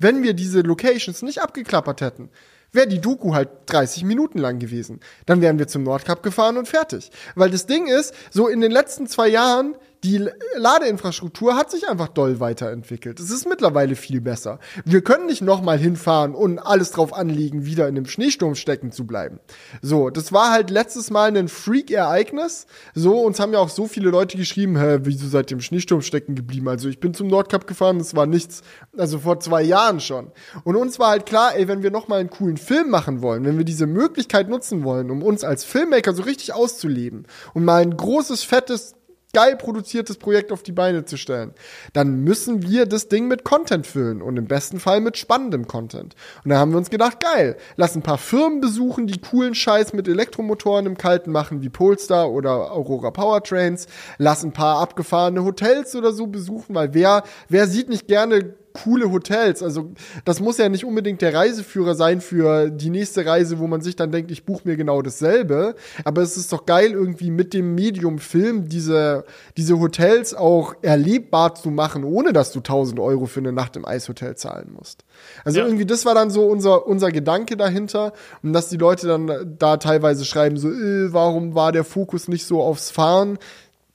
wenn 0.00 0.24
wir 0.24 0.34
diese 0.34 0.62
Locations 0.62 1.22
nicht 1.22 1.40
abgeklappert 1.40 2.00
hätten, 2.00 2.30
wäre 2.72 2.88
die 2.88 3.00
Doku 3.00 3.34
halt 3.34 3.50
30 3.66 4.04
Minuten 4.04 4.38
lang 4.38 4.58
gewesen. 4.58 5.00
Dann 5.26 5.40
wären 5.40 5.58
wir 5.58 5.68
zum 5.68 5.82
Nordkap 5.82 6.22
gefahren 6.22 6.56
und 6.56 6.68
fertig. 6.68 7.10
Weil 7.34 7.50
das 7.50 7.66
Ding 7.66 7.86
ist, 7.86 8.14
so 8.30 8.48
in 8.48 8.60
den 8.60 8.72
letzten 8.72 9.06
zwei 9.06 9.28
Jahren 9.28 9.76
die 10.02 10.26
Ladeinfrastruktur 10.56 11.56
hat 11.56 11.70
sich 11.70 11.88
einfach 11.88 12.08
doll 12.08 12.40
weiterentwickelt. 12.40 13.20
Es 13.20 13.30
ist 13.30 13.46
mittlerweile 13.46 13.96
viel 13.96 14.20
besser. 14.20 14.58
Wir 14.84 15.02
können 15.02 15.26
nicht 15.26 15.42
nochmal 15.42 15.78
hinfahren 15.78 16.34
und 16.34 16.58
alles 16.58 16.90
drauf 16.90 17.12
anlegen, 17.12 17.66
wieder 17.66 17.86
in 17.86 17.94
dem 17.94 18.06
Schneesturm 18.06 18.54
stecken 18.54 18.92
zu 18.92 19.06
bleiben. 19.06 19.40
So, 19.82 20.08
das 20.08 20.32
war 20.32 20.52
halt 20.52 20.70
letztes 20.70 21.10
Mal 21.10 21.36
ein 21.36 21.48
Freak-Ereignis. 21.48 22.66
So, 22.94 23.20
uns 23.20 23.40
haben 23.40 23.52
ja 23.52 23.58
auch 23.58 23.68
so 23.68 23.86
viele 23.86 24.10
Leute 24.10 24.38
geschrieben, 24.38 24.78
hä, 24.78 25.00
wieso 25.02 25.28
seid 25.28 25.50
ihr 25.50 25.56
im 25.56 25.60
Schneesturm 25.60 26.00
stecken 26.00 26.34
geblieben? 26.34 26.68
Also 26.68 26.88
ich 26.88 27.00
bin 27.00 27.12
zum 27.12 27.28
Nordkap 27.28 27.66
gefahren, 27.66 27.98
das 27.98 28.16
war 28.16 28.26
nichts, 28.26 28.62
also 28.96 29.18
vor 29.18 29.40
zwei 29.40 29.62
Jahren 29.62 30.00
schon. 30.00 30.32
Und 30.64 30.76
uns 30.76 30.98
war 30.98 31.10
halt 31.10 31.26
klar, 31.26 31.54
ey, 31.54 31.68
wenn 31.68 31.82
wir 31.82 31.90
nochmal 31.90 32.20
einen 32.20 32.30
coolen 32.30 32.56
Film 32.56 32.88
machen 32.88 33.20
wollen, 33.20 33.44
wenn 33.44 33.58
wir 33.58 33.64
diese 33.66 33.86
Möglichkeit 33.86 34.48
nutzen 34.48 34.82
wollen, 34.82 35.10
um 35.10 35.22
uns 35.22 35.44
als 35.44 35.64
Filmmaker 35.64 36.14
so 36.14 36.22
richtig 36.22 36.54
auszuleben 36.54 37.26
und 37.52 37.64
mal 37.64 37.82
ein 37.82 37.96
großes, 37.96 38.44
fettes 38.44 38.94
geil 39.32 39.56
produziertes 39.56 40.16
Projekt 40.18 40.52
auf 40.52 40.62
die 40.62 40.72
Beine 40.72 41.04
zu 41.04 41.16
stellen, 41.16 41.52
dann 41.92 42.24
müssen 42.24 42.62
wir 42.62 42.86
das 42.86 43.08
Ding 43.08 43.28
mit 43.28 43.44
Content 43.44 43.86
füllen 43.86 44.22
und 44.22 44.36
im 44.36 44.46
besten 44.46 44.80
Fall 44.80 45.00
mit 45.00 45.16
spannendem 45.16 45.66
Content. 45.66 46.14
Und 46.44 46.50
da 46.50 46.58
haben 46.58 46.72
wir 46.72 46.78
uns 46.78 46.90
gedacht, 46.90 47.20
geil, 47.20 47.56
lass 47.76 47.94
ein 47.94 48.02
paar 48.02 48.18
Firmen 48.18 48.60
besuchen, 48.60 49.06
die 49.06 49.20
coolen 49.20 49.54
Scheiß 49.54 49.92
mit 49.92 50.08
Elektromotoren 50.08 50.86
im 50.86 50.96
Kalten 50.96 51.30
machen, 51.30 51.62
wie 51.62 51.68
Polestar 51.68 52.30
oder 52.30 52.72
Aurora 52.72 53.10
Powertrains, 53.10 53.86
lass 54.18 54.44
ein 54.44 54.52
paar 54.52 54.80
abgefahrene 54.80 55.44
Hotels 55.44 55.94
oder 55.94 56.12
so 56.12 56.26
besuchen, 56.26 56.74
weil 56.74 56.94
wer, 56.94 57.22
wer 57.48 57.66
sieht 57.66 57.88
nicht 57.88 58.08
gerne 58.08 58.54
coole 58.82 59.10
Hotels. 59.10 59.62
Also 59.62 59.92
das 60.24 60.40
muss 60.40 60.58
ja 60.58 60.68
nicht 60.68 60.84
unbedingt 60.84 61.22
der 61.22 61.34
Reiseführer 61.34 61.94
sein 61.94 62.20
für 62.20 62.70
die 62.70 62.90
nächste 62.90 63.26
Reise, 63.26 63.58
wo 63.58 63.66
man 63.66 63.80
sich 63.80 63.96
dann 63.96 64.10
denkt, 64.10 64.30
ich 64.30 64.44
buche 64.44 64.62
mir 64.64 64.76
genau 64.76 65.02
dasselbe. 65.02 65.74
Aber 66.04 66.22
es 66.22 66.36
ist 66.36 66.52
doch 66.52 66.66
geil, 66.66 66.92
irgendwie 66.92 67.30
mit 67.30 67.54
dem 67.54 67.74
Medium 67.74 68.18
Film 68.18 68.68
diese, 68.68 69.24
diese 69.56 69.78
Hotels 69.78 70.34
auch 70.34 70.74
erlebbar 70.82 71.54
zu 71.54 71.70
machen, 71.70 72.04
ohne 72.04 72.32
dass 72.32 72.52
du 72.52 72.60
1000 72.60 73.00
Euro 73.00 73.26
für 73.26 73.40
eine 73.40 73.52
Nacht 73.52 73.76
im 73.76 73.84
Eishotel 73.84 74.36
zahlen 74.36 74.72
musst. 74.76 75.04
Also 75.44 75.60
ja. 75.60 75.66
irgendwie, 75.66 75.86
das 75.86 76.04
war 76.04 76.14
dann 76.14 76.30
so 76.30 76.46
unser, 76.46 76.86
unser 76.86 77.10
Gedanke 77.10 77.56
dahinter. 77.56 78.12
Und 78.42 78.52
dass 78.52 78.68
die 78.68 78.76
Leute 78.76 79.06
dann 79.06 79.56
da 79.58 79.76
teilweise 79.76 80.24
schreiben, 80.24 80.56
so, 80.56 80.70
äh, 80.70 81.12
warum 81.12 81.54
war 81.54 81.72
der 81.72 81.84
Fokus 81.84 82.28
nicht 82.28 82.46
so 82.46 82.62
aufs 82.62 82.90
Fahren? 82.90 83.38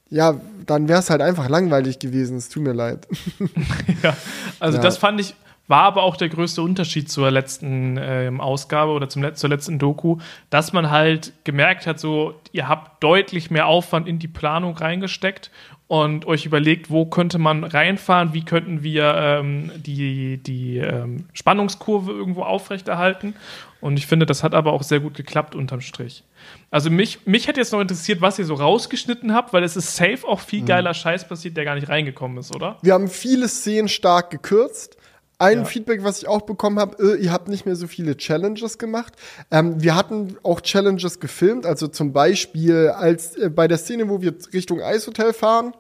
Ja, 0.09 0.39
dann 0.65 0.87
wäre 0.87 0.99
es 0.99 1.09
halt 1.09 1.21
einfach 1.21 1.49
langweilig 1.49 1.99
gewesen. 1.99 2.37
Es 2.37 2.49
tut 2.49 2.63
mir 2.63 2.73
leid. 2.73 3.07
ja, 4.03 4.15
also 4.59 4.77
ja. 4.77 4.83
das 4.83 4.97
fand 4.97 5.19
ich, 5.19 5.35
war 5.67 5.83
aber 5.83 6.03
auch 6.03 6.15
der 6.15 6.29
größte 6.29 6.61
Unterschied 6.61 7.09
zur 7.09 7.31
letzten 7.31 7.97
äh, 7.97 8.31
Ausgabe 8.37 8.91
oder 8.91 9.09
zum, 9.09 9.33
zur 9.35 9.49
letzten 9.49 9.79
Doku, 9.79 10.17
dass 10.49 10.73
man 10.73 10.91
halt 10.91 11.33
gemerkt 11.43 11.87
hat, 11.87 11.99
so, 11.99 12.35
ihr 12.51 12.67
habt 12.67 13.03
deutlich 13.03 13.49
mehr 13.49 13.65
Aufwand 13.65 14.07
in 14.07 14.19
die 14.19 14.27
Planung 14.27 14.77
reingesteckt 14.77 15.49
und 15.87 16.25
euch 16.25 16.45
überlegt, 16.45 16.89
wo 16.89 17.05
könnte 17.05 17.37
man 17.37 17.63
reinfahren, 17.63 18.33
wie 18.33 18.43
könnten 18.43 18.81
wir 18.81 19.13
ähm, 19.15 19.71
die, 19.75 20.37
die 20.37 20.77
ähm, 20.77 21.25
Spannungskurve 21.33 22.11
irgendwo 22.11 22.41
aufrechterhalten. 22.41 23.35
Und 23.81 23.97
ich 23.97 24.07
finde, 24.07 24.25
das 24.25 24.43
hat 24.43 24.55
aber 24.55 24.73
auch 24.73 24.81
sehr 24.81 24.99
gut 24.99 25.13
geklappt 25.13 25.53
unterm 25.53 25.81
Strich. 25.81 26.23
Also 26.71 26.89
mich, 26.89 27.27
mich 27.27 27.47
hätte 27.47 27.59
jetzt 27.59 27.71
noch 27.71 27.81
interessiert, 27.81 28.19
was 28.19 28.39
ihr 28.39 28.45
so 28.45 28.55
rausgeschnitten 28.55 29.33
habt, 29.33 29.53
weil 29.53 29.63
es 29.63 29.75
ist 29.75 29.95
safe 29.95 30.27
auch 30.27 30.39
viel 30.39 30.63
mhm. 30.63 30.67
geiler 30.67 30.89
mhm. 30.89 30.95
Scheiß 30.95 31.27
passiert, 31.27 31.55
der 31.55 31.65
gar 31.65 31.75
nicht 31.75 31.87
reingekommen 31.87 32.39
ist, 32.39 32.55
oder? 32.55 32.77
Wir 32.81 32.93
haben 32.93 33.07
viele 33.07 33.47
Szenen 33.47 33.87
stark 33.87 34.31
gekürzt. 34.31 34.97
Ein 35.37 35.59
ja. 35.59 35.65
Feedback, 35.65 36.03
was 36.03 36.19
ich 36.19 36.27
auch 36.27 36.43
bekommen 36.43 36.79
habe, 36.79 37.15
äh, 37.15 37.21
ihr 37.21 37.31
habt 37.31 37.49
nicht 37.49 37.65
mehr 37.65 37.75
so 37.75 37.87
viele 37.87 38.15
Challenges 38.15 38.77
gemacht. 38.77 39.13
Ähm, 39.51 39.81
wir 39.81 39.95
hatten 39.95 40.37
auch 40.43 40.61
Challenges 40.61 41.19
gefilmt, 41.19 41.65
also 41.65 41.87
zum 41.87 42.13
Beispiel 42.13 42.89
als 42.89 43.35
äh, 43.35 43.49
bei 43.49 43.67
der 43.67 43.77
Szene, 43.77 44.07
wo 44.07 44.21
wir 44.21 44.33
Richtung 44.53 44.81
Eishotel 44.81 45.33
fahren, 45.33 45.73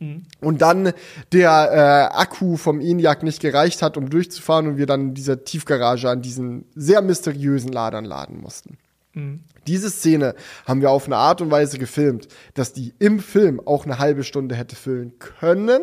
mhm. 0.00 0.24
und 0.40 0.60
dann 0.60 0.92
der 1.32 2.10
äh, 2.12 2.16
Akku 2.16 2.56
vom 2.56 2.80
ENIAC 2.80 3.22
nicht 3.22 3.40
gereicht 3.40 3.80
hat, 3.82 3.96
um 3.96 4.10
durchzufahren 4.10 4.66
und 4.66 4.76
wir 4.76 4.86
dann 4.86 5.00
in 5.00 5.14
dieser 5.14 5.44
Tiefgarage 5.44 6.08
an 6.08 6.20
diesen 6.20 6.64
sehr 6.74 7.00
mysteriösen 7.00 7.70
Ladern 7.70 8.04
laden 8.04 8.40
mussten. 8.40 8.76
Mhm. 9.14 9.40
Diese 9.68 9.90
Szene 9.90 10.34
haben 10.66 10.80
wir 10.80 10.90
auf 10.90 11.06
eine 11.06 11.16
Art 11.16 11.40
und 11.40 11.52
Weise 11.52 11.78
gefilmt, 11.78 12.26
dass 12.54 12.72
die 12.72 12.92
im 12.98 13.20
Film 13.20 13.60
auch 13.64 13.84
eine 13.84 14.00
halbe 14.00 14.24
Stunde 14.24 14.56
hätte 14.56 14.74
füllen 14.74 15.18
können 15.20 15.82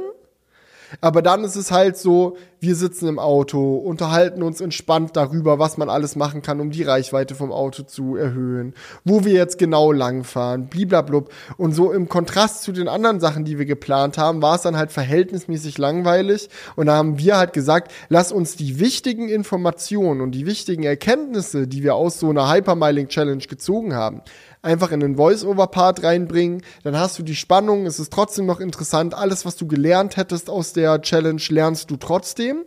aber 1.02 1.22
dann 1.22 1.44
ist 1.44 1.56
es 1.56 1.72
halt 1.72 1.98
so, 1.98 2.38
wir 2.60 2.76
sitzen 2.76 3.08
im 3.08 3.20
Auto, 3.20 3.76
unterhalten 3.76 4.42
uns 4.42 4.62
entspannt 4.62 5.16
darüber, 5.16 5.60
was 5.60 5.78
man 5.78 5.90
alles 5.90 6.16
machen 6.16 6.42
kann, 6.42 6.60
um 6.60 6.72
die 6.72 6.84
Reichweite 6.84 7.36
vom 7.36 7.52
Auto 7.52 7.84
zu 7.84 8.16
erhöhen, 8.16 8.74
wo 9.04 9.24
wir 9.26 9.34
jetzt 9.34 9.60
genau 9.60 9.92
langfahren, 9.92 10.68
bliblablub. 10.68 11.32
Und 11.58 11.74
so 11.74 11.92
im 11.92 12.10
Kontrast 12.10 12.64
zu 12.64 12.72
den 12.72 12.88
anderen 12.88 13.20
Sachen, 13.20 13.46
die 13.46 13.60
wir 13.60 13.66
geplant 13.66 14.18
haben, 14.18 14.42
war 14.42 14.56
es 14.56 14.64
dann 14.64 14.78
halt 14.78 14.92
verhältnismäßig 14.92 15.78
langweilig. 15.78 16.50
Und 16.76 16.88
da 16.88 16.96
haben 16.96 17.20
wir 17.20 17.38
halt 17.38 17.54
gesagt, 17.54 17.92
lass 18.10 18.32
uns 18.32 18.56
die 18.56 18.80
wichtigen 18.80 19.30
Informationen 19.30 20.22
und 20.22 20.32
die 20.32 20.48
wichtigen 20.48 20.84
Erkenntnisse, 20.84 21.68
die 21.68 21.84
wir 21.84 21.96
aus 21.96 22.20
so 22.20 22.30
einer 22.30 22.52
Hypermiling 22.52 23.08
Challenge 23.08 23.44
gezogen 23.44 23.94
haben, 23.94 24.22
einfach 24.62 24.92
in 24.92 25.00
den 25.00 25.16
Voice-Over-Part 25.16 26.04
reinbringen. 26.04 26.62
Dann 26.84 26.98
hast 26.98 27.18
du 27.20 27.24
die 27.24 27.36
Spannung, 27.36 27.86
es 27.86 28.00
ist 28.00 28.12
trotzdem 28.12 28.46
noch 28.46 28.60
interessant. 28.60 29.14
Alles, 29.14 29.46
was 29.46 29.56
du 29.56 29.68
gelernt 29.68 30.18
hättest 30.18 30.50
aus 30.50 30.74
der 30.74 31.02
Challenge, 31.02 31.42
lernst 31.50 31.90
du 31.92 31.98
trotzdem. 31.98 32.64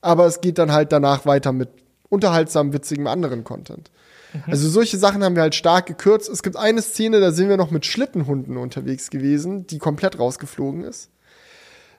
Aber 0.00 0.26
es 0.26 0.40
geht 0.40 0.58
dann 0.58 0.72
halt 0.72 0.92
danach 0.92 1.26
weiter 1.26 1.52
mit 1.52 1.70
unterhaltsam, 2.08 2.72
witzigem 2.72 3.06
anderen 3.06 3.44
Content. 3.44 3.90
Mhm. 4.34 4.42
Also 4.52 4.68
solche 4.68 4.98
Sachen 4.98 5.24
haben 5.24 5.34
wir 5.34 5.42
halt 5.42 5.54
stark 5.54 5.86
gekürzt. 5.86 6.28
Es 6.28 6.42
gibt 6.42 6.56
eine 6.56 6.82
Szene, 6.82 7.20
da 7.20 7.32
sind 7.32 7.48
wir 7.48 7.56
noch 7.56 7.70
mit 7.70 7.86
Schlittenhunden 7.86 8.56
unterwegs 8.56 9.10
gewesen, 9.10 9.66
die 9.66 9.78
komplett 9.78 10.18
rausgeflogen 10.18 10.84
ist. 10.84 11.10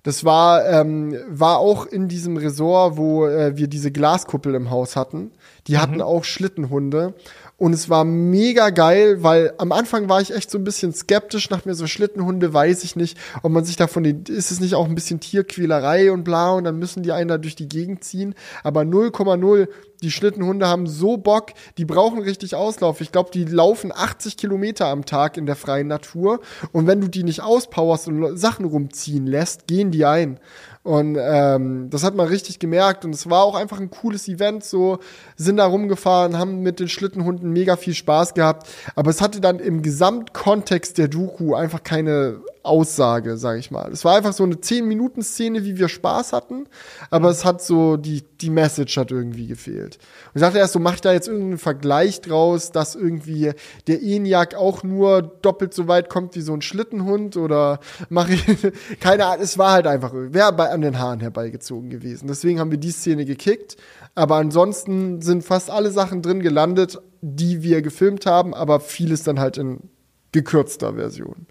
Das 0.03 0.23
war, 0.23 0.63
ähm, 0.67 1.17
war 1.27 1.57
auch 1.57 1.87
in 1.87 2.07
diesem 2.07 2.37
Resort, 2.37 2.95
wo 2.95 3.25
äh, 3.25 3.57
wir 3.57 3.67
diese 3.67 3.91
Glaskuppel 3.91 4.53
im 4.53 4.69
Haus 4.69 4.95
hatten. 4.95 5.31
Die 5.65 5.73
mhm. 5.73 5.81
hatten 5.81 6.01
auch 6.01 6.23
Schlittenhunde. 6.23 7.15
Und 7.57 7.71
es 7.71 7.89
war 7.89 8.03
mega 8.03 8.69
geil, 8.69 9.23
weil 9.23 9.53
am 9.57 9.71
Anfang 9.71 10.09
war 10.09 10.19
ich 10.19 10.33
echt 10.33 10.51
so 10.51 10.57
ein 10.57 10.65
bisschen 10.65 10.93
skeptisch 10.93 11.49
nach 11.49 11.63
mir 11.63 11.73
so 11.73 11.87
Schlittenhunde, 11.87 12.53
weiß 12.53 12.83
ich 12.83 12.97
nicht, 12.97 13.17
ob 13.43 13.51
man 13.53 13.63
sich 13.63 13.77
davon, 13.77 14.03
ist 14.03 14.51
es 14.51 14.59
nicht 14.59 14.75
auch 14.75 14.85
ein 14.85 14.95
bisschen 14.95 15.21
Tierquälerei 15.21 16.11
und 16.11 16.25
bla 16.25 16.51
und 16.51 16.65
dann 16.65 16.77
müssen 16.77 17.01
die 17.01 17.13
einen 17.13 17.29
da 17.29 17.37
durch 17.37 17.55
die 17.55 17.69
Gegend 17.69 18.03
ziehen. 18.03 18.35
Aber 18.63 18.81
0,0, 18.81 19.69
die 20.03 20.11
Schlittenhunde 20.11 20.67
haben 20.67 20.85
so 20.85 21.15
Bock, 21.15 21.53
die 21.77 21.85
brauchen 21.85 22.19
richtig 22.19 22.55
Auslauf. 22.55 22.99
Ich 22.99 23.13
glaube, 23.13 23.31
die 23.33 23.45
laufen 23.45 23.93
80 23.95 24.35
Kilometer 24.35 24.87
am 24.87 25.05
Tag 25.05 25.37
in 25.37 25.45
der 25.45 25.55
freien 25.55 25.87
Natur 25.87 26.41
und 26.73 26.87
wenn 26.87 26.99
du 26.99 27.07
die 27.07 27.23
nicht 27.23 27.41
auspowerst 27.41 28.09
und 28.09 28.37
Sachen 28.37 28.65
rumziehen 28.65 29.27
lässt, 29.27 29.65
gehen 29.67 29.91
die 29.91 30.03
ein. 30.03 30.41
Und 30.85 31.17
ähm, 31.19 31.89
das 31.89 32.03
hat 32.03 32.13
man 32.13 32.27
richtig 32.27 32.59
gemerkt. 32.59 33.05
Und 33.05 33.15
es 33.15 33.27
war 33.27 33.41
auch 33.41 33.55
einfach 33.55 33.79
ein 33.79 33.89
cooles 33.89 34.27
Event. 34.27 34.63
So 34.63 34.99
sind 35.35 35.57
da 35.57 35.65
rumgefahren, 35.65 36.37
haben 36.37 36.59
mit 36.61 36.79
den 36.79 36.89
Schlittenhunden 36.89 37.51
mega 37.51 37.75
viel 37.75 37.95
Spaß 37.95 38.35
gehabt. 38.35 38.67
Aber 38.93 39.09
es 39.09 39.19
hatte 39.19 39.41
dann 39.41 39.57
im 39.57 39.81
Gesamtkontext 39.81 40.99
der 40.99 41.07
Doku 41.07 41.55
einfach 41.55 41.81
keine 41.81 42.39
Aussage, 42.65 43.37
sage 43.37 43.59
ich 43.59 43.71
mal. 43.71 43.91
Es 43.91 44.03
war 44.03 44.17
einfach 44.17 44.33
so 44.33 44.43
eine 44.43 44.55
10-Minuten-Szene, 44.55 45.63
wie 45.63 45.77
wir 45.77 45.87
Spaß 45.87 46.33
hatten, 46.33 46.67
aber 47.09 47.29
es 47.29 47.45
hat 47.45 47.61
so, 47.61 47.97
die, 47.97 48.23
die 48.41 48.49
Message 48.49 48.97
hat 48.97 49.11
irgendwie 49.11 49.47
gefehlt. 49.47 49.97
Und 50.27 50.35
ich 50.35 50.41
dachte 50.41 50.57
erst 50.57 50.73
so, 50.73 50.79
mach 50.79 50.95
ich 50.95 51.01
da 51.01 51.13
jetzt 51.13 51.27
irgendeinen 51.27 51.57
Vergleich 51.57 52.21
draus, 52.21 52.71
dass 52.71 52.95
irgendwie 52.95 53.51
der 53.87 54.01
ENIAC 54.01 54.55
auch 54.55 54.83
nur 54.83 55.21
doppelt 55.21 55.73
so 55.73 55.87
weit 55.87 56.09
kommt 56.09 56.35
wie 56.35 56.41
so 56.41 56.53
ein 56.53 56.61
Schlittenhund 56.61 57.37
oder 57.37 57.79
mache 58.09 58.33
ich, 58.33 58.45
keine 58.99 59.25
Ahnung, 59.25 59.43
es 59.43 59.57
war 59.57 59.71
halt 59.71 59.87
einfach, 59.87 60.11
wäre 60.13 60.69
an 60.69 60.81
den 60.81 60.99
Haaren 60.99 61.19
herbeigezogen 61.19 61.89
gewesen. 61.89 62.27
Deswegen 62.27 62.59
haben 62.59 62.71
wir 62.71 62.77
die 62.77 62.91
Szene 62.91 63.25
gekickt, 63.25 63.77
aber 64.15 64.35
ansonsten 64.35 65.21
sind 65.21 65.43
fast 65.43 65.69
alle 65.69 65.91
Sachen 65.91 66.21
drin 66.21 66.41
gelandet, 66.41 66.99
die 67.21 67.63
wir 67.63 67.81
gefilmt 67.81 68.25
haben, 68.25 68.53
aber 68.53 68.79
vieles 68.79 69.23
dann 69.23 69.39
halt 69.39 69.57
in 69.57 69.89
gekürzter 70.31 70.93
Version. 70.93 71.47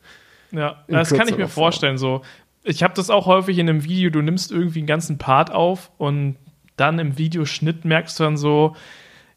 Ja, 0.50 0.84
das 0.88 1.12
kann 1.12 1.28
ich 1.28 1.36
mir 1.36 1.48
vorstellen. 1.48 1.98
So, 1.98 2.22
ich 2.62 2.82
habe 2.82 2.94
das 2.94 3.10
auch 3.10 3.26
häufig 3.26 3.58
in 3.58 3.68
einem 3.68 3.84
Video. 3.84 4.10
Du 4.10 4.22
nimmst 4.22 4.52
irgendwie 4.52 4.80
einen 4.80 4.86
ganzen 4.86 5.18
Part 5.18 5.52
auf 5.52 5.90
und 5.98 6.36
dann 6.76 6.98
im 6.98 7.18
Videoschnitt 7.18 7.84
merkst 7.84 8.18
du 8.18 8.24
dann 8.24 8.36
so, 8.36 8.74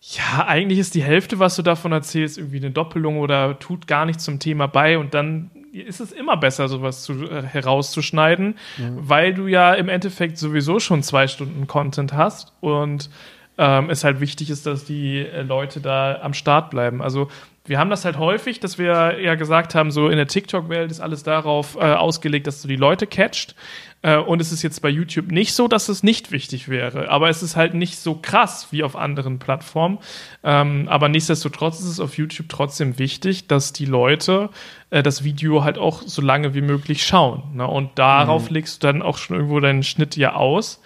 ja, 0.02 0.46
eigentlich 0.48 0.80
ist 0.80 0.96
die 0.96 1.04
Hälfte, 1.04 1.40
was 1.40 1.56
du 1.56 1.62
davon 1.62 1.92
erzählst, 1.92 2.38
irgendwie 2.38 2.58
eine 2.58 2.72
Doppelung 2.72 3.20
oder 3.20 3.60
tut 3.60 3.88
gar 3.88 4.06
nichts 4.06 4.24
zum 4.24 4.40
Thema 4.40 4.68
bei 4.68 4.98
und 4.98 5.14
dann 5.14 5.52
ist 5.74 6.00
es 6.00 6.12
immer 6.12 6.38
besser, 6.38 6.68
sowas 6.68 7.04
zu, 7.04 7.30
äh, 7.30 7.44
herauszuschneiden, 7.44 8.56
mhm. 8.78 8.98
weil 8.98 9.34
du 9.34 9.48
ja 9.48 9.74
im 9.74 9.90
Endeffekt 9.90 10.38
sowieso 10.38 10.80
schon 10.80 11.04
zwei 11.04 11.28
Stunden 11.28 11.68
Content 11.68 12.14
hast 12.14 12.54
und 12.62 13.10
ähm, 13.58 13.90
es 13.90 14.04
halt 14.04 14.20
wichtig 14.20 14.50
ist, 14.50 14.66
dass 14.66 14.86
die 14.86 15.20
äh, 15.20 15.42
Leute 15.42 15.82
da 15.82 16.20
am 16.22 16.34
Start 16.34 16.70
bleiben. 16.70 17.02
Also 17.02 17.30
wir 17.66 17.80
haben 17.80 17.90
das 17.90 18.06
halt 18.06 18.18
häufig, 18.18 18.60
dass 18.62 18.78
wir 18.78 19.20
ja 19.20 19.36
gesagt 19.36 19.76
haben, 19.76 19.92
so 19.92 20.08
in 20.08 20.16
der 20.16 20.28
TikTok-Welt 20.28 20.90
ist 20.90 21.02
alles 21.02 21.24
darauf 21.24 21.76
äh, 21.76 21.80
ausgelegt, 21.80 22.48
dass 22.48 22.62
du 22.62 22.68
die 22.68 22.78
Leute 22.78 23.08
catcht. 23.08 23.56
Äh, 24.04 24.18
und 24.18 24.42
es 24.42 24.52
ist 24.52 24.64
jetzt 24.64 24.82
bei 24.82 24.90
YouTube 24.90 25.32
nicht 25.32 25.54
so, 25.54 25.68
dass 25.68 25.90
es 25.90 26.02
nicht 26.02 26.32
wichtig 26.32 26.70
wäre. 26.70 27.10
Aber 27.10 27.30
es 27.30 27.44
ist 27.44 27.56
halt 27.56 27.74
nicht 27.74 27.98
so 27.98 28.16
krass 28.16 28.68
wie 28.72 28.84
auf 28.84 28.96
anderen 28.96 29.40
Plattformen. 29.40 29.98
Ähm, 30.44 30.88
aber 30.88 31.10
nichtsdestotrotz 31.10 31.80
ist 31.80 31.88
es 31.88 32.00
auf 32.00 32.18
YouTube 32.18 32.48
trotzdem 32.48 33.00
wichtig, 33.00 33.48
dass 33.48 33.74
die 33.74 33.86
Leute 33.86 34.50
äh, 34.90 35.04
das 35.04 35.24
Video 35.26 35.64
halt 35.64 35.78
auch 35.78 36.04
so 36.04 36.22
lange 36.22 36.54
wie 36.54 36.62
möglich 36.62 37.06
schauen. 37.06 37.44
Ne? 37.56 37.68
Und 37.68 38.00
darauf 38.00 38.50
mhm. 38.50 38.56
legst 38.56 38.82
du 38.82 38.88
dann 38.88 39.02
auch 39.02 39.18
schon 39.18 39.36
irgendwo 39.36 39.60
deinen 39.60 39.84
Schnitt 39.84 40.16
ja 40.16 40.36
aus. 40.36 40.82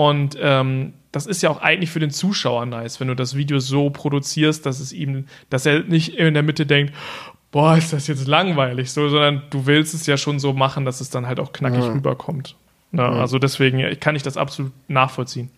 Und 0.00 0.34
ähm, 0.40 0.94
das 1.12 1.26
ist 1.26 1.42
ja 1.42 1.50
auch 1.50 1.60
eigentlich 1.60 1.90
für 1.90 2.00
den 2.00 2.10
Zuschauer 2.10 2.64
nice, 2.64 3.00
wenn 3.00 3.08
du 3.08 3.14
das 3.14 3.36
Video 3.36 3.58
so 3.58 3.90
produzierst, 3.90 4.64
dass 4.64 4.80
es 4.80 4.94
ihm, 4.94 5.26
dass 5.50 5.66
er 5.66 5.80
nicht 5.80 6.16
in 6.16 6.32
der 6.32 6.42
Mitte 6.42 6.64
denkt, 6.64 6.94
boah, 7.52 7.76
ist 7.76 7.92
das 7.92 8.06
jetzt 8.06 8.26
langweilig, 8.26 8.92
so, 8.92 9.10
sondern 9.10 9.42
du 9.50 9.66
willst 9.66 9.92
es 9.92 10.06
ja 10.06 10.16
schon 10.16 10.38
so 10.38 10.54
machen, 10.54 10.86
dass 10.86 11.02
es 11.02 11.10
dann 11.10 11.26
halt 11.26 11.38
auch 11.38 11.52
knackig 11.52 11.84
ja. 11.84 11.92
rüberkommt. 11.92 12.56
Ja, 12.92 13.12
ja. 13.12 13.20
Also 13.20 13.38
deswegen 13.38 14.00
kann 14.00 14.16
ich 14.16 14.22
das 14.22 14.38
absolut 14.38 14.72
nachvollziehen. 14.88 15.50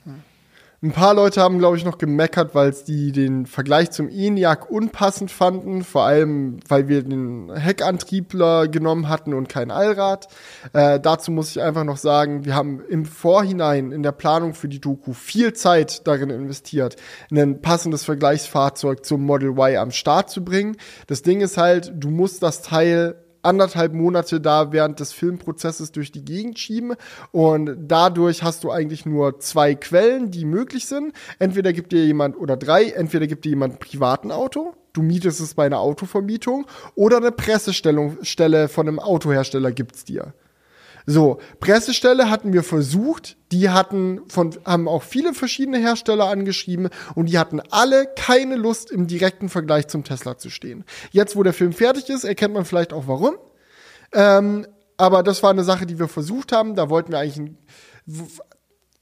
Ein 0.84 0.90
paar 0.90 1.14
Leute 1.14 1.40
haben, 1.40 1.60
glaube 1.60 1.76
ich, 1.76 1.84
noch 1.84 1.96
gemeckert, 1.96 2.56
weil 2.56 2.72
die 2.72 3.12
den 3.12 3.46
Vergleich 3.46 3.92
zum 3.92 4.08
ENIAC 4.08 4.68
unpassend 4.68 5.30
fanden, 5.30 5.84
vor 5.84 6.02
allem, 6.02 6.58
weil 6.66 6.88
wir 6.88 7.04
den 7.04 7.54
Heckantriebler 7.54 8.66
genommen 8.66 9.08
hatten 9.08 9.32
und 9.32 9.48
kein 9.48 9.70
Allrad. 9.70 10.26
Äh, 10.72 10.98
dazu 10.98 11.30
muss 11.30 11.50
ich 11.50 11.62
einfach 11.62 11.84
noch 11.84 11.98
sagen, 11.98 12.44
wir 12.44 12.56
haben 12.56 12.80
im 12.88 13.04
Vorhinein 13.04 13.92
in 13.92 14.02
der 14.02 14.10
Planung 14.10 14.54
für 14.54 14.66
die 14.66 14.80
Doku 14.80 15.12
viel 15.12 15.52
Zeit 15.52 16.04
darin 16.08 16.30
investiert, 16.30 16.96
ein 17.30 17.62
passendes 17.62 18.02
Vergleichsfahrzeug 18.02 19.06
zum 19.06 19.24
Model 19.24 19.50
Y 19.50 19.76
am 19.76 19.92
Start 19.92 20.30
zu 20.30 20.42
bringen. 20.42 20.76
Das 21.06 21.22
Ding 21.22 21.42
ist 21.42 21.58
halt, 21.58 21.92
du 21.94 22.10
musst 22.10 22.42
das 22.42 22.60
Teil 22.60 23.21
anderthalb 23.42 23.92
Monate 23.92 24.40
da 24.40 24.72
während 24.72 25.00
des 25.00 25.12
Filmprozesses 25.12 25.92
durch 25.92 26.12
die 26.12 26.24
Gegend 26.24 26.58
schieben 26.58 26.94
und 27.30 27.76
dadurch 27.78 28.42
hast 28.42 28.64
du 28.64 28.70
eigentlich 28.70 29.06
nur 29.06 29.40
zwei 29.40 29.74
Quellen, 29.74 30.30
die 30.30 30.44
möglich 30.44 30.86
sind. 30.86 31.12
Entweder 31.38 31.72
gibt 31.72 31.92
dir 31.92 32.04
jemand 32.04 32.36
oder 32.36 32.56
drei, 32.56 32.90
entweder 32.90 33.26
gibt 33.26 33.44
dir 33.44 33.50
jemand 33.50 33.80
privaten 33.80 34.30
Auto, 34.30 34.74
du 34.92 35.02
mietest 35.02 35.40
es 35.40 35.54
bei 35.54 35.66
einer 35.66 35.80
Autovermietung 35.80 36.66
oder 36.94 37.16
eine 37.18 37.32
Pressestellung 37.32 38.18
von 38.68 38.88
einem 38.88 38.98
Autohersteller 38.98 39.72
gibt's 39.72 40.04
dir. 40.04 40.34
So, 41.06 41.38
Pressestelle 41.60 42.30
hatten 42.30 42.52
wir 42.52 42.62
versucht, 42.62 43.36
die 43.50 43.70
hatten 43.70 44.20
von, 44.28 44.56
haben 44.64 44.88
auch 44.88 45.02
viele 45.02 45.34
verschiedene 45.34 45.78
Hersteller 45.78 46.28
angeschrieben 46.28 46.88
und 47.14 47.26
die 47.26 47.38
hatten 47.38 47.60
alle 47.70 48.06
keine 48.16 48.56
Lust 48.56 48.90
im 48.90 49.06
direkten 49.06 49.48
Vergleich 49.48 49.88
zum 49.88 50.04
Tesla 50.04 50.38
zu 50.38 50.50
stehen. 50.50 50.84
Jetzt, 51.10 51.36
wo 51.36 51.42
der 51.42 51.52
Film 51.52 51.72
fertig 51.72 52.08
ist, 52.08 52.24
erkennt 52.24 52.54
man 52.54 52.64
vielleicht 52.64 52.92
auch 52.92 53.06
warum. 53.06 53.36
Ähm, 54.12 54.66
aber 54.96 55.22
das 55.22 55.42
war 55.42 55.50
eine 55.50 55.64
Sache, 55.64 55.86
die 55.86 55.98
wir 55.98 56.08
versucht 56.08 56.52
haben. 56.52 56.76
Da 56.76 56.88
wollten 56.88 57.12
wir 57.12 57.18
eigentlich 57.18 57.38
ein, 57.38 57.58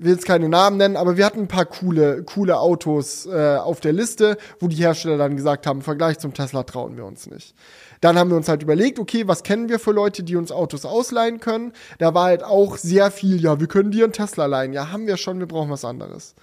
will 0.01 0.13
jetzt 0.13 0.27
keine 0.27 0.49
Namen 0.49 0.79
nennen, 0.79 0.97
aber 0.97 1.17
wir 1.17 1.27
hatten 1.27 1.41
ein 1.41 1.49
paar 1.49 1.67
coole, 1.67 2.23
coole 2.25 2.59
Autos 2.59 3.27
äh, 3.27 3.57
auf 3.57 3.81
der 3.81 3.93
Liste, 3.93 4.39
wo 4.59 4.69
die 4.69 4.77
Hersteller 4.77 5.19
dann 5.19 5.37
gesagt 5.37 5.67
haben, 5.67 5.79
im 5.79 5.85
Vergleich 5.85 6.19
zum 6.19 6.35
Tesla 6.35 6.63
trauen 6.63 6.97
wir 6.97 7.05
uns 7.05 7.27
nicht. 7.27 7.55
Dann 8.01 8.19
haben 8.19 8.31
wir 8.31 8.37
uns 8.37 8.49
halt 8.49 8.63
überlegt, 8.63 8.99
okay, 8.99 9.29
was 9.29 9.43
kennen 9.43 9.69
wir 9.69 9.79
für 9.79 9.93
Leute, 9.93 10.23
die 10.23 10.37
uns 10.37 10.53
Autos 10.53 10.87
ausleihen 10.87 11.39
können? 11.39 11.73
Da 11.99 12.15
war 12.15 12.25
halt 12.25 12.43
auch 12.43 12.79
sehr 12.79 13.11
viel, 13.11 13.41
ja, 13.43 13.61
wir 13.61 13.67
können 13.67 13.91
dir 13.91 14.05
einen 14.05 14.15
Tesla 14.15 14.47
leihen. 14.47 14.73
Ja, 14.73 14.91
haben 14.91 15.07
wir 15.07 15.19
schon, 15.19 15.39
wir 15.39 15.47
brauchen 15.47 15.71
was 15.71 15.85
anderes. 15.85 16.35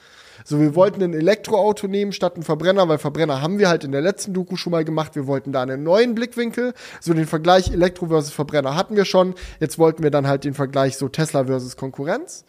So, 0.46 0.60
wir 0.60 0.76
wollten 0.76 1.02
ein 1.02 1.14
Elektroauto 1.16 1.88
nehmen 1.88 2.12
statt 2.12 2.36
einen 2.36 2.44
Verbrenner, 2.44 2.88
weil 2.88 3.00
Verbrenner 3.00 3.42
haben 3.42 3.58
wir 3.58 3.70
halt 3.70 3.84
in 3.84 3.92
der 3.92 4.02
letzten 4.02 4.34
Doku 4.34 4.56
schon 4.56 4.72
mal 4.72 4.86
gemacht. 4.86 5.16
Wir 5.16 5.26
wollten 5.26 5.52
da 5.52 5.64
einen 5.64 5.82
neuen 5.82 6.14
Blickwinkel. 6.14 6.74
So 7.02 7.16
den 7.16 7.26
Vergleich 7.26 7.72
Elektro 7.72 8.08
versus 8.08 8.32
Verbrenner 8.32 8.76
hatten 8.76 8.96
wir 8.96 9.06
schon. 9.06 9.34
Jetzt 9.60 9.80
wollten 9.80 10.04
wir 10.04 10.12
dann 10.12 10.28
halt 10.28 10.44
den 10.44 10.54
Vergleich 10.54 10.98
so 10.98 11.10
Tesla 11.10 11.46
versus 11.46 11.76
Konkurrenz. 11.76 12.46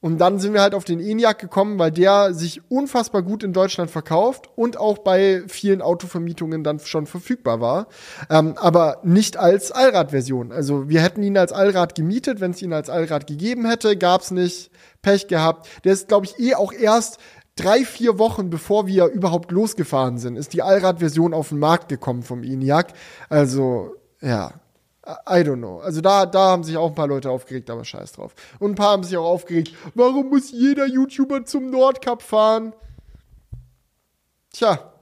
Und 0.00 0.18
dann 0.18 0.38
sind 0.38 0.52
wir 0.52 0.62
halt 0.62 0.74
auf 0.74 0.84
den 0.84 1.00
ENIAC 1.00 1.40
gekommen, 1.40 1.78
weil 1.78 1.90
der 1.90 2.32
sich 2.32 2.62
unfassbar 2.70 3.22
gut 3.22 3.42
in 3.42 3.52
Deutschland 3.52 3.90
verkauft 3.90 4.48
und 4.54 4.78
auch 4.78 4.98
bei 4.98 5.42
vielen 5.48 5.82
Autovermietungen 5.82 6.62
dann 6.62 6.78
schon 6.78 7.06
verfügbar 7.06 7.60
war. 7.60 7.88
Ähm, 8.30 8.54
aber 8.58 9.00
nicht 9.02 9.36
als 9.36 9.72
Allradversion. 9.72 10.52
Also 10.52 10.88
wir 10.88 11.02
hätten 11.02 11.24
ihn 11.24 11.36
als 11.36 11.52
Allrad 11.52 11.96
gemietet, 11.96 12.40
wenn 12.40 12.52
es 12.52 12.62
ihn 12.62 12.72
als 12.72 12.90
Allrad 12.90 13.26
gegeben 13.26 13.66
hätte, 13.66 13.96
gab's 13.96 14.30
nicht. 14.30 14.70
Pech 15.02 15.28
gehabt. 15.28 15.68
Der 15.84 15.92
ist, 15.92 16.08
glaube 16.08 16.26
ich, 16.26 16.38
eh 16.38 16.54
auch 16.54 16.72
erst 16.72 17.18
drei, 17.56 17.84
vier 17.84 18.18
Wochen 18.18 18.50
bevor 18.50 18.86
wir 18.86 19.06
überhaupt 19.06 19.50
losgefahren 19.50 20.18
sind, 20.18 20.36
ist 20.36 20.52
die 20.52 20.62
Allradversion 20.62 21.34
auf 21.34 21.48
den 21.48 21.58
Markt 21.58 21.88
gekommen 21.88 22.22
vom 22.22 22.42
ENIAC. 22.42 22.92
Also, 23.28 23.96
ja, 24.20 24.52
I 25.08 25.40
don't 25.42 25.56
know. 25.56 25.80
Also 25.80 26.02
da, 26.02 26.26
da 26.26 26.50
haben 26.50 26.64
sich 26.64 26.76
auch 26.76 26.88
ein 26.88 26.94
paar 26.94 27.06
Leute 27.06 27.30
aufgeregt, 27.30 27.70
aber 27.70 27.84
scheiß 27.84 28.12
drauf. 28.12 28.34
Und 28.58 28.72
ein 28.72 28.74
paar 28.74 28.90
haben 28.90 29.04
sich 29.04 29.16
auch 29.16 29.24
aufgeregt, 29.24 29.72
warum 29.94 30.28
muss 30.28 30.50
jeder 30.50 30.86
YouTuber 30.86 31.46
zum 31.46 31.70
Nordcup 31.70 32.22
fahren? 32.22 32.74
Tja, 34.52 34.92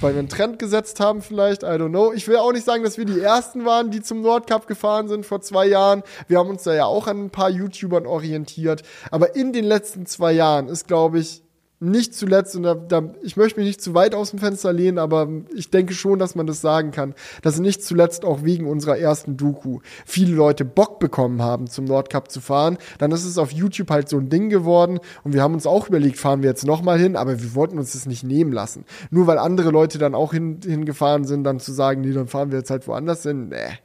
weil 0.00 0.14
wir 0.14 0.20
einen 0.20 0.28
Trend 0.28 0.58
gesetzt 0.58 0.98
haben 0.98 1.20
vielleicht, 1.20 1.62
I 1.62 1.66
don't 1.66 1.90
know. 1.90 2.12
Ich 2.12 2.26
will 2.26 2.36
auch 2.36 2.52
nicht 2.52 2.64
sagen, 2.64 2.84
dass 2.84 2.96
wir 2.96 3.04
die 3.04 3.20
Ersten 3.20 3.66
waren, 3.66 3.90
die 3.90 4.00
zum 4.00 4.22
Nordcup 4.22 4.66
gefahren 4.66 5.08
sind 5.08 5.26
vor 5.26 5.42
zwei 5.42 5.66
Jahren. 5.66 6.02
Wir 6.26 6.38
haben 6.38 6.48
uns 6.48 6.62
da 6.62 6.72
ja 6.72 6.86
auch 6.86 7.06
an 7.06 7.24
ein 7.24 7.30
paar 7.30 7.50
YouTubern 7.50 8.06
orientiert. 8.06 8.82
Aber 9.10 9.36
in 9.36 9.52
den 9.52 9.64
letzten 9.64 10.06
zwei 10.06 10.32
Jahren 10.32 10.68
ist, 10.68 10.88
glaube 10.88 11.18
ich, 11.18 11.42
nicht 11.80 12.14
zuletzt, 12.14 12.54
und 12.56 12.64
da, 12.64 12.74
da, 12.74 13.02
ich 13.22 13.38
möchte 13.38 13.58
mich 13.58 13.66
nicht 13.66 13.80
zu 13.80 13.94
weit 13.94 14.14
aus 14.14 14.30
dem 14.30 14.38
Fenster 14.38 14.70
lehnen, 14.70 14.98
aber 14.98 15.28
ich 15.54 15.70
denke 15.70 15.94
schon, 15.94 16.18
dass 16.18 16.34
man 16.34 16.46
das 16.46 16.60
sagen 16.60 16.90
kann, 16.90 17.14
dass 17.40 17.58
nicht 17.58 17.82
zuletzt 17.82 18.22
auch 18.22 18.44
wegen 18.44 18.66
unserer 18.66 18.98
ersten 18.98 19.38
Doku 19.38 19.80
viele 20.04 20.34
Leute 20.34 20.66
Bock 20.66 21.00
bekommen 21.00 21.40
haben, 21.40 21.68
zum 21.68 21.86
Nordcup 21.86 22.30
zu 22.30 22.42
fahren. 22.42 22.76
Dann 22.98 23.12
ist 23.12 23.24
es 23.24 23.38
auf 23.38 23.50
YouTube 23.50 23.90
halt 23.90 24.10
so 24.10 24.18
ein 24.18 24.28
Ding 24.28 24.50
geworden 24.50 25.00
und 25.24 25.32
wir 25.32 25.42
haben 25.42 25.54
uns 25.54 25.66
auch 25.66 25.88
überlegt, 25.88 26.18
fahren 26.18 26.42
wir 26.42 26.50
jetzt 26.50 26.66
nochmal 26.66 26.98
hin, 26.98 27.16
aber 27.16 27.40
wir 27.40 27.54
wollten 27.54 27.78
uns 27.78 27.94
das 27.94 28.04
nicht 28.04 28.24
nehmen 28.24 28.52
lassen. 28.52 28.84
Nur 29.10 29.26
weil 29.26 29.38
andere 29.38 29.70
Leute 29.70 29.96
dann 29.96 30.14
auch 30.14 30.34
hin, 30.34 30.60
hingefahren 30.62 31.24
sind, 31.24 31.44
dann 31.44 31.60
zu 31.60 31.72
sagen, 31.72 32.02
nee, 32.02 32.12
dann 32.12 32.28
fahren 32.28 32.50
wir 32.50 32.58
jetzt 32.58 32.70
halt 32.70 32.86
woanders 32.86 33.22
hin, 33.22 33.48
nee. 33.48 33.78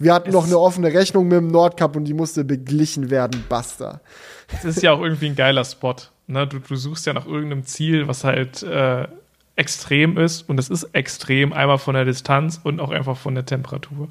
Wir 0.00 0.12
hatten 0.14 0.28
es 0.28 0.34
noch 0.34 0.46
eine 0.46 0.58
offene 0.58 0.92
Rechnung 0.92 1.26
mit 1.26 1.38
dem 1.38 1.48
Nordcup 1.48 1.96
und 1.96 2.04
die 2.04 2.14
musste 2.14 2.44
beglichen 2.44 3.10
werden, 3.10 3.42
basta. 3.48 4.00
Das 4.52 4.64
ist 4.64 4.82
ja 4.82 4.92
auch 4.92 5.00
irgendwie 5.00 5.26
ein 5.26 5.34
geiler 5.34 5.64
Spot. 5.64 5.96
Ne? 6.28 6.46
Du, 6.46 6.60
du 6.60 6.76
suchst 6.76 7.06
ja 7.06 7.12
nach 7.12 7.26
irgendeinem 7.26 7.64
Ziel, 7.64 8.06
was 8.06 8.22
halt 8.22 8.62
äh, 8.62 9.08
extrem 9.58 10.16
ist. 10.16 10.48
Und 10.48 10.56
das 10.56 10.68
ist 10.68 10.84
extrem, 10.92 11.52
einmal 11.52 11.78
von 11.78 11.94
der 11.94 12.04
Distanz 12.04 12.60
und 12.62 12.80
auch 12.80 12.90
einfach 12.90 13.16
von 13.16 13.34
der 13.34 13.44
Temperatur. 13.44 14.08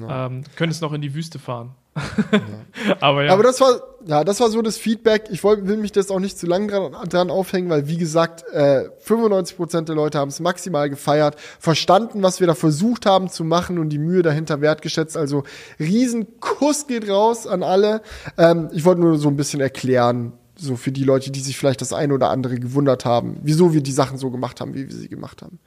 Ja. 0.00 0.26
Ähm, 0.26 0.42
könntest 0.56 0.80
noch 0.80 0.92
in 0.92 1.02
die 1.02 1.14
Wüste 1.14 1.38
fahren. 1.38 1.74
Ja. 1.96 2.96
Aber 3.00 3.24
ja. 3.24 3.32
Aber 3.32 3.42
das 3.42 3.60
war, 3.60 3.82
ja, 4.06 4.24
das 4.24 4.40
war 4.40 4.48
so 4.48 4.62
das 4.62 4.78
Feedback. 4.78 5.24
Ich 5.30 5.44
wollt, 5.44 5.66
will 5.66 5.76
mich 5.76 5.92
das 5.92 6.10
auch 6.10 6.20
nicht 6.20 6.38
zu 6.38 6.46
lange 6.46 6.68
dran, 6.68 6.92
dran 7.08 7.30
aufhängen, 7.30 7.68
weil, 7.68 7.88
wie 7.88 7.98
gesagt, 7.98 8.44
äh, 8.52 8.84
95% 9.04 9.82
der 9.82 9.94
Leute 9.94 10.18
haben 10.18 10.28
es 10.28 10.40
maximal 10.40 10.88
gefeiert, 10.88 11.36
verstanden, 11.58 12.22
was 12.22 12.40
wir 12.40 12.46
da 12.46 12.54
versucht 12.54 13.04
haben 13.04 13.28
zu 13.28 13.44
machen 13.44 13.78
und 13.78 13.90
die 13.90 13.98
Mühe 13.98 14.22
dahinter 14.22 14.60
wertgeschätzt. 14.62 15.16
Also, 15.16 15.44
Riesenkuss 15.78 16.86
geht 16.86 17.08
raus 17.08 17.46
an 17.46 17.62
alle. 17.62 18.02
Ähm, 18.38 18.70
ich 18.72 18.84
wollte 18.84 19.02
nur 19.02 19.18
so 19.18 19.28
ein 19.28 19.36
bisschen 19.36 19.60
erklären, 19.60 20.32
so 20.60 20.76
für 20.76 20.92
die 20.92 21.04
Leute, 21.04 21.30
die 21.30 21.40
sich 21.40 21.56
vielleicht 21.56 21.80
das 21.80 21.92
eine 21.92 22.14
oder 22.14 22.30
andere 22.30 22.58
gewundert 22.58 23.04
haben, 23.04 23.38
wieso 23.42 23.72
wir 23.72 23.82
die 23.82 23.92
Sachen 23.92 24.18
so 24.18 24.30
gemacht 24.30 24.60
haben, 24.60 24.74
wie 24.74 24.88
wir 24.88 24.94
sie 24.94 25.08
gemacht 25.08 25.42
haben. 25.42 25.58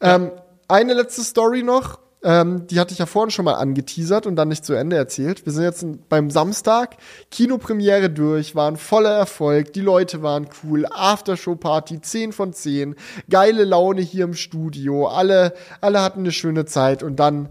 Ähm, 0.00 0.30
eine 0.68 0.94
letzte 0.94 1.22
Story 1.22 1.62
noch, 1.62 1.98
ähm, 2.24 2.66
die 2.68 2.78
hatte 2.78 2.92
ich 2.92 2.98
ja 2.98 3.06
vorhin 3.06 3.30
schon 3.30 3.44
mal 3.44 3.54
angeteasert 3.54 4.26
und 4.26 4.36
dann 4.36 4.48
nicht 4.48 4.64
zu 4.64 4.74
Ende 4.74 4.96
erzählt. 4.96 5.44
Wir 5.44 5.52
sind 5.52 5.64
jetzt 5.64 5.84
beim 6.08 6.30
Samstag, 6.30 6.96
Kinopremiere 7.30 8.10
durch, 8.10 8.54
war 8.54 8.70
ein 8.70 8.76
voller 8.76 9.12
Erfolg, 9.12 9.72
die 9.72 9.80
Leute 9.80 10.22
waren 10.22 10.48
cool, 10.62 10.86
Aftershow-Party, 10.86 12.00
10 12.00 12.32
von 12.32 12.52
10, 12.52 12.94
geile 13.28 13.64
Laune 13.64 14.00
hier 14.00 14.24
im 14.24 14.34
Studio, 14.34 15.08
alle, 15.08 15.52
alle 15.80 16.00
hatten 16.00 16.20
eine 16.20 16.32
schöne 16.32 16.64
Zeit 16.64 17.02
und 17.02 17.16
dann 17.16 17.48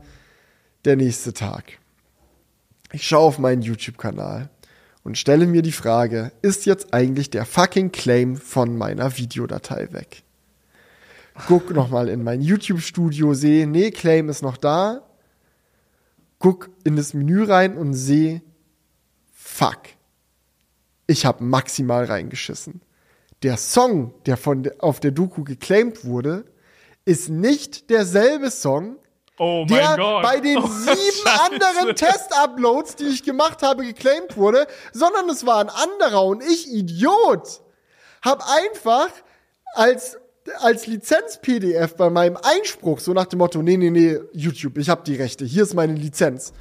der 0.85 0.95
nächste 0.95 1.33
Tag. 1.33 1.79
Ich 2.93 3.07
schaue 3.07 3.27
auf 3.27 3.39
meinen 3.39 3.61
YouTube-Kanal 3.61 4.49
und 5.03 5.17
stelle 5.17 5.47
mir 5.47 5.61
die 5.61 5.71
Frage, 5.71 6.31
ist 6.41 6.65
jetzt 6.65 6.93
eigentlich 6.93 7.29
der 7.29 7.45
fucking 7.45 7.91
Claim 7.91 8.35
von 8.35 8.77
meiner 8.77 9.17
Videodatei 9.17 9.89
weg? 9.91 10.23
Guck 11.47 11.71
nochmal 11.71 12.09
in 12.09 12.23
mein 12.23 12.41
YouTube-Studio, 12.41 13.33
sehe, 13.33 13.65
nee, 13.65 13.91
Claim 13.91 14.29
ist 14.29 14.41
noch 14.41 14.57
da. 14.57 15.01
Guck 16.39 16.69
in 16.83 16.95
das 16.95 17.13
Menü 17.13 17.43
rein 17.43 17.77
und 17.77 17.93
sehe, 17.93 18.41
fuck, 19.31 19.79
ich 21.07 21.25
habe 21.25 21.43
maximal 21.43 22.05
reingeschissen. 22.05 22.81
Der 23.43 23.57
Song, 23.57 24.13
der 24.25 24.37
von 24.37 24.69
auf 24.79 24.99
der 24.99 25.11
Doku 25.11 25.43
geclaimed 25.43 26.05
wurde, 26.05 26.45
ist 27.05 27.29
nicht 27.29 27.89
derselbe 27.89 28.51
Song, 28.51 28.97
Oh 29.37 29.65
der 29.67 29.95
bei 30.21 30.39
den 30.39 30.57
oh, 30.57 30.67
sieben 30.67 31.27
anderen 31.27 31.95
Test-Uploads, 31.95 32.97
die 32.97 33.05
ich 33.05 33.23
gemacht 33.23 33.63
habe, 33.63 33.83
geclaimed 33.85 34.37
wurde, 34.37 34.67
sondern 34.93 35.29
es 35.29 35.45
war 35.45 35.59
ein 35.59 35.69
anderer 35.69 36.25
und 36.25 36.43
ich, 36.43 36.71
Idiot, 36.71 37.61
hab 38.21 38.43
einfach 38.47 39.09
als 39.73 40.17
als 40.59 40.87
Lizenz-PDF 40.87 41.95
bei 41.95 42.09
meinem 42.09 42.37
Einspruch, 42.41 42.99
so 42.99 43.13
nach 43.13 43.27
dem 43.27 43.39
Motto, 43.39 43.61
nee, 43.61 43.77
nee, 43.77 43.91
nee, 43.91 44.19
YouTube, 44.33 44.77
ich 44.79 44.89
habe 44.89 45.03
die 45.05 45.15
Rechte, 45.15 45.45
hier 45.45 45.63
ist 45.63 45.75
meine 45.75 45.93
Lizenz 45.93 46.51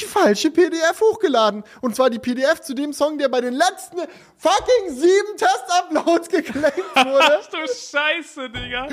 die 0.00 0.04
falsche 0.04 0.50
PDF 0.50 1.00
hochgeladen. 1.00 1.64
Und 1.80 1.96
zwar 1.96 2.10
die 2.10 2.18
PDF 2.18 2.60
zu 2.60 2.74
dem 2.74 2.92
Song, 2.92 3.18
der 3.18 3.28
bei 3.28 3.40
den 3.40 3.54
letzten 3.54 3.98
fucking 4.42 4.94
sieben 4.96 5.36
Test-Uploads 5.36 6.28
geclaimed 6.30 6.74
wurde. 6.94 7.40
Ach 7.40 7.46
du 7.46 7.58
Scheiße, 7.58 8.50
Digga. 8.50 8.88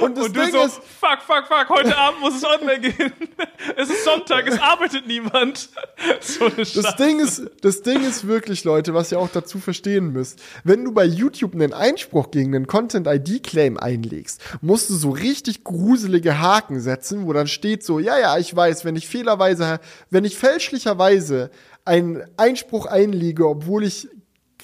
Und, 0.00 0.16
das 0.16 0.26
Und 0.26 0.36
du 0.36 0.40
Ding 0.40 0.52
so, 0.52 0.62
ist, 0.62 0.76
fuck, 0.76 1.20
fuck, 1.26 1.46
fuck, 1.46 1.68
heute 1.68 1.96
Abend 1.96 2.20
muss 2.20 2.36
es 2.36 2.44
online 2.44 2.80
gehen. 2.80 3.12
es 3.76 3.90
ist 3.90 4.04
Sonntag, 4.04 4.46
es 4.46 4.58
arbeitet 4.58 5.06
niemand. 5.06 5.68
So 6.20 6.46
eine 6.46 6.56
Scheiße. 6.56 6.82
Das 6.82 6.96
Ding 6.96 7.20
ist, 7.20 7.42
das 7.62 7.82
Ding 7.82 8.02
ist 8.02 8.26
wirklich, 8.26 8.64
Leute, 8.64 8.94
was 8.94 9.12
ihr 9.12 9.18
auch 9.18 9.28
dazu 9.28 9.58
verstehen 9.58 10.12
müsst. 10.12 10.40
Wenn 10.62 10.84
du 10.84 10.92
bei 10.92 11.04
YouTube 11.04 11.54
einen 11.54 11.72
Einspruch 11.72 12.30
gegen 12.30 12.54
einen 12.54 12.66
Content-ID-Claim 12.66 13.76
einlegst, 13.78 14.40
musst 14.60 14.90
du 14.90 14.94
so 14.94 15.10
richtig 15.10 15.64
gruselige 15.64 16.40
Haken 16.40 16.80
setzen, 16.80 17.26
wo 17.26 17.32
dann 17.32 17.46
steht 17.46 17.84
so, 17.84 17.98
ja, 17.98 18.18
ja, 18.18 18.38
ich 18.38 18.54
weiß, 18.54 18.84
wenn 18.84 18.96
ich 18.96 19.08
fehlerweise, 19.08 19.80
wenn 20.10 20.24
ich 20.24 20.36
fälschlicherweise 20.44 21.50
einen 21.86 22.22
Einspruch 22.36 22.84
einlege, 22.84 23.48
obwohl 23.48 23.84
ich 23.84 24.08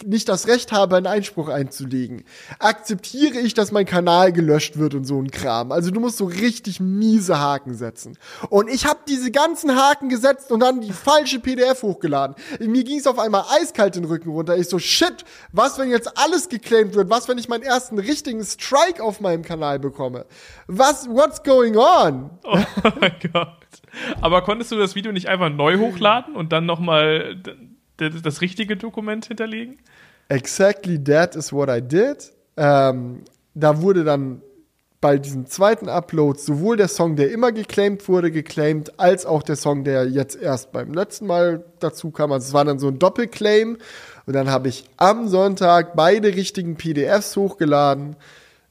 nicht 0.05 0.29
das 0.29 0.47
Recht 0.47 0.73
habe, 0.73 0.97
einen 0.97 1.07
Einspruch 1.07 1.49
einzulegen, 1.49 2.25
akzeptiere 2.59 3.39
ich, 3.39 3.55
dass 3.55 3.73
mein 3.73 3.87
Kanal 3.87 4.33
gelöscht 4.33 4.79
wird 4.79 4.95
und 4.95 5.05
so 5.05 5.21
ein 5.21 5.31
Kram. 5.31 5.73
Also 5.73 5.91
du 5.91 6.01
musst 6.01 6.17
so 6.19 6.27
richtig 6.27 6.81
miese 6.81 7.39
Haken 7.39 7.75
setzen. 7.75 8.19
Und 8.49 8.69
ich 8.69 8.87
habe 8.87 9.01
diese 9.09 9.31
ganzen 9.31 9.77
Haken 9.77 10.09
gesetzt 10.09 10.53
und 10.53 10.61
dann 10.61 10.81
die 10.81 10.93
falsche 10.93 11.41
PDF 11.41 11.83
hochgeladen. 11.83 12.37
Mir 12.61 12.85
ging 12.85 12.99
es 12.99 13.07
auf 13.07 13.19
einmal 13.19 13.45
eiskalt 13.51 13.97
den 13.97 14.05
Rücken 14.05 14.31
runter. 14.31 14.57
Ich 14.57 14.69
so, 14.69 14.79
shit, 14.79 15.25
was, 15.53 15.79
wenn 15.79 15.91
jetzt 15.91 16.17
alles 16.19 16.49
geclaimed 16.49 16.95
wird? 16.95 17.11
Was, 17.11 17.29
wenn 17.29 17.39
ich 17.39 17.49
meinen 17.49 17.63
ersten 17.63 17.99
richtigen 17.99 18.45
Strike 18.45 19.03
auf 19.03 19.21
meinem 19.21 19.43
Kanal 19.43 19.79
bekomme? 19.79 20.27
Was, 20.67 21.09
what's 21.09 21.43
going 21.43 21.77
on? 21.77 22.31
Oh 22.45 22.59
mein 23.01 23.15
Gott. 23.33 23.60
Aber 24.21 24.43
konntest 24.43 24.73
du 24.73 24.77
das 24.77 24.95
Video 24.95 25.13
nicht 25.13 25.29
einfach 25.29 25.51
neu 25.51 25.79
hochladen 25.79 26.37
und 26.37 26.53
dann 26.53 26.67
nochmal 26.67 27.37
das 27.97 28.41
richtige 28.41 28.77
Dokument 28.77 29.27
hinterlegen? 29.27 29.79
Exactly 30.29 31.03
that 31.03 31.35
is 31.37 31.53
what 31.53 31.69
I 31.69 31.81
did. 31.83 32.33
Ähm, 32.57 33.25
da 33.55 33.83
wurde 33.83 34.05
dann 34.05 34.43
bei 35.01 35.17
diesem 35.17 35.47
zweiten 35.47 35.89
Upload 35.89 36.39
sowohl 36.39 36.77
der 36.77 36.89
Song, 36.89 37.17
der 37.17 37.31
immer 37.31 37.53
geclaimed 37.53 38.07
wurde, 38.07 38.31
geclaimed, 38.31 39.01
als 39.01 39.25
auch 39.25 39.43
der 39.43 39.57
Song, 39.57 39.83
der 39.83 40.07
jetzt 40.07 40.37
erst 40.37 40.73
beim 40.73 40.93
letzten 40.93 41.27
Mal 41.27 41.65
dazu 41.79 42.11
kam. 42.11 42.33
Also 42.33 42.49
es 42.49 42.53
war 42.53 42.67
dann 42.67 42.79
so 42.79 42.89
ein 42.89 42.99
Doppelclaim. 42.99 43.79
Und 44.27 44.33
dann 44.35 44.51
habe 44.51 44.69
ich 44.69 44.85
am 44.99 45.29
Sonntag 45.29 45.97
beide 45.97 46.29
richtigen 46.29 46.77
PDFs 46.77 47.35
hochgeladen. 47.37 48.17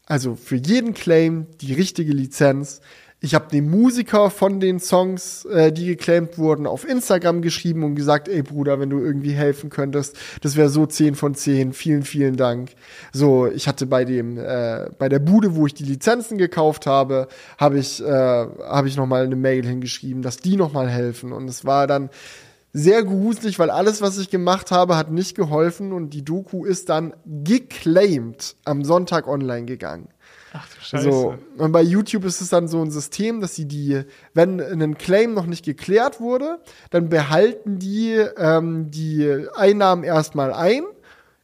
Also 0.05 0.35
für 0.35 0.55
jeden 0.55 0.93
Claim 0.93 1.47
die 1.61 1.73
richtige 1.73 2.13
Lizenz. 2.13 2.81
Ich 3.21 3.35
habe 3.35 3.49
dem 3.51 3.69
Musiker 3.69 4.29
von 4.29 4.61
den 4.61 4.79
Songs, 4.79 5.43
äh, 5.43 5.73
die 5.73 5.87
geclaimt 5.87 6.37
wurden, 6.37 6.65
auf 6.65 6.87
Instagram 6.87 7.41
geschrieben 7.41 7.83
und 7.83 7.95
gesagt, 7.95 8.29
ey 8.29 8.43
Bruder, 8.43 8.79
wenn 8.79 8.89
du 8.89 8.99
irgendwie 8.99 9.33
helfen 9.33 9.69
könntest, 9.69 10.15
das 10.39 10.55
wäre 10.55 10.69
so 10.69 10.85
10 10.85 11.15
von 11.15 11.35
10. 11.35 11.73
Vielen, 11.73 12.03
vielen 12.03 12.37
Dank. 12.37 12.71
So, 13.11 13.47
ich 13.47 13.67
hatte 13.67 13.87
bei 13.87 14.05
dem, 14.05 14.37
äh, 14.37 14.89
bei 14.97 15.09
der 15.09 15.19
Bude, 15.19 15.55
wo 15.55 15.65
ich 15.65 15.73
die 15.73 15.83
Lizenzen 15.83 16.37
gekauft 16.37 16.85
habe, 16.85 17.27
habe 17.57 17.77
ich, 17.77 18.01
äh, 18.01 18.07
habe 18.07 18.87
ich 18.87 18.95
noch 18.95 19.05
mal 19.05 19.25
eine 19.25 19.35
Mail 19.35 19.65
hingeschrieben, 19.65 20.21
dass 20.21 20.37
die 20.37 20.55
noch 20.55 20.71
mal 20.71 20.89
helfen. 20.89 21.33
Und 21.33 21.49
es 21.49 21.65
war 21.65 21.87
dann 21.87 22.09
sehr 22.71 23.03
gruselig, 23.03 23.59
weil 23.59 23.69
alles, 23.69 24.01
was 24.01 24.17
ich 24.17 24.29
gemacht 24.29 24.71
habe, 24.71 24.95
hat 24.95 25.11
nicht 25.11 25.35
geholfen 25.35 25.91
und 25.91 26.11
die 26.11 26.23
Doku 26.23 26.63
ist 26.63 26.87
dann 26.87 27.13
geclaimed 27.25 28.55
am 28.63 28.85
Sonntag 28.85 29.27
online 29.27 29.65
gegangen. 29.65 30.07
Scheiße. 30.89 31.11
So, 31.11 31.35
und 31.59 31.71
bei 31.71 31.83
YouTube 31.83 32.25
ist 32.25 32.41
es 32.41 32.49
dann 32.49 32.67
so 32.67 32.81
ein 32.81 32.89
System, 32.89 33.41
dass 33.41 33.53
sie 33.53 33.65
die, 33.65 34.01
wenn 34.33 34.59
ein 34.59 34.97
Claim 34.97 35.35
noch 35.35 35.45
nicht 35.45 35.63
geklärt 35.63 36.19
wurde, 36.19 36.59
dann 36.89 37.09
behalten 37.09 37.77
die 37.77 38.15
ähm, 38.37 38.89
die 38.89 39.45
Einnahmen 39.53 40.03
erstmal 40.03 40.51
ein 40.51 40.83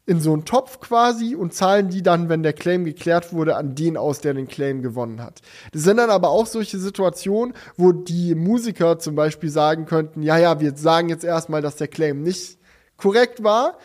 in 0.07 0.19
so 0.19 0.34
einen 0.34 0.45
Topf 0.45 0.80
quasi 0.80 1.35
und 1.35 1.53
zahlen 1.53 1.89
die 1.89 2.01
dann, 2.01 2.27
wenn 2.27 2.41
der 2.41 2.53
Claim 2.53 2.85
geklärt 2.85 3.34
wurde, 3.34 3.55
an 3.55 3.76
den 3.76 3.97
aus, 3.97 4.19
der 4.19 4.34
den 4.34 4.47
Claim 4.47 4.81
gewonnen 4.81 5.22
hat. 5.22 5.41
Das 5.73 5.84
sind 5.84 5.97
dann 5.97 6.09
aber 6.09 6.30
auch 6.30 6.47
solche 6.47 6.80
Situationen, 6.80 7.53
wo 7.76 7.91
die 7.91 8.34
Musiker 8.34 8.97
zum 8.97 9.15
Beispiel 9.15 9.49
sagen 9.49 9.85
könnten, 9.85 10.23
ja, 10.23 10.38
ja, 10.38 10.59
wir 10.59 10.76
sagen 10.76 11.09
jetzt 11.09 11.23
erstmal, 11.23 11.61
dass 11.61 11.76
der 11.76 11.88
Claim 11.88 12.22
nicht 12.22 12.57
korrekt 12.97 13.43
war, 13.43 13.77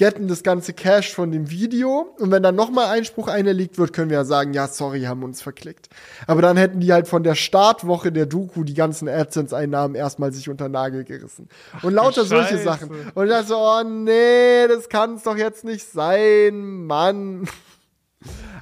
getten 0.00 0.28
das 0.28 0.42
ganze 0.42 0.72
Cash 0.72 1.14
von 1.14 1.30
dem 1.30 1.50
Video 1.50 2.14
und 2.18 2.30
wenn 2.30 2.42
dann 2.42 2.54
nochmal 2.54 2.86
Einspruch 2.86 3.28
eingelegt 3.28 3.76
wird, 3.76 3.92
können 3.92 4.08
wir 4.08 4.16
ja 4.16 4.24
sagen, 4.24 4.54
ja, 4.54 4.66
sorry, 4.66 5.02
haben 5.02 5.22
uns 5.22 5.42
verklickt. 5.42 5.90
Aber 6.26 6.40
dann 6.40 6.56
hätten 6.56 6.80
die 6.80 6.90
halt 6.90 7.06
von 7.06 7.22
der 7.22 7.34
Startwoche 7.34 8.10
der 8.10 8.24
Doku 8.24 8.64
die 8.64 8.72
ganzen 8.72 9.10
AdSense-Einnahmen 9.10 9.94
erstmal 9.94 10.32
sich 10.32 10.48
unter 10.48 10.70
Nagel 10.70 11.04
gerissen. 11.04 11.50
Und 11.82 11.92
lauter 11.92 12.24
solche 12.24 12.56
Sachen. 12.56 12.88
Und 13.14 13.28
dann 13.28 13.44
so, 13.44 13.58
oh 13.58 13.82
nee, 13.84 14.66
das 14.68 14.88
kann's 14.88 15.24
doch 15.24 15.36
jetzt 15.36 15.64
nicht 15.64 15.86
sein, 15.86 16.86
Mann. 16.86 17.46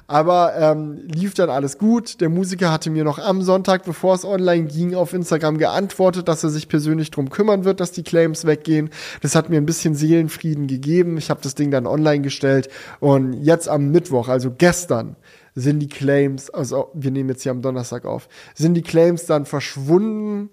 Aber 0.07 0.55
ähm, 0.57 1.01
lief 1.05 1.35
dann 1.35 1.51
alles 1.51 1.77
gut. 1.77 2.19
Der 2.19 2.29
Musiker 2.29 2.71
hatte 2.71 2.89
mir 2.89 3.03
noch 3.03 3.19
am 3.19 3.43
Sonntag, 3.43 3.83
bevor 3.83 4.15
es 4.15 4.25
online 4.25 4.65
ging, 4.65 4.95
auf 4.95 5.13
Instagram 5.13 5.59
geantwortet, 5.59 6.27
dass 6.27 6.43
er 6.43 6.49
sich 6.49 6.67
persönlich 6.67 7.11
drum 7.11 7.29
kümmern 7.29 7.63
wird, 7.63 7.79
dass 7.79 7.91
die 7.91 8.01
Claims 8.01 8.45
weggehen. 8.45 8.89
Das 9.21 9.35
hat 9.35 9.49
mir 9.49 9.57
ein 9.57 9.67
bisschen 9.67 9.93
Seelenfrieden 9.93 10.65
gegeben. 10.65 11.17
Ich 11.17 11.29
habe 11.29 11.41
das 11.43 11.53
Ding 11.53 11.69
dann 11.69 11.85
online 11.85 12.21
gestellt. 12.21 12.69
Und 12.99 13.33
jetzt 13.33 13.69
am 13.69 13.91
Mittwoch, 13.91 14.29
also 14.29 14.51
gestern, 14.57 15.15
sind 15.53 15.79
die 15.79 15.89
Claims, 15.89 16.49
also 16.49 16.89
wir 16.93 17.11
nehmen 17.11 17.29
jetzt 17.29 17.43
hier 17.43 17.51
am 17.51 17.61
Donnerstag 17.61 18.05
auf, 18.05 18.29
sind 18.55 18.73
die 18.73 18.81
Claims 18.81 19.25
dann 19.25 19.45
verschwunden 19.45 20.49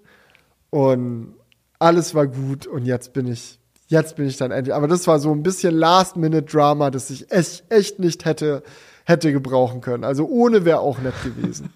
und 0.69 1.33
alles 1.79 2.13
war 2.13 2.27
gut 2.27 2.67
und 2.67 2.85
jetzt 2.85 3.13
bin 3.13 3.27
ich, 3.27 3.59
jetzt 3.87 4.17
bin 4.17 4.27
ich 4.27 4.37
dann 4.37 4.51
endlich. 4.51 4.75
Aber 4.75 4.87
das 4.87 5.07
war 5.07 5.19
so 5.19 5.31
ein 5.31 5.43
bisschen 5.43 5.75
Last-Minute-Drama, 5.75 6.91
das 6.91 7.09
ich 7.09 7.31
echt, 7.31 7.63
echt 7.69 7.99
nicht 7.99 8.25
hätte 8.25 8.63
hätte 9.07 9.31
gebrauchen 9.31 9.79
können. 9.79 10.03
Also 10.03 10.27
ohne 10.27 10.65
wäre 10.65 10.81
auch 10.81 10.99
nett 10.99 11.15
gewesen. 11.23 11.73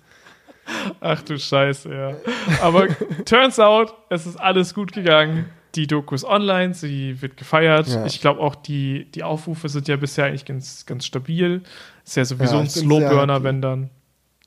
Ach 0.99 1.21
du 1.21 1.39
Scheiße, 1.39 1.89
ja. 1.89 2.15
Aber 2.61 2.87
turns 3.25 3.57
out, 3.57 3.93
es 4.09 4.25
ist 4.25 4.35
alles 4.37 4.73
gut 4.73 4.91
gegangen. 4.91 5.45
Die 5.75 5.87
Doku 5.87 6.13
ist 6.13 6.25
online, 6.25 6.73
sie 6.73 7.21
wird 7.21 7.37
gefeiert. 7.37 7.87
Ja. 7.87 8.05
Ich 8.05 8.19
glaube 8.19 8.41
auch, 8.41 8.55
die, 8.55 9.09
die 9.11 9.23
Aufrufe 9.23 9.69
sind 9.69 9.87
ja 9.87 9.95
bisher 9.95 10.25
eigentlich 10.25 10.43
ganz, 10.43 10.85
ganz 10.85 11.05
stabil. 11.05 11.63
Ist 12.05 12.17
ja 12.17 12.25
sowieso 12.25 12.55
ja, 12.55 12.61
ein 12.61 12.69
Slowburner, 12.69 13.43
wenn 13.43 13.61
dann. 13.61 13.89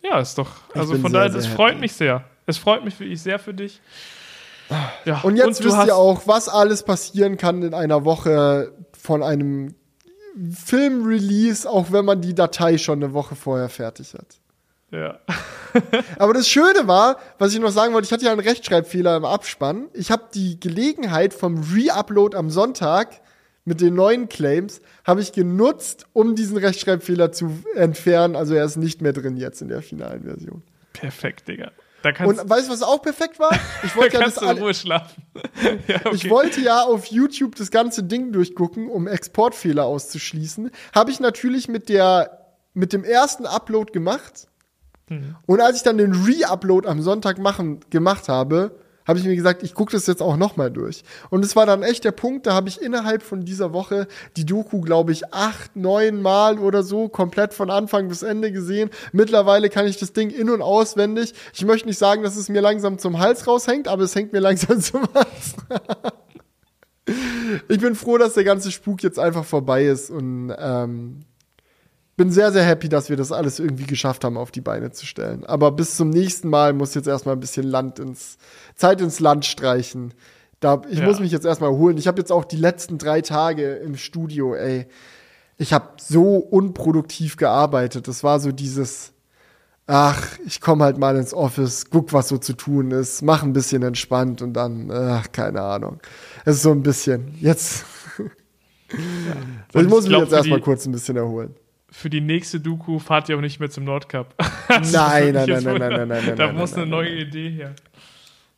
Ja, 0.02 0.20
ist 0.20 0.36
doch. 0.36 0.50
Also 0.74 0.98
von 0.98 1.10
daher, 1.10 1.34
es 1.34 1.46
freut 1.46 1.80
mich 1.80 1.94
sehr. 1.94 2.24
Es 2.44 2.58
freut 2.58 2.84
mich 2.84 3.00
wirklich 3.00 3.22
sehr 3.22 3.38
für 3.38 3.54
dich. 3.54 3.80
Ja. 5.06 5.20
Und 5.22 5.36
jetzt 5.36 5.60
und 5.60 5.66
wisst 5.66 5.86
ihr 5.86 5.96
auch, 5.96 6.26
was 6.26 6.50
alles 6.50 6.82
passieren 6.82 7.38
kann 7.38 7.62
in 7.62 7.72
einer 7.72 8.04
Woche 8.04 8.72
von 8.92 9.22
einem 9.22 9.74
Filmrelease, 10.52 11.68
auch 11.68 11.92
wenn 11.92 12.04
man 12.04 12.20
die 12.20 12.34
Datei 12.34 12.78
schon 12.78 13.02
eine 13.02 13.12
Woche 13.12 13.36
vorher 13.36 13.68
fertig 13.68 14.14
hat. 14.14 14.38
Ja. 14.90 15.18
Aber 16.18 16.34
das 16.34 16.48
Schöne 16.48 16.86
war, 16.86 17.18
was 17.38 17.52
ich 17.52 17.60
noch 17.60 17.70
sagen 17.70 17.94
wollte, 17.94 18.06
ich 18.06 18.12
hatte 18.12 18.24
ja 18.24 18.32
einen 18.32 18.40
Rechtschreibfehler 18.40 19.16
im 19.16 19.24
Abspann. 19.24 19.88
Ich 19.92 20.10
habe 20.10 20.24
die 20.32 20.58
Gelegenheit 20.60 21.34
vom 21.34 21.62
Re-Upload 21.62 22.36
am 22.36 22.50
Sonntag 22.50 23.20
mit 23.64 23.80
den 23.80 23.94
neuen 23.94 24.28
Claims 24.28 24.82
habe 25.04 25.22
ich 25.22 25.32
genutzt, 25.32 26.06
um 26.12 26.36
diesen 26.36 26.58
Rechtschreibfehler 26.58 27.32
zu 27.32 27.64
entfernen. 27.74 28.36
Also 28.36 28.54
er 28.54 28.64
ist 28.64 28.76
nicht 28.76 29.00
mehr 29.00 29.14
drin 29.14 29.36
jetzt 29.36 29.62
in 29.62 29.68
der 29.68 29.80
finalen 29.80 30.24
Version. 30.24 30.62
Perfekt, 30.92 31.48
Digga 31.48 31.72
und 32.04 32.48
weißt 32.50 32.68
du, 32.68 32.72
was 32.72 32.82
auch 32.82 33.00
perfekt 33.00 33.38
war? 33.38 33.50
Ich 33.82 33.96
wollte 33.96 34.18
ja 34.18 34.24
das 34.24 34.36
in 34.36 34.58
Ruhe 34.58 34.74
schlafen. 34.74 35.22
ja, 35.88 35.96
okay. 35.96 36.10
Ich 36.12 36.30
wollte 36.30 36.60
ja 36.60 36.82
auf 36.82 37.06
YouTube 37.06 37.56
das 37.56 37.70
ganze 37.70 38.02
Ding 38.02 38.32
durchgucken, 38.32 38.88
um 38.88 39.06
Exportfehler 39.06 39.84
auszuschließen. 39.84 40.70
Habe 40.94 41.10
ich 41.10 41.20
natürlich 41.20 41.68
mit 41.68 41.88
der 41.88 42.40
mit 42.74 42.92
dem 42.92 43.04
ersten 43.04 43.46
Upload 43.46 43.92
gemacht. 43.92 44.48
Mhm. 45.08 45.36
Und 45.46 45.60
als 45.60 45.76
ich 45.78 45.82
dann 45.82 45.98
den 45.98 46.12
Re-Upload 46.12 46.88
am 46.88 47.00
Sonntag 47.02 47.38
machen, 47.38 47.80
gemacht 47.90 48.28
habe, 48.28 48.76
habe 49.06 49.18
ich 49.18 49.24
mir 49.24 49.36
gesagt, 49.36 49.62
ich 49.62 49.74
gucke 49.74 49.92
das 49.92 50.06
jetzt 50.06 50.22
auch 50.22 50.36
nochmal 50.36 50.70
durch. 50.70 51.04
Und 51.30 51.44
es 51.44 51.56
war 51.56 51.66
dann 51.66 51.82
echt 51.82 52.04
der 52.04 52.12
Punkt, 52.12 52.46
da 52.46 52.54
habe 52.54 52.68
ich 52.68 52.80
innerhalb 52.80 53.22
von 53.22 53.44
dieser 53.44 53.72
Woche 53.72 54.06
die 54.36 54.46
Doku, 54.46 54.80
glaube 54.80 55.12
ich, 55.12 55.32
acht, 55.32 55.76
neun 55.76 56.22
Mal 56.22 56.58
oder 56.58 56.82
so 56.82 57.08
komplett 57.08 57.54
von 57.54 57.70
Anfang 57.70 58.08
bis 58.08 58.22
Ende 58.22 58.52
gesehen. 58.52 58.90
Mittlerweile 59.12 59.68
kann 59.68 59.86
ich 59.86 59.98
das 59.98 60.12
Ding 60.12 60.30
in- 60.30 60.50
und 60.50 60.62
auswendig. 60.62 61.34
Ich 61.52 61.64
möchte 61.64 61.88
nicht 61.88 61.98
sagen, 61.98 62.22
dass 62.22 62.36
es 62.36 62.48
mir 62.48 62.60
langsam 62.60 62.98
zum 62.98 63.18
Hals 63.18 63.46
raushängt, 63.46 63.88
aber 63.88 64.02
es 64.02 64.14
hängt 64.14 64.32
mir 64.32 64.40
langsam 64.40 64.80
zum 64.80 65.02
Hals. 65.14 65.54
ich 67.68 67.80
bin 67.80 67.94
froh, 67.94 68.18
dass 68.18 68.34
der 68.34 68.44
ganze 68.44 68.70
Spuk 68.70 69.02
jetzt 69.02 69.18
einfach 69.18 69.44
vorbei 69.44 69.86
ist 69.86 70.10
und 70.10 70.54
ähm, 70.58 71.20
bin 72.16 72.30
sehr, 72.30 72.52
sehr 72.52 72.64
happy, 72.64 72.88
dass 72.88 73.08
wir 73.08 73.16
das 73.16 73.32
alles 73.32 73.58
irgendwie 73.58 73.86
geschafft 73.86 74.24
haben, 74.24 74.36
auf 74.36 74.50
die 74.50 74.60
Beine 74.60 74.92
zu 74.92 75.06
stellen. 75.06 75.44
Aber 75.44 75.72
bis 75.72 75.96
zum 75.96 76.10
nächsten 76.10 76.48
Mal 76.48 76.72
muss 76.72 76.94
jetzt 76.94 77.08
erstmal 77.08 77.34
ein 77.34 77.40
bisschen 77.40 77.66
Land 77.66 77.98
ins, 77.98 78.38
Zeit 78.76 79.00
ins 79.00 79.20
Land 79.20 79.44
streichen. 79.44 80.14
Da, 80.60 80.82
ich 80.88 81.00
ja. 81.00 81.06
muss 81.06 81.20
mich 81.20 81.32
jetzt 81.32 81.44
erstmal 81.44 81.70
holen. 81.70 81.98
Ich 81.98 82.06
habe 82.06 82.20
jetzt 82.20 82.30
auch 82.30 82.44
die 82.44 82.56
letzten 82.56 82.98
drei 82.98 83.20
Tage 83.20 83.74
im 83.74 83.96
Studio, 83.96 84.54
ey. 84.54 84.86
ich 85.58 85.72
habe 85.72 85.88
so 86.00 86.36
unproduktiv 86.36 87.36
gearbeitet. 87.36 88.06
Das 88.06 88.22
war 88.22 88.38
so 88.38 88.52
dieses, 88.52 89.12
ach, 89.86 90.38
ich 90.46 90.60
komme 90.60 90.84
halt 90.84 90.98
mal 90.98 91.16
ins 91.16 91.34
Office, 91.34 91.86
guck, 91.90 92.12
was 92.12 92.28
so 92.28 92.38
zu 92.38 92.52
tun 92.52 92.92
ist, 92.92 93.22
mach 93.22 93.42
ein 93.42 93.52
bisschen 93.52 93.82
entspannt 93.82 94.40
und 94.40 94.54
dann, 94.54 94.90
ach, 94.90 95.32
keine 95.32 95.62
Ahnung. 95.62 96.00
Es 96.44 96.56
ist 96.56 96.62
so 96.62 96.70
ein 96.70 96.82
bisschen. 96.82 97.34
Jetzt. 97.40 97.84
Ja. 98.18 98.24
ich 99.80 99.88
muss 99.88 100.04
ich 100.04 100.10
mich 100.10 100.20
jetzt 100.20 100.32
erstmal 100.32 100.60
kurz 100.60 100.86
ein 100.86 100.92
bisschen 100.92 101.16
erholen. 101.16 101.56
Für 101.96 102.10
die 102.10 102.20
nächste 102.20 102.58
Doku 102.58 102.98
fahrt 102.98 103.28
ihr 103.28 103.36
auch 103.36 103.40
nicht 103.40 103.60
mehr 103.60 103.70
zum 103.70 103.84
Nordcup. 103.84 104.34
nein, 104.68 104.82
nein, 104.90 105.32
nein, 105.32 105.46
nein, 105.46 105.64
nein, 105.64 105.78
nein, 105.78 106.08
nein, 106.08 106.24
nein. 106.26 106.36
Da 106.36 106.52
muss 106.52 106.74
eine 106.74 106.86
neue 106.86 107.20
Idee 107.20 107.50
her. 107.50 107.74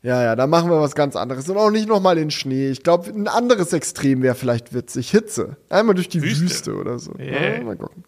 Ja, 0.02 0.22
ja, 0.22 0.34
da 0.34 0.46
machen 0.46 0.70
wir 0.70 0.80
was 0.80 0.94
ganz 0.94 1.16
anderes. 1.16 1.46
Und 1.50 1.58
auch 1.58 1.70
nicht 1.70 1.86
nochmal 1.86 2.16
in 2.16 2.30
Schnee. 2.30 2.70
Ich 2.70 2.82
glaube, 2.82 3.10
ein 3.10 3.28
anderes 3.28 3.74
Extrem 3.74 4.22
wäre 4.22 4.34
vielleicht 4.34 4.72
witzig. 4.72 5.10
Hitze. 5.10 5.58
Einmal 5.68 5.94
durch 5.94 6.08
die 6.08 6.22
Wüste, 6.22 6.40
Wüste 6.44 6.74
oder 6.76 6.98
so. 6.98 7.12
Yeah. 7.18 7.58
Ja, 7.58 7.62
mal 7.62 7.76
gucken. 7.76 8.04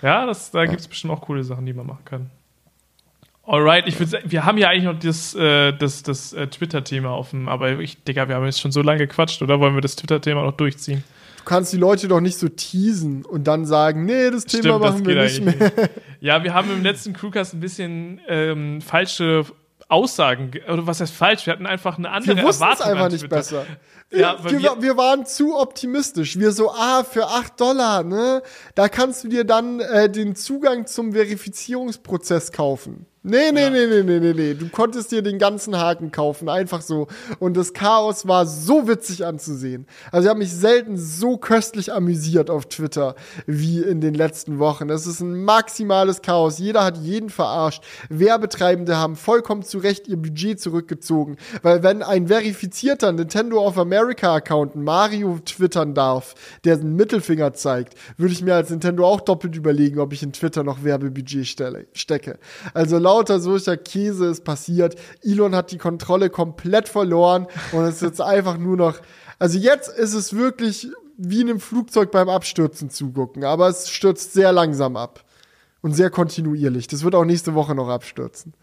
Ja, 0.00 0.24
das, 0.24 0.50
da 0.50 0.60
ja. 0.60 0.64
gibt 0.64 0.80
es 0.80 0.88
bestimmt 0.88 1.12
auch 1.12 1.20
coole 1.20 1.44
Sachen, 1.44 1.66
die 1.66 1.74
man 1.74 1.86
machen 1.86 2.04
kann. 2.06 2.30
Alright, 3.46 3.86
ich 3.86 3.98
würde 4.00 4.12
sagen, 4.12 4.30
wir 4.30 4.46
haben 4.46 4.56
ja 4.56 4.70
eigentlich 4.70 4.84
noch 4.84 4.98
das, 4.98 5.34
äh, 5.34 5.72
das, 5.72 6.02
das 6.02 6.32
äh, 6.32 6.46
Twitter-Thema 6.46 7.14
offen, 7.14 7.48
aber 7.48 7.78
ich, 7.80 8.02
Digga, 8.02 8.28
wir 8.28 8.36
haben 8.36 8.46
jetzt 8.46 8.62
schon 8.62 8.72
so 8.72 8.80
lange 8.80 9.06
gequatscht, 9.06 9.42
oder 9.42 9.60
wollen 9.60 9.74
wir 9.74 9.82
das 9.82 9.96
Twitter-Thema 9.96 10.42
noch 10.42 10.56
durchziehen? 10.56 11.04
Du 11.44 11.50
kannst 11.50 11.74
die 11.74 11.76
Leute 11.76 12.08
doch 12.08 12.20
nicht 12.20 12.38
so 12.38 12.48
teasen 12.48 13.22
und 13.22 13.44
dann 13.44 13.66
sagen, 13.66 14.06
nee, 14.06 14.30
das 14.30 14.46
Thema 14.46 14.62
Stimmt, 14.62 14.80
machen 14.80 15.06
wir 15.06 15.22
nicht 15.24 15.44
mehr. 15.44 15.54
Nicht. 15.54 15.90
Ja, 16.20 16.42
wir 16.42 16.54
haben 16.54 16.70
im 16.70 16.82
letzten 16.82 17.12
Crewcast 17.12 17.52
ein 17.52 17.60
bisschen 17.60 18.18
ähm, 18.28 18.80
falsche 18.80 19.44
Aussagen, 19.88 20.52
oder 20.66 20.86
was 20.86 21.02
heißt 21.02 21.12
falsch? 21.12 21.44
Wir 21.44 21.52
hatten 21.52 21.66
einfach 21.66 21.98
eine 21.98 22.10
andere 22.10 22.36
wir 22.36 22.44
Erwartung. 22.44 22.72
Es 22.72 22.80
einfach 22.80 23.10
nicht 23.10 23.28
besser. 23.28 23.66
Ja, 24.14 24.36
wir, 24.44 24.62
wir, 24.62 24.82
wir, 24.82 24.96
waren 24.96 25.26
zu 25.26 25.58
optimistisch. 25.58 26.38
Wir 26.38 26.52
so, 26.52 26.70
ah, 26.70 27.04
für 27.04 27.26
8 27.26 27.60
Dollar, 27.60 28.02
ne? 28.02 28.42
Da 28.74 28.88
kannst 28.88 29.24
du 29.24 29.28
dir 29.28 29.44
dann 29.44 29.80
äh, 29.80 30.10
den 30.10 30.34
Zugang 30.36 30.86
zum 30.86 31.12
Verifizierungsprozess 31.12 32.52
kaufen. 32.52 33.06
Nee, 33.26 33.52
nee, 33.52 33.62
ja. 33.62 33.70
nee, 33.70 33.86
nee, 33.86 34.02
nee, 34.02 34.20
nee, 34.20 34.34
nee. 34.34 34.52
Du 34.52 34.68
konntest 34.68 35.10
dir 35.10 35.22
den 35.22 35.38
ganzen 35.38 35.78
Haken 35.78 36.12
kaufen, 36.12 36.50
einfach 36.50 36.82
so. 36.82 37.06
Und 37.38 37.56
das 37.56 37.72
Chaos 37.72 38.28
war 38.28 38.46
so 38.46 38.86
witzig 38.86 39.24
anzusehen. 39.24 39.86
Also 40.12 40.26
ich 40.26 40.28
habe 40.28 40.40
mich 40.40 40.52
selten 40.52 40.98
so 40.98 41.38
köstlich 41.38 41.90
amüsiert 41.90 42.50
auf 42.50 42.66
Twitter 42.66 43.14
wie 43.46 43.80
in 43.80 44.02
den 44.02 44.12
letzten 44.12 44.58
Wochen. 44.58 44.90
Es 44.90 45.06
ist 45.06 45.20
ein 45.20 45.42
maximales 45.42 46.20
Chaos. 46.20 46.58
Jeder 46.58 46.84
hat 46.84 46.98
jeden 46.98 47.30
verarscht. 47.30 47.82
Werbetreibende 48.10 48.98
haben 48.98 49.16
vollkommen 49.16 49.62
zu 49.62 49.78
Recht 49.78 50.06
ihr 50.06 50.18
Budget 50.18 50.60
zurückgezogen. 50.60 51.38
Weil 51.62 51.82
wenn 51.82 52.02
ein 52.02 52.26
verifizierter 52.26 53.10
Nintendo 53.10 53.66
of 53.66 53.78
America 53.78 54.03
Account 54.10 54.76
Mario 54.76 55.40
twittern 55.44 55.94
darf, 55.94 56.34
der 56.64 56.74
einen 56.74 56.94
Mittelfinger 56.94 57.52
zeigt, 57.52 57.94
würde 58.16 58.32
ich 58.32 58.42
mir 58.42 58.54
als 58.54 58.70
Nintendo 58.70 59.06
auch 59.06 59.20
doppelt 59.20 59.56
überlegen, 59.56 59.98
ob 59.98 60.12
ich 60.12 60.22
in 60.22 60.32
Twitter 60.32 60.62
noch 60.62 60.84
Werbebudget 60.84 61.46
stelle, 61.46 61.86
stecke. 61.94 62.38
Also 62.74 62.98
laut 62.98 63.24
lauter 63.24 63.40
solcher 63.40 63.76
Käse 63.76 64.26
ist 64.26 64.44
passiert. 64.44 64.96
Elon 65.22 65.54
hat 65.54 65.70
die 65.70 65.78
Kontrolle 65.78 66.30
komplett 66.30 66.88
verloren 66.88 67.46
und 67.72 67.84
es 67.84 67.96
ist 67.96 68.02
jetzt 68.02 68.20
einfach 68.20 68.58
nur 68.58 68.76
noch. 68.76 68.98
Also 69.38 69.58
jetzt 69.58 69.88
ist 69.88 70.14
es 70.14 70.36
wirklich 70.36 70.88
wie 71.16 71.40
in 71.40 71.48
einem 71.48 71.60
Flugzeug 71.60 72.10
beim 72.10 72.28
Abstürzen 72.28 72.90
zugucken, 72.90 73.44
aber 73.44 73.68
es 73.68 73.88
stürzt 73.88 74.32
sehr 74.32 74.52
langsam 74.52 74.96
ab 74.96 75.24
und 75.80 75.92
sehr 75.92 76.10
kontinuierlich. 76.10 76.86
Das 76.88 77.04
wird 77.04 77.14
auch 77.14 77.24
nächste 77.24 77.54
Woche 77.54 77.74
noch 77.74 77.88
abstürzen. 77.88 78.54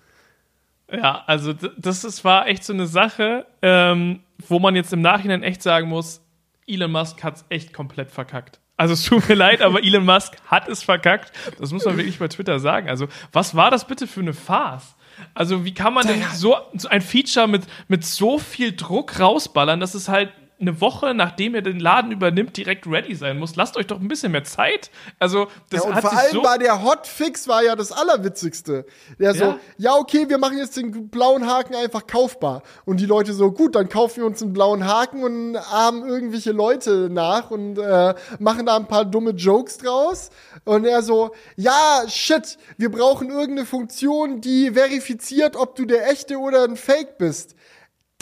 Ja, 0.92 1.24
also 1.26 1.54
das 1.54 2.04
ist, 2.04 2.26
war 2.26 2.48
echt 2.48 2.66
so 2.66 2.74
eine 2.74 2.88
Sache, 2.88 3.46
ähm, 3.62 4.20
wo 4.48 4.60
man 4.60 4.76
jetzt 4.76 4.94
im 4.94 5.02
Nachhinein 5.02 5.44
echt 5.44 5.62
sagen 5.62 5.90
muss, 5.90 6.22
Elon 6.68 6.92
Musk 6.92 7.24
hat 7.24 7.38
es 7.38 7.46
echt 7.50 7.74
komplett 7.74 8.12
verkackt. 8.12 8.60
Also 8.78 8.94
es 8.94 9.04
tut 9.04 9.28
mir 9.30 9.36
leid, 9.36 9.62
aber 9.62 9.84
Elon 9.84 10.06
Musk 10.06 10.38
hat 10.48 10.68
es 10.68 10.84
verkackt. 10.84 11.32
Das 11.60 11.72
muss 11.72 11.86
man 11.86 11.98
wirklich 11.98 12.20
bei 12.20 12.28
Twitter 12.28 12.60
sagen. 12.60 12.90
Also 12.90 13.08
was 13.32 13.56
war 13.56 13.72
das 13.72 13.86
bitte 13.86 14.08
für 14.08 14.22
eine 14.22 14.34
Farce? 14.34 14.96
Also 15.34 15.66
wie 15.66 15.74
kann 15.74 15.94
man 15.94 16.08
denn 16.08 16.24
so, 16.34 16.56
so 16.74 16.88
ein 16.88 17.02
Feature 17.02 17.48
mit, 17.48 17.64
mit 17.88 18.06
so 18.06 18.40
viel 18.40 18.76
Druck 18.76 19.20
rausballern, 19.20 19.80
dass 19.80 19.94
es 19.94 20.08
halt 20.08 20.32
eine 20.62 20.80
Woche, 20.80 21.14
nachdem 21.14 21.56
er 21.56 21.62
den 21.62 21.80
Laden 21.80 22.12
übernimmt, 22.12 22.56
direkt 22.56 22.88
ready 22.88 23.16
sein 23.16 23.40
muss. 23.40 23.56
Lasst 23.56 23.78
euch 23.78 23.88
doch 23.88 24.00
ein 24.00 24.08
bisschen 24.08 24.32
mehr 24.32 24.44
Zeit. 24.44 24.92
Also, 25.20 25.48
das 25.70 25.82
ja, 25.84 25.90
und 25.90 25.96
hat 25.96 26.02
vor 26.04 26.18
allem 26.18 26.32
so 26.32 26.44
war 26.44 26.58
der 26.58 26.84
Hotfix 26.84 27.48
war 27.48 27.64
ja 27.64 27.76
das 27.76 27.92
Allerwitzigste. 27.92 28.86
Der 29.20 29.34
ja. 29.34 29.34
so, 29.34 29.60
ja, 29.78 29.96
okay, 29.96 30.30
wir 30.30 30.38
machen 30.38 30.58
jetzt 30.58 30.78
den 30.78 31.10
blauen 31.10 31.48
Haken 31.48 31.76
einfach 31.76 32.06
kaufbar. 32.08 32.62
Und 32.86 33.00
die 33.00 33.06
Leute 33.06 33.34
so, 33.34 33.52
gut, 33.52 33.76
dann 33.76 33.90
kaufen 33.90 34.18
wir 34.18 34.26
uns 34.26 34.42
einen 34.42 34.54
blauen 34.54 34.86
Haken 34.86 35.24
und 35.24 35.58
haben 35.72 36.06
irgendwelche 36.08 36.52
Leute 36.52 37.10
nach 37.12 37.52
und 37.52 37.78
äh, 37.78 38.14
machen 38.40 38.66
da 38.66 38.76
ein 38.76 38.88
paar 38.88 39.06
dumme 39.06 39.32
Jokes 39.32 39.78
draus. 39.80 40.30
Und 40.64 40.86
er 40.86 41.02
so, 41.02 41.32
ja, 41.56 42.04
shit, 42.08 42.58
wir 42.78 42.92
brauchen 42.92 43.30
irgendeine 43.30 43.66
Funktion, 43.66 44.42
die 44.42 44.72
verifiziert, 44.72 45.56
ob 45.56 45.76
du 45.76 45.86
der 45.86 46.10
echte 46.10 46.38
oder 46.38 46.64
ein 46.64 46.76
Fake 46.76 47.18
bist. 47.18 47.56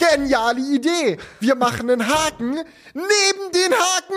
Geniale 0.00 0.60
Idee. 0.60 1.18
Wir 1.40 1.54
machen 1.54 1.90
einen 1.90 2.06
Haken 2.06 2.54
neben 2.94 3.52
den 3.52 3.72
Haken. 3.72 4.14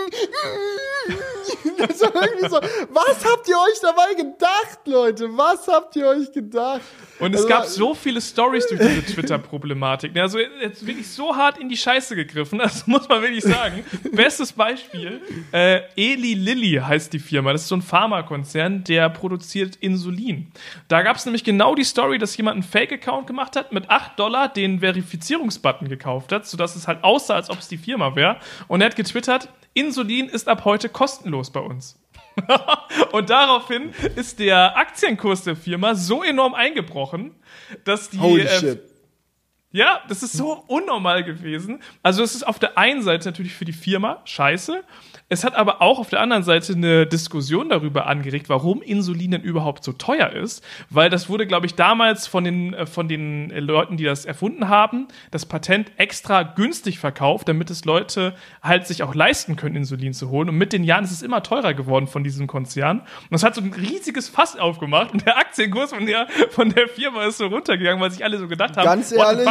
War 2.14 2.22
irgendwie 2.22 2.48
so, 2.48 2.60
was 2.90 3.24
habt 3.24 3.48
ihr 3.48 3.56
euch 3.56 3.80
dabei 3.82 4.14
gedacht, 4.14 4.78
Leute? 4.86 5.28
Was 5.36 5.68
habt 5.68 5.94
ihr 5.96 6.06
euch 6.06 6.32
gedacht? 6.32 6.80
Und 7.18 7.34
es 7.34 7.42
also, 7.42 7.48
gab 7.48 7.64
so 7.66 7.94
viele 7.94 8.20
Stories 8.20 8.66
durch 8.66 8.80
diese 8.80 9.04
Twitter-Problematik. 9.04 10.16
Also 10.16 10.38
jetzt 10.38 10.86
wirklich 10.86 11.08
so 11.08 11.34
hart 11.34 11.58
in 11.58 11.68
die 11.68 11.76
Scheiße 11.76 12.16
gegriffen, 12.16 12.58
das 12.58 12.86
muss 12.86 13.08
man 13.08 13.22
wirklich 13.22 13.44
sagen. 13.44 13.84
Bestes 14.12 14.52
Beispiel, 14.52 15.20
äh, 15.52 15.82
Eli 15.96 16.34
Lilly 16.34 16.80
heißt 16.84 17.12
die 17.12 17.18
Firma. 17.18 17.52
Das 17.52 17.62
ist 17.62 17.68
so 17.68 17.76
ein 17.76 17.82
Pharmakonzern, 17.82 18.84
der 18.84 19.10
produziert 19.10 19.76
Insulin. 19.76 20.50
Da 20.88 21.02
gab 21.02 21.16
es 21.16 21.24
nämlich 21.24 21.44
genau 21.44 21.74
die 21.74 21.84
Story, 21.84 22.18
dass 22.18 22.36
jemand 22.36 22.54
einen 22.54 22.62
Fake-Account 22.62 23.26
gemacht 23.26 23.56
hat, 23.56 23.72
mit 23.72 23.90
8 23.90 24.18
Dollar 24.18 24.48
den 24.48 24.80
Verifizierungsbutton 24.80 25.73
gekauft 25.80 26.32
hat, 26.32 26.46
sodass 26.46 26.76
es 26.76 26.88
halt 26.88 27.02
aussah, 27.04 27.34
als 27.34 27.50
ob 27.50 27.58
es 27.58 27.68
die 27.68 27.78
Firma 27.78 28.16
wäre. 28.16 28.36
Und 28.68 28.80
er 28.80 28.86
hat 28.86 28.96
getwittert, 28.96 29.48
Insulin 29.74 30.28
ist 30.28 30.48
ab 30.48 30.64
heute 30.64 30.88
kostenlos 30.88 31.50
bei 31.50 31.60
uns. 31.60 32.00
und 33.12 33.30
daraufhin 33.30 33.90
ist 34.16 34.38
der 34.38 34.76
Aktienkurs 34.76 35.44
der 35.44 35.56
Firma 35.56 35.94
so 35.94 36.22
enorm 36.22 36.54
eingebrochen, 36.54 37.34
dass 37.84 38.10
die. 38.10 38.18
Holy 38.18 38.42
äh, 38.42 38.58
shit. 38.58 38.82
Ja, 39.70 40.02
das 40.08 40.22
ist 40.22 40.34
so 40.34 40.62
unnormal 40.68 41.24
gewesen. 41.24 41.82
Also, 42.02 42.22
es 42.22 42.36
ist 42.36 42.46
auf 42.46 42.60
der 42.60 42.78
einen 42.78 43.02
Seite 43.02 43.28
natürlich 43.28 43.54
für 43.54 43.64
die 43.64 43.72
Firma 43.72 44.20
scheiße. 44.24 44.84
Es 45.34 45.42
hat 45.42 45.56
aber 45.56 45.82
auch 45.82 45.98
auf 45.98 46.10
der 46.10 46.20
anderen 46.20 46.44
Seite 46.44 46.74
eine 46.74 47.08
Diskussion 47.08 47.68
darüber 47.68 48.06
angeregt, 48.06 48.48
warum 48.48 48.80
Insulin 48.80 49.32
denn 49.32 49.42
überhaupt 49.42 49.82
so 49.82 49.92
teuer 49.92 50.30
ist. 50.30 50.64
Weil 50.90 51.10
das 51.10 51.28
wurde, 51.28 51.44
glaube 51.48 51.66
ich, 51.66 51.74
damals 51.74 52.28
von 52.28 52.44
den, 52.44 52.72
äh, 52.72 52.86
von 52.86 53.08
den 53.08 53.50
Leuten, 53.50 53.96
die 53.96 54.04
das 54.04 54.26
erfunden 54.26 54.68
haben, 54.68 55.08
das 55.32 55.44
Patent 55.44 55.90
extra 55.96 56.44
günstig 56.44 57.00
verkauft, 57.00 57.48
damit 57.48 57.68
es 57.70 57.84
Leute 57.84 58.34
halt 58.62 58.86
sich 58.86 59.02
auch 59.02 59.12
leisten 59.12 59.56
können, 59.56 59.74
Insulin 59.74 60.14
zu 60.14 60.30
holen. 60.30 60.48
Und 60.48 60.56
mit 60.56 60.72
den 60.72 60.84
Jahren 60.84 61.02
ist 61.02 61.10
es 61.10 61.22
immer 61.22 61.42
teurer 61.42 61.74
geworden 61.74 62.06
von 62.06 62.22
diesem 62.22 62.46
Konzern. 62.46 63.00
Und 63.00 63.32
das 63.32 63.42
hat 63.42 63.56
so 63.56 63.60
ein 63.60 63.72
riesiges 63.72 64.28
Fass 64.28 64.56
aufgemacht 64.56 65.12
und 65.12 65.26
der 65.26 65.36
Aktienkurs 65.36 65.92
von 65.92 66.06
der, 66.06 66.28
von 66.50 66.70
der 66.70 66.86
Firma 66.86 67.24
ist 67.24 67.38
so 67.38 67.46
runtergegangen, 67.46 68.00
weil 68.00 68.12
sich 68.12 68.22
alle 68.22 68.38
so 68.38 68.46
gedacht 68.46 68.76
haben, 68.76 68.84
Ganz 68.84 69.10
ehrlich, 69.10 69.48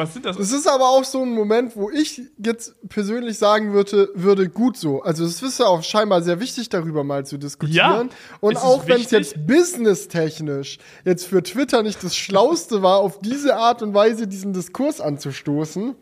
was 0.00 0.14
sind 0.14 0.24
das? 0.24 0.38
Es 0.38 0.52
ist 0.52 0.66
aber 0.66 0.88
auch 0.88 1.04
so 1.04 1.22
ein 1.22 1.32
Moment, 1.32 1.76
wo 1.76 1.90
ich 1.90 2.22
jetzt 2.38 2.74
persönlich 2.88 3.38
sagen 3.38 3.72
würde, 3.72 4.08
würde 4.14 4.48
gut 4.48 4.76
so. 4.76 5.02
Also 5.02 5.24
es 5.24 5.42
ist 5.42 5.60
ja 5.60 5.66
auch 5.66 5.82
scheinbar 5.82 6.22
sehr 6.22 6.40
wichtig, 6.40 6.68
darüber 6.70 7.04
mal 7.04 7.26
zu 7.26 7.38
diskutieren. 7.38 8.08
Ja, 8.10 8.38
Und 8.40 8.56
auch 8.56 8.86
wenn 8.88 9.00
es 9.00 9.10
jetzt 9.10 9.46
businesstechnisch 9.46 10.78
jetzt 11.04 11.26
für 11.26 11.42
Twitter 11.42 11.82
nicht 11.82 12.02
das 12.02 12.16
Schlauste 12.16 12.82
war, 12.82 12.98
auf 12.98 13.18
diese 13.20 13.56
Art 13.56 13.82
und 13.82 13.94
Weise 13.94 14.26
diesen 14.26 14.52
Diskurs 14.52 15.00
anzustoßen, 15.00 15.94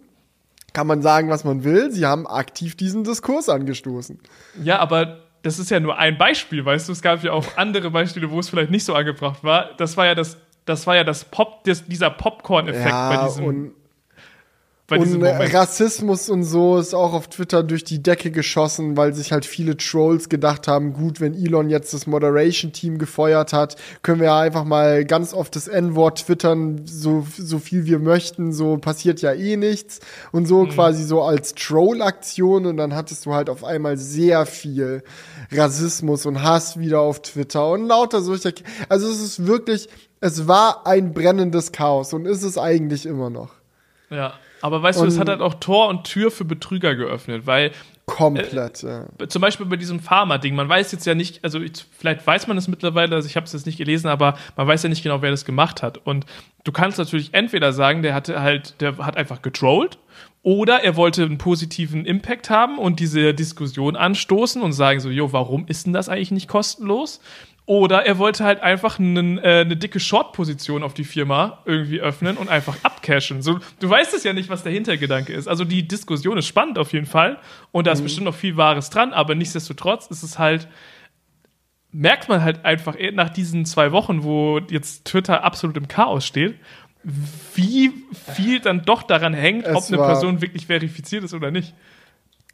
kann 0.72 0.86
man 0.86 1.02
sagen, 1.02 1.28
was 1.28 1.44
man 1.44 1.64
will. 1.64 1.90
Sie 1.90 2.06
haben 2.06 2.26
aktiv 2.26 2.76
diesen 2.76 3.02
Diskurs 3.02 3.48
angestoßen. 3.48 4.20
Ja, 4.62 4.78
aber 4.78 5.24
das 5.42 5.58
ist 5.58 5.70
ja 5.70 5.80
nur 5.80 5.98
ein 5.98 6.18
Beispiel, 6.18 6.64
weißt 6.64 6.88
du. 6.88 6.92
Es 6.92 7.02
gab 7.02 7.22
ja 7.24 7.32
auch 7.32 7.46
andere 7.56 7.90
Beispiele, 7.90 8.30
wo 8.30 8.38
es 8.38 8.48
vielleicht 8.48 8.70
nicht 8.70 8.84
so 8.84 8.94
angebracht 8.94 9.42
war. 9.42 9.70
Das 9.76 9.96
war 9.96 10.06
ja 10.06 10.14
das 10.14 10.36
das 10.68 10.86
war 10.86 10.96
ja 10.96 11.04
das 11.04 11.24
Pop, 11.24 11.64
das, 11.64 11.84
dieser 11.86 12.10
Popcorn-Effekt 12.10 12.88
ja, 12.88 13.08
bei 13.08 13.26
diesem 13.26 13.44
und 13.44 13.74
Rassismus 14.90 16.30
und 16.30 16.44
so 16.44 16.78
ist 16.78 16.94
auch 16.94 17.12
auf 17.12 17.28
Twitter 17.28 17.62
durch 17.62 17.84
die 17.84 18.02
Decke 18.02 18.30
geschossen, 18.30 18.96
weil 18.96 19.12
sich 19.12 19.32
halt 19.32 19.44
viele 19.44 19.76
Trolls 19.76 20.30
gedacht 20.30 20.66
haben, 20.66 20.94
gut, 20.94 21.20
wenn 21.20 21.34
Elon 21.34 21.68
jetzt 21.68 21.92
das 21.92 22.06
Moderation-Team 22.06 22.96
gefeuert 22.96 23.52
hat, 23.52 23.76
können 24.02 24.20
wir 24.20 24.28
ja 24.28 24.40
einfach 24.40 24.64
mal 24.64 25.04
ganz 25.04 25.34
oft 25.34 25.54
das 25.56 25.68
N-Wort 25.68 26.24
twittern, 26.26 26.86
so, 26.86 27.26
so 27.36 27.58
viel 27.58 27.84
wir 27.84 27.98
möchten, 27.98 28.52
so 28.52 28.78
passiert 28.78 29.20
ja 29.20 29.34
eh 29.34 29.56
nichts. 29.56 30.00
Und 30.32 30.46
so 30.46 30.64
mhm. 30.64 30.70
quasi 30.70 31.04
so 31.04 31.22
als 31.22 31.54
Troll-Aktion 31.54 32.64
und 32.64 32.78
dann 32.78 32.94
hattest 32.94 33.26
du 33.26 33.34
halt 33.34 33.50
auf 33.50 33.64
einmal 33.64 33.98
sehr 33.98 34.46
viel 34.46 35.02
Rassismus 35.52 36.24
und 36.24 36.42
Hass 36.42 36.78
wieder 36.78 37.00
auf 37.00 37.20
Twitter 37.20 37.70
und 37.70 37.86
lauter 37.86 38.22
solcher, 38.22 38.52
also 38.88 39.06
es 39.10 39.20
ist 39.20 39.46
wirklich, 39.46 39.88
es 40.20 40.48
war 40.48 40.86
ein 40.86 41.12
brennendes 41.12 41.72
Chaos 41.72 42.14
und 42.14 42.24
ist 42.24 42.42
es 42.42 42.56
eigentlich 42.56 43.04
immer 43.04 43.28
noch. 43.28 43.50
Ja. 44.08 44.32
Aber 44.60 44.82
weißt 44.82 44.98
und 44.98 45.06
du, 45.06 45.12
es 45.12 45.18
hat 45.18 45.28
halt 45.28 45.40
auch 45.40 45.54
Tor 45.54 45.88
und 45.88 46.04
Tür 46.04 46.30
für 46.30 46.44
Betrüger 46.44 46.94
geöffnet, 46.94 47.46
weil 47.46 47.72
Komplett, 48.08 48.82
äh, 48.82 48.88
ja. 48.88 49.28
Zum 49.28 49.42
Beispiel 49.42 49.66
bei 49.66 49.76
diesem 49.76 50.00
Pharma-Ding. 50.00 50.54
Man 50.54 50.68
weiß 50.68 50.92
jetzt 50.92 51.04
ja 51.04 51.14
nicht, 51.14 51.44
also 51.44 51.60
vielleicht 51.98 52.26
weiß 52.26 52.46
man 52.46 52.56
es 52.56 52.66
mittlerweile, 52.66 53.14
also 53.14 53.28
ich 53.28 53.36
habe 53.36 53.44
es 53.44 53.52
jetzt 53.52 53.66
nicht 53.66 53.76
gelesen, 53.76 54.08
aber 54.08 54.38
man 54.56 54.66
weiß 54.66 54.82
ja 54.82 54.88
nicht 54.88 55.02
genau, 55.02 55.20
wer 55.20 55.30
das 55.30 55.44
gemacht 55.44 55.82
hat. 55.82 55.98
Und 55.98 56.24
du 56.64 56.72
kannst 56.72 56.96
natürlich 56.96 57.34
entweder 57.34 57.74
sagen, 57.74 58.02
der 58.02 58.14
hatte 58.14 58.40
halt, 58.40 58.80
der 58.80 58.96
hat 58.96 59.18
einfach 59.18 59.42
getrollt, 59.42 59.98
oder 60.42 60.82
er 60.82 60.96
wollte 60.96 61.24
einen 61.24 61.36
positiven 61.36 62.06
Impact 62.06 62.48
haben 62.48 62.78
und 62.78 63.00
diese 63.00 63.34
Diskussion 63.34 63.96
anstoßen 63.96 64.62
und 64.62 64.72
sagen 64.72 65.00
so, 65.00 65.10
jo, 65.10 65.32
warum 65.32 65.66
ist 65.66 65.84
denn 65.84 65.92
das 65.92 66.08
eigentlich 66.08 66.30
nicht 66.30 66.48
kostenlos? 66.48 67.20
Oder 67.68 68.06
er 68.06 68.16
wollte 68.16 68.44
halt 68.44 68.62
einfach 68.62 68.98
einen, 68.98 69.36
äh, 69.36 69.60
eine 69.60 69.76
dicke 69.76 70.00
Short-Position 70.00 70.82
auf 70.82 70.94
die 70.94 71.04
Firma 71.04 71.58
irgendwie 71.66 72.00
öffnen 72.00 72.38
und 72.38 72.48
einfach 72.48 72.82
abcashen. 72.82 73.42
So, 73.42 73.58
du 73.78 73.90
weißt 73.90 74.14
es 74.14 74.24
ja 74.24 74.32
nicht, 74.32 74.48
was 74.48 74.62
der 74.62 74.72
Hintergedanke 74.72 75.34
ist. 75.34 75.48
Also 75.48 75.66
die 75.66 75.86
Diskussion 75.86 76.38
ist 76.38 76.46
spannend 76.46 76.78
auf 76.78 76.94
jeden 76.94 77.04
Fall 77.04 77.38
und 77.70 77.86
da 77.86 77.92
ist 77.92 77.98
mhm. 77.98 78.04
bestimmt 78.04 78.24
noch 78.24 78.34
viel 78.34 78.56
Wahres 78.56 78.88
dran, 78.88 79.12
aber 79.12 79.34
nichtsdestotrotz 79.34 80.06
ist 80.06 80.22
es 80.22 80.38
halt, 80.38 80.66
merkt 81.92 82.30
man 82.30 82.42
halt 82.42 82.64
einfach 82.64 82.96
nach 83.12 83.28
diesen 83.28 83.66
zwei 83.66 83.92
Wochen, 83.92 84.24
wo 84.24 84.60
jetzt 84.70 85.04
Twitter 85.04 85.44
absolut 85.44 85.76
im 85.76 85.88
Chaos 85.88 86.24
steht, 86.24 86.54
wie 87.54 87.92
viel 88.34 88.60
dann 88.60 88.80
doch 88.86 89.02
daran 89.02 89.34
hängt, 89.34 89.66
es 89.66 89.76
ob 89.76 89.84
eine 89.88 89.98
Person 89.98 90.40
wirklich 90.40 90.68
verifiziert 90.68 91.22
ist 91.22 91.34
oder 91.34 91.50
nicht. 91.50 91.74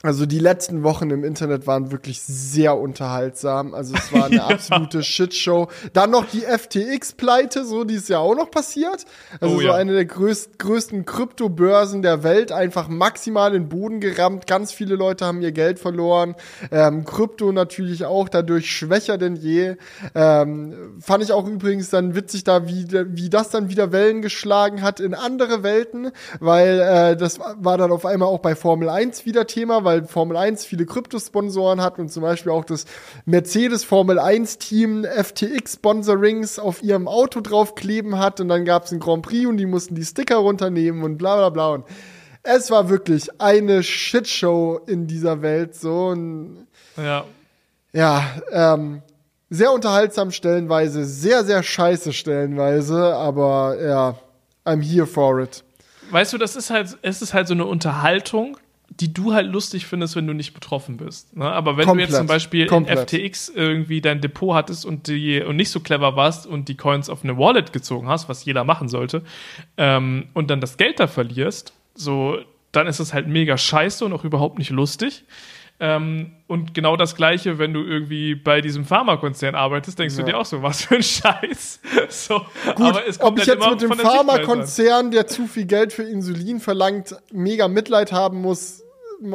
Also 0.05 0.27
die 0.27 0.39
letzten 0.39 0.83
Wochen 0.83 1.09
im 1.09 1.25
Internet 1.25 1.67
waren 1.67 1.91
wirklich 1.91 2.21
sehr 2.21 2.77
unterhaltsam. 2.77 3.73
Also 3.73 3.95
es 3.95 4.13
war 4.13 4.27
eine 4.27 4.37
ja. 4.37 4.47
absolute 4.49 5.03
Shitshow. 5.03 5.69
Dann 5.95 6.11
noch 6.11 6.27
die 6.27 6.43
FTX-Pleite, 6.43 7.65
so 7.65 7.85
die 7.85 7.95
ist 7.95 8.11
ja 8.11 8.19
auch 8.19 8.35
noch 8.35 8.51
passiert. 8.51 9.07
Also 9.41 9.55
oh, 9.55 9.61
so 9.61 9.69
ja. 9.69 9.75
eine 9.75 9.95
der 9.95 10.05
größt, 10.05 10.59
größten 10.59 11.07
Kryptobörsen 11.07 12.03
der 12.03 12.23
Welt, 12.23 12.53
einfach 12.53 12.89
maximal 12.89 13.55
in 13.55 13.63
den 13.63 13.69
Boden 13.71 14.01
gerammt. 14.01 14.47
Ganz 14.47 14.73
viele 14.73 14.95
Leute 14.95 15.25
haben 15.25 15.41
ihr 15.41 15.53
Geld 15.53 15.79
verloren. 15.79 16.35
Ähm, 16.71 17.07
Krypto 17.07 17.53
natürlich 17.53 18.05
auch 18.05 18.29
dadurch 18.29 18.71
schwächer 18.71 19.17
denn 19.17 19.37
je. 19.37 19.77
Ähm, 20.15 21.01
fand 21.01 21.25
ich 21.25 21.33
auch 21.33 21.49
übrigens 21.49 21.89
dann 21.89 22.15
witzig 22.15 22.45
da, 22.45 22.69
wie, 22.69 22.89
wie 22.91 23.31
das 23.31 23.49
dann 23.49 23.71
wieder 23.71 23.91
Wellen 23.91 24.21
geschlagen 24.21 24.83
hat 24.83 25.01
in 25.01 25.15
andere 25.15 25.63
Welten, 25.63 26.11
weil 26.41 26.81
äh, 26.81 27.17
das 27.17 27.41
war 27.41 27.79
dann 27.79 27.91
auf 27.91 28.05
einmal 28.05 28.29
auch 28.29 28.41
bei 28.41 28.55
Formel 28.55 28.91
1 28.91 29.25
wieder 29.25 29.47
Thema, 29.47 29.83
weil 29.85 29.94
weil 29.95 30.07
Formel 30.07 30.37
1 30.37 30.65
viele 30.65 30.87
Kryptosponsoren 30.87 31.81
hat 31.81 31.99
und 31.99 32.11
zum 32.11 32.23
Beispiel 32.23 32.53
auch 32.53 32.65
das 32.65 32.85
Mercedes 33.25 33.85
Formel 33.85 34.19
1 34.19 34.59
Team 34.59 35.05
FTX 35.05 35.75
Sponsorings 35.75 36.59
auf 36.59 36.83
ihrem 36.83 37.09
Auto 37.09 37.41
draufkleben 37.41 38.19
hat 38.19 38.41
und 38.41 38.49
dann 38.49 38.65
gab 38.65 38.85
es 38.85 38.91
einen 38.91 39.01
Grand 39.01 39.23
Prix 39.23 39.47
und 39.47 39.57
die 39.57 39.67
mussten 39.67 39.95
die 39.95 40.05
Sticker 40.05 40.37
runternehmen 40.37 41.03
und 41.03 41.19
bla 41.19 41.37
bla 41.37 41.51
bla. 41.51 41.69
Und 41.75 41.85
es 42.43 42.71
war 42.71 42.89
wirklich 42.89 43.41
eine 43.41 43.83
Shitshow 43.83 44.81
in 44.87 45.07
dieser 45.07 45.43
Welt 45.43 45.75
so. 45.75 46.07
Und 46.09 46.67
ja. 46.97 47.25
ja 47.93 48.25
ähm, 48.51 49.03
sehr 49.51 49.73
unterhaltsam 49.73 50.31
stellenweise 50.33 51.05
sehr 51.05 51.45
sehr 51.45 51.63
scheiße 51.63 52.13
stellenweise 52.13 53.15
aber 53.15 53.77
ja 53.81 54.17
I'm 54.67 54.83
here 54.83 55.07
for 55.07 55.41
it. 55.41 55.63
Weißt 56.11 56.33
du, 56.33 56.39
das 56.39 56.57
ist 56.57 56.71
halt, 56.71 56.97
es 57.03 57.23
ist 57.23 57.35
halt 57.35 57.49
so 57.49 57.55
eine 57.55 57.67
Unterhaltung, 57.67 58.57
die 59.01 59.13
du 59.13 59.33
halt 59.35 59.51
lustig 59.51 59.87
findest, 59.87 60.15
wenn 60.15 60.27
du 60.27 60.35
nicht 60.35 60.55
betroffen 60.55 60.97
bist. 60.97 61.37
Ne? 61.37 61.45
Aber 61.45 61.77
wenn 61.77 61.87
komplett, 61.87 62.09
du 62.09 62.13
jetzt 62.13 62.19
zum 62.19 62.27
Beispiel 62.27 62.67
komplett. 62.67 63.13
in 63.13 63.21
FTX 63.21 63.49
irgendwie 63.49 64.01
dein 64.01 64.21
Depot 64.21 64.55
hattest 64.55 64.87
und, 64.87 65.09
die, 65.09 65.43
und 65.43 65.57
nicht 65.57 65.71
so 65.71 65.81
clever 65.81 66.17
warst 66.17 66.47
und 66.47 66.69
die 66.69 66.77
Coins 66.77 67.11
auf 67.11 67.25
eine 67.25 67.37
Wallet 67.37 67.73
gezogen 67.73 68.09
hast, 68.09 68.29
was 68.29 68.45
jeder 68.45 68.65
machen 68.65 68.89
sollte, 68.89 69.23
ähm, 69.77 70.29
und 70.33 70.51
dann 70.51 70.61
das 70.61 70.77
Geld 70.77 71.01
da 71.01 71.07
verlierst, 71.07 71.73
so, 71.95 72.39
dann 72.73 72.87
ist 72.87 73.01
es 73.01 73.13
halt 73.13 73.27
mega 73.27 73.59
scheiße 73.59 74.05
und 74.05 74.13
auch 74.13 74.25
überhaupt 74.25 74.59
nicht 74.59 74.71
lustig. 74.71 75.25
Ähm, 75.81 76.31
und 76.47 76.73
genau 76.73 76.97
das 76.97 77.17
Gleiche, 77.17 77.59
wenn 77.59 77.73
du 77.73 77.83
irgendwie 77.83 78.37
bei 78.37 78.61
diesem 78.61 78.85
Pharmakonzern 78.85 79.57
arbeitest, 79.57 79.99
denkst 79.99 80.15
ja. 80.15 80.23
du 80.23 80.31
dir 80.31 80.39
auch 80.39 80.45
so, 80.45 80.63
was 80.63 80.85
für 80.85 80.97
ein 80.97 81.03
Scheiß. 81.03 81.81
so, 82.11 82.43
Gut, 82.77 82.95
ob 83.21 83.39
ich 83.39 83.49
halt 83.49 83.61
jetzt 83.61 83.71
mit 83.71 83.83
dem 83.83 83.93
Pharmakonzern, 83.99 85.11
der 85.11 85.27
zu 85.27 85.49
viel 85.49 85.65
Geld 85.67 85.93
für 85.93 86.05
Insulin 86.05 86.61
verlangt, 86.61 87.17
mega 87.33 87.67
Mitleid 87.67 88.13
haben 88.13 88.41
muss, 88.41 88.84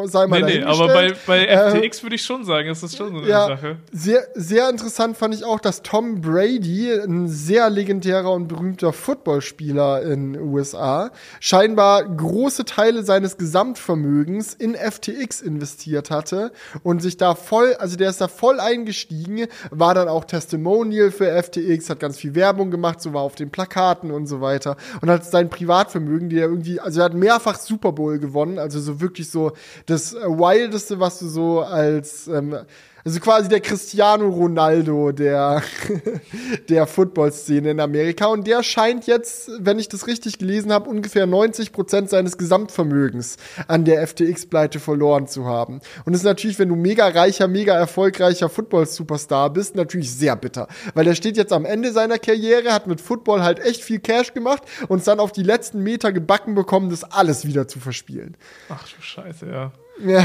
sei 0.06 0.28
mal 0.28 0.41
nee, 0.41 0.60
nee, 0.60 0.64
aber 0.64 0.88
bei, 0.88 1.14
bei 1.26 1.48
FTX 1.48 1.99
äh, 1.99 2.03
würde 2.03 2.16
ich 2.16 2.24
schon 2.24 2.44
sagen, 2.44 2.70
ist 2.70 2.84
das 2.84 2.95
schon 2.95 3.11
so 3.14 3.20
eine 3.20 3.28
ja, 3.28 3.48
Sache. 3.48 3.78
Sehr, 3.91 4.28
sehr 4.36 4.70
interessant 4.70 5.18
fand 5.18 5.34
ich 5.34 5.44
auch, 5.44 5.60
dass 5.60 5.82
Tom 5.82 6.22
Brady, 6.22 6.91
ein 6.91 7.28
sehr 7.28 7.70
legendärer 7.70 8.32
und 8.32 8.48
berühmter 8.48 8.94
Footballspieler 8.94 10.03
in 10.03 10.34
den 10.34 10.41
USA, 10.41 11.11
scheinbar 11.40 12.03
große 12.03 12.66
Teile 12.66 13.03
seines 13.03 13.38
Gesamtvermögens 13.38 14.53
in 14.53 14.76
FTX 14.76 15.41
investiert 15.41 16.11
hatte 16.11 16.52
und 16.84 17.02
sich 17.02 17.18
da 17.18 17.36
voll, 17.36 17.76
also 17.76 17.98
der 17.98 18.10
ist 18.10 18.22
da 18.22 18.28
voll 18.28 18.60
eingestiegen, 18.60 19.48
war 19.72 19.94
dann 19.94 20.07
auch 20.07 20.26
Testimonial 20.26 21.11
für 21.11 21.41
FTX, 21.41 21.90
hat 21.90 21.99
ganz 21.99 22.18
viel 22.18 22.36
Werbung 22.36 22.72
gemacht, 22.72 23.02
so 23.02 23.14
war 23.14 23.22
auf 23.22 23.36
den 23.36 23.49
Plakaten 23.49 24.11
und 24.11 24.28
so 24.28 24.41
weiter 24.41 24.78
und 25.02 25.10
hat 25.10 25.26
sein 25.26 25.49
Privatvermögen, 25.49 26.30
die 26.30 26.38
er 26.38 26.48
irgendwie, 26.48 26.80
also 26.80 27.02
er 27.02 27.06
hat 27.06 27.14
mehrfach 27.14 27.56
Super 27.56 27.91
Bowl 27.91 28.20
gewonnen, 28.20 28.60
also 28.60 28.80
so 28.80 29.02
wirklich 29.02 29.30
so 29.30 29.53
das 29.85 30.14
Wildeste, 30.14 30.99
was 30.99 31.19
du 31.19 31.27
so 31.27 31.61
als 31.61 32.27
ähm, 32.27 32.57
also 33.05 33.19
quasi 33.19 33.49
der 33.49 33.61
Cristiano 33.61 34.27
Ronaldo 34.27 35.11
der, 35.11 35.63
der 36.69 36.88
Football-Szene 36.88 37.71
in 37.71 37.80
Amerika. 37.80 38.27
Und 38.27 38.47
der 38.47 38.63
scheint 38.63 39.07
jetzt, 39.07 39.49
wenn 39.59 39.80
ich 39.80 39.89
das 39.89 40.07
richtig 40.07 40.38
gelesen 40.38 40.71
habe, 40.71 40.89
ungefähr 40.89 41.26
90 41.26 41.71
Prozent 41.71 42.09
seines 42.09 42.38
Gesamtvermögens 42.38 43.38
an 43.67 43.85
der 43.85 44.05
FTX-Pleite 44.07 44.80
verloren 44.80 45.27
zu 45.27 45.45
haben. 45.45 45.81
Und 46.05 46.13
das 46.13 46.21
ist 46.21 46.26
natürlich, 46.26 46.59
wenn 46.59 46.69
du 46.69 46.76
mega 46.76 47.07
reicher, 47.07 47.47
mega 47.47 47.73
erfolgreicher 47.73 48.49
Football-Superstar 48.49 49.51
bist, 49.51 49.76
natürlich 49.76 50.11
sehr 50.11 50.35
bitter. 50.35 50.67
Weil 50.93 51.07
er 51.07 51.15
steht 51.15 51.38
jetzt 51.38 51.53
am 51.53 51.65
Ende 51.65 51.91
seiner 51.91 52.19
Karriere, 52.19 52.73
hat 52.73 52.88
mit 52.88 53.01
Football 53.01 53.43
halt 53.43 53.59
echt 53.59 53.84
viel 53.84 53.99
Cash 53.99 54.34
gemacht 54.34 54.63
und 54.88 54.99
es 54.99 55.05
dann 55.05 55.19
auf 55.19 55.31
die 55.31 55.43
letzten 55.43 55.84
Meter 55.84 56.11
gebacken 56.11 56.55
bekommen, 56.55 56.89
das 56.89 57.03
alles 57.03 57.45
wieder 57.45 57.67
zu 57.67 57.80
verspielen. 57.80 58.38
Ach 58.69 58.85
du 58.88 59.01
Scheiße, 59.01 59.47
ja. 59.47 59.71
Ja. 60.03 60.23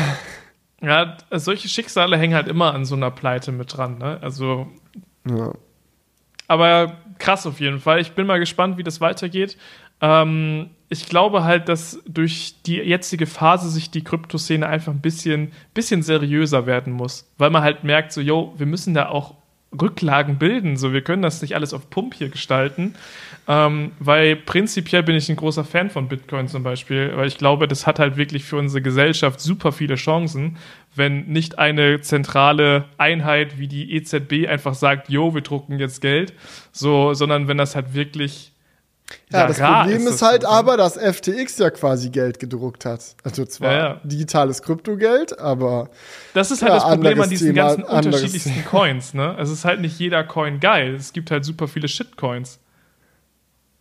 Ja, 0.84 1.16
solche 1.30 1.68
Schicksale 1.68 2.16
hängen 2.16 2.34
halt 2.34 2.48
immer 2.48 2.74
an 2.74 2.84
so 2.84 2.94
einer 2.94 3.10
Pleite 3.10 3.52
mit 3.52 3.76
dran, 3.76 3.98
ne? 3.98 4.18
Also. 4.20 4.68
Ja. 5.28 5.52
Aber 6.46 6.98
krass 7.18 7.46
auf 7.46 7.60
jeden 7.60 7.80
Fall. 7.80 8.00
Ich 8.00 8.12
bin 8.12 8.26
mal 8.26 8.38
gespannt, 8.38 8.76
wie 8.76 8.82
das 8.82 9.00
weitergeht. 9.00 9.56
Ähm, 10.00 10.70
ich 10.88 11.08
glaube 11.08 11.44
halt, 11.44 11.68
dass 11.68 12.02
durch 12.06 12.56
die 12.66 12.76
jetzige 12.76 13.26
Phase 13.26 13.70
sich 13.70 13.90
die 13.90 14.04
Kryptoszene 14.04 14.66
einfach 14.66 14.92
ein 14.92 15.00
bisschen, 15.00 15.52
bisschen 15.72 16.02
seriöser 16.02 16.66
werden 16.66 16.92
muss. 16.92 17.30
Weil 17.38 17.50
man 17.50 17.62
halt 17.62 17.84
merkt, 17.84 18.12
so, 18.12 18.20
yo, 18.20 18.54
wir 18.58 18.66
müssen 18.66 18.94
da 18.94 19.08
auch 19.08 19.34
Rücklagen 19.80 20.38
bilden. 20.38 20.76
So, 20.76 20.92
wir 20.92 21.02
können 21.02 21.22
das 21.22 21.42
nicht 21.42 21.54
alles 21.54 21.74
auf 21.74 21.90
Pump 21.90 22.14
hier 22.14 22.28
gestalten. 22.28 22.94
Ähm, 23.46 23.92
weil 23.98 24.36
prinzipiell 24.36 25.02
bin 25.02 25.16
ich 25.16 25.28
ein 25.28 25.36
großer 25.36 25.64
Fan 25.64 25.90
von 25.90 26.08
Bitcoin 26.08 26.48
zum 26.48 26.62
Beispiel, 26.62 27.12
weil 27.14 27.28
ich 27.28 27.36
glaube, 27.36 27.68
das 27.68 27.86
hat 27.86 27.98
halt 27.98 28.16
wirklich 28.16 28.44
für 28.44 28.56
unsere 28.56 28.80
Gesellschaft 28.80 29.40
super 29.40 29.70
viele 29.72 29.96
Chancen, 29.96 30.56
wenn 30.94 31.26
nicht 31.26 31.58
eine 31.58 32.00
zentrale 32.00 32.86
Einheit 32.96 33.58
wie 33.58 33.68
die 33.68 33.92
EZB 33.94 34.48
einfach 34.48 34.74
sagt, 34.74 35.10
jo, 35.10 35.34
wir 35.34 35.42
drucken 35.42 35.78
jetzt 35.78 36.00
Geld, 36.00 36.32
so, 36.72 37.12
sondern 37.12 37.46
wenn 37.46 37.58
das 37.58 37.74
halt 37.74 37.92
wirklich 37.94 38.52
ja, 39.30 39.40
ja, 39.40 39.46
das 39.48 39.58
Problem 39.58 40.06
ist, 40.06 40.14
ist 40.14 40.22
halt 40.22 40.42
so, 40.42 40.48
aber, 40.48 40.78
dass 40.78 40.96
FTX 40.96 41.58
ja 41.58 41.68
quasi 41.70 42.08
Geld 42.08 42.38
gedruckt 42.38 42.86
hat. 42.86 43.16
Also 43.22 43.44
zwar 43.44 43.72
ja, 43.72 43.78
ja. 43.78 44.00
digitales 44.02 44.62
Kryptogeld, 44.62 45.38
aber. 45.38 45.90
Das 46.32 46.50
ist 46.50 46.62
halt 46.62 46.72
das 46.72 46.84
Problem 46.84 47.20
an 47.20 47.28
diesen 47.28 47.54
Thema, 47.54 47.76
ganzen 47.76 47.82
unterschiedlichsten 47.84 48.64
Coins, 48.64 49.12
ne? 49.12 49.36
Es 49.38 49.50
ist 49.50 49.66
halt 49.66 49.80
nicht 49.80 49.98
jeder 49.98 50.24
Coin 50.24 50.58
geil. 50.58 50.94
Es 50.94 51.12
gibt 51.12 51.30
halt 51.30 51.44
super 51.44 51.68
viele 51.68 51.86
Shitcoins. 51.86 52.60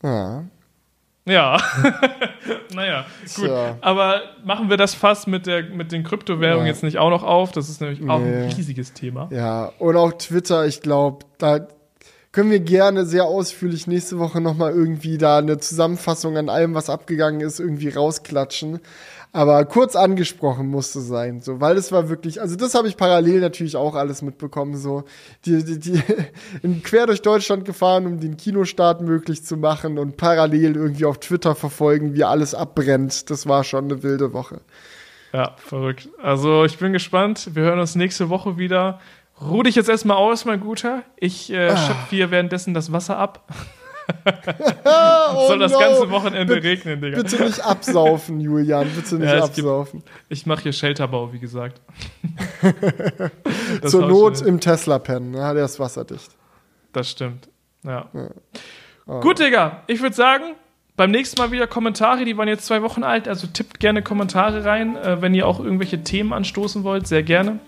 Ja. 0.04 0.44
Ja. 1.26 1.58
naja, 2.74 3.06
gut. 3.22 3.48
So. 3.48 3.78
Aber 3.82 4.22
machen 4.44 4.70
wir 4.70 4.78
das 4.78 4.94
fast 4.94 5.28
mit, 5.28 5.48
der, 5.48 5.64
mit 5.64 5.92
den 5.92 6.04
Kryptowährungen 6.04 6.66
ja. 6.66 6.74
jetzt 6.74 6.84
nicht 6.84 6.98
auch 6.98 7.10
noch 7.10 7.24
auf? 7.24 7.52
Das 7.52 7.70
ist 7.70 7.80
nämlich 7.80 8.02
nee. 8.02 8.10
auch 8.10 8.20
ein 8.20 8.52
riesiges 8.56 8.94
Thema. 8.94 9.30
Ja, 9.32 9.72
und 9.80 9.96
auch 9.96 10.12
Twitter, 10.14 10.66
ich 10.66 10.82
glaube, 10.82 11.26
da 11.38 11.68
können 12.34 12.52
wir 12.52 12.60
gerne 12.60 13.06
sehr 13.06 13.26
ausführlich 13.26 13.88
nächste 13.88 14.20
Woche 14.20 14.42
nochmal 14.42 14.74
irgendwie 14.74 15.18
da 15.18 15.38
eine 15.38 15.60
Zusammenfassung 15.60 16.36
an 16.36 16.50
allem, 16.50 16.74
was 16.74 16.90
abgegangen 16.90 17.42
ist, 17.42 17.60
irgendwie 17.60 17.90
rausklatschen. 17.90 18.80
Aber 19.36 19.66
kurz 19.66 19.96
angesprochen 19.96 20.68
musste 20.68 21.02
sein, 21.02 21.42
so, 21.42 21.60
weil 21.60 21.76
es 21.76 21.92
war 21.92 22.08
wirklich, 22.08 22.40
also 22.40 22.56
das 22.56 22.76
habe 22.76 22.88
ich 22.88 22.98
parallel 22.98 23.40
natürlich 23.40 23.76
auch 23.76 23.96
alles 23.96 24.22
mitbekommen, 24.22 24.78
so, 24.78 25.06
die, 25.46 25.64
die, 25.64 25.80
die 25.80 26.04
in 26.62 26.84
quer 26.84 27.08
durch 27.08 27.24
Deutschland 27.24 27.66
gefahren, 27.66 28.06
um 28.06 28.20
den 28.20 28.38
Kinostart 28.38 29.02
möglich 29.02 29.44
zu 29.44 29.58
machen 29.58 29.98
und 29.98 30.18
parallel 30.18 30.76
irgendwie 30.76 31.06
auf 31.06 31.20
Twitter 31.20 31.56
verfolgen, 31.56 32.14
wie 32.14 32.24
alles 32.24 32.54
abbrennt. 32.54 33.32
Das 33.32 33.48
war 33.48 33.64
schon 33.64 33.86
eine 33.86 34.04
wilde 34.04 34.34
Woche. 34.34 34.62
Ja, 35.34 35.56
verrückt. 35.58 36.10
Also 36.22 36.64
ich 36.64 36.78
bin 36.78 36.94
gespannt. 36.94 37.56
Wir 37.56 37.64
hören 37.64 37.80
uns 37.80 37.96
nächste 37.96 38.30
Woche 38.30 38.60
wieder. 38.60 39.00
Ruh 39.42 39.64
dich 39.64 39.74
jetzt 39.74 39.90
erstmal 39.90 40.18
aus, 40.18 40.46
mein 40.46 40.60
Guter. 40.60 41.02
Ich 41.18 41.52
äh, 41.52 41.70
ah. 41.70 41.78
schöpfe 41.78 42.10
hier 42.12 42.30
währenddessen 42.30 42.76
das 42.76 42.92
Wasser 42.92 43.18
ab. 43.18 43.52
oh 44.86 45.48
Soll 45.48 45.60
das 45.60 45.72
no. 45.72 45.80
ganze 45.80 46.10
Wochenende 46.10 46.56
bitte, 46.56 46.68
regnen, 46.68 47.02
Digga. 47.02 47.22
Bitte 47.22 47.44
nicht 47.44 47.60
absaufen, 47.62 48.40
Julian. 48.40 48.88
Bitte 48.96 49.16
nicht 49.16 49.32
ja, 49.32 49.44
absaufen. 49.44 50.00
Geb, 50.02 50.12
ich 50.30 50.46
mache 50.46 50.64
hier 50.64 50.74
Shelterbau, 50.74 51.32
wie 51.34 51.40
gesagt. 51.40 51.82
Zur 53.86 54.08
Not 54.08 54.42
im 54.42 54.60
Tesla 54.60 55.00
pennen, 55.00 55.32
ne? 55.32 55.54
der 55.54 55.66
ist 55.66 55.80
wasserdicht. 55.80 56.32
Das 56.92 57.10
stimmt. 57.10 57.50
Ja. 57.84 58.10
ja. 58.14 58.30
Oh. 59.06 59.20
Gut, 59.20 59.40
Digga. 59.40 59.84
Ich 59.88 60.02
würde 60.02 60.16
sagen, 60.16 60.56
beim 60.96 61.12
nächsten 61.12 61.42
Mal 61.42 61.52
wieder 61.52 61.68
Kommentare, 61.68 62.24
die 62.26 62.38
waren 62.38 62.48
jetzt 62.48 62.66
zwei 62.66 62.82
Wochen 62.82 63.04
alt, 63.04 63.28
also 63.28 63.48
tippt 63.48 63.80
gerne 63.80 64.02
Kommentare 64.02 64.64
rein, 64.64 64.96
äh, 64.96 65.22
wenn 65.22 65.34
ihr 65.34 65.48
auch 65.48 65.60
irgendwelche 65.60 66.04
Themen 66.04 66.34
anstoßen 66.34 66.84
wollt, 66.84 67.08
sehr 67.08 67.24
gerne. 67.24 67.60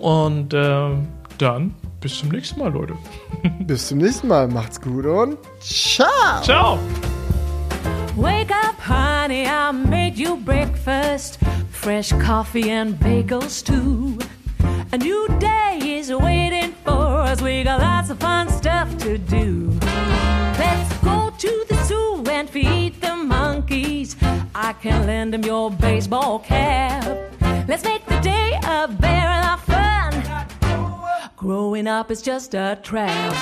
Und 0.00 0.54
äh, 0.54 0.90
dann 1.38 1.74
bis 2.04 2.18
zum 2.18 2.28
nächsten 2.28 2.60
Mal, 2.60 2.70
Leute. 2.70 2.94
bis 3.60 3.88
zum 3.88 3.98
nächsten 3.98 4.28
Mal, 4.28 4.46
macht's 4.46 4.78
gut 4.78 5.06
und 5.06 5.38
ciao. 5.58 6.42
Ciao. 6.42 6.78
Wake 8.14 8.50
up, 8.50 8.76
honey, 8.86 9.46
I 9.46 9.72
made 9.72 10.18
you 10.18 10.36
breakfast, 10.36 11.38
fresh 11.70 12.12
coffee 12.22 12.70
and 12.70 13.00
bagels 13.00 13.64
too. 13.64 14.18
A 14.92 14.98
new 14.98 15.26
day 15.38 15.78
is 15.98 16.10
waiting 16.10 16.74
for 16.84 17.22
us. 17.22 17.40
We 17.40 17.64
got 17.64 17.80
lots 17.80 18.10
of 18.10 18.20
fun 18.20 18.50
stuff 18.50 18.96
to 18.98 19.16
do. 19.16 19.72
Let's 20.58 20.92
go 21.02 21.32
to 21.36 21.64
the 21.70 21.84
zoo 21.86 22.22
and 22.30 22.50
feed 22.50 23.00
the 23.00 23.16
monkeys. 23.16 24.14
I 24.54 24.74
can 24.74 25.06
lend 25.06 25.32
them 25.32 25.42
your 25.42 25.70
baseball 25.70 26.40
cap. 26.40 27.02
Let's 27.66 27.82
make 27.82 28.04
the 28.06 28.20
day 28.20 28.60
a 28.62 28.88
very 28.88 29.24
of 29.24 29.32
fun. 29.32 29.43
Growing 31.44 31.86
up 31.86 32.10
is 32.10 32.22
just 32.22 32.54
a 32.54 32.78
trap. 32.82 33.34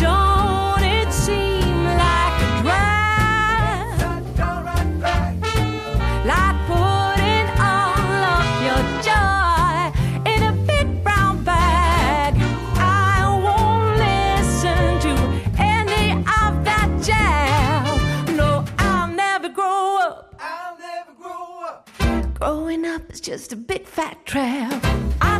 Don't 0.00 0.82
it 0.82 1.12
seem 1.12 1.84
like 1.84 2.40
a 2.40 2.62
drag? 2.62 4.00
Like 6.24 6.56
putting 6.66 7.46
all 7.60 8.24
of 8.24 8.62
your 8.64 8.82
joy 9.04 9.92
in 10.30 10.44
a 10.44 10.52
big 10.66 11.04
brown 11.04 11.44
bag. 11.44 12.36
I 12.78 13.28
won't 13.44 13.98
listen 13.98 14.98
to 15.04 15.12
any 15.60 16.12
of 16.22 16.64
that 16.64 16.88
jazz. 17.04 18.34
No, 18.34 18.64
I'll 18.78 19.08
never 19.08 19.50
grow 19.50 19.98
up. 20.00 20.34
I'll 20.40 20.78
never 20.78 21.12
grow 21.20 21.64
up. 21.66 21.90
Growing 22.38 22.86
up 22.86 23.10
is 23.12 23.20
just 23.20 23.52
a 23.52 23.56
big 23.56 23.84
fat 23.84 24.24
trap. 24.24 24.82
I 25.20 25.39